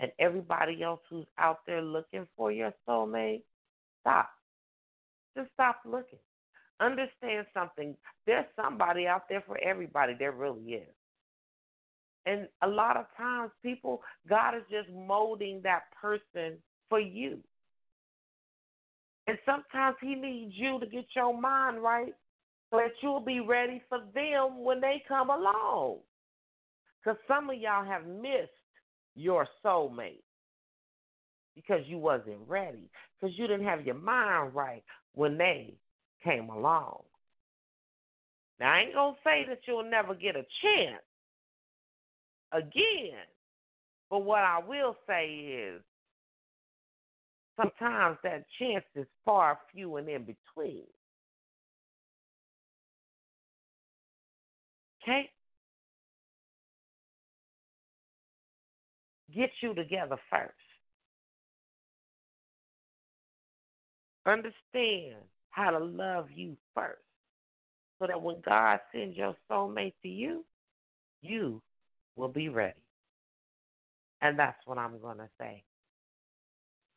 And 0.00 0.10
everybody 0.18 0.82
else 0.82 1.00
who's 1.08 1.26
out 1.38 1.60
there 1.66 1.82
looking 1.82 2.26
for 2.36 2.52
your 2.52 2.72
soulmate, 2.88 3.42
stop. 4.00 4.30
Just 5.36 5.50
stop 5.54 5.80
looking. 5.84 6.18
Understand 6.80 7.46
something. 7.54 7.96
There's 8.26 8.46
somebody 8.56 9.06
out 9.06 9.28
there 9.28 9.42
for 9.46 9.58
everybody. 9.58 10.14
There 10.18 10.32
really 10.32 10.62
is. 10.74 10.94
And 12.26 12.48
a 12.62 12.68
lot 12.68 12.96
of 12.96 13.06
times, 13.16 13.50
people, 13.62 14.02
God 14.28 14.54
is 14.54 14.62
just 14.70 14.88
molding 14.90 15.60
that 15.62 15.82
person 16.00 16.58
for 16.88 16.98
you. 16.98 17.38
And 19.26 19.38
sometimes 19.44 19.96
He 20.00 20.14
needs 20.14 20.54
you 20.56 20.80
to 20.80 20.86
get 20.86 21.04
your 21.14 21.38
mind 21.38 21.82
right 21.82 22.14
so 22.70 22.78
that 22.78 22.92
you'll 23.02 23.20
be 23.20 23.40
ready 23.40 23.82
for 23.88 23.98
them 24.14 24.64
when 24.64 24.80
they 24.80 25.02
come 25.06 25.30
along. 25.30 25.98
Because 27.02 27.18
some 27.28 27.50
of 27.50 27.56
y'all 27.58 27.84
have 27.84 28.06
missed 28.06 28.50
your 29.14 29.46
soulmate 29.64 30.22
because 31.54 31.82
you 31.86 31.98
wasn't 31.98 32.38
ready, 32.48 32.90
because 33.20 33.36
you 33.38 33.46
didn't 33.46 33.66
have 33.66 33.86
your 33.86 33.94
mind 33.94 34.54
right 34.54 34.82
when 35.14 35.38
they 35.38 35.74
came 36.24 36.48
along. 36.48 37.02
Now, 38.58 38.72
I 38.72 38.80
ain't 38.80 38.94
going 38.94 39.14
to 39.14 39.20
say 39.24 39.44
that 39.48 39.60
you'll 39.66 39.88
never 39.88 40.14
get 40.14 40.36
a 40.36 40.44
chance 40.62 41.02
again, 42.54 43.18
but 44.08 44.20
what 44.20 44.40
I 44.40 44.60
will 44.66 44.96
say 45.08 45.26
is 45.28 45.82
sometimes 47.56 48.16
that 48.22 48.44
chance 48.58 48.84
is 48.94 49.06
far 49.24 49.58
few 49.72 49.96
and 49.96 50.08
in 50.08 50.22
between. 50.22 50.84
Okay? 55.02 55.28
Get 59.34 59.50
you 59.60 59.74
together 59.74 60.16
first. 60.30 60.52
Understand 64.26 65.16
how 65.50 65.70
to 65.70 65.78
love 65.78 66.28
you 66.34 66.56
first. 66.74 67.00
So 67.98 68.06
that 68.06 68.20
when 68.20 68.36
God 68.44 68.80
sends 68.92 69.16
your 69.16 69.36
soulmate 69.50 69.94
to 70.02 70.08
you, 70.08 70.44
you 71.20 71.60
will 72.16 72.28
be 72.28 72.48
ready. 72.48 72.74
And 74.20 74.38
that's 74.38 74.58
what 74.66 74.78
I'm 74.78 75.00
going 75.00 75.18
to 75.18 75.28
say. 75.38 75.64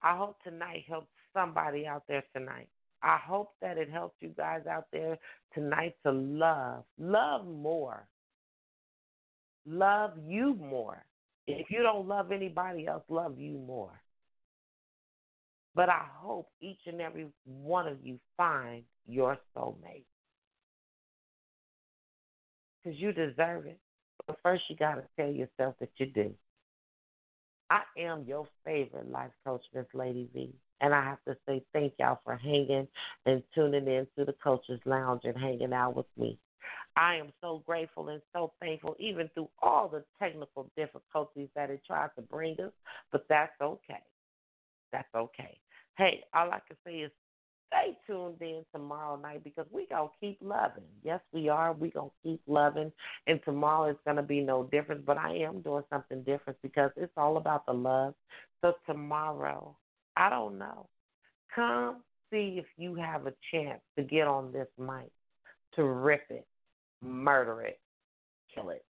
I 0.01 0.15
hope 0.15 0.41
tonight 0.43 0.85
helps 0.87 1.11
somebody 1.33 1.85
out 1.85 2.03
there 2.07 2.23
tonight. 2.35 2.69
I 3.03 3.17
hope 3.17 3.53
that 3.61 3.77
it 3.77 3.89
helps 3.89 4.15
you 4.21 4.29
guys 4.29 4.61
out 4.69 4.87
there 4.91 5.17
tonight 5.53 5.95
to 6.03 6.11
love. 6.11 6.83
Love 6.97 7.45
more. 7.45 8.07
Love 9.65 10.11
you 10.25 10.55
more. 10.55 11.03
If 11.45 11.67
you 11.69 11.83
don't 11.83 12.07
love 12.07 12.31
anybody 12.31 12.87
else, 12.87 13.03
love 13.09 13.39
you 13.39 13.53
more. 13.53 14.01
But 15.75 15.89
I 15.89 16.05
hope 16.15 16.49
each 16.59 16.79
and 16.87 17.01
every 17.01 17.27
one 17.45 17.87
of 17.87 17.97
you 18.01 18.19
find 18.35 18.83
your 19.07 19.37
soulmate. 19.55 20.05
Because 22.83 22.99
you 22.99 23.11
deserve 23.11 23.67
it. 23.67 23.79
But 24.27 24.37
first, 24.43 24.63
you 24.69 24.75
got 24.75 24.95
to 24.95 25.03
tell 25.15 25.31
yourself 25.31 25.75
that 25.79 25.89
you 25.97 26.07
do. 26.07 26.33
I 27.69 27.81
am 27.97 28.23
your 28.25 28.47
favorite 28.65 29.09
life 29.11 29.31
coach, 29.45 29.63
Miss 29.73 29.85
Lady 29.93 30.29
V. 30.33 30.53
And 30.79 30.93
I 30.93 31.03
have 31.03 31.23
to 31.27 31.35
say 31.47 31.63
thank 31.73 31.93
y'all 31.99 32.19
for 32.23 32.35
hanging 32.35 32.87
and 33.25 33.43
tuning 33.55 33.87
in 33.87 34.07
to 34.17 34.25
the 34.25 34.35
Coaches 34.43 34.79
Lounge 34.85 35.21
and 35.23 35.35
hanging 35.37 35.73
out 35.73 35.95
with 35.95 36.05
me. 36.17 36.37
I 36.95 37.15
am 37.15 37.31
so 37.41 37.63
grateful 37.65 38.09
and 38.09 38.21
so 38.33 38.53
thankful, 38.59 38.95
even 38.99 39.29
through 39.33 39.49
all 39.61 39.87
the 39.87 40.03
technical 40.19 40.69
difficulties 40.75 41.49
that 41.55 41.69
it 41.69 41.81
tried 41.85 42.09
to 42.15 42.21
bring 42.21 42.59
us, 42.59 42.71
but 43.11 43.25
that's 43.29 43.53
okay. 43.61 44.01
That's 44.91 45.07
okay. 45.15 45.57
Hey, 45.97 46.23
all 46.33 46.49
I 46.49 46.59
can 46.67 46.77
say 46.85 46.97
is 46.99 47.11
stay 47.67 47.97
tuned 48.07 48.41
in 48.41 48.63
tomorrow 48.73 49.15
night 49.17 49.43
because 49.43 49.65
we 49.71 49.87
gonna 49.87 50.09
keep 50.19 50.37
loving. 50.41 50.83
Yes, 51.03 51.19
we 51.31 51.49
are. 51.49 51.73
We 51.73 51.89
gonna 51.89 52.09
keep 52.23 52.41
loving, 52.47 52.91
and 53.27 53.39
tomorrow 53.45 53.89
is 53.89 53.97
gonna 54.05 54.23
be 54.23 54.41
no 54.41 54.63
different. 54.71 55.05
But 55.05 55.17
I 55.17 55.35
am 55.37 55.61
doing 55.61 55.83
something 55.89 56.23
different 56.23 56.59
because 56.61 56.91
it's 56.95 57.13
all 57.17 57.37
about 57.37 57.65
the 57.65 57.73
love. 57.73 58.13
So 58.61 58.73
tomorrow, 58.85 59.75
I 60.15 60.29
don't 60.29 60.57
know. 60.57 60.87
Come 61.53 62.03
see 62.31 62.55
if 62.59 62.65
you 62.77 62.95
have 62.95 63.27
a 63.27 63.33
chance 63.51 63.81
to 63.97 64.03
get 64.03 64.27
on 64.27 64.51
this 64.51 64.67
mic 64.77 65.11
to 65.75 65.83
rip 65.83 66.23
it, 66.29 66.45
murder 67.01 67.61
it, 67.61 67.79
kill 68.53 68.69
it. 68.69 68.83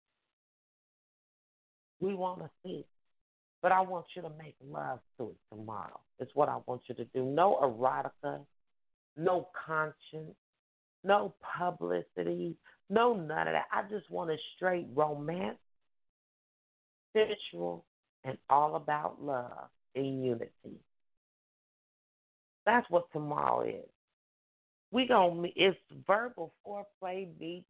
We 2.01 2.15
want 2.15 2.41
to 2.41 2.51
see. 2.63 2.81
it. 2.81 2.87
But 3.63 3.73
I 3.73 3.81
want 3.81 4.05
you 4.15 4.21
to 4.21 4.31
make 4.39 4.57
love 4.71 5.01
to 5.17 5.31
it 5.31 5.37
tomorrow. 5.51 5.99
It's 6.19 6.31
what 6.35 6.51
I 6.51 6.59
want 6.67 6.83
you 6.87 6.95
to 6.97 7.05
do. 7.07 7.25
No 7.25 7.59
erotica, 7.63 8.41
no 9.17 9.49
conscience, 9.67 10.35
no 11.03 11.35
publicity, 11.57 12.57
no 12.91 13.15
none 13.15 13.49
of 13.49 13.55
that. 13.55 13.67
I 13.73 13.83
just 13.91 14.11
want 14.11 14.31
a 14.31 14.37
straight 14.57 14.87
romance, 14.95 15.59
sensual, 17.13 17.85
and 18.25 18.39
all 18.51 18.77
about 18.77 19.23
love 19.23 19.69
and 19.95 20.25
unity. 20.25 20.81
That's 22.67 22.89
what 22.91 23.11
tomorrow 23.13 23.67
is. 23.67 23.89
We 24.91 25.07
gonna 25.07 25.49
it's 25.57 25.77
verbal 26.07 26.53
foreplay, 26.67 27.29
beat, 27.39 27.65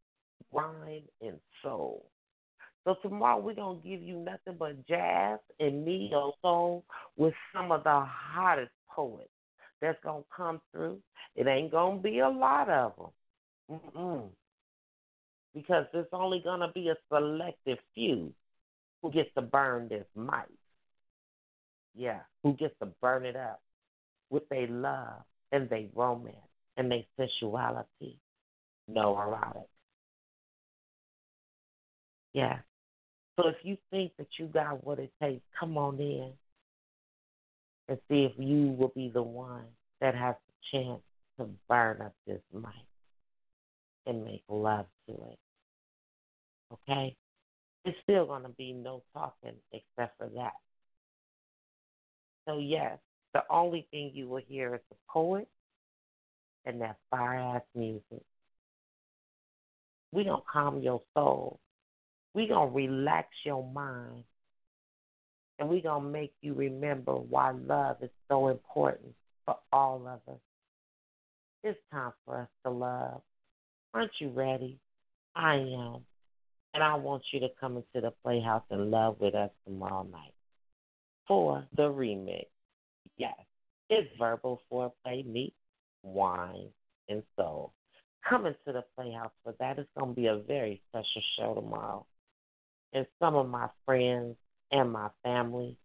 rhyme, 0.53 1.03
and 1.21 1.39
soul. 1.63 2.07
So 2.85 2.97
tomorrow 3.03 3.39
we're 3.39 3.55
gonna 3.55 3.81
give 3.83 4.03
you 4.03 4.19
nothing 4.19 4.57
but 4.59 4.87
jazz 4.87 5.39
and 5.59 5.85
neo 5.85 6.35
soul 6.43 6.85
with 7.17 7.35
some 7.55 7.73
of 7.73 7.83
the 7.85 8.05
hottest 8.07 8.73
poets 8.89 9.31
that's 9.81 9.99
gonna 10.03 10.25
come 10.35 10.61
through. 10.73 10.99
It 11.37 11.47
ain't 11.47 11.71
gonna 11.71 12.01
be 12.01 12.21
a 12.21 12.29
lot 12.29 12.69
of 12.69 12.93
them, 12.97 13.81
Mm-mm. 13.97 14.29
because 15.55 15.87
there's 15.93 16.07
only 16.13 16.41
gonna 16.41 16.71
be 16.73 16.89
a 16.89 16.97
selective 17.13 17.79
few 17.95 18.33
who 19.03 19.11
gets 19.11 19.33
to 19.35 19.43
burn 19.43 19.89
this 19.89 20.07
mic. 20.17 20.49
Yeah, 21.95 22.21
who 22.43 22.55
gets 22.55 22.75
to 22.81 22.87
burn 23.01 23.25
it 23.25 23.37
up 23.37 23.61
with 24.31 24.49
their 24.49 24.67
love 24.67 25.23
and 25.53 25.69
their 25.69 25.87
romance 25.95 26.37
and 26.77 26.91
their 26.91 27.05
sensuality. 27.17 28.19
No 28.89 29.19
erotic. 29.19 29.69
Yeah. 32.33 32.59
So 33.37 33.49
if 33.49 33.57
you 33.63 33.77
think 33.91 34.13
that 34.19 34.27
you 34.39 34.47
got 34.47 34.85
what 34.85 34.99
it 34.99 35.13
takes, 35.21 35.43
come 35.59 35.79
on 35.79 35.99
in 35.99 36.33
and 37.89 37.99
see 38.09 38.25
if 38.25 38.33
you 38.39 38.75
will 38.79 38.93
be 38.95 39.11
the 39.13 39.23
one 39.23 39.65
that 40.01 40.15
has 40.15 40.35
the 40.47 40.79
chance 40.79 41.03
to 41.39 41.49
burn 41.69 42.01
up 42.01 42.15
this 42.27 42.41
mic 42.53 42.65
and 44.07 44.25
make 44.25 44.43
love 44.49 44.87
to 45.07 45.13
it. 45.13 45.39
Okay? 46.73 47.17
It's 47.85 47.99
still 48.03 48.27
going 48.27 48.45
to 48.45 48.49
be 48.51 48.73
no 48.73 49.03
talking 49.13 49.55
except 49.73 50.17
for 50.19 50.29
that. 50.37 50.53
So, 52.47 52.59
yes, 52.59 52.99
the 53.33 53.43
only 53.51 53.87
thing 53.91 54.13
you 54.15 54.29
will 54.29 54.43
hear 54.47 54.75
is 54.75 54.81
the 54.91 54.97
poet 55.09 55.49
and 56.65 56.81
that 56.81 56.97
fire 57.11 57.35
ass 57.35 57.63
music. 57.75 58.23
We 60.13 60.25
gonna 60.25 60.43
calm 60.51 60.81
your 60.81 61.03
soul. 61.15 61.59
We 62.35 62.47
gonna 62.47 62.71
relax 62.71 63.29
your 63.45 63.69
mind. 63.73 64.25
And 65.59 65.69
we're 65.69 65.83
gonna 65.83 66.09
make 66.09 66.33
you 66.41 66.55
remember 66.55 67.15
why 67.15 67.53
love 67.53 67.99
is 68.03 68.11
so 68.29 68.49
important 68.49 69.15
for 69.45 69.57
all 69.73 70.07
of 70.07 70.33
us. 70.33 70.41
It's 71.63 71.79
time 71.91 72.13
for 72.25 72.41
us 72.41 72.49
to 72.65 72.71
love. 72.71 73.23
Aren't 73.95 74.13
you 74.21 74.29
ready? 74.29 74.79
I 75.35 75.55
am. 75.55 76.05
And 76.75 76.83
I 76.83 76.95
want 76.97 77.23
you 77.33 77.41
to 77.41 77.49
come 77.61 77.77
into 77.77 78.01
the 78.01 78.13
Playhouse 78.23 78.65
and 78.71 78.91
love 78.91 79.17
with 79.21 79.35
us 79.35 79.51
tomorrow 79.65 80.07
night 80.11 80.35
for 81.27 81.65
the 81.77 81.85
remix. 81.85 82.47
Yes, 83.17 83.39
it's 83.89 84.09
verbal 84.19 84.61
foreplay 84.71 85.25
meets 85.25 85.55
wine 86.03 86.69
and 87.09 87.23
soul. 87.37 87.73
Come 88.29 88.47
into 88.47 88.59
the 88.67 88.85
Playhouse 88.97 89.33
for 89.43 89.55
that. 89.61 89.79
It's 89.79 89.89
going 89.97 90.15
to 90.15 90.21
be 90.21 90.27
a 90.27 90.39
very 90.39 90.83
special 90.91 91.23
show 91.39 91.55
tomorrow. 91.55 92.07
And 92.93 93.07
some 93.21 93.37
of 93.37 93.49
my 93.49 93.69
friends 93.85 94.37
and 94.71 94.93
my 94.93 95.09
family, 95.23 95.77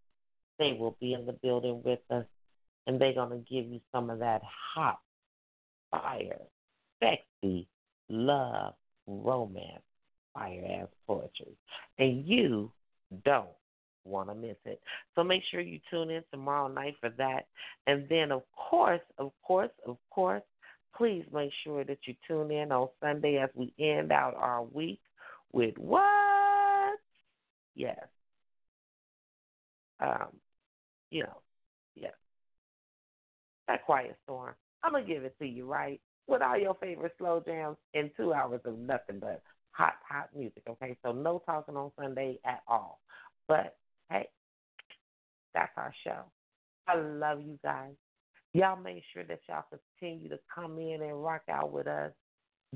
they 0.57 0.75
will 0.79 0.97
be 0.99 1.13
in 1.13 1.25
the 1.25 1.33
building 1.33 1.81
with 1.83 1.99
us, 2.09 2.25
and 2.87 2.99
they're 2.99 3.13
going 3.13 3.29
to 3.29 3.37
give 3.37 3.65
you 3.71 3.79
some 3.91 4.09
of 4.09 4.19
that 4.19 4.41
hot, 4.75 4.99
fire, 5.91 6.39
sexy, 7.01 7.67
love, 8.09 8.73
romance, 9.07 9.83
fire 10.33 10.81
ass 10.81 10.87
poetry. 11.07 11.57
And 11.97 12.25
you 12.25 12.71
don't 13.25 13.47
want 14.05 14.29
to 14.29 14.35
miss 14.35 14.57
it. 14.65 14.81
So 15.15 15.23
make 15.23 15.43
sure 15.49 15.61
you 15.61 15.79
tune 15.89 16.09
in 16.09 16.23
tomorrow 16.31 16.67
night 16.67 16.95
for 16.99 17.09
that. 17.17 17.47
And 17.87 18.07
then, 18.09 18.31
of 18.31 18.43
course, 18.55 19.01
of 19.17 19.31
course, 19.43 19.71
of 19.87 19.97
course, 20.09 20.43
please 20.97 21.23
make 21.33 21.51
sure 21.63 21.83
that 21.83 21.99
you 22.05 22.15
tune 22.27 22.51
in 22.51 22.71
on 22.71 22.89
Sunday 23.01 23.37
as 23.37 23.49
we 23.55 23.73
end 23.79 24.11
out 24.11 24.35
our 24.35 24.63
week 24.63 24.99
with 25.51 25.77
what? 25.77 26.99
Yes. 27.75 27.99
Um, 29.99 30.27
you 31.11 31.23
know, 31.23 31.41
yes. 31.95 32.13
That 33.67 33.85
quiet 33.85 34.17
storm. 34.23 34.53
I'm 34.83 34.93
gonna 34.93 35.05
give 35.05 35.23
it 35.23 35.37
to 35.39 35.45
you, 35.47 35.65
right? 35.65 35.99
With 36.27 36.41
all 36.41 36.57
your 36.57 36.75
favorite 36.75 37.13
slow 37.17 37.41
jams 37.45 37.77
and 37.93 38.11
two 38.15 38.33
hours 38.33 38.61
of 38.65 38.77
nothing 38.77 39.19
but 39.19 39.41
hot, 39.71 39.95
hot 40.07 40.29
music. 40.35 40.63
Okay, 40.69 40.97
so 41.03 41.11
no 41.11 41.41
talking 41.45 41.75
on 41.75 41.91
Sunday 41.99 42.39
at 42.45 42.61
all. 42.67 42.99
But 43.47 43.77
hey, 44.09 44.29
that's 45.53 45.71
our 45.77 45.93
show. 46.03 46.23
I 46.87 46.95
love 46.95 47.41
you 47.41 47.59
guys. 47.63 47.93
Y'all 48.53 48.81
make 48.81 49.03
sure 49.13 49.23
that 49.23 49.41
y'all 49.47 49.65
continue 49.99 50.29
to 50.29 50.39
come 50.53 50.79
in 50.79 51.01
and 51.01 51.23
rock 51.23 51.43
out 51.49 51.71
with 51.71 51.87
us 51.87 52.11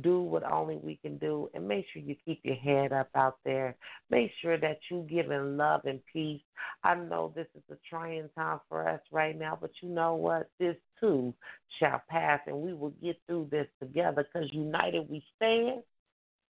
do 0.02 0.22
what 0.22 0.44
only 0.44 0.78
we 0.78 0.96
can 0.96 1.18
do 1.18 1.50
and 1.54 1.68
make 1.68 1.86
sure 1.94 2.02
you 2.02 2.16
keep 2.26 2.40
your 2.44 2.56
head 2.56 2.92
up 2.92 3.10
out 3.16 3.38
there. 3.46 3.76
Make 4.10 4.32
sure 4.42 4.58
that 4.58 4.80
you 4.90 5.06
give 5.10 5.30
in 5.30 5.58
love 5.58 5.82
and 5.86 6.00
peace. 6.12 6.42
I 6.84 6.96
know 6.96 7.32
this 7.36 7.48
is 7.56 7.62
a 7.72 7.76
trying 7.90 8.30
time 8.36 8.60
for 8.68 8.88
us 8.88 9.02
right 9.12 9.38
now, 9.38 9.58
but 9.60 9.70
you 9.82 9.90
know 9.90 10.16
what? 10.16 10.50
This 10.60 10.76
too 11.00 11.34
shall 11.80 12.02
pass 12.10 12.40
and 12.48 12.58
we 12.58 12.74
will 12.74 12.94
get 13.04 13.20
through 13.28 13.50
this 13.52 13.68
together 13.80 14.26
because 14.34 14.50
united 14.52 15.08
we 15.10 15.24
stand, 15.36 15.84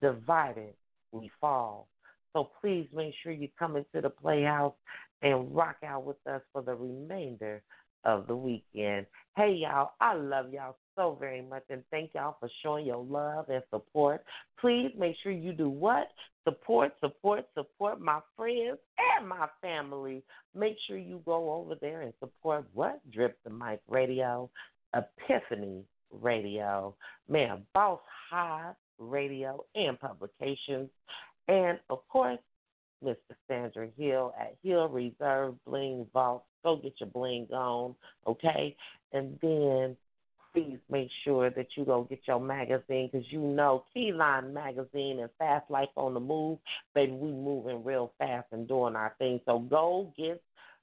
divided 0.01 0.73
we 1.11 1.29
fall. 1.41 1.87
So 2.31 2.49
please 2.61 2.87
make 2.93 3.13
sure 3.21 3.31
you 3.31 3.49
come 3.59 3.75
into 3.75 4.01
the 4.01 4.09
Playhouse 4.09 4.73
and 5.21 5.53
rock 5.53 5.77
out 5.85 6.05
with 6.05 6.17
us 6.27 6.41
for 6.51 6.61
the 6.61 6.73
remainder 6.73 7.61
of 8.05 8.27
the 8.27 8.35
weekend. 8.35 9.05
Hey, 9.35 9.53
y'all, 9.61 9.91
I 10.01 10.15
love 10.15 10.51
y'all 10.51 10.75
so 10.95 11.17
very 11.19 11.41
much 11.41 11.63
and 11.69 11.83
thank 11.91 12.11
y'all 12.13 12.37
for 12.39 12.49
showing 12.61 12.85
your 12.85 13.03
love 13.03 13.49
and 13.49 13.63
support. 13.69 14.23
Please 14.59 14.91
make 14.97 15.15
sure 15.21 15.31
you 15.31 15.53
do 15.53 15.69
what? 15.69 16.07
Support, 16.43 16.93
support, 16.99 17.45
support 17.53 18.01
my 18.01 18.19
friends 18.35 18.77
and 19.17 19.27
my 19.27 19.47
family. 19.61 20.23
Make 20.55 20.75
sure 20.87 20.97
you 20.97 21.21
go 21.25 21.53
over 21.53 21.75
there 21.79 22.01
and 22.01 22.13
support 22.19 22.65
what? 22.73 22.99
Drip 23.11 23.37
the 23.43 23.49
Mic 23.49 23.81
Radio, 23.87 24.49
Epiphany 24.93 25.83
Radio, 26.21 26.95
man, 27.29 27.63
Boss 27.73 27.99
High 28.29 28.71
Radio 28.99 29.65
and 29.75 29.99
Publications, 29.99 30.89
and 31.47 31.79
of 31.89 32.07
course, 32.07 32.39
Mr. 33.03 33.15
Sandra 33.47 33.89
Hill 33.97 34.33
at 34.39 34.55
Hill 34.63 34.87
Reserve 34.87 35.55
Bling 35.65 36.07
Vault. 36.13 36.45
Go 36.63 36.77
get 36.77 36.93
your 36.99 37.09
bling 37.09 37.47
on, 37.51 37.95
okay? 38.25 38.75
And 39.11 39.37
then 39.41 39.97
please 40.53 40.77
make 40.89 41.09
sure 41.23 41.49
that 41.49 41.67
you 41.75 41.85
go 41.85 42.03
get 42.03 42.19
your 42.27 42.39
magazine 42.39 43.09
because 43.11 43.25
you 43.31 43.41
know 43.41 43.83
Keyline 43.95 44.53
Magazine 44.53 45.19
and 45.19 45.29
Fast 45.39 45.69
Life 45.69 45.89
on 45.95 46.13
the 46.13 46.19
Move, 46.19 46.59
baby, 46.93 47.11
we 47.11 47.31
moving 47.31 47.83
real 47.83 48.13
fast 48.19 48.47
and 48.51 48.67
doing 48.67 48.95
our 48.95 49.15
thing. 49.17 49.39
So 49.45 49.59
go 49.59 50.13
get, 50.17 50.41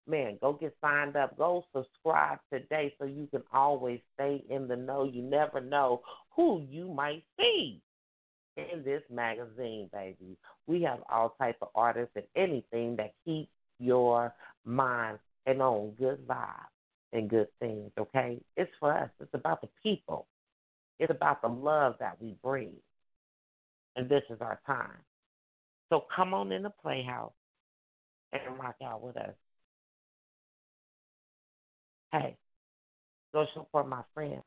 man, 0.08 0.38
go 0.40 0.52
get 0.52 0.74
signed 0.80 1.16
up. 1.16 1.38
Go 1.38 1.64
subscribe 1.74 2.38
today 2.52 2.94
so 2.98 3.04
you 3.04 3.28
can 3.30 3.42
always 3.52 4.00
stay 4.14 4.44
in 4.50 4.66
the 4.66 4.76
know. 4.76 5.04
You 5.04 5.22
never 5.22 5.60
know 5.60 6.02
who 6.34 6.66
you 6.68 6.88
might 6.88 7.22
see 7.38 7.80
in 8.56 8.82
this 8.84 9.02
magazine, 9.10 9.88
baby. 9.92 10.36
We 10.66 10.82
have 10.82 10.98
all 11.10 11.34
type 11.38 11.56
of 11.62 11.68
artists 11.74 12.16
and 12.16 12.24
anything 12.36 12.96
that 12.96 13.14
keeps 13.24 13.50
your 13.78 14.34
mind 14.64 15.18
and 15.46 15.62
on 15.62 15.92
good 15.98 16.26
vibes 16.26 16.79
and 17.12 17.28
good 17.28 17.48
things, 17.58 17.90
okay? 17.98 18.40
It's 18.56 18.70
for 18.78 18.96
us. 18.96 19.10
It's 19.20 19.34
about 19.34 19.60
the 19.60 19.68
people. 19.82 20.26
It's 20.98 21.10
about 21.10 21.42
the 21.42 21.48
love 21.48 21.96
that 22.00 22.20
we 22.20 22.36
bring. 22.42 22.72
And 23.96 24.08
this 24.08 24.22
is 24.30 24.40
our 24.40 24.60
time. 24.66 24.98
So 25.88 26.04
come 26.14 26.34
on 26.34 26.52
in 26.52 26.62
the 26.62 26.70
playhouse 26.70 27.32
and 28.32 28.58
rock 28.58 28.76
out 28.84 29.02
with 29.02 29.16
us. 29.16 29.34
Hey, 32.12 32.36
go 33.32 33.46
support 33.54 33.88
my 33.88 34.02
friends. 34.14 34.42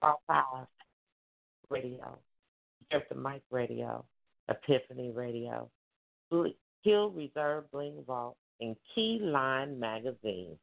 All 0.00 0.22
Five 0.26 0.66
Radio, 1.70 2.18
Jeff 2.90 3.02
the 3.08 3.14
Mic 3.14 3.42
Radio, 3.50 4.04
Epiphany 4.48 5.10
Radio, 5.10 5.70
Hill 6.30 7.10
Reserve 7.10 7.70
Bling 7.70 8.02
Vault, 8.06 8.36
and 8.60 8.76
Keyline 8.96 9.78
Magazine. 9.78 10.56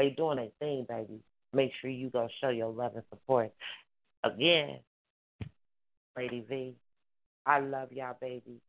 They 0.00 0.08
doing 0.08 0.38
a 0.38 0.50
thing, 0.58 0.86
baby. 0.88 1.20
Make 1.52 1.72
sure 1.78 1.90
you 1.90 2.08
go 2.08 2.26
show 2.40 2.48
your 2.48 2.72
love 2.72 2.92
and 2.94 3.04
support. 3.10 3.52
Again, 4.24 4.78
Lady 6.16 6.42
V, 6.48 6.74
I 7.44 7.60
love 7.60 7.92
y'all, 7.92 8.16
baby. 8.18 8.62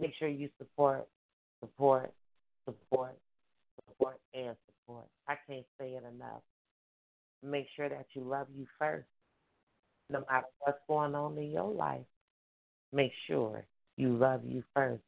Make 0.00 0.14
sure 0.18 0.28
you 0.28 0.48
support, 0.56 1.06
support, 1.60 2.10
support, 2.64 3.18
support, 3.76 4.18
and 4.32 4.56
support. 4.64 5.04
I 5.28 5.34
can't 5.46 5.66
say 5.78 5.90
it 5.90 6.04
enough. 6.10 6.40
Make 7.42 7.66
sure 7.76 7.90
that 7.90 8.06
you 8.14 8.22
love 8.22 8.46
you 8.56 8.66
first. 8.78 9.08
No 10.08 10.24
matter 10.30 10.46
what's 10.60 10.78
going 10.88 11.14
on 11.14 11.36
in 11.36 11.50
your 11.50 11.70
life, 11.70 12.06
make 12.94 13.12
sure 13.26 13.66
you 13.98 14.16
love 14.16 14.40
you 14.42 14.64
first. 14.74 15.02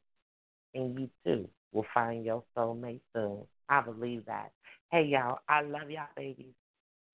And 0.75 0.99
you 0.99 1.09
too 1.25 1.49
will 1.71 1.87
find 1.91 2.23
your 2.23 2.43
soulmate 2.55 3.01
soon. 3.15 3.47
I 3.71 3.79
believe 3.79 4.25
that. 4.25 4.51
Hey, 4.91 5.05
y'all, 5.05 5.39
I 5.47 5.61
love 5.61 5.89
y'all, 5.89 6.07
babies. 6.15 6.53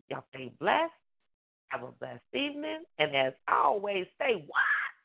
Y'all 0.09 0.23
stay 0.33 0.51
blessed. 0.59 0.91
Have 1.67 1.83
a 1.83 1.91
blessed 1.99 2.23
evening. 2.33 2.79
And 2.97 3.15
as 3.15 3.33
always, 3.47 4.07
stay 4.15 4.33
wise, 4.35 4.97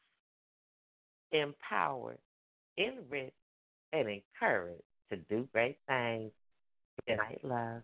empowered, 1.32 2.16
enriched, 2.78 3.34
and 3.92 4.08
encouraged 4.08 4.82
to 5.10 5.16
do 5.28 5.46
great 5.52 5.76
things. 5.86 6.32
Good 7.06 7.18
night, 7.18 7.40
love. 7.44 7.82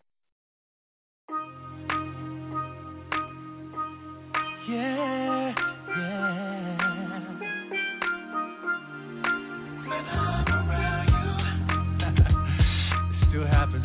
Yeah, 4.70 5.55
yeah. 5.99 6.59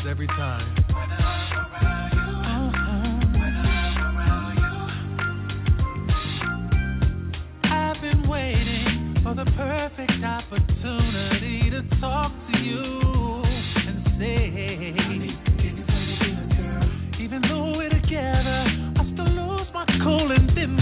Every 0.07 0.27
time. 0.27 0.75
Uh-huh. 0.89 1.33
for 9.23 9.33
the 9.35 9.45
perfect 9.51 10.23
opportunity 10.23 11.69
to 11.69 11.81
talk 12.01 12.31
to 12.51 12.59
you 12.59 13.01
and 13.75 14.03
say, 14.19 14.93
even 17.23 17.41
though 17.47 17.77
we're 17.77 17.89
together, 17.89 18.65
I 18.97 19.09
still 19.13 19.29
lose 19.29 19.67
my 19.73 19.85
cool 20.03 20.31
and 20.31 20.49
then 20.57 20.75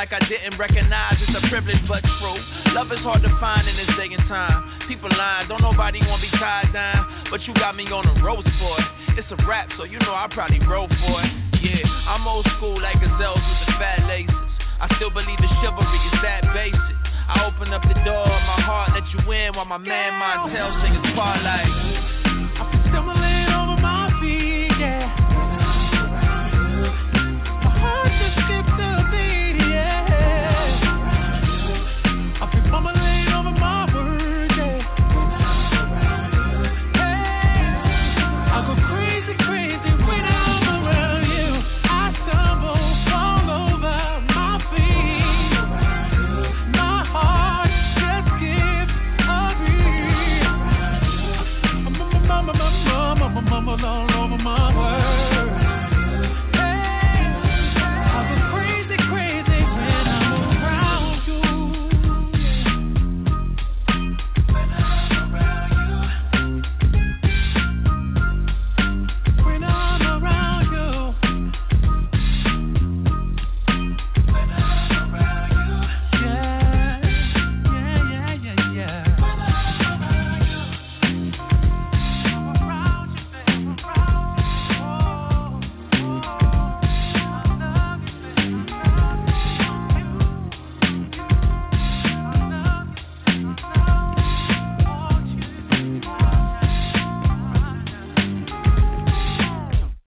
like 0.00 0.14
I 0.14 0.26
didn't 0.30 0.56
recognize. 0.56 0.69